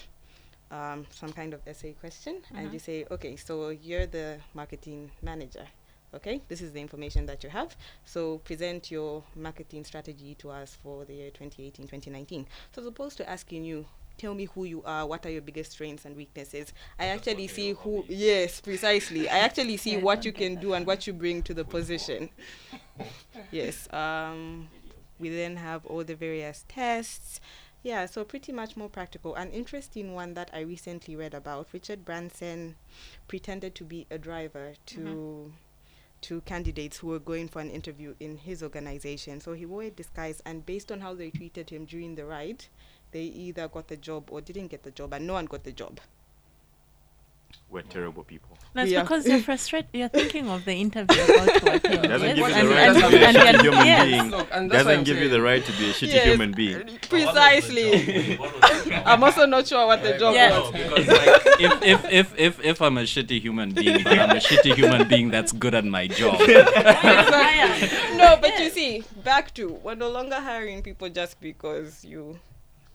um, 0.72 1.06
some 1.10 1.32
kind 1.32 1.54
of 1.54 1.60
essay 1.64 1.92
question 1.92 2.42
and 2.56 2.70
Mhm. 2.70 2.72
you 2.72 2.78
say, 2.80 3.06
okay, 3.08 3.36
so 3.36 3.68
you're 3.68 4.06
the 4.06 4.40
marketing 4.52 5.12
manager. 5.22 5.68
Okay, 6.16 6.40
this 6.48 6.60
is 6.60 6.72
the 6.72 6.80
information 6.80 7.26
that 7.26 7.44
you 7.44 7.50
have. 7.50 7.76
So 8.04 8.38
present 8.38 8.90
your 8.90 9.22
marketing 9.34 9.84
strategy 9.84 10.34
to 10.36 10.50
us 10.50 10.76
for 10.82 11.04
the 11.04 11.14
year 11.14 11.30
2018 11.30 11.86
2019. 11.86 12.46
So, 12.74 12.80
as 12.80 12.86
opposed 12.86 13.16
to 13.18 13.28
asking 13.28 13.64
you, 13.64 13.86
tell 14.18 14.34
me 14.34 14.46
who 14.54 14.64
you 14.64 14.82
are, 14.84 15.06
what 15.06 15.26
are 15.26 15.30
your 15.30 15.42
biggest 15.42 15.72
strengths 15.72 16.04
and 16.04 16.16
weaknesses, 16.16 16.72
I 16.98 17.06
actually 17.06 17.48
see 17.48 17.72
who, 17.72 18.04
yes, 18.08 18.60
precisely. 18.60 19.28
I 19.28 19.38
actually 19.40 19.76
see 19.76 19.92
Yeah, 19.92 20.00
what 20.08 20.24
you 20.24 20.32
can 20.32 20.56
do 20.56 20.72
and 20.72 20.86
what 20.86 21.06
you 21.06 21.12
bring 21.12 21.42
to 21.42 21.54
the 21.54 21.64
position. 21.64 22.30
Yes. 23.50 23.92
Um, 23.92 24.68
we 25.18 25.28
then 25.28 25.56
have 25.56 25.84
all 25.84 26.02
the 26.02 26.14
various 26.14 26.64
tests. 26.66 27.40
Yeah, 27.82 28.06
so 28.06 28.24
pretty 28.24 28.52
much 28.52 28.76
more 28.76 28.88
practical. 28.88 29.34
An 29.34 29.50
interesting 29.50 30.14
one 30.14 30.34
that 30.34 30.50
I 30.52 30.60
recently 30.60 31.14
read 31.14 31.34
about 31.34 31.68
Richard 31.72 32.04
Branson 32.04 32.76
pretended 33.28 33.74
to 33.76 33.84
be 33.84 34.06
a 34.10 34.16
driver 34.18 34.74
to 34.86 35.52
to 36.22 36.40
candidates 36.42 36.98
who 36.98 37.08
were 37.08 37.18
going 37.18 37.48
for 37.48 37.60
an 37.60 37.70
interview 37.70 38.14
in 38.20 38.38
his 38.38 38.62
organization. 38.62 39.40
So 39.40 39.52
he 39.52 39.66
wore 39.66 39.82
a 39.82 39.90
disguise, 39.90 40.42
and 40.46 40.64
based 40.64 40.90
on 40.90 41.00
how 41.00 41.14
they 41.14 41.30
treated 41.30 41.70
him 41.70 41.84
during 41.84 42.14
the 42.14 42.24
ride, 42.24 42.64
they 43.12 43.22
either 43.22 43.68
got 43.68 43.88
the 43.88 43.96
job 43.96 44.28
or 44.30 44.40
didn't 44.40 44.68
get 44.68 44.82
the 44.82 44.90
job, 44.90 45.12
and 45.12 45.26
no 45.26 45.34
one 45.34 45.46
got 45.46 45.64
the 45.64 45.72
job. 45.72 46.00
We're 47.68 47.82
terrible 47.82 48.22
people. 48.24 48.56
That's 48.74 48.90
Yeah. 48.90 49.02
because 49.02 49.26
you're 49.26 49.40
frustrated. 49.50 49.88
You're 49.92 50.08
thinking 50.08 50.48
of 50.48 50.64
the 50.64 50.72
interview 50.74 51.20
about 51.24 51.48
to 51.48 51.72
attend. 51.74 52.04
It 52.04 52.08
doesn't 52.08 52.36
yes? 52.36 52.36
give 52.36 52.48
you 52.48 52.54
And- 52.54 52.68
the 52.68 52.74
right 52.74 52.94
to 52.94 53.08
be 53.10 53.16
a 53.16 53.28
shitty 53.32 53.62
you're- 53.62 53.62
human 53.62 53.86
yes. 53.86 54.04
being. 54.06 54.30
Look, 54.30 54.48
and 54.52 54.70
that's 54.70 54.84
why 54.84 54.92
Doesn't 54.92 54.98
I'm 54.98 55.04
give 55.04 55.18
you 55.18 55.28
the 55.28 55.42
right 55.42 55.64
to 55.64 55.72
be 55.72 55.90
a 55.90 55.92
shitty 55.92 56.12
Yes, 56.12 56.24
human 56.26 56.52
being. 56.52 56.98
Precisely. 57.08 58.38
I'm 59.04 59.24
also 59.24 59.46
not 59.46 59.66
sure 59.66 59.86
what 59.86 60.02
the 60.02 60.18
job 60.18 60.34
Yeah. 60.34 60.58
was. 60.60 60.70
because 60.72 61.06
like, 61.08 61.42
if, 61.60 61.82
if, 61.82 62.04
if, 62.12 62.34
if, 62.38 62.64
if 62.64 62.82
I'm 62.82 62.98
a 62.98 63.02
shitty 63.02 63.40
human 63.40 63.72
being, 63.72 64.02
but 64.04 64.18
I'm 64.18 64.30
a 64.36 64.40
shitty 64.40 64.74
human 64.74 65.08
being 65.08 65.30
that's 65.30 65.52
good 65.52 65.74
at 65.74 65.84
my 65.84 66.06
job. 66.06 66.38
no, 68.16 68.36
but 68.40 68.58
you 68.60 68.70
see, 68.70 69.04
back 69.24 69.52
to 69.54 69.72
we're 69.82 69.94
no 69.94 70.08
longer 70.08 70.36
hiring 70.36 70.82
people 70.82 71.08
just 71.08 71.40
because 71.40 72.04
you 72.04 72.38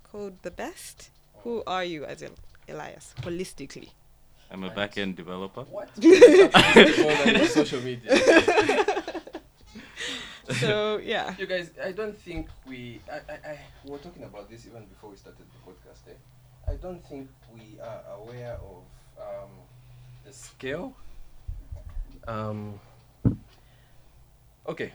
code 0.04 0.38
the 0.44 0.52
best. 0.52 1.10
Who 1.44 1.64
are 1.66 1.84
you 1.84 2.06
as 2.06 2.22
El- 2.24 2.32
Elias 2.70 3.14
holistically? 3.22 3.90
I'm 4.52 4.64
a 4.64 4.70
back 4.70 4.98
end 4.98 5.16
developer. 5.16 5.62
What? 5.64 5.90
More 6.04 7.16
than 7.26 7.36
your 7.36 7.46
social 7.48 7.82
media. 7.82 8.12
So 10.60 10.98
yeah, 10.98 11.34
You 11.40 11.46
guys, 11.46 11.72
I 11.82 11.94
don't 11.94 12.18
think 12.18 12.48
we. 12.68 13.00
I, 13.10 13.16
I, 13.32 13.52
I, 13.52 13.60
we 13.86 13.92
were 13.92 14.00
talking 14.00 14.24
about 14.24 14.50
this 14.50 14.66
even 14.68 14.86
before 14.86 15.10
we 15.10 15.16
started 15.16 15.46
the 15.46 15.72
podcast. 15.72 16.12
Eh? 16.12 16.72
I 16.72 16.76
don't 16.76 17.02
think 17.08 17.30
we 17.54 17.80
are 17.80 18.02
aware 18.20 18.56
of 18.56 18.84
um, 19.18 19.50
the 20.26 20.34
scale. 20.34 20.94
Um, 22.28 22.80
okay, 24.68 24.92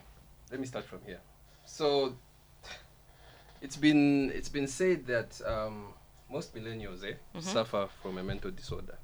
let 0.50 0.60
me 0.60 0.66
start 0.66 0.84
from 0.84 1.00
here. 1.06 1.20
So, 1.64 2.14
it's 3.62 3.76
been 3.76 4.30
it's 4.34 4.50
been 4.50 4.66
said 4.68 5.06
that 5.06 5.40
um, 5.46 5.94
most 6.30 6.54
millennials 6.54 7.02
eh, 7.04 7.14
Mhm. 7.34 7.42
suffer 7.42 7.88
from 8.02 8.18
a 8.18 8.22
mental 8.22 8.50
disorder 8.50 8.98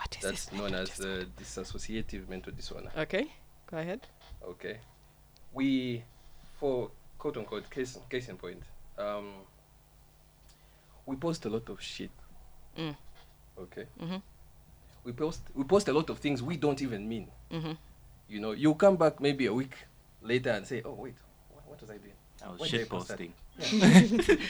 what 0.00 0.16
is 0.16 0.22
that's 0.22 0.44
this? 0.46 0.52
known 0.58 0.72
mental 0.72 0.80
as 0.82 0.96
the 0.96 1.26
dissociative 1.38 2.28
mental 2.28 2.52
disorder. 2.52 2.86
disorder? 2.86 3.02
Okay, 3.02 3.26
go 3.70 3.76
ahead. 3.78 4.00
Okay. 4.48 4.78
We, 5.52 6.02
for 6.58 6.90
quote 7.18 7.36
unquote 7.36 7.68
case 7.70 7.98
case 8.08 8.28
in 8.28 8.36
point, 8.36 8.62
um, 8.98 9.28
we 11.06 11.16
post 11.16 11.44
a 11.44 11.50
lot 11.50 11.68
of 11.68 11.80
shit. 11.82 12.10
Mm. 12.78 12.96
Okay. 13.58 13.84
Mm-hmm. 14.02 14.16
We 15.04 15.12
post 15.12 15.42
we 15.54 15.64
post 15.64 15.88
a 15.88 15.92
lot 15.92 16.08
of 16.10 16.18
things 16.18 16.42
we 16.42 16.56
don't 16.56 16.80
even 16.82 17.08
mean. 17.08 17.28
Mhm. 17.52 17.76
You 18.28 18.40
know, 18.40 18.52
you 18.52 18.74
come 18.74 18.96
back 18.96 19.20
maybe 19.20 19.46
a 19.46 19.52
week 19.52 19.74
later 20.22 20.50
and 20.50 20.66
say, 20.66 20.82
"Oh 20.84 20.92
wait, 20.94 21.14
what, 21.52 21.66
what 21.68 21.80
was 21.80 21.90
I 21.90 21.96
doing? 21.98 22.14
I 22.42 22.48
was 22.52 22.62
I 22.62 22.66
shit 22.68 22.88
post 22.88 23.08
that? 23.08 23.18
posting. 23.18 23.34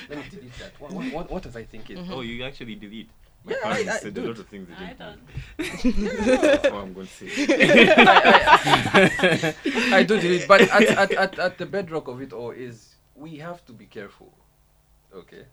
Let 0.09 0.18
me 0.18 0.24
delete 0.31 0.59
that. 0.59 0.72
What, 0.78 0.93
what, 0.93 1.12
what, 1.12 1.31
what 1.31 1.47
was 1.47 1.56
I 1.56 1.64
thinking? 1.64 1.97
Mhm. 1.97 2.10
Oh, 2.12 2.20
you 2.20 2.44
actually 2.44 2.77
delete. 2.77 3.10
My 3.44 3.52
Yeah, 3.52 3.58
parents 3.62 3.88
I- 3.90 3.98
said 4.00 4.18
a 4.18 4.20
lot 4.22 4.38
of 4.38 4.46
things 4.48 4.68
they 4.68 4.74
I 4.74 4.88
didn't 4.88 4.98
don't. 4.98 5.92
do. 5.92 6.26
That's 6.36 6.66
all 6.66 6.80
I'm 6.80 6.92
going 6.92 7.06
to 7.06 7.12
say. 7.12 7.94
I, 7.96 9.54
I, 9.92 9.96
I 9.98 10.02
do 10.02 10.20
delete, 10.20 10.46
but 10.46 10.60
at, 10.62 10.82
at, 10.82 11.12
at, 11.12 11.38
at 11.38 11.58
the 11.58 11.66
bedrock 11.66 12.08
of 12.08 12.20
it 12.20 12.32
all 12.32 12.50
is 12.50 12.94
we 13.16 13.36
have 13.36 13.64
to 13.66 13.72
be 13.72 13.86
careful. 13.86 14.32
Okay. 15.14 15.44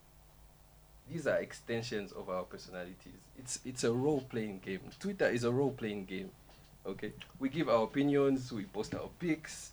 These 1.12 1.26
are 1.28 1.38
extensions 1.38 2.12
of 2.12 2.30
our 2.30 2.44
personalities. 2.44 3.22
It's 3.40 3.60
it's 3.66 3.84
a 3.86 3.92
role 3.94 4.22
playing 4.30 4.60
game. 4.66 4.82
Twitter 5.00 5.28
is 5.28 5.46
a 5.46 5.52
role 5.52 5.72
playing 5.72 6.06
game. 6.06 6.30
Okay. 6.86 7.14
We 7.40 7.48
give 7.50 7.70
our 7.70 7.84
opinions, 7.84 8.52
we 8.52 8.64
post 8.66 8.94
our 8.96 9.10
pics, 9.20 9.72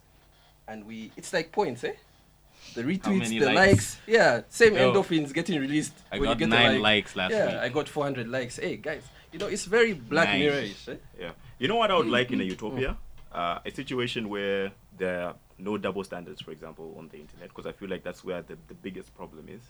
and 0.68 0.86
we 0.86 1.10
it's 1.16 1.32
like 1.32 1.50
points, 1.50 1.82
eh? 1.82 1.94
The 2.74 2.82
retweets, 2.82 3.28
the 3.28 3.40
likes? 3.40 3.54
likes. 3.54 3.98
Yeah, 4.06 4.42
same 4.48 4.74
Yo. 4.74 4.92
endorphins 4.92 5.32
getting 5.32 5.60
released. 5.60 5.92
I 6.10 6.18
when 6.18 6.28
you 6.28 6.34
got 6.34 6.38
get 6.38 6.48
nine 6.48 6.72
like. 6.74 6.82
likes 6.82 7.16
last 7.16 7.32
yeah, 7.32 7.46
week. 7.46 7.56
I 7.56 7.68
got 7.68 7.88
400 7.88 8.28
likes. 8.28 8.56
Hey 8.56 8.76
guys, 8.76 9.04
you 9.32 9.38
know 9.38 9.46
it's 9.46 9.64
very 9.64 9.92
Black 9.92 10.28
Nice. 10.28 10.38
Mirror-ish. 10.40 10.88
Eh? 10.88 10.96
Yeah. 11.20 11.30
You 11.58 11.68
know 11.68 11.76
what 11.76 11.90
I 11.90 11.96
would 11.96 12.08
like 12.08 12.32
in 12.32 12.40
a 12.40 12.44
utopia? 12.44 12.96
Uh, 13.32 13.58
a 13.64 13.70
situation 13.70 14.28
where 14.28 14.72
there 14.96 15.22
are 15.22 15.34
no 15.58 15.76
double 15.78 16.04
standards, 16.04 16.40
for 16.40 16.50
example, 16.50 16.94
on 16.98 17.08
the 17.08 17.18
internet, 17.18 17.48
because 17.48 17.66
I 17.66 17.72
feel 17.72 17.88
like 17.88 18.02
that's 18.02 18.24
where 18.24 18.42
the, 18.42 18.56
the 18.68 18.74
biggest 18.74 19.14
problem 19.16 19.48
is. 19.48 19.60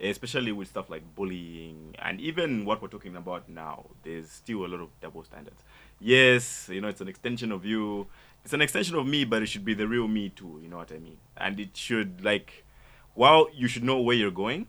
Especially 0.00 0.52
with 0.52 0.68
stuff 0.68 0.90
like 0.90 1.02
bullying 1.16 1.96
and 1.98 2.20
even 2.20 2.64
what 2.64 2.80
we're 2.80 2.86
talking 2.86 3.16
about 3.16 3.48
now, 3.48 3.84
there's 4.04 4.30
still 4.30 4.64
a 4.64 4.68
lot 4.68 4.80
of 4.80 4.88
double 5.00 5.24
standards. 5.24 5.60
Yes, 5.98 6.68
you 6.70 6.80
know, 6.80 6.86
it's 6.86 7.00
an 7.00 7.08
extension 7.08 7.50
of 7.50 7.64
you. 7.64 8.06
It's 8.48 8.54
an 8.54 8.62
extension 8.62 8.96
of 8.96 9.06
me, 9.06 9.26
but 9.26 9.42
it 9.42 9.46
should 9.46 9.66
be 9.66 9.74
the 9.74 9.86
real 9.86 10.08
me 10.08 10.30
too, 10.30 10.58
you 10.62 10.70
know 10.70 10.78
what 10.78 10.90
I 10.90 10.98
mean? 10.98 11.18
And 11.36 11.60
it 11.60 11.76
should, 11.76 12.24
like, 12.24 12.64
while 13.12 13.46
you 13.52 13.68
should 13.68 13.84
know 13.84 14.00
where 14.00 14.16
you're 14.16 14.30
going, 14.30 14.68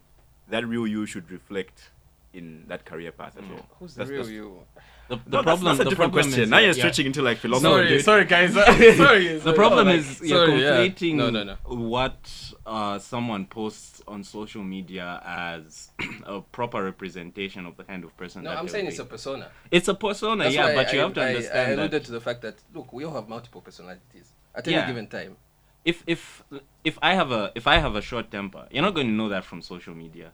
that 0.50 0.68
real 0.68 0.86
you 0.86 1.06
should 1.06 1.32
reflect 1.32 1.92
in 2.34 2.66
that 2.68 2.84
career 2.84 3.14
path 3.14 3.38
as 3.38 3.46
mm. 3.46 3.54
well. 3.54 3.66
Who's 3.80 3.94
the 3.94 4.00
That's- 4.00 4.12
real 4.12 4.24
that's- 4.24 4.36
you? 4.36 4.84
The, 5.10 5.16
the 5.16 5.22
No, 5.26 5.42
that's, 5.42 5.44
problem. 5.46 5.66
that's 5.66 5.80
a 5.80 5.84
the 5.84 5.90
different 5.90 6.14
question. 6.14 6.40
is 6.44 6.50
now 6.50 6.60
you're 6.60 6.68
yeah. 6.68 6.74
stretching 6.74 7.08
into 7.08 7.22
like 7.24 7.40
philosophy. 7.40 8.00
Sorry, 8.00 8.02
sorry, 8.02 8.26
guys. 8.26 8.54
sorry. 8.98 9.40
The 9.40 9.54
problem 9.54 9.88
like, 9.88 9.98
is 10.00 10.22
you're 10.22 10.46
sorry, 10.48 10.62
yeah. 10.62 10.70
conflating 10.78 11.16
No, 11.16 11.30
no, 11.32 11.44
no. 11.44 11.56
what 11.66 12.54
uh, 12.66 13.00
someone 13.00 13.46
posts 13.48 14.02
on 14.08 14.24
social 14.24 14.64
media 14.64 15.22
as 15.26 15.90
a 16.26 16.42
proper 16.42 16.84
representation 16.84 17.66
of 17.66 17.76
the 17.78 17.84
kind 17.84 18.04
of 18.04 18.16
person 18.18 18.44
No, 18.44 18.52
that 18.52 18.60
I'm 18.60 18.68
saying 18.68 18.86
be. 18.86 18.90
it's 18.90 19.00
a 19.00 19.06
persona. 19.06 19.50
It's 19.72 19.88
a 19.88 19.96
persona, 19.96 20.44
That's 20.44 20.56
yeah, 20.56 20.66
why 20.66 20.76
but 20.76 20.94
you 20.94 21.00
have 21.00 21.14
to 21.16 21.22
I- 21.22 21.60
I 21.60 21.70
alluded 21.72 21.92
that 21.92 22.04
to 22.06 22.12
the 22.12 22.22
fact 22.22 22.42
that 22.44 22.56
look, 22.74 22.94
we 22.94 23.04
all 23.04 23.14
have 23.16 23.28
multiple 23.28 23.62
personalities 23.62 24.32
at 24.54 24.68
any 24.68 24.76
Yeah. 24.78 24.88
given 24.88 25.08
time. 25.08 25.38
if 25.86 26.04
if 26.06 26.44
if 26.84 27.00
I 27.02 27.16
have 27.16 27.32
a 27.32 27.52
if 27.56 27.66
I 27.66 27.78
have 27.80 27.96
a 27.96 28.02
short 28.02 28.30
temper, 28.30 28.68
you're 28.72 28.84
not 28.84 28.94
going 28.94 29.08
to 29.08 29.14
know 29.14 29.30
that 29.30 29.44
from 29.44 29.62
social 29.64 29.96
media. 29.96 30.32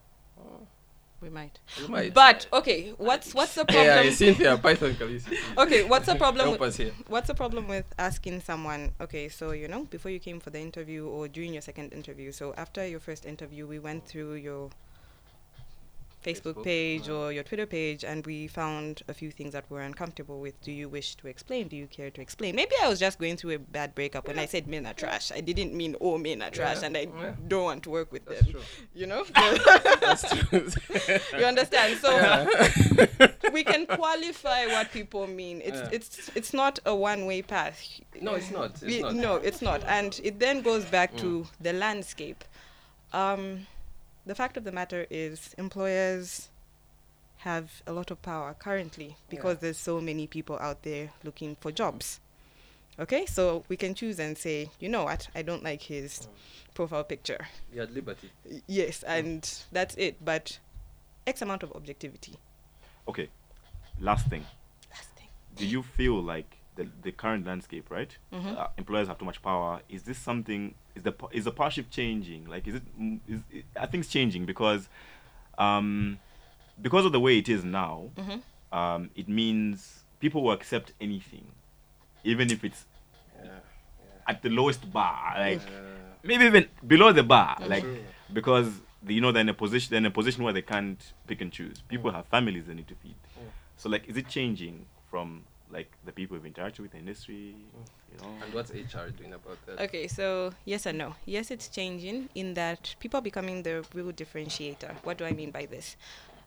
We 1.21 1.29
might. 1.29 1.59
You 1.79 1.87
might. 1.87 2.13
But 2.13 2.47
okay, 2.51 2.93
what's 2.97 3.33
what's 3.33 3.55
the 3.55 3.65
problem? 3.65 3.85
yeah, 3.85 4.01
yeah, 4.01 4.11
Cynthia, 4.11 4.57
Python, 4.57 4.95
okay, 5.57 5.83
what's 5.83 6.05
the 6.05 6.15
problem? 6.23 6.47
Help 6.49 6.61
us 6.61 6.75
here. 6.77 6.91
What's 7.07 7.27
the 7.27 7.33
problem 7.33 7.67
with 7.67 7.85
asking 7.97 8.41
someone, 8.41 8.93
okay, 8.99 9.29
so 9.29 9.51
you 9.51 9.67
know, 9.67 9.85
before 9.85 10.11
you 10.11 10.19
came 10.19 10.39
for 10.39 10.49
the 10.49 10.59
interview 10.59 11.07
or 11.07 11.27
during 11.27 11.53
your 11.53 11.61
second 11.61 11.93
interview, 11.93 12.31
so 12.31 12.53
after 12.57 12.85
your 12.85 12.99
first 12.99 13.25
interview, 13.25 13.65
we 13.65 13.79
went 13.79 14.05
through 14.05 14.33
your 14.35 14.69
Facebook, 16.25 16.55
Facebook, 16.55 16.63
page 16.63 17.09
or 17.09 17.31
your 17.31 17.43
Twitter 17.43 17.65
page 17.65 18.03
and 18.03 18.25
we 18.25 18.47
found 18.47 19.03
a 19.07 19.13
few 19.13 19.29
things 19.31 19.53
that 19.53 19.65
we're 19.69 19.81
uncomfortable 19.81 20.39
with. 20.39 20.59
Do 20.61 20.71
you 20.71 20.89
wish 20.89 21.15
to 21.15 21.27
explain? 21.27 21.67
Do 21.67 21.75
you 21.75 21.87
care 21.87 22.09
to 22.11 22.21
explain? 22.21 22.55
Maybe 22.55 22.71
I 22.83 22.87
was 22.89 22.99
just 22.99 23.19
going 23.19 23.37
through 23.37 23.51
a 23.55 23.59
bad 23.59 23.93
breakup 23.95 24.27
when 24.27 24.39
I 24.39 24.45
said 24.45 24.67
men 24.67 24.85
are 24.85 24.93
trash. 24.93 25.31
I 25.31 25.41
didn't 25.41 25.73
mean 25.73 25.95
all 25.95 26.17
men 26.17 26.41
are 26.41 26.49
trash 26.49 26.79
Yeah, 26.81 26.85
and 26.87 26.97
I 26.97 27.01
yeah. 27.01 27.33
don't 27.47 27.63
want 27.63 27.83
to 27.83 27.89
work 27.89 28.11
with 28.11 28.25
That's 28.25 28.41
them. 28.41 28.51
true. 28.51 28.61
You 28.95 29.07
know? 29.07 29.23
That's 30.01 30.23
true. 30.29 30.67
you 31.39 31.45
understand? 31.45 31.97
So 31.99 32.09
Yeah. 32.11 33.27
we 33.53 33.63
can 33.63 33.85
qualify 33.85 34.65
what 34.67 34.91
people 34.91 35.27
mean. 35.27 35.61
It's 35.63 35.77
Yeah. 35.77 35.89
it's 35.91 36.31
it's 36.35 36.53
not 36.53 36.79
a 36.85 36.95
one 36.95 37.25
way 37.25 37.41
path. 37.41 37.77
No, 38.21 38.33
it's 38.35 38.51
not. 38.51 38.71
It's 38.71 38.81
We- 38.83 39.01
not. 39.01 39.13
Mm. 39.13 39.21
No, 39.27 39.35
it's 39.35 39.61
not. 39.61 39.83
And 39.85 40.19
it 40.23 40.39
then 40.39 40.61
goes 40.61 40.85
back 40.85 41.15
to 41.17 41.45
the 41.59 41.73
landscape. 41.73 42.43
Um, 43.13 43.67
the 44.25 44.35
fact 44.35 44.57
of 44.57 44.63
the 44.63 44.71
matter 44.71 45.05
is, 45.09 45.53
employers 45.57 46.49
have 47.39 47.83
a 47.85 47.91
lot 47.93 48.09
of 48.11 48.21
power 48.21 48.55
currently 48.57 49.17
because 49.29 49.59
there's 49.59 49.77
so 49.77 50.01
many 50.01 50.25
people 50.27 50.57
out 50.59 50.81
there 50.83 51.11
looking 51.23 51.55
for 51.59 51.71
jobs. 51.71 52.19
Okay, 52.97 53.25
so 53.25 53.65
we 53.67 53.75
can 53.75 53.93
choose 53.93 54.19
and 54.19 54.37
say, 54.37 54.69
you 54.79 54.87
know 54.89 55.03
what, 55.03 55.27
I 55.35 55.41
don't 55.41 55.63
like 55.63 55.81
his 55.83 56.19
Mm. 56.19 56.73
profile 56.73 57.03
picture. 57.03 57.45
You 57.73 57.81
had 57.81 57.91
liberty. 57.91 58.31
Y- 58.49 58.61
Yes, 58.67 59.03
and 59.03 59.47
that's 59.71 59.95
it. 59.95 60.23
But 60.23 60.59
X 61.27 61.41
amount 61.41 61.61
of 61.63 61.71
objectivity. 61.73 62.35
Okay, 63.07 63.29
last 63.99 64.27
thing. 64.27 64.45
Last 64.89 65.09
thing. 65.09 65.27
Do 65.55 65.65
you 65.67 65.83
feel 65.83 66.21
like 66.23 66.57
the, 66.75 66.87
the 67.03 67.11
current 67.11 67.45
landscape, 67.45 67.91
right? 67.91 68.17
Mhm. 68.31 68.57
Uh, 68.57 68.67
employers 68.77 69.07
have 69.09 69.17
too 69.19 69.25
much 69.25 69.41
power. 69.41 69.81
Is 69.89 70.03
this 70.03 70.17
something? 70.17 70.73
Is 70.95 71.03
the 71.03 71.11
po- 71.11 71.29
is 71.33 71.43
the 71.45 71.51
power 71.51 71.69
shift 71.69 71.91
changing? 71.91 72.45
Like, 72.45 72.67
is 72.67 72.75
it? 72.75 72.99
mm, 72.99 73.19
Is 73.27 73.41
it, 73.51 73.65
I 73.79 73.85
think 73.85 74.03
it's 74.03 74.11
changing 74.13 74.45
because, 74.45 74.87
um, 75.57 76.19
because 76.81 77.05
of 77.05 77.11
the 77.11 77.19
way 77.19 77.37
it 77.37 77.49
is 77.49 77.63
now. 77.63 78.09
Mhm. 78.17 78.41
Um, 78.71 79.09
it 79.15 79.27
means 79.29 80.03
people 80.19 80.43
will 80.43 80.51
accept 80.51 80.91
anything, 80.99 81.45
even 82.23 82.51
if 82.51 82.63
it's 82.63 82.85
Yeah. 83.43 83.51
at 84.27 84.41
the 84.41 84.49
lowest 84.49 84.91
bar. 84.91 85.33
Like 85.37 85.61
yeah. 85.61 85.79
maybe 86.23 86.45
even 86.45 86.67
below 86.85 87.11
the 87.13 87.23
bar. 87.23 87.57
Like 87.65 87.83
True. 87.83 88.03
because 88.33 88.81
you 89.07 89.21
know 89.21 89.31
they're 89.31 89.41
in 89.41 89.49
a 89.49 89.53
position 89.53 89.91
they're 89.91 89.97
in 89.99 90.05
a 90.05 90.11
position 90.11 90.43
where 90.43 90.53
they 90.53 90.61
can't 90.61 91.13
pick 91.27 91.41
and 91.41 91.51
choose. 91.51 91.81
People 91.87 92.11
have 92.11 92.25
families 92.27 92.65
they 92.67 92.73
need 92.73 92.87
to 92.87 92.95
feed. 92.95 93.15
Mm. 93.39 93.49
So 93.77 93.89
like, 93.89 94.07
is 94.07 94.17
it 94.17 94.27
changing 94.27 94.85
from 95.09 95.43
like 95.43 95.43
the 95.43 95.44
people 96.15 96.37
we've 96.37 96.51
interacted 96.51 96.79
with 96.79 96.93
in 96.95 97.05
the 97.05 97.09
industry? 97.09 97.55
You 98.11 98.17
know. 98.19 98.33
And 98.43 98.53
what's 98.53 98.71
HR 98.71 99.09
doing 99.15 99.33
about 99.33 99.57
that? 99.65 99.79
Okay, 99.81 100.07
so 100.07 100.53
yes 100.65 100.85
and 100.85 100.97
no. 100.97 101.15
Yes, 101.25 101.51
it's 101.51 101.67
changing 101.67 102.29
in 102.35 102.53
that 102.55 102.95
people 102.99 103.19
are 103.19 103.23
becoming 103.23 103.63
the 103.63 103.85
real 103.93 104.11
differentiator. 104.11 104.91
What 105.03 105.17
do 105.17 105.25
I 105.25 105.31
mean 105.31 105.51
by 105.51 105.65
this? 105.65 105.97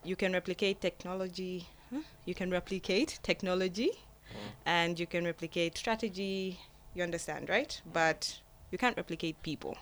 You 0.05 0.17
can 0.17 0.33
replicate 0.33 0.81
technology. 0.81 1.69
Huh? 1.93 2.01
You 2.25 2.35
can 2.35 2.51
replicate 2.51 3.19
technology, 3.23 3.91
mm. 4.31 4.51
and 4.67 4.99
you 4.99 5.07
can 5.07 5.25
replicate 5.25 5.77
strategy. 5.77 6.59
You 6.95 7.03
understand, 7.03 7.49
right? 7.49 7.81
But 7.93 8.41
you 8.71 8.79
can't 8.79 8.97
replicate 8.97 9.43
people. 9.43 9.77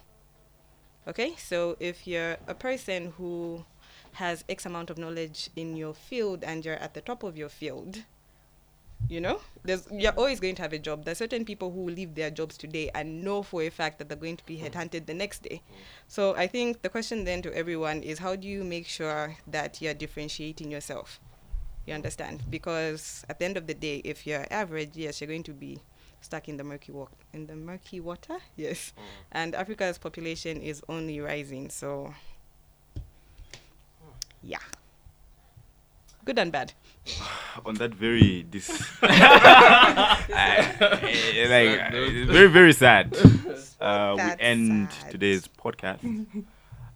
Okay, 1.08 1.34
so 1.36 1.76
if 1.78 2.06
you're 2.06 2.36
a 2.48 2.54
person 2.54 3.12
who 3.16 3.64
has 4.14 4.44
X 4.48 4.66
amount 4.66 4.90
of 4.90 4.98
knowledge 4.98 5.50
in 5.54 5.76
your 5.76 5.94
field 5.94 6.42
and 6.42 6.64
you're 6.64 6.74
at 6.74 6.94
the 6.94 7.00
top 7.00 7.22
of 7.22 7.36
your 7.36 7.48
field, 7.48 8.04
you 9.08 9.20
know, 9.20 9.40
there's 9.62 9.86
you're 9.92 10.12
always 10.12 10.40
going 10.40 10.54
to 10.56 10.62
have 10.62 10.72
a 10.72 10.78
job. 10.78 11.04
There's 11.04 11.18
certain 11.18 11.44
people 11.44 11.70
who 11.70 11.88
leave 11.88 12.14
their 12.14 12.30
jobs 12.30 12.56
today 12.56 12.90
and 12.94 13.22
know 13.22 13.42
for 13.42 13.62
a 13.62 13.70
fact 13.70 13.98
that 13.98 14.08
they're 14.08 14.16
going 14.18 14.36
to 14.36 14.46
be 14.46 14.58
headhunted 14.58 15.06
the 15.06 15.14
next 15.14 15.42
day. 15.42 15.62
So 16.08 16.34
I 16.34 16.46
think 16.46 16.82
the 16.82 16.88
question 16.88 17.24
then 17.24 17.42
to 17.42 17.54
everyone 17.56 18.02
is 18.02 18.18
how 18.18 18.34
do 18.36 18.48
you 18.48 18.64
make 18.64 18.86
sure 18.86 19.36
that 19.46 19.80
you're 19.80 19.94
differentiating 19.94 20.70
yourself? 20.70 21.20
You 21.86 21.94
understand? 21.94 22.42
Because 22.50 23.24
at 23.28 23.38
the 23.38 23.44
end 23.44 23.56
of 23.56 23.66
the 23.68 23.74
day, 23.74 24.02
if 24.04 24.26
you're 24.26 24.46
average, 24.50 24.90
yes, 24.94 25.20
you're 25.20 25.28
going 25.28 25.44
to 25.44 25.52
be 25.54 25.78
stuck 26.20 26.48
in 26.48 26.56
the 26.56 26.64
murky 26.64 26.90
wa- 26.90 27.06
in 27.32 27.46
the 27.46 27.54
murky 27.54 28.00
water. 28.00 28.38
Yes, 28.56 28.92
and 29.30 29.54
Africa's 29.54 29.98
population 29.98 30.60
is 30.60 30.82
only 30.88 31.20
rising. 31.20 31.70
So 31.70 32.12
yeah, 34.42 34.58
good 36.26 36.38
and 36.38 36.52
bad. 36.52 36.72
on 37.66 37.74
that 37.76 37.94
very 37.94 38.42
dis 38.42 38.68
I- 39.02 40.18
like 41.54 41.80
uh, 41.80 42.32
very 42.32 42.48
very 42.48 42.72
sad 42.72 43.16
uh, 43.80 44.12
we 44.16 44.22
end 44.40 44.90
sad. 44.92 45.10
today's 45.12 45.48
podcast 45.64 46.00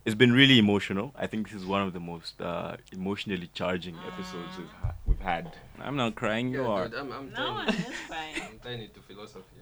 it's 0.05 0.17
been 0.17 0.33
really 0.33 0.59
emotional 0.59 1.15
i 1.17 1.27
think 1.29 1.49
this 1.49 1.61
is 1.63 1.67
one 1.67 1.83
of 1.87 1.93
the 1.93 2.01
most 2.01 2.41
uh, 2.43 2.77
emotionally 2.93 3.49
charging 3.55 3.97
episodes 4.13 4.53
we've, 4.59 4.75
ha- 4.83 4.95
we've 5.07 5.21
had 5.21 5.53
I'm 5.83 5.97
not 5.97 6.15
crying. 6.15 6.51
You 6.53 6.61
Yeah, 6.65 6.69
are. 6.75 6.89
dude, 6.89 6.99
I'm, 6.99 7.11
I'm 7.13 7.33
No 7.33 7.53
one 7.55 7.69
is 7.71 7.75
crying. 8.07 8.35
I'm 8.47 8.59
turning 8.63 8.83
into 8.83 9.01
philosophy. 9.01 9.57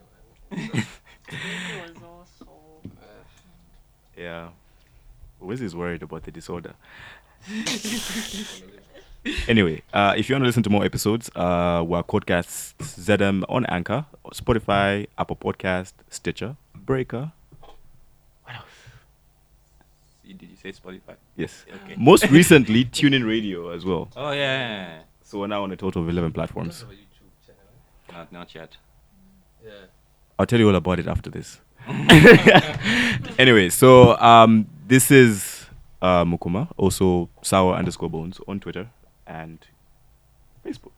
Man. 0.50 0.84
It 1.28 1.94
was 1.94 2.02
also. 2.02 2.50
Uh, 2.86 3.22
yeah 4.16 4.48
Wiz 5.38 5.60
is 5.62 5.76
worried 5.76 6.02
about 6.02 6.24
the 6.24 6.32
disorder 6.32 6.74
I'm 7.48 7.64
gonna 7.64 7.70
leave. 7.70 8.77
Anyway, 9.46 9.82
uh, 9.92 10.14
if 10.16 10.28
you 10.28 10.34
want 10.34 10.42
to 10.42 10.46
listen 10.46 10.62
to 10.62 10.70
more 10.70 10.84
episodes, 10.84 11.30
uh, 11.34 11.84
we're 11.86 12.02
Codecast 12.02 12.74
ZM 12.78 13.44
on 13.48 13.66
Anchor, 13.66 14.06
Spotify, 14.32 15.06
Apple 15.18 15.36
Podcast, 15.36 15.92
Stitcher, 16.08 16.56
Breaker. 16.74 17.32
What 17.60 18.54
else? 18.54 18.64
Did 20.26 20.42
you 20.42 20.56
say 20.62 20.72
Spotify? 20.72 21.16
Yes. 21.36 21.64
Okay. 21.84 21.94
Most 21.98 22.30
recently, 22.30 22.84
TuneIn 22.84 23.26
Radio 23.26 23.70
as 23.70 23.84
well. 23.84 24.08
Oh 24.16 24.30
yeah. 24.30 25.00
So 25.22 25.40
we're 25.40 25.46
now 25.48 25.62
on 25.62 25.72
a 25.72 25.76
total 25.76 26.02
of 26.02 26.08
11 26.08 26.32
platforms. 26.32 26.84
YouTube 26.84 27.46
channel. 27.46 27.60
Not 28.12 28.32
not 28.32 28.54
yet. 28.54 28.76
Yeah. 29.64 29.72
I'll 30.38 30.46
tell 30.46 30.58
you 30.60 30.68
all 30.68 30.76
about 30.76 31.00
it 31.00 31.08
after 31.08 31.28
this. 31.28 31.60
anyway, 33.38 33.68
so 33.68 34.16
um, 34.18 34.66
this 34.86 35.10
is 35.10 35.66
uh, 36.00 36.24
Mukuma, 36.24 36.68
also 36.76 37.28
sour 37.42 37.74
underscore 37.74 38.08
bones 38.08 38.40
on 38.46 38.60
Twitter 38.60 38.88
and 39.28 39.64
Facebook. 40.66 40.90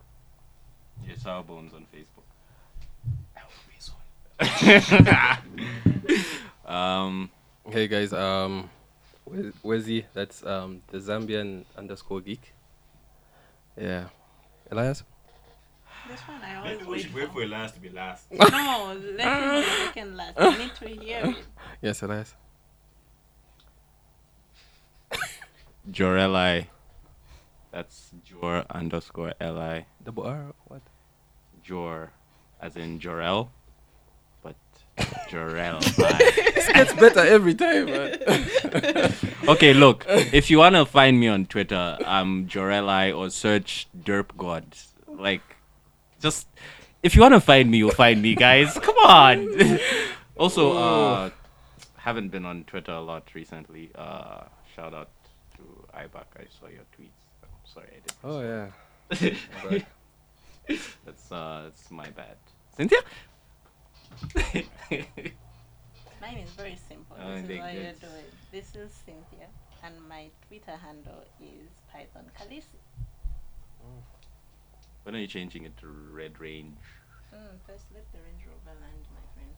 Yeah, 1.07 1.17
Sour 1.17 1.43
Bones 1.43 1.75
on 1.75 1.87
Facebook. 1.93 2.25
um, 6.65 7.31
Hey 7.69 7.89
guys, 7.89 8.15
um, 8.15 8.71
Wes- 9.27 9.53
Wezi, 9.63 10.05
that's 10.15 10.43
um 10.47 10.81
the 10.89 10.97
Zambian 10.99 11.65
underscore 11.77 12.23
geek. 12.23 12.55
Yeah. 13.79 14.07
Elias? 14.71 15.03
This 16.09 16.21
one 16.21 16.41
I 16.43 16.55
always 16.57 16.87
wait 17.13 17.31
for. 17.31 17.43
Elias 17.43 17.73
to 17.73 17.81
be 17.81 17.91
last. 17.91 18.33
No, 18.33 18.97
let 19.17 19.43
him 19.43 19.61
be 19.61 19.67
second 19.85 20.17
last. 20.17 20.35
I 20.39 20.57
need 20.57 20.75
to 20.77 20.89
hear 20.89 21.21
it. 21.27 21.37
Yes, 21.83 22.03
Elias. 22.03 22.35
Joreli. 25.91 26.67
That's 27.73 28.11
Jor 28.25 28.65
underscore 28.69 29.33
Li. 29.41 29.87
Double 30.03 30.25
R? 30.25 30.55
What? 30.67 30.83
Jor, 31.63 32.11
as 32.61 32.77
in 32.77 32.99
Jorel, 32.99 33.49
but 34.43 34.57
Jorel. 35.29 35.81
This 36.55 36.69
gets 36.73 36.93
better 36.95 37.21
every 37.21 37.55
time, 37.55 37.87
man. 37.87 38.19
okay, 39.49 39.73
look. 39.73 40.05
If 40.09 40.51
you 40.51 40.59
wanna 40.59 40.85
find 40.85 41.19
me 41.21 41.29
on 41.29 41.47
Twitter, 41.47 41.97
I'm 42.05 42.49
Joreli 42.49 43.17
or 43.17 43.31
search 43.31 43.89
Derp 43.97 44.37
God. 44.37 44.65
Like, 45.07 45.43
just 46.21 46.49
if 47.03 47.15
you 47.15 47.23
wanna 47.23 47.41
find 47.41 47.71
me, 47.71 47.79
you'll 47.79 47.93
find 47.93 48.21
me, 48.21 48.35
guys. 48.35 48.77
Come 48.79 48.97
on. 48.97 49.79
also, 50.37 50.77
uh, 50.77 51.31
haven't 51.97 52.31
been 52.31 52.45
on 52.45 52.65
Twitter 52.65 52.93
a 52.93 53.01
lot 53.01 53.35
recently. 53.35 53.91
Uh, 53.95 54.45
shout 54.75 54.93
out 54.93 55.11
to 55.57 55.63
Ibak. 55.95 56.27
I 56.37 56.45
saw 56.59 56.67
your 56.67 56.85
tweets. 56.99 57.20
Oh, 57.71 57.75
sorry, 57.75 57.89
I 57.89 57.95
didn't. 57.95 58.17
oh 58.25 58.41
yeah. 58.41 58.71
But 60.69 60.79
that's 61.05 61.33
uh, 61.33 61.63
that's 61.65 61.91
my 61.91 62.09
bad. 62.11 62.37
Cynthia. 62.77 62.99
Mine 66.21 66.37
is 66.39 66.51
very 66.51 66.77
simple. 66.89 67.17
Oh, 67.19 67.33
this 67.33 67.43
is 67.43 67.49
they 67.49 67.59
what 67.59 67.75
you're 67.75 67.83
good. 67.85 68.01
doing. 68.01 68.25
This 68.53 68.75
is 68.77 68.93
Cynthia, 69.07 69.49
and 69.83 69.95
my 70.09 70.29
Twitter 70.47 70.77
handle 70.77 71.25
is 71.41 71.71
Python 71.93 72.25
Khaleesi. 72.39 72.79
When 75.05 75.17
are 75.17 75.19
you 75.19 75.27
changing 75.27 75.65
it 75.65 75.77
to 75.79 75.87
Red 75.87 76.39
Range? 76.41 76.77
Mm, 77.35 77.59
first, 77.67 77.85
let 77.95 78.05
the 78.13 78.19
Range 78.19 78.43
Rover 78.47 78.77
land, 78.81 79.07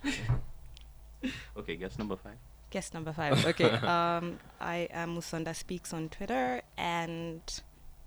my 0.05 0.11
friend. 0.11 1.33
Okay, 1.57 1.77
guess 1.77 1.99
number 1.99 2.17
five. 2.17 2.37
Guess 2.71 2.95
number 2.95 3.13
five. 3.13 3.45
Okay. 3.47 3.71
um, 3.71 4.39
I 4.61 4.89
am 4.93 5.17
Musonda 5.17 5.55
Speaks 5.55 5.93
on 5.93 6.09
Twitter 6.09 6.63
and 6.77 7.41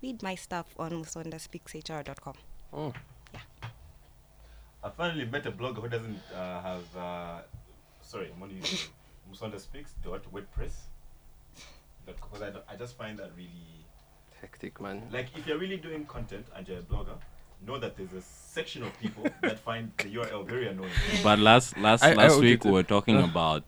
read 0.02 0.22
my 0.22 0.34
stuff 0.34 0.66
on 0.78 0.90
musondaspeakshr.com. 0.90 2.34
Oh. 2.72 2.92
Yeah. 3.32 3.40
I 4.84 4.90
finally 4.90 5.24
met 5.24 5.46
a 5.46 5.52
blogger 5.52 5.82
who 5.82 5.88
doesn't 5.88 6.20
uh, 6.34 6.60
have. 6.62 6.96
Uh, 6.96 7.38
sorry, 8.02 8.30
I'm 8.34 8.42
only 8.42 8.56
using 8.56 8.90
Musonda 9.30 9.60
Speaks 9.60 9.94
dot 10.04 10.22
WordPress. 10.32 10.72
Because 12.04 12.40
I, 12.42 12.52
I 12.72 12.76
just 12.76 12.96
find 12.96 13.18
that 13.18 13.32
really 13.36 13.50
Hectic, 14.40 14.80
man. 14.80 15.02
like 15.10 15.26
if 15.36 15.44
you're 15.46 15.58
really 15.58 15.76
doing 15.76 16.04
content 16.04 16.46
and 16.54 16.68
you're 16.68 16.78
a 16.78 16.82
blogger, 16.82 17.16
know 17.66 17.78
that 17.80 17.96
there's 17.96 18.12
a 18.12 18.22
section 18.22 18.84
of 18.84 18.96
people 19.00 19.24
that 19.42 19.58
find 19.58 19.90
the 19.98 20.04
URL 20.04 20.46
very 20.46 20.68
annoying. 20.68 20.92
But 21.24 21.40
last 21.40 21.76
last 21.78 22.04
I- 22.04 22.10
I 22.12 22.14
last 22.14 22.36
would 22.36 22.44
week 22.44 22.64
we 22.64 22.70
were 22.70 22.84
talking 22.84 23.20
about 23.30 23.64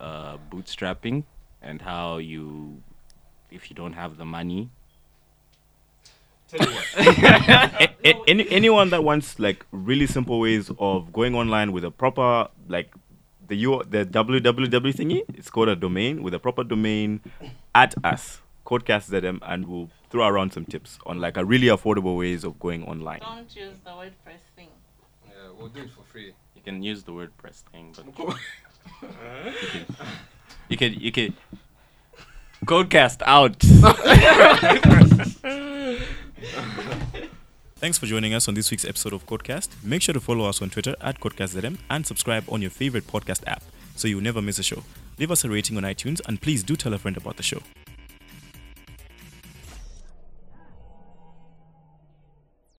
uh, 0.00 0.38
bootstrapping 0.50 1.24
and 1.60 1.82
how 1.82 2.16
you, 2.18 2.80
if 3.50 3.68
you 3.68 3.76
don't 3.76 3.92
have 3.94 4.16
the 4.16 4.24
money, 4.24 4.70
Tell 4.70 4.70
you 4.70 4.70
what. 4.70 4.70
A- 4.70 6.10
a- 6.10 6.42
any, 8.26 8.48
anyone 8.50 8.90
that 8.90 9.02
wants 9.02 9.38
like 9.38 9.64
really 9.72 10.06
simple 10.06 10.38
ways 10.40 10.70
of 10.78 11.12
going 11.12 11.34
online 11.34 11.72
with 11.72 11.84
a 11.84 11.90
proper 11.90 12.48
like 12.68 12.92
the 13.48 13.56
U 13.56 13.82
the 13.88 14.06
www 14.06 14.94
thingy, 14.94 15.22
it's 15.34 15.50
called 15.50 15.68
a 15.68 15.76
domain 15.76 16.22
with 16.22 16.34
a 16.34 16.38
proper 16.38 16.64
domain 16.64 17.20
at 17.74 17.94
us 18.04 18.40
codecast.zm 18.64 19.38
and 19.42 19.66
we'll 19.68 19.90
throw 20.10 20.26
around 20.26 20.52
some 20.52 20.64
tips 20.64 20.98
on 21.06 21.20
like 21.20 21.36
a 21.36 21.44
really 21.44 21.66
affordable 21.66 22.16
ways 22.16 22.44
of 22.44 22.58
going 22.58 22.84
online. 22.84 23.20
Don't 23.20 23.54
use 23.54 23.76
the 23.84 23.90
WordPress 23.90 24.40
thing. 24.56 24.68
Yeah, 25.26 25.32
we'll 25.58 25.68
do 25.68 25.82
it 25.82 25.90
for 25.90 26.02
free. 26.04 26.32
you 26.54 26.62
can 26.62 26.82
use 26.82 27.02
the 27.02 27.12
WordPress 27.12 27.62
thing, 27.72 27.94
but 28.16 28.36
you 30.68 30.76
can 30.76 30.94
you 30.94 31.12
can 31.12 31.34
codecast 32.64 33.20
out. 33.26 33.62
Thanks 37.76 37.98
for 37.98 38.06
joining 38.06 38.34
us 38.34 38.48
on 38.48 38.54
this 38.54 38.70
week's 38.70 38.84
episode 38.84 39.12
of 39.12 39.26
Codecast. 39.26 39.68
Make 39.82 40.02
sure 40.02 40.12
to 40.12 40.20
follow 40.20 40.46
us 40.48 40.62
on 40.62 40.70
Twitter 40.70 40.94
at 41.00 41.20
CodecastZM 41.20 41.78
and 41.90 42.06
subscribe 42.06 42.44
on 42.48 42.62
your 42.62 42.70
favorite 42.70 43.06
podcast 43.06 43.42
app 43.46 43.62
so 43.96 44.08
you'll 44.08 44.22
never 44.22 44.42
miss 44.42 44.58
a 44.58 44.62
show. 44.62 44.82
Leave 45.18 45.30
us 45.30 45.44
a 45.44 45.50
rating 45.50 45.76
on 45.76 45.82
iTunes 45.84 46.20
and 46.26 46.40
please 46.40 46.62
do 46.62 46.76
tell 46.76 46.94
a 46.94 46.98
friend 46.98 47.16
about 47.16 47.36
the 47.36 47.42
show. 47.42 47.60